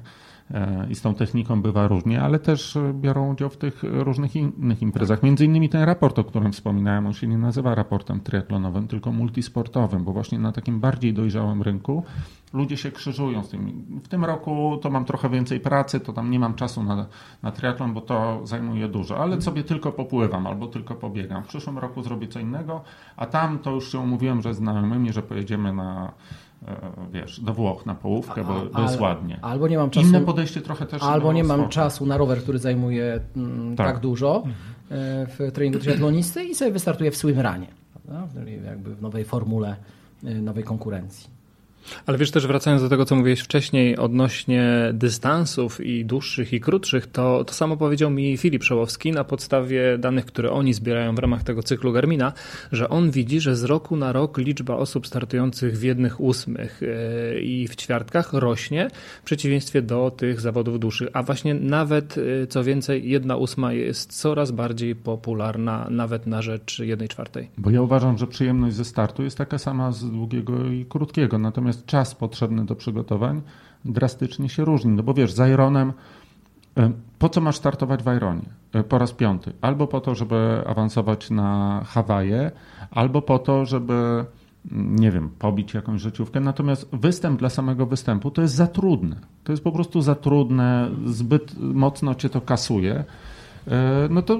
i 0.90 0.94
z 0.94 1.02
tą 1.02 1.14
techniką 1.14 1.62
bywa 1.62 1.88
różnie, 1.88 2.22
ale 2.22 2.38
też 2.38 2.76
e, 2.76 2.94
biorą 2.94 3.32
udział 3.32 3.48
w 3.48 3.56
tych 3.56 3.82
różnych 3.82 4.36
innych 4.36 4.82
imprezach. 4.82 5.22
Między 5.22 5.44
innymi 5.44 5.68
ten 5.68 5.82
raport, 5.82 6.18
o 6.18 6.24
którym 6.24 6.52
wspominałem, 6.52 7.06
on 7.06 7.12
się 7.12 7.26
nie 7.26 7.38
nazywa 7.38 7.74
raportem 7.74 8.20
triatlonowym, 8.20 8.88
tylko 8.88 9.12
multisportowym, 9.12 10.04
bo 10.04 10.12
właśnie 10.12 10.38
na 10.38 10.52
takim 10.52 10.80
bardziej 10.80 11.14
dojrzałym 11.14 11.62
rynku 11.62 12.04
ludzie 12.52 12.76
się 12.76 12.90
krzyżują 12.90 13.42
z 13.42 13.48
tym. 13.48 13.84
W 14.04 14.08
tym 14.08 14.24
roku 14.24 14.78
to 14.82 14.90
mam 14.90 15.04
trochę 15.04 15.28
więcej 15.28 15.60
pracy, 15.60 16.00
to 16.00 16.12
tam 16.12 16.30
nie 16.30 16.38
mam 16.38 16.54
czasu 16.54 16.82
na, 16.82 17.06
na 17.42 17.52
triatlon, 17.52 17.94
bo 17.94 18.00
to 18.00 18.40
zajmuje 18.44 18.88
dużo, 18.88 19.18
ale 19.18 19.42
sobie 19.42 19.64
tylko 19.64 19.92
popływam 19.92 20.46
albo 20.46 20.66
tylko 20.66 20.94
pobiegam. 20.94 21.42
W 21.42 21.46
przyszłym 21.46 21.78
roku 21.78 22.02
zrobię 22.02 22.28
co 22.28 22.40
innego, 22.40 22.80
a 23.16 23.26
tam 23.26 23.58
to 23.58 23.70
już 23.70 23.92
się 23.92 23.98
umówiłem, 23.98 24.42
że 24.42 24.54
znajomymi, 24.54 25.12
że 25.12 25.22
pojedziemy 25.22 25.72
na 25.72 26.12
E, 26.12 26.51
wiesz, 27.12 27.40
do 27.40 27.54
Włoch 27.54 27.86
na 27.86 27.94
połówkę, 27.94 28.44
bo, 28.44 28.62
bo 28.74 28.82
jest 28.82 29.00
ładnie. 29.00 29.38
Albo 29.42 29.68
nie 29.68 29.78
mam 29.78 29.90
czasu. 29.90 30.06
Inne 30.06 30.20
podejście 30.20 30.60
trochę 30.60 30.86
też. 30.86 31.02
Albo 31.02 31.32
nie 31.32 31.44
mam 31.44 31.68
czasu 31.68 32.06
na 32.06 32.16
rower, 32.16 32.42
który 32.42 32.58
zajmuje 32.58 33.20
mm, 33.36 33.76
tak. 33.76 33.86
tak. 33.86 34.00
dużo 34.00 34.36
mhm. 34.36 34.54
e, 34.90 35.26
w 35.26 35.52
treningu 35.52 35.78
triatlonisty 35.78 36.44
i 36.44 36.54
sobie 36.54 36.70
wystartuję 36.70 37.10
w 37.10 37.16
swimranie. 37.16 37.66
Prawda? 38.06 38.40
Jakby 38.66 38.94
w 38.94 39.02
nowej 39.02 39.24
formule, 39.24 39.76
e, 40.24 40.34
nowej 40.34 40.64
konkurencji. 40.64 41.41
Ale 42.06 42.18
wiesz 42.18 42.30
też 42.30 42.46
wracając 42.46 42.82
do 42.82 42.88
tego, 42.88 43.04
co 43.04 43.16
mówiłeś 43.16 43.40
wcześniej 43.40 43.96
odnośnie 43.96 44.90
dystansów 44.92 45.80
i 45.80 46.04
dłuższych 46.04 46.52
i 46.52 46.60
krótszych, 46.60 47.06
to, 47.06 47.44
to 47.44 47.54
samo 47.54 47.76
powiedział 47.76 48.10
mi 48.10 48.36
Filip 48.36 48.64
Szołowski 48.64 49.12
na 49.12 49.24
podstawie 49.24 49.98
danych, 49.98 50.26
które 50.26 50.50
oni 50.50 50.74
zbierają 50.74 51.14
w 51.14 51.18
ramach 51.18 51.42
tego 51.42 51.62
cyklu 51.62 51.92
Garmina, 51.92 52.32
że 52.72 52.88
on 52.88 53.10
widzi, 53.10 53.40
że 53.40 53.56
z 53.56 53.64
roku 53.64 53.96
na 53.96 54.12
rok 54.12 54.38
liczba 54.38 54.76
osób 54.76 55.06
startujących 55.06 55.78
w 55.78 55.82
jednych 55.82 56.20
ósmych 56.20 56.80
e, 56.82 57.40
i 57.40 57.68
w 57.68 57.76
ćwiartkach 57.76 58.32
rośnie 58.32 58.90
w 59.22 59.24
przeciwieństwie 59.24 59.82
do 59.82 60.10
tych 60.10 60.40
zawodów 60.40 60.80
dłuższych, 60.80 61.08
a 61.12 61.22
właśnie 61.22 61.54
nawet 61.54 62.18
e, 62.18 62.46
co 62.46 62.64
więcej 62.64 63.08
jedna 63.10 63.36
ósma 63.36 63.72
jest 63.72 64.20
coraz 64.20 64.50
bardziej 64.50 64.96
popularna 64.96 65.86
nawet 65.90 66.26
na 66.26 66.42
rzecz 66.42 66.78
jednej 66.78 67.08
czwartej. 67.08 67.50
Bo 67.58 67.70
ja 67.70 67.82
uważam, 67.82 68.18
że 68.18 68.26
przyjemność 68.26 68.76
ze 68.76 68.84
startu 68.84 69.22
jest 69.22 69.38
taka 69.38 69.58
sama 69.58 69.92
z 69.92 70.10
długiego 70.10 70.66
i 70.66 70.86
krótkiego, 70.88 71.38
natomiast 71.38 71.71
natomiast 71.72 71.86
czas 71.86 72.14
potrzebny 72.14 72.64
do 72.64 72.76
przygotowań 72.76 73.42
drastycznie 73.84 74.48
się 74.48 74.64
różni. 74.64 74.92
No 74.92 75.02
bo 75.02 75.14
wiesz, 75.14 75.32
z 75.32 75.50
Ironem, 75.52 75.92
e, 76.76 76.92
po 77.18 77.28
co 77.28 77.40
masz 77.40 77.56
startować 77.56 78.02
w 78.02 78.16
Ironie 78.16 78.48
e, 78.72 78.84
po 78.84 78.98
raz 78.98 79.12
piąty? 79.12 79.52
Albo 79.60 79.86
po 79.86 80.00
to, 80.00 80.14
żeby 80.14 80.62
awansować 80.66 81.30
na 81.30 81.80
Hawaje, 81.86 82.50
albo 82.90 83.22
po 83.22 83.38
to, 83.38 83.66
żeby 83.66 84.24
mm, 84.72 84.96
nie 84.96 85.10
wiem, 85.10 85.30
pobić 85.38 85.74
jakąś 85.74 86.00
życiówkę. 86.00 86.40
Natomiast 86.40 86.88
występ 86.92 87.38
dla 87.38 87.50
samego 87.50 87.86
występu 87.86 88.30
to 88.30 88.42
jest 88.42 88.54
za 88.54 88.66
trudne. 88.66 89.16
To 89.44 89.52
jest 89.52 89.64
po 89.64 89.72
prostu 89.72 90.02
za 90.02 90.14
trudne, 90.14 90.90
zbyt 91.06 91.54
mocno 91.58 92.14
cię 92.14 92.28
to 92.28 92.40
kasuje. 92.40 93.04
E, 93.68 94.08
no 94.10 94.22
to 94.22 94.38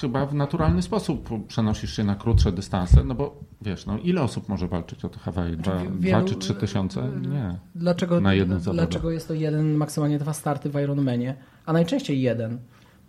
chyba 0.00 0.26
w 0.26 0.34
naturalny 0.34 0.82
sposób 0.82 1.46
przenosisz 1.48 1.96
się 1.96 2.04
na 2.04 2.14
krótsze 2.14 2.52
dystanse, 2.52 3.04
no 3.04 3.14
bo 3.14 3.40
wiesz, 3.62 3.86
no 3.86 3.98
ile 3.98 4.22
osób 4.22 4.48
może 4.48 4.68
walczyć 4.68 5.04
o 5.04 5.08
te 5.08 5.18
Hawaje? 5.18 5.56
Dwa, 5.56 5.78
znaczy, 5.78 5.90
dwa 5.90 6.22
czy 6.22 6.34
trzy 6.34 6.54
tysiące? 6.54 7.08
Nie. 7.28 7.58
Dlaczego, 7.74 8.20
na 8.20 8.34
jednym 8.34 8.60
Dlaczego 8.60 9.10
jest 9.10 9.28
to 9.28 9.34
jeden, 9.34 9.74
maksymalnie 9.74 10.18
dwa 10.18 10.32
starty 10.32 10.70
w 10.70 10.80
Ironmanie, 10.80 11.34
a 11.66 11.72
najczęściej 11.72 12.20
jeden? 12.20 12.58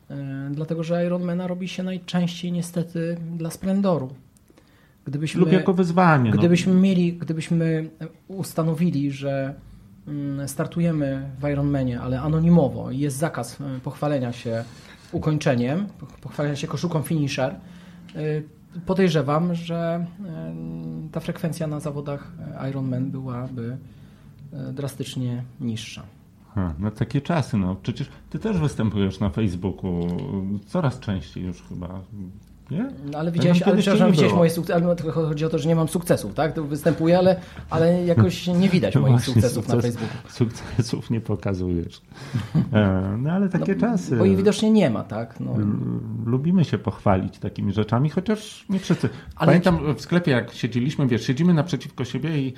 E, 0.10 0.50
dlatego, 0.52 0.84
że 0.84 1.06
Ironmana 1.06 1.48
robi 1.48 1.68
się 1.68 1.84
najczęściej 1.84 2.52
niestety 2.52 3.18
dla 3.38 3.50
splendoru. 3.50 4.10
Gdybyśmy, 5.06 5.40
Lub 5.40 5.52
jako 5.52 5.74
wyzwanie. 5.74 6.32
No. 6.32 6.38
Gdybyśmy 6.38 6.74
no. 6.74 6.80
mieli, 6.80 7.14
gdybyśmy 7.14 7.90
ustanowili, 8.28 9.12
że 9.12 9.54
mm, 10.08 10.48
startujemy 10.48 11.30
w 11.40 11.50
Ironmanie, 11.50 12.02
ale 12.02 12.22
anonimowo 12.22 12.92
i 12.92 13.00
jest 13.00 13.18
zakaz 13.18 13.62
e, 13.62 13.80
pochwalenia 13.84 14.34
się 14.34 14.64
ukończeniem, 15.12 15.88
pochwalenia 16.22 16.56
się 16.56 16.68
koszulką 16.68 17.02
finisher, 17.02 17.56
y, 18.16 18.44
podejrzewam, 18.86 19.56
że 19.56 20.06
y, 21.08 21.12
ta 21.12 21.20
frekwencja 21.20 21.68
na 21.68 21.80
zawodach 21.80 22.32
Ironman 22.70 23.12
byłaby 23.12 23.78
y, 24.70 24.74
drastycznie 24.74 25.44
niższa. 25.62 26.04
Ha, 26.56 26.74
no 26.80 26.92
takie 26.92 27.22
czasy, 27.22 27.58
no 27.58 27.76
przecież 27.76 28.10
ty 28.30 28.40
też 28.40 28.58
występujesz 28.58 29.20
na 29.20 29.30
Facebooku 29.30 30.08
coraz 30.68 31.00
częściej 31.00 31.44
już 31.44 31.64
chyba. 31.64 32.02
Nie? 32.72 32.90
No, 33.12 33.18
ale 33.18 33.32
widziałeś, 33.32 33.62
ale 33.62 33.78
przepraszam, 33.78 34.12
widziałeś 34.12 34.34
moje 34.34 34.50
sukcesy, 34.50 35.12
chodzi 35.12 35.46
o 35.46 35.50
to, 35.50 35.60
że 35.60 35.70
nie 35.70 35.76
mam 35.76 35.88
sukcesów, 35.88 36.34
tak? 36.34 36.54
To 36.54 36.64
występuję, 36.64 37.18
ale, 37.18 37.36
ale 37.70 38.06
jakoś 38.06 38.48
nie 38.62 38.70
widać 38.70 38.96
moich 38.96 39.08
Właśnie, 39.08 39.34
sukcesów 39.34 39.66
sukces, 39.66 39.76
na 39.76 39.82
Facebooku. 39.82 40.18
Sukcesów 40.30 41.10
nie 41.10 41.22
pokazujesz. 41.22 42.02
E, 42.74 43.18
no 43.18 43.32
ale 43.32 43.50
takie 43.50 43.76
no, 43.76 43.82
czasy. 43.82 44.16
Bo 44.16 44.26
ich 44.26 44.38
widocznie 44.38 44.72
nie 44.72 44.90
ma, 44.90 45.04
tak? 45.04 45.40
No. 45.40 45.56
Lubimy 46.26 46.66
się 46.66 46.78
pochwalić 46.78 47.40
takimi 47.40 47.74
rzeczami, 47.74 48.10
chociaż 48.10 48.66
nie 48.70 48.80
wszyscy. 48.80 49.10
Ale 49.36 49.48
Pamiętam 49.48 49.96
w 49.96 50.02
sklepie, 50.02 50.32
jak 50.32 50.54
siedzieliśmy, 50.54 51.08
wiesz, 51.08 51.28
siedzimy 51.28 51.54
naprzeciwko 51.54 52.06
siebie 52.06 52.38
i 52.38 52.54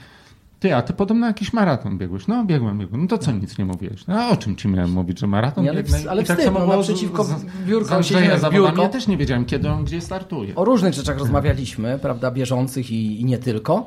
ty, 0.59 0.75
a 0.75 0.81
ty 0.81 0.93
podobno 0.93 1.27
jakiś 1.27 1.53
maraton 1.53 1.97
biegłeś. 1.97 2.27
No, 2.27 2.45
biegłem, 2.45 2.79
biegłem. 2.79 3.01
No 3.01 3.07
to 3.07 3.17
co, 3.17 3.31
nic 3.31 3.57
nie 3.57 3.65
mówiłeś? 3.65 4.07
No, 4.07 4.21
a 4.21 4.29
o 4.29 4.37
czym 4.37 4.55
ci 4.55 4.67
miałem 4.67 4.91
mówić, 4.91 5.19
że 5.19 5.27
maraton 5.27 5.63
nie, 5.63 5.69
ale, 5.69 5.83
biegnę? 5.83 5.97
Ale 6.09 6.23
tak 6.23 6.37
wstyd, 6.37 6.45
tak 6.45 6.55
samo 6.55 6.67
no, 6.67 6.77
naprzeciwko 6.77 7.25
biurka 7.65 8.03
z 8.03 8.53
biurko. 8.53 8.81
Ja 8.81 8.89
też 8.89 9.07
nie 9.07 9.17
wiedziałem, 9.17 9.45
kiedy 9.45 9.69
on 9.69 9.85
gdzie 9.85 10.01
startuje. 10.01 10.55
O 10.55 10.65
różnych 10.65 10.93
rzeczach 10.93 11.17
rozmawialiśmy, 11.17 11.99
prawda, 12.01 12.31
bieżących 12.31 12.91
i, 12.91 13.21
i 13.21 13.25
nie 13.25 13.37
tylko. 13.37 13.85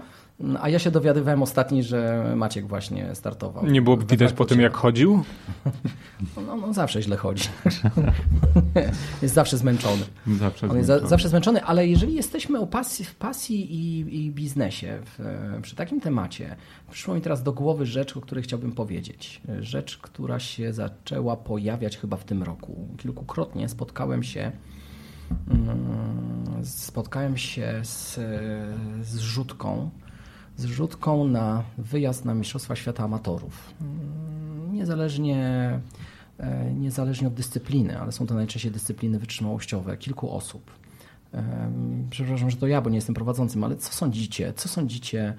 A 0.61 0.69
ja 0.69 0.79
się 0.79 0.91
dowiadywałem 0.91 1.43
ostatni, 1.43 1.83
że 1.83 2.33
Maciek 2.37 2.67
właśnie 2.67 3.15
startował. 3.15 3.67
Nie 3.67 3.83
było 3.83 3.97
widać 3.97 4.33
po 4.33 4.45
tym, 4.45 4.61
jak 4.61 4.77
chodził? 4.77 5.23
No, 6.47 6.57
no, 6.57 6.73
zawsze 6.73 7.03
źle 7.03 7.17
chodzi. 7.17 7.49
jest 9.23 9.35
zawsze 9.35 9.59
zmęczony. 9.59 10.03
Zawsze 10.39 10.69
On 10.69 10.77
jest 10.77 10.87
zmęczony. 10.87 11.09
Za, 11.09 11.09
zawsze 11.09 11.29
zmęczony, 11.29 11.65
ale 11.65 11.87
jeżeli 11.87 12.15
jesteśmy 12.15 12.61
o 12.61 12.67
pasji, 12.67 13.05
w 13.05 13.15
pasji 13.15 13.75
i, 13.75 14.17
i 14.27 14.31
biznesie, 14.31 14.99
w, 15.05 15.21
przy 15.63 15.77
takim 15.77 16.01
temacie, 16.01 16.57
przyszło 16.91 17.15
mi 17.15 17.21
teraz 17.21 17.43
do 17.43 17.53
głowy 17.53 17.87
rzecz, 17.87 18.17
o 18.17 18.21
której 18.21 18.45
chciałbym 18.45 18.73
powiedzieć. 18.73 19.43
Rzecz, 19.61 19.99
która 19.99 20.39
się 20.39 20.73
zaczęła 20.73 21.37
pojawiać 21.37 21.99
chyba 21.99 22.17
w 22.17 22.25
tym 22.25 22.43
roku. 22.43 22.89
Kilkukrotnie 22.99 23.69
spotkałem 23.69 24.23
się 24.23 24.53
mm, 25.51 26.65
spotkałem 26.65 27.37
się 27.37 27.81
z, 27.83 28.15
z 29.03 29.19
rzutką, 29.19 29.91
zrzutką 30.57 31.29
na 31.29 31.63
wyjazd 31.79 32.25
na 32.25 32.35
Mistrzostwa 32.35 32.77
Świata 32.77 33.05
Amatorów. 33.05 33.75
Mm, 33.81 34.75
niezależnie, 34.75 35.41
e, 36.39 36.75
niezależnie 36.75 37.29
od 37.29 37.35
dyscypliny, 37.35 38.01
ale 38.01 38.13
są 38.13 38.27
to 38.27 38.35
najczęściej 38.35 38.73
dyscypliny 38.73 39.19
wytrzymałościowe, 39.19 39.97
kilku 39.97 40.31
osób. 40.31 40.71
Przepraszam, 42.11 42.51
że 42.51 42.57
to 42.57 42.67
ja, 42.67 42.81
bo 42.81 42.91
nie 42.91 42.97
jestem 42.97 43.15
prowadzącym, 43.15 43.65
ale 43.65 43.77
co 43.77 43.93
sądzicie? 43.93 44.53
Co 44.57 44.69
sądzicie? 44.69 45.35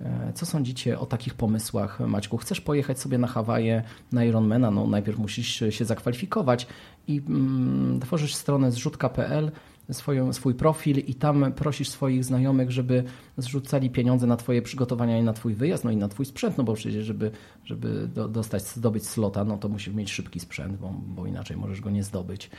E, 0.00 0.32
co 0.34 0.46
sądzicie 0.46 0.98
o 0.98 1.06
takich 1.06 1.34
pomysłach, 1.34 2.00
Maćku? 2.00 2.36
Chcesz 2.36 2.60
pojechać 2.60 3.00
sobie 3.00 3.18
na 3.18 3.26
Hawaje, 3.26 3.82
na 4.12 4.24
Ironmana? 4.24 4.70
No 4.70 4.86
najpierw 4.86 5.18
musisz 5.18 5.64
się 5.70 5.84
zakwalifikować 5.84 6.66
i 7.08 7.22
mm, 7.28 8.00
tworzysz 8.00 8.34
stronę 8.34 8.72
zrzutka.pl 8.72 9.50
swoją, 9.92 10.32
swój 10.32 10.54
profil 10.54 10.98
i 10.98 11.14
tam 11.14 11.52
prosisz 11.52 11.88
swoich 11.88 12.24
znajomych, 12.24 12.70
żeby 12.70 13.04
zrzucali 13.36 13.90
pieniądze 13.90 14.26
na 14.26 14.36
twoje 14.36 14.62
przygotowania 14.62 15.18
i 15.18 15.22
na 15.22 15.32
twój 15.32 15.54
wyjazd, 15.54 15.84
no 15.84 15.90
i 15.90 15.96
na 15.96 16.08
twój 16.08 16.26
sprzęt, 16.26 16.58
no 16.58 16.64
bo 16.64 16.74
przecież 16.74 17.06
żeby, 17.06 17.30
żeby 17.64 18.08
do, 18.14 18.28
dostać, 18.28 18.62
zdobyć 18.62 19.06
slota, 19.06 19.44
no 19.44 19.56
to 19.56 19.68
musisz 19.68 19.94
mieć 19.94 20.12
szybki 20.12 20.40
sprzęt, 20.40 20.76
bo, 20.76 20.94
bo 21.06 21.26
inaczej 21.26 21.56
możesz 21.56 21.80
go 21.80 21.90
nie 21.90 22.04
zdobyć. 22.04 22.50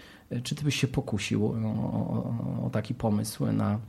Czy 0.43 0.56
ty 0.56 0.64
byś 0.64 0.76
się 0.76 0.88
pokusił 0.88 1.45
o, 1.45 1.51
o, 1.51 2.65
o 2.65 2.69
taki 2.69 2.93
pomysł 2.93 3.45
na 3.45 3.80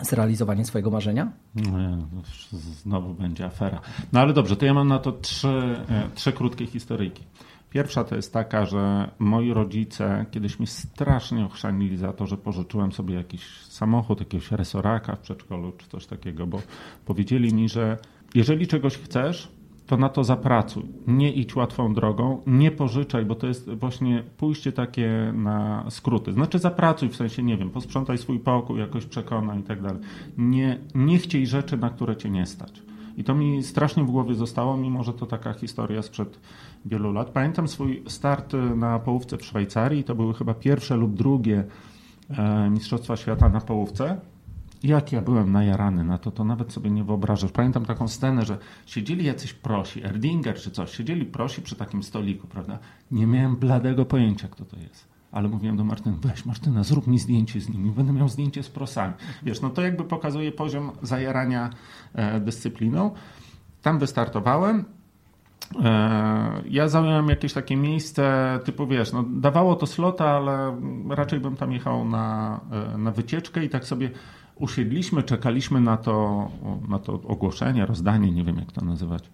zrealizowanie 0.00 0.64
swojego 0.64 0.90
marzenia? 0.90 1.32
No 1.54 2.22
znowu 2.52 3.14
będzie 3.14 3.44
afera. 3.44 3.80
No 4.12 4.20
ale 4.20 4.32
dobrze, 4.32 4.56
to 4.56 4.66
ja 4.66 4.74
mam 4.74 4.88
na 4.88 4.98
to 4.98 5.12
trzy, 5.12 5.48
e, 5.88 6.08
trzy 6.14 6.32
krótkie 6.32 6.66
historyjki. 6.66 7.24
Pierwsza 7.72 8.04
to 8.04 8.16
jest 8.16 8.32
taka, 8.32 8.66
że 8.66 9.10
moi 9.18 9.52
rodzice 9.52 10.26
kiedyś 10.30 10.58
mi 10.58 10.66
strasznie 10.66 11.44
ochrzanili 11.44 11.96
za 11.96 12.12
to, 12.12 12.26
że 12.26 12.36
pożyczyłem 12.36 12.92
sobie 12.92 13.14
jakiś 13.14 13.46
samochód, 13.60 14.20
jakiegoś 14.20 14.50
resoraka 14.50 15.16
w 15.16 15.20
przedszkolu 15.20 15.72
czy 15.72 15.88
coś 15.88 16.06
takiego, 16.06 16.46
bo 16.46 16.62
powiedzieli 17.04 17.54
mi, 17.54 17.68
że 17.68 17.98
jeżeli 18.34 18.66
czegoś 18.66 18.98
chcesz, 18.98 19.52
to 19.86 19.96
na 19.96 20.08
to 20.08 20.24
zapracuj. 20.24 20.82
Nie 21.06 21.32
idź 21.32 21.56
łatwą 21.56 21.94
drogą, 21.94 22.42
nie 22.46 22.70
pożyczaj, 22.70 23.24
bo 23.24 23.34
to 23.34 23.46
jest 23.46 23.70
właśnie 23.74 24.22
pójście 24.36 24.72
takie 24.72 25.32
na 25.36 25.84
skróty. 25.90 26.32
Znaczy 26.32 26.58
zapracuj, 26.58 27.08
w 27.08 27.16
sensie, 27.16 27.42
nie 27.42 27.56
wiem, 27.56 27.70
posprzątaj 27.70 28.18
swój 28.18 28.38
pokój, 28.38 28.80
jakoś 28.80 29.06
przekonaj 29.06 29.60
i 29.60 29.62
tak 29.62 29.82
dalej. 29.82 30.02
Nie, 30.38 30.78
nie 30.94 31.18
chciej 31.18 31.46
rzeczy, 31.46 31.76
na 31.76 31.90
które 31.90 32.16
cię 32.16 32.30
nie 32.30 32.46
stać. 32.46 32.82
I 33.16 33.24
to 33.24 33.34
mi 33.34 33.62
strasznie 33.62 34.04
w 34.04 34.10
głowie 34.10 34.34
zostało, 34.34 34.76
mimo 34.76 35.04
że 35.04 35.12
to 35.12 35.26
taka 35.26 35.52
historia 35.52 36.02
sprzed 36.02 36.40
wielu 36.84 37.12
lat. 37.12 37.30
Pamiętam 37.30 37.68
swój 37.68 38.02
start 38.08 38.52
na 38.76 38.98
połówce 38.98 39.38
w 39.38 39.44
Szwajcarii. 39.44 40.04
To 40.04 40.14
były 40.14 40.34
chyba 40.34 40.54
pierwsze 40.54 40.96
lub 40.96 41.14
drugie 41.14 41.64
e, 42.30 42.70
Mistrzostwa 42.70 43.16
Świata 43.16 43.48
na 43.48 43.60
połówce. 43.60 44.20
Jak 44.82 45.12
ja 45.12 45.22
byłem 45.22 45.52
najarany 45.52 46.04
na 46.04 46.18
to, 46.18 46.30
to 46.30 46.44
nawet 46.44 46.72
sobie 46.72 46.90
nie 46.90 47.04
wyobrażasz. 47.04 47.52
Pamiętam 47.52 47.84
taką 47.84 48.08
scenę, 48.08 48.44
że 48.44 48.58
siedzieli 48.86 49.24
jacyś 49.24 49.52
prosi, 49.52 50.04
Erdinger 50.04 50.56
czy 50.56 50.70
coś, 50.70 50.96
siedzieli 50.96 51.26
prosi 51.26 51.62
przy 51.62 51.76
takim 51.76 52.02
stoliku, 52.02 52.46
prawda? 52.46 52.78
Nie 53.10 53.26
miałem 53.26 53.56
bladego 53.56 54.04
pojęcia, 54.04 54.48
kto 54.48 54.64
to 54.64 54.76
jest. 54.76 55.08
Ale 55.32 55.48
mówiłem 55.48 55.76
do 55.76 55.84
Martyny, 55.84 56.16
weź 56.22 56.46
Martyna, 56.46 56.84
zrób 56.84 57.06
mi 57.06 57.18
zdjęcie 57.18 57.60
z 57.60 57.68
nimi, 57.68 57.90
będę 57.90 58.12
miał 58.12 58.28
zdjęcie 58.28 58.62
z 58.62 58.68
prosami. 58.68 59.14
Wiesz, 59.42 59.60
no 59.60 59.70
to 59.70 59.82
jakby 59.82 60.04
pokazuje 60.04 60.52
poziom 60.52 60.90
zajarania 61.02 61.70
e, 62.14 62.40
dyscypliną. 62.40 63.10
Tam 63.82 63.98
wystartowałem, 63.98 64.84
E, 64.84 65.01
ja 66.70 66.88
zająłem 66.88 67.28
jakieś 67.28 67.52
takie 67.52 67.76
miejsce, 67.76 68.58
typu 68.64 68.86
wiesz, 68.86 69.12
no, 69.12 69.24
dawało 69.28 69.76
to 69.76 69.86
slota, 69.86 70.30
ale 70.30 70.80
raczej 71.08 71.40
bym 71.40 71.56
tam 71.56 71.72
jechał 71.72 72.04
na, 72.04 72.60
e, 72.94 72.98
na 72.98 73.10
wycieczkę 73.10 73.64
i 73.64 73.68
tak 73.68 73.84
sobie 73.84 74.10
usiedliśmy, 74.54 75.22
czekaliśmy 75.22 75.80
na 75.80 75.96
to, 75.96 76.48
na 76.88 76.98
to 76.98 77.12
ogłoszenie, 77.12 77.86
rozdanie, 77.86 78.32
nie 78.32 78.44
wiem 78.44 78.56
jak 78.56 78.72
to 78.72 78.84
nazywać. 78.84 79.30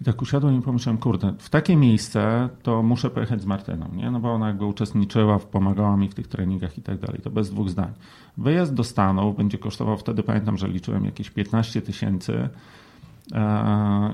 I 0.00 0.04
tak 0.04 0.22
usiadłem 0.22 0.58
i 0.58 0.62
pomyślałem, 0.62 0.98
kurde, 0.98 1.34
w 1.38 1.50
takie 1.50 1.76
miejsce 1.76 2.48
to 2.62 2.82
muszę 2.82 3.10
pojechać 3.10 3.42
z 3.42 3.46
Martyną, 3.46 3.90
nie? 3.94 4.10
No 4.10 4.20
bo 4.20 4.32
ona 4.32 4.48
jakby 4.48 4.64
uczestniczyła, 4.64 5.38
pomagała 5.38 5.96
mi 5.96 6.08
w 6.08 6.14
tych 6.14 6.28
treningach 6.28 6.78
i 6.78 6.82
tak 6.82 6.98
dalej. 6.98 7.20
To 7.22 7.30
bez 7.30 7.50
dwóch 7.50 7.70
zdań. 7.70 7.92
Wyjazd 8.36 8.74
do 8.74 8.84
Stanów 8.84 9.36
będzie 9.36 9.58
kosztował 9.58 9.96
wtedy, 9.96 10.22
pamiętam, 10.22 10.56
że 10.56 10.68
liczyłem 10.68 11.04
jakieś 11.04 11.30
15 11.30 11.82
tysięcy 11.82 12.48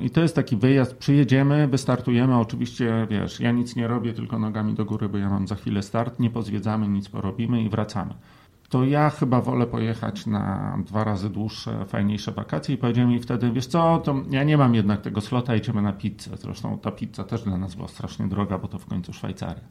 i 0.00 0.10
to 0.10 0.20
jest 0.20 0.36
taki 0.36 0.56
wyjazd, 0.56 0.96
przyjedziemy, 0.96 1.68
wystartujemy, 1.68 2.38
oczywiście 2.38 3.06
wiesz, 3.10 3.40
ja 3.40 3.52
nic 3.52 3.76
nie 3.76 3.88
robię, 3.88 4.12
tylko 4.12 4.38
nogami 4.38 4.74
do 4.74 4.84
góry, 4.84 5.08
bo 5.08 5.18
ja 5.18 5.30
mam 5.30 5.48
za 5.48 5.54
chwilę 5.54 5.82
start, 5.82 6.20
nie 6.20 6.30
pozwiedzamy, 6.30 6.88
nic 6.88 7.08
porobimy 7.08 7.62
i 7.62 7.68
wracamy. 7.68 8.14
To 8.68 8.84
ja 8.84 9.10
chyba 9.10 9.40
wolę 9.40 9.66
pojechać 9.66 10.26
na 10.26 10.76
dwa 10.86 11.04
razy 11.04 11.30
dłuższe, 11.30 11.84
fajniejsze 11.84 12.32
wakacje 12.32 12.74
i 12.74 12.78
powiedziałem 12.78 13.10
mi 13.10 13.20
wtedy, 13.20 13.52
wiesz 13.52 13.66
co, 13.66 13.98
to 13.98 14.14
ja 14.30 14.44
nie 14.44 14.56
mam 14.56 14.74
jednak 14.74 15.00
tego 15.00 15.20
slota, 15.20 15.56
idziemy 15.56 15.82
na 15.82 15.92
pizzę. 15.92 16.36
Zresztą 16.36 16.78
ta 16.78 16.90
pizza 16.90 17.24
też 17.24 17.42
dla 17.42 17.58
nas 17.58 17.74
była 17.74 17.88
strasznie 17.88 18.28
droga, 18.28 18.58
bo 18.58 18.68
to 18.68 18.78
w 18.78 18.86
końcu 18.86 19.12
Szwajcaria. 19.12 19.64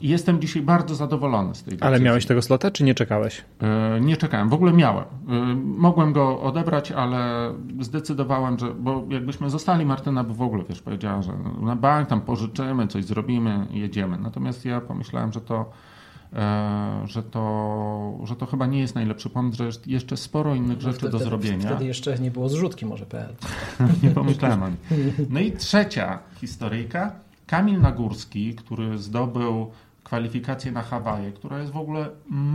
I 0.00 0.08
jestem 0.08 0.40
dzisiaj 0.40 0.62
bardzo 0.62 0.94
zadowolony 0.94 1.54
z 1.54 1.62
tej 1.62 1.64
decyzji. 1.64 1.86
Ale 1.86 2.00
miałeś 2.00 2.26
tego 2.26 2.42
slota, 2.42 2.70
czy 2.70 2.84
nie 2.84 2.94
czekałeś? 2.94 3.44
E, 3.62 4.00
nie 4.00 4.16
czekałem, 4.16 4.48
w 4.48 4.54
ogóle 4.54 4.72
miałem. 4.72 5.04
E, 5.04 5.54
mogłem 5.64 6.12
go 6.12 6.40
odebrać, 6.40 6.92
ale 6.92 7.52
zdecydowałem, 7.80 8.58
że, 8.58 8.74
bo 8.74 9.04
jakbyśmy 9.08 9.50
zostali, 9.50 9.86
Martyna 9.86 10.24
by 10.24 10.34
w 10.34 10.42
ogóle, 10.42 10.64
wiesz, 10.68 10.82
powiedziała, 10.82 11.22
że 11.22 11.32
na 11.60 11.76
bank 11.76 12.08
tam 12.08 12.20
pożyczymy, 12.20 12.86
coś 12.86 13.04
zrobimy, 13.04 13.66
jedziemy. 13.70 14.18
Natomiast 14.18 14.64
ja 14.64 14.80
pomyślałem, 14.80 15.32
że 15.32 15.40
to, 15.40 15.70
e, 16.32 17.02
że 17.04 17.22
to, 17.22 18.18
że 18.24 18.36
to 18.36 18.46
chyba 18.46 18.66
nie 18.66 18.80
jest 18.80 18.94
najlepszy 18.94 19.30
pomysł, 19.30 19.56
że 19.56 19.64
jest 19.64 19.86
jeszcze 19.86 20.16
sporo 20.16 20.54
innych 20.54 20.76
no 20.76 20.82
rzeczy 20.82 20.98
wtedy, 20.98 21.12
do 21.12 21.18
zrobienia. 21.18 21.66
Wtedy 21.66 21.84
jeszcze 21.84 22.18
nie 22.18 22.30
było 22.30 22.48
zrzutki 22.48 22.86
może 22.86 23.06
PL. 23.06 23.34
nie 24.02 24.10
pomyślałem 24.10 24.62
o 24.62 24.68
nim. 24.68 24.78
No 25.30 25.40
i 25.40 25.52
trzecia 25.52 26.18
historyjka 26.40 27.29
Kamil 27.50 27.80
Nagórski, 27.80 28.54
który 28.54 28.98
zdobył 28.98 29.70
kwalifikację 30.04 30.72
na 30.72 30.82
Hawaje, 30.82 31.32
która 31.32 31.58
jest 31.58 31.72
w 31.72 31.76
ogóle 31.76 32.10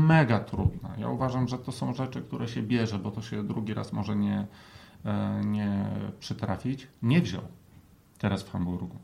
mega 0.07 0.39
trudna. 0.39 0.89
Ja 0.97 1.09
uważam, 1.09 1.47
że 1.47 1.57
to 1.57 1.71
są 1.71 1.93
rzeczy, 1.93 2.21
które 2.21 2.47
się 2.47 2.63
bierze, 2.63 2.99
bo 2.99 3.11
to 3.11 3.21
się 3.21 3.43
drugi 3.43 3.73
raz 3.73 3.93
może 3.93 4.15
nie, 4.15 4.47
e, 5.05 5.41
nie 5.45 5.85
przytrafić. 6.19 6.87
Nie 7.01 7.21
wziął 7.21 7.41
teraz 8.17 8.43
w 8.43 8.51
Hamburgu. 8.51 8.95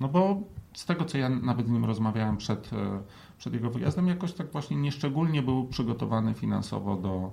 No 0.00 0.08
bo 0.08 0.40
z 0.72 0.86
tego, 0.86 1.04
co 1.04 1.18
ja 1.18 1.28
nawet 1.28 1.66
z 1.66 1.70
nim 1.70 1.84
rozmawiałem 1.84 2.36
przed, 2.36 2.72
e, 2.72 3.02
przed 3.38 3.54
jego 3.54 3.70
wyjazdem, 3.70 4.08
jakoś 4.08 4.32
tak 4.32 4.52
właśnie 4.52 4.76
nieszczególnie 4.76 5.42
był 5.42 5.66
przygotowany 5.66 6.34
finansowo 6.34 6.96
do, 6.96 7.32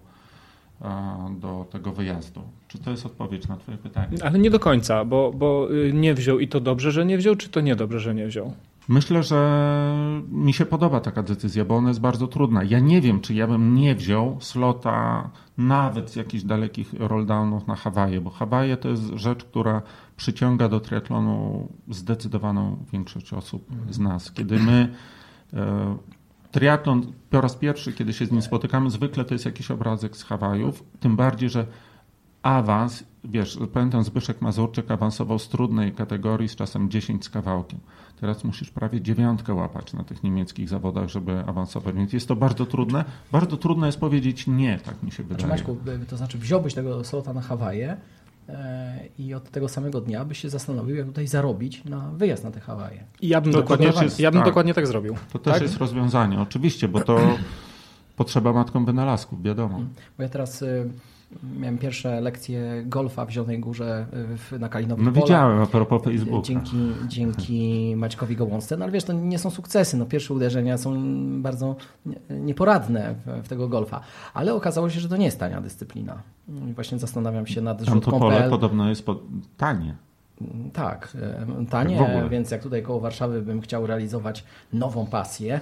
do 1.39 1.65
tego 1.71 1.91
wyjazdu. 1.91 2.41
Czy 2.67 2.77
to 2.77 2.91
jest 2.91 3.05
odpowiedź 3.05 3.47
na 3.47 3.57
Twoje 3.57 3.77
pytanie? 3.77 4.17
Ale 4.23 4.39
nie 4.39 4.49
do 4.49 4.59
końca, 4.59 5.05
bo, 5.05 5.31
bo 5.35 5.67
y, 5.71 5.93
nie 5.93 6.13
wziął 6.13 6.39
i 6.39 6.47
to 6.47 6.59
dobrze, 6.59 6.91
że 6.91 7.05
nie 7.05 7.17
wziął, 7.17 7.35
czy 7.35 7.49
to 7.49 7.61
niedobrze, 7.61 7.99
że 7.99 8.15
nie 8.15 8.27
wziął? 8.27 8.53
Myślę, 8.87 9.23
że 9.23 9.91
mi 10.29 10.53
się 10.53 10.65
podoba 10.65 10.99
taka 10.99 11.23
decyzja, 11.23 11.65
bo 11.65 11.75
ona 11.75 11.89
jest 11.89 12.01
bardzo 12.01 12.27
trudna. 12.27 12.63
Ja 12.63 12.79
nie 12.79 13.01
wiem, 13.01 13.21
czy 13.21 13.33
ja 13.33 13.47
bym 13.47 13.75
nie 13.75 13.95
wziął 13.95 14.37
slota 14.39 15.29
nawet 15.57 16.09
z 16.09 16.15
jakichś 16.15 16.43
dalekich 16.43 16.93
rolldownów 16.99 17.67
na 17.67 17.75
Hawaje, 17.75 18.21
bo 18.21 18.29
Hawaje 18.29 18.77
to 18.77 18.89
jest 18.89 19.03
rzecz, 19.03 19.43
która 19.43 19.81
przyciąga 20.17 20.69
do 20.69 20.79
triatlonu 20.79 21.67
zdecydowaną 21.89 22.77
większość 22.91 23.33
osób 23.33 23.69
z 23.89 23.99
nas. 23.99 24.31
Kiedy 24.31 24.59
my 24.59 24.93
e, 25.53 25.97
triatlon 26.55 27.13
po 27.29 27.41
raz 27.41 27.55
pierwszy, 27.55 27.93
kiedy 27.93 28.13
się 28.13 28.25
z 28.25 28.31
nim 28.31 28.41
spotykamy, 28.41 28.89
zwykle 28.89 29.25
to 29.25 29.33
jest 29.33 29.45
jakiś 29.45 29.71
obrazek 29.71 30.17
z 30.17 30.23
Hawajów, 30.23 30.83
tym 30.99 31.15
bardziej, 31.15 31.49
że 31.49 31.65
awans, 32.43 33.03
wiesz, 33.23 33.59
pamiętam 33.73 34.03
Zbyszek 34.03 34.41
Mazurczyk 34.41 34.91
awansował 34.91 35.39
z 35.39 35.49
trudnej 35.49 35.91
kategorii 35.91 36.49
z 36.49 36.55
czasem 36.55 36.89
10 36.89 37.25
z 37.25 37.29
kawałkiem. 37.29 37.79
Teraz 38.21 38.43
musisz 38.43 38.71
prawie 38.71 39.01
dziewiątkę 39.01 39.53
łapać 39.53 39.93
na 39.93 40.03
tych 40.03 40.23
niemieckich 40.23 40.69
zawodach, 40.69 41.09
żeby 41.09 41.43
awansować, 41.47 41.95
więc 41.95 42.13
jest 42.13 42.27
to 42.27 42.35
bardzo 42.35 42.65
trudne. 42.65 43.05
Bardzo 43.31 43.57
trudno 43.57 43.85
jest 43.85 43.99
powiedzieć 43.99 44.47
nie, 44.47 44.79
tak 44.79 45.03
mi 45.03 45.11
się 45.11 45.23
wydaje. 45.23 45.47
Znaczy 45.47 45.67
Maćku, 45.67 46.07
to 46.07 46.17
znaczy 46.17 46.37
wziąłbyś 46.37 46.73
tego 46.73 47.03
slota 47.03 47.33
na 47.33 47.41
Hawaje 47.41 47.97
i 49.17 49.33
od 49.33 49.51
tego 49.51 49.69
samego 49.69 50.01
dnia 50.01 50.25
byś 50.25 50.39
się 50.39 50.49
zastanowił, 50.49 50.95
jak 50.95 51.07
tutaj 51.07 51.27
zarobić 51.27 51.83
na 51.85 52.11
wyjazd 52.11 52.43
na 52.43 52.51
te 52.51 52.59
Hawaje. 52.59 53.03
Ja 53.21 53.41
bym, 53.41 53.51
dokładnie, 53.51 53.91
jest, 54.01 54.19
ja 54.19 54.31
bym 54.31 54.39
tak, 54.39 54.49
dokładnie 54.49 54.73
tak 54.73 54.87
zrobił. 54.87 55.15
To 55.31 55.39
też 55.39 55.53
tak? 55.53 55.61
jest 55.61 55.77
rozwiązanie, 55.77 56.39
oczywiście, 56.39 56.87
bo 56.87 57.01
to 57.01 57.19
potrzeba 58.15 58.53
matką 58.53 58.85
wynalazków, 58.85 59.43
wiadomo. 59.43 59.81
Bo 60.17 60.23
ja 60.23 60.29
teraz 60.29 60.61
y, 60.61 60.89
miałem 61.59 61.77
pierwsze 61.77 62.21
lekcje 62.21 62.83
golfa 62.85 63.25
w 63.25 63.29
Zielonej 63.29 63.59
Górze 63.59 64.05
y, 64.53 64.59
na 64.59 64.69
Kalinowym 64.69 65.05
No 65.05 65.11
Pole. 65.11 65.23
widziałem 65.23 65.61
a 65.61 65.65
propos 65.65 66.03
Facebooka. 66.03 66.47
Dzięki, 66.47 66.77
dzięki 67.07 67.83
Maćkowi 67.97 68.35
Gołąsce. 68.35 68.77
No 68.77 68.85
ale 68.85 68.91
wiesz, 68.91 69.03
to 69.03 69.13
nie 69.13 69.39
są 69.39 69.49
sukcesy. 69.49 69.97
No, 69.97 70.05
pierwsze 70.05 70.33
uderzenia 70.33 70.77
są 70.77 70.95
bardzo 71.41 71.75
nieporadne 72.29 73.15
w, 73.25 73.43
w 73.45 73.47
tego 73.47 73.67
golfa. 73.67 74.01
Ale 74.33 74.53
okazało 74.53 74.89
się, 74.89 74.99
że 74.99 75.09
to 75.09 75.17
nie 75.17 75.25
jest 75.25 75.39
tania 75.39 75.61
dyscyplina. 75.61 76.21
I 76.69 76.73
właśnie 76.73 76.99
zastanawiam 76.99 77.47
się 77.47 77.61
nad 77.61 77.85
Tam 77.85 78.01
to 78.01 78.11
pole 78.11 78.49
podobno 78.49 78.89
jest 78.89 79.05
po... 79.05 79.19
tanie. 79.57 79.95
Tak, 80.73 81.17
tanie, 81.69 81.97
tak 81.97 82.29
więc 82.29 82.51
jak 82.51 82.63
tutaj 82.63 82.83
koło 82.83 82.99
Warszawy 82.99 83.41
bym 83.41 83.61
chciał 83.61 83.87
realizować 83.87 84.43
nową 84.73 85.05
pasję, 85.05 85.59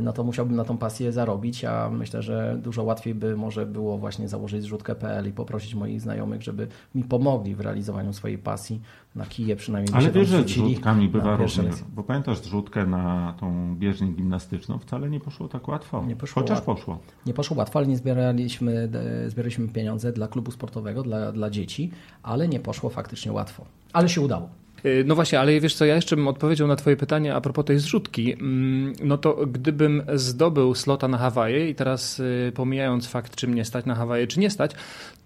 no 0.00 0.12
to 0.12 0.24
musiałbym 0.24 0.56
na 0.56 0.64
tą 0.64 0.78
pasję 0.78 1.12
zarobić, 1.12 1.64
a 1.64 1.90
myślę, 1.90 2.22
że 2.22 2.58
dużo 2.62 2.82
łatwiej 2.82 3.14
by 3.14 3.36
może 3.36 3.66
było 3.66 3.98
właśnie 3.98 4.28
założyć 4.28 4.62
zrzutkę.pl 4.62 5.28
i 5.28 5.32
poprosić 5.32 5.74
moich 5.74 6.00
znajomych, 6.00 6.42
żeby 6.42 6.68
mi 6.94 7.04
pomogli 7.04 7.54
w 7.54 7.60
realizowaniu 7.60 8.12
swojej 8.12 8.38
pasji 8.38 8.80
na 9.14 9.26
kije 9.26 9.56
przynajmniej. 9.56 9.94
Ale 9.96 10.10
wiesz, 10.10 10.28
że 10.28 10.42
zrzutkami 10.42 11.08
bywa 11.08 11.36
różnie, 11.36 11.70
bo 11.94 12.02
pamiętasz 12.02 12.38
zrzutkę 12.38 12.86
na 12.86 13.34
tą 13.40 13.76
bieżnię 13.76 14.12
gimnastyczną, 14.12 14.78
wcale 14.78 15.10
nie 15.10 15.20
poszło 15.20 15.48
tak 15.48 15.68
łatwo, 15.68 16.04
nie 16.06 16.16
poszło 16.16 16.42
chociaż 16.42 16.58
łatwo. 16.58 16.74
poszło. 16.74 16.98
Nie 17.26 17.34
poszło 17.34 17.56
łatwo, 17.56 17.78
ale 17.78 17.88
nie 17.88 17.96
zbieraliśmy, 17.96 18.90
zbieraliśmy 19.28 19.68
pieniądze 19.68 20.12
dla 20.12 20.28
klubu 20.28 20.50
sportowego, 20.50 21.02
dla, 21.02 21.32
dla 21.32 21.50
dzieci, 21.50 21.90
ale 22.22 22.48
nie 22.48 22.60
poszło 22.60 22.90
faktycznie 22.90 23.32
łatwo. 23.32 23.64
Ale 23.92 24.08
się 24.08 24.20
udało. 24.20 24.61
Y, 24.86 25.04
no 25.06 25.14
właśnie, 25.14 25.40
ale 25.40 25.60
wiesz 25.60 25.74
co, 25.74 25.84
ja 25.84 25.94
jeszcze 25.94 26.16
bym 26.16 26.28
odpowiedział 26.28 26.68
na 26.68 26.76
twoje 26.76 26.96
pytanie 26.96 27.34
a 27.34 27.40
propos 27.40 27.64
tej 27.64 27.78
zrzutki. 27.78 28.32
Mm, 28.32 28.92
no 29.04 29.18
to 29.18 29.46
gdybym 29.46 30.02
zdobył 30.14 30.74
slota 30.74 31.08
na 31.08 31.18
Hawaje 31.18 31.70
i 31.70 31.74
teraz 31.74 32.20
y, 32.20 32.52
pomijając 32.54 33.08
fakt, 33.08 33.36
czy 33.36 33.48
mnie 33.48 33.64
stać 33.64 33.86
na 33.86 33.94
Hawaje, 33.94 34.26
czy 34.26 34.40
nie 34.40 34.50
stać, 34.50 34.72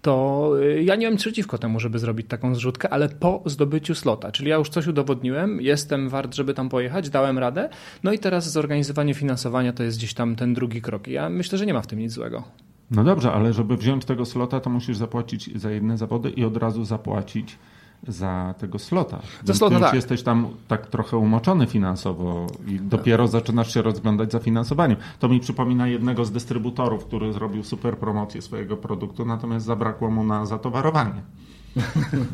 to 0.01 0.51
y, 0.61 0.83
ja 0.83 0.95
nie 0.95 1.05
mam 1.05 1.13
nic 1.13 1.21
przeciwko 1.21 1.57
temu, 1.57 1.79
żeby 1.79 1.99
zrobić 1.99 2.27
taką 2.27 2.55
zrzutkę, 2.55 2.89
ale 2.89 3.09
po 3.09 3.41
zdobyciu 3.45 3.95
slota. 3.95 4.31
Czyli 4.31 4.49
ja 4.49 4.55
już 4.55 4.69
coś 4.69 4.87
udowodniłem, 4.87 5.61
jestem 5.61 6.09
wart, 6.09 6.35
żeby 6.35 6.53
tam 6.53 6.69
pojechać, 6.69 7.09
dałem 7.09 7.37
radę, 7.37 7.69
no 8.03 8.11
i 8.11 8.19
teraz 8.19 8.51
zorganizowanie 8.51 9.13
finansowania 9.13 9.73
to 9.73 9.83
jest 9.83 9.97
gdzieś 9.97 10.13
tam 10.13 10.35
ten 10.35 10.53
drugi 10.53 10.81
krok. 10.81 11.07
Ja 11.07 11.29
myślę, 11.29 11.57
że 11.57 11.65
nie 11.65 11.73
ma 11.73 11.81
w 11.81 11.87
tym 11.87 11.99
nic 11.99 12.11
złego. 12.11 12.43
No 12.91 13.03
dobrze, 13.03 13.31
ale 13.31 13.53
żeby 13.53 13.77
wziąć 13.77 14.05
tego 14.05 14.25
slota, 14.25 14.59
to 14.59 14.69
musisz 14.69 14.97
zapłacić 14.97 15.59
za 15.59 15.71
jedne 15.71 15.97
zawody 15.97 16.29
i 16.29 16.45
od 16.45 16.57
razu 16.57 16.85
zapłacić 16.85 17.57
za 18.07 18.55
tego 18.59 18.79
slota. 18.79 19.19
Za 19.43 19.53
slota, 19.53 19.75
ty 19.75 19.79
już 19.79 19.87
tak. 19.87 19.95
jesteś 19.95 20.23
tam 20.23 20.47
tak 20.67 20.87
trochę 20.87 21.17
umoczony 21.17 21.67
finansowo 21.67 22.47
i 22.67 22.79
dopiero 22.79 23.27
zaczynasz 23.27 23.73
się 23.73 23.81
rozglądać 23.81 24.31
za 24.31 24.39
finansowaniem. 24.39 24.97
To 25.19 25.29
mi 25.29 25.39
przypomina 25.39 25.87
jednego 25.87 26.25
z 26.25 26.31
dystrybutorów, 26.31 27.05
który 27.05 27.33
zrobił 27.33 27.63
super 27.63 27.97
promocję 27.97 28.41
swojego 28.41 28.77
produktu, 28.77 29.25
natomiast 29.25 29.65
zabrakło 29.65 30.11
mu 30.11 30.23
na 30.23 30.45
zatowarowanie. 30.45 31.21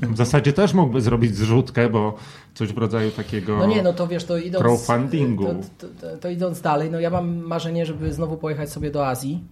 W 0.01 0.17
zasadzie 0.17 0.53
też 0.53 0.73
mógłby 0.73 1.01
zrobić 1.01 1.35
zrzutkę, 1.35 1.89
bo 1.89 2.15
coś 2.53 2.73
w 2.73 2.77
rodzaju 2.77 3.11
takiego 3.11 3.57
no 3.57 3.65
nie, 3.65 3.83
no 3.83 3.93
to 3.93 4.07
wiesz, 4.07 4.25
to 4.25 4.37
idąc, 4.37 4.63
crowdfundingu. 4.63 5.45
To, 5.77 5.87
to, 5.87 6.17
to, 6.17 6.29
idąc 6.29 6.61
dalej, 6.61 6.91
no 6.91 6.99
ja 6.99 7.09
mam 7.09 7.37
marzenie, 7.37 7.85
żeby 7.85 8.13
znowu 8.13 8.37
pojechać 8.37 8.69
sobie 8.69 8.91
do 8.91 9.07
Azji 9.07 9.43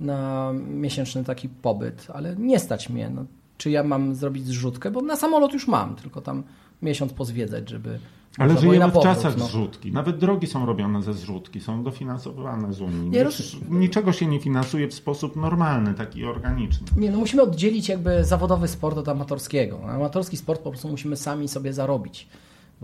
na 0.00 0.52
miesięczny 0.68 1.24
taki 1.24 1.48
pobyt, 1.48 2.06
ale 2.14 2.36
nie 2.36 2.58
stać 2.58 2.90
mnie. 2.90 3.10
No, 3.14 3.24
czy 3.58 3.70
ja 3.70 3.82
mam 3.82 4.14
zrobić 4.14 4.46
zrzutkę, 4.46 4.90
bo 4.90 5.02
na 5.02 5.16
samolot 5.16 5.52
już 5.52 5.68
mam, 5.68 5.96
tylko 5.96 6.20
tam 6.20 6.42
miesiąc 6.82 7.12
pozwiedzać, 7.12 7.70
żeby... 7.70 7.98
Ale 8.38 8.58
żyjemy 8.58 8.92
w 8.92 9.02
czasach 9.02 9.36
no. 9.36 9.46
zrzutki. 9.46 9.92
Nawet 9.92 10.18
drogi 10.18 10.46
są 10.46 10.66
robione 10.66 11.02
ze 11.02 11.14
zrzutki, 11.14 11.60
są 11.60 11.82
dofinansowane 11.82 12.72
z 12.72 12.80
Unii. 12.80 13.10
Nie, 13.10 13.24
roz... 13.24 13.56
Niczego 13.70 14.12
się 14.12 14.26
nie 14.26 14.40
finansuje 14.40 14.88
w 14.88 14.94
sposób 14.94 15.36
normalny, 15.36 15.94
taki 15.94 16.24
organiczny. 16.24 16.86
Nie, 16.96 17.10
no 17.10 17.18
musimy 17.18 17.42
oddzielić 17.42 17.88
jakby 17.88 18.24
zawodowy 18.24 18.68
sport 18.68 18.98
od 18.98 19.08
amatorskiego. 19.08 19.80
Amatorski 19.88 20.36
sport 20.36 20.62
po 20.62 20.70
prostu 20.70 20.88
musimy 20.88 21.16
sami 21.16 21.48
sobie 21.48 21.72
zarobić. 21.72 22.28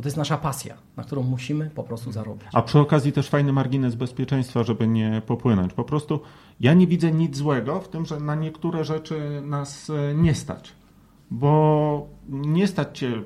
Bo 0.00 0.02
to 0.02 0.08
jest 0.08 0.16
nasza 0.16 0.36
pasja, 0.36 0.74
na 0.96 1.02
którą 1.02 1.22
musimy 1.22 1.70
po 1.70 1.84
prostu 1.84 2.12
zarobić. 2.12 2.48
A 2.52 2.62
przy 2.62 2.78
okazji 2.78 3.12
też 3.12 3.28
fajny 3.28 3.52
margines 3.52 3.94
bezpieczeństwa, 3.94 4.62
żeby 4.62 4.88
nie 4.88 5.22
popłynąć. 5.26 5.72
Po 5.72 5.84
prostu 5.84 6.20
ja 6.60 6.74
nie 6.74 6.86
widzę 6.86 7.12
nic 7.12 7.36
złego 7.36 7.80
w 7.80 7.88
tym, 7.88 8.06
że 8.06 8.20
na 8.20 8.34
niektóre 8.34 8.84
rzeczy 8.84 9.42
nas 9.44 9.90
e, 9.90 10.14
nie 10.14 10.34
stać. 10.34 10.72
Bo 11.30 12.06
nie 12.28 12.66
stać 12.66 12.98
cię 12.98 13.22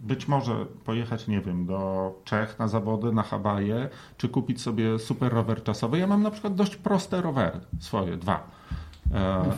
być 0.00 0.28
może 0.28 0.66
pojechać, 0.84 1.28
nie 1.28 1.40
wiem, 1.40 1.66
do 1.66 2.12
Czech 2.24 2.58
na 2.58 2.68
zawody, 2.68 3.12
na 3.12 3.22
Hawaje, 3.22 3.88
czy 4.16 4.28
kupić 4.28 4.60
sobie 4.60 4.98
super 4.98 5.32
rower 5.32 5.62
czasowy. 5.62 5.98
Ja 5.98 6.06
mam 6.06 6.22
na 6.22 6.30
przykład 6.30 6.54
dość 6.54 6.76
proste 6.76 7.20
rowery, 7.22 7.60
swoje, 7.78 8.16
dwa 8.16 8.59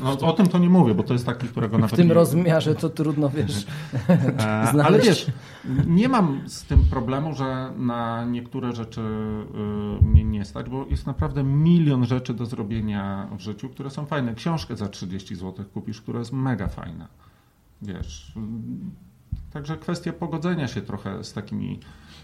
no, 0.03 0.19
o 0.29 0.33
tym 0.33 0.47
to 0.47 0.59
nie 0.59 0.69
mówię, 0.69 0.95
bo 0.95 1.03
to 1.03 1.13
jest 1.13 1.27
taki, 1.27 1.49
którego 1.49 1.79
nawet. 1.79 1.93
W 1.93 1.97
tym 1.97 2.09
nie... 2.09 2.15
rozmiarze 2.15 2.75
to 2.75 2.89
trudno 2.89 3.31
wiesz. 3.31 3.67
E, 4.39 4.85
ale 4.87 4.99
wiesz, 4.99 5.27
nie 5.87 6.09
mam 6.09 6.49
z 6.49 6.65
tym 6.65 6.85
problemu, 6.91 7.35
że 7.35 7.73
na 7.77 8.25
niektóre 8.25 8.73
rzeczy 8.73 9.01
y, 9.01 10.05
mnie 10.05 10.25
nie 10.25 10.45
stać, 10.45 10.69
bo 10.69 10.87
jest 10.91 11.07
naprawdę 11.07 11.45
milion 11.45 12.05
rzeczy 12.05 12.35
do 12.35 12.47
zrobienia 12.47 13.29
w 13.39 13.41
życiu, 13.41 13.69
które 13.69 13.91
są 13.91 14.07
fajne. 14.07 14.35
Książkę 14.35 14.77
za 14.77 14.89
30 14.89 15.37
zł 15.37 15.65
kupisz, 15.75 16.01
która 16.01 16.19
jest 16.19 16.33
mega 16.33 16.69
fajna. 16.69 17.09
Wiesz. 17.83 18.33
Także 19.53 19.77
kwestia 19.77 20.13
pogodzenia 20.13 20.69
się 20.69 20.83
trochę 20.83 21.25
z 21.25 21.33
takimi, 21.33 21.81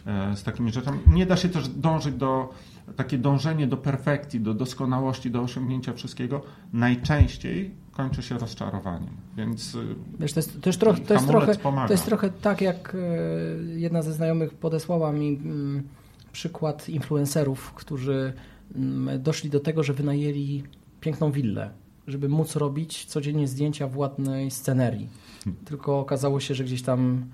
e, 0.06 0.36
z 0.36 0.42
takimi 0.42 0.72
rzeczami. 0.72 0.98
Nie 1.06 1.26
da 1.26 1.36
się 1.36 1.48
też 1.48 1.68
dążyć 1.68 2.14
do 2.14 2.54
takie 2.96 3.18
dążenie 3.18 3.66
do 3.66 3.76
perfekcji, 3.76 4.40
do 4.40 4.54
doskonałości, 4.54 5.30
do 5.30 5.42
osiągnięcia 5.42 5.92
wszystkiego 5.92 6.42
najczęściej 6.72 7.74
kończy 7.92 8.22
się 8.22 8.38
rozczarowaniem. 8.38 9.10
Więc 9.36 9.74
y, 9.74 9.94
Wiesz, 10.20 10.32
to 10.32 10.40
jest, 10.40 10.60
to 10.60 10.68
jest, 10.68 10.80
trochę, 10.80 11.00
to 11.00 11.14
jest, 11.14 11.26
trochę, 11.26 11.56
to 11.86 11.92
jest 11.92 12.04
trochę 12.04 12.30
tak, 12.30 12.60
jak 12.60 12.94
e, 12.94 12.98
jedna 13.78 14.02
ze 14.02 14.12
znajomych 14.12 14.54
podesłała 14.54 15.12
mi 15.12 15.28
mm, 15.28 15.82
przykład 16.32 16.88
influencerów, 16.88 17.72
którzy 17.72 18.32
mm, 18.74 19.22
doszli 19.22 19.50
do 19.50 19.60
tego, 19.60 19.82
że 19.82 19.92
wynajęli 19.92 20.62
piękną 21.00 21.32
willę, 21.32 21.70
żeby 22.06 22.28
móc 22.28 22.56
robić 22.56 23.04
codziennie 23.04 23.48
zdjęcia 23.48 23.88
w 23.88 23.96
ładnej 23.96 24.50
scenerii. 24.50 25.08
Hmm. 25.44 25.64
Tylko 25.64 25.98
okazało 25.98 26.40
się, 26.40 26.54
że 26.54 26.64
gdzieś 26.64 26.82
tam 26.82 27.24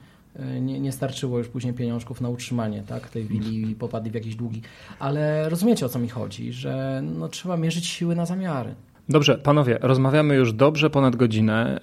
nie, 0.61 0.81
nie 0.81 0.93
starczyło 0.93 1.39
już 1.39 1.49
później 1.49 1.75
pieniążków 1.75 2.21
na 2.21 2.29
utrzymanie 2.29 2.83
tak, 2.87 3.09
tej 3.09 3.25
willi 3.25 3.71
i 3.71 3.75
popadli 3.75 4.11
w 4.11 4.15
jakieś 4.15 4.35
długi. 4.35 4.63
Ale 4.99 5.49
rozumiecie 5.49 5.87
o 5.87 5.89
co 5.89 5.99
mi 5.99 6.09
chodzi, 6.09 6.53
że 6.53 7.03
no, 7.19 7.29
trzeba 7.29 7.57
mierzyć 7.57 7.87
siły 7.87 8.17
na 8.17 8.27
zamiary. 8.27 8.75
Dobrze, 9.09 9.39
panowie, 9.39 9.79
rozmawiamy 9.83 10.35
już 10.35 10.53
dobrze 10.53 10.91
ponad 10.91 11.17
godzinę. 11.17 11.81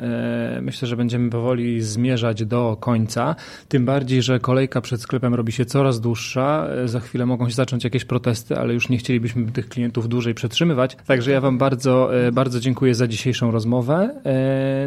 E, 0.58 0.62
myślę, 0.62 0.88
że 0.88 0.98
będziemy 0.98 1.30
powoli 1.30 1.82
zmierzać 1.82 2.46
do 2.46 2.78
końca. 2.80 3.36
Tym 3.68 3.86
bardziej, 3.86 4.22
że 4.22 4.40
kolejka 4.40 4.82
przed 4.82 5.02
sklepem 5.02 5.34
robi 5.36 5.52
się 5.52 5.66
coraz 5.66 6.02
dłuższa. 6.02 6.68
E, 6.68 6.88
za 6.88 7.00
chwilę 7.00 7.26
mogą 7.26 7.50
się 7.50 7.56
zacząć 7.56 7.84
jakieś 7.84 8.06
protesty, 8.06 8.58
ale 8.58 8.74
już 8.74 8.90
nie 8.90 8.98
chcielibyśmy 8.98 9.52
tych 9.52 9.70
klientów 9.70 10.10
dłużej 10.10 10.34
przetrzymywać. 10.34 10.98
Także 11.08 11.32
ja 11.32 11.42
Wam 11.42 11.58
bardzo, 11.58 12.10
bardzo 12.34 12.60
dziękuję 12.60 12.96
za 12.96 13.08
dzisiejszą 13.08 13.52
rozmowę. 13.52 14.22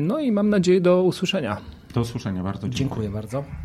No 0.01 0.20
i 0.20 0.32
mam 0.32 0.51
nadzieję 0.51 0.81
do 0.81 1.03
usłyszenia. 1.03 1.57
Do 1.95 2.01
usłyszenia, 2.01 2.43
bardzo 2.43 2.69
dziękuję. 2.69 2.79
Dziękuję 2.79 3.11
bardzo. 3.11 3.45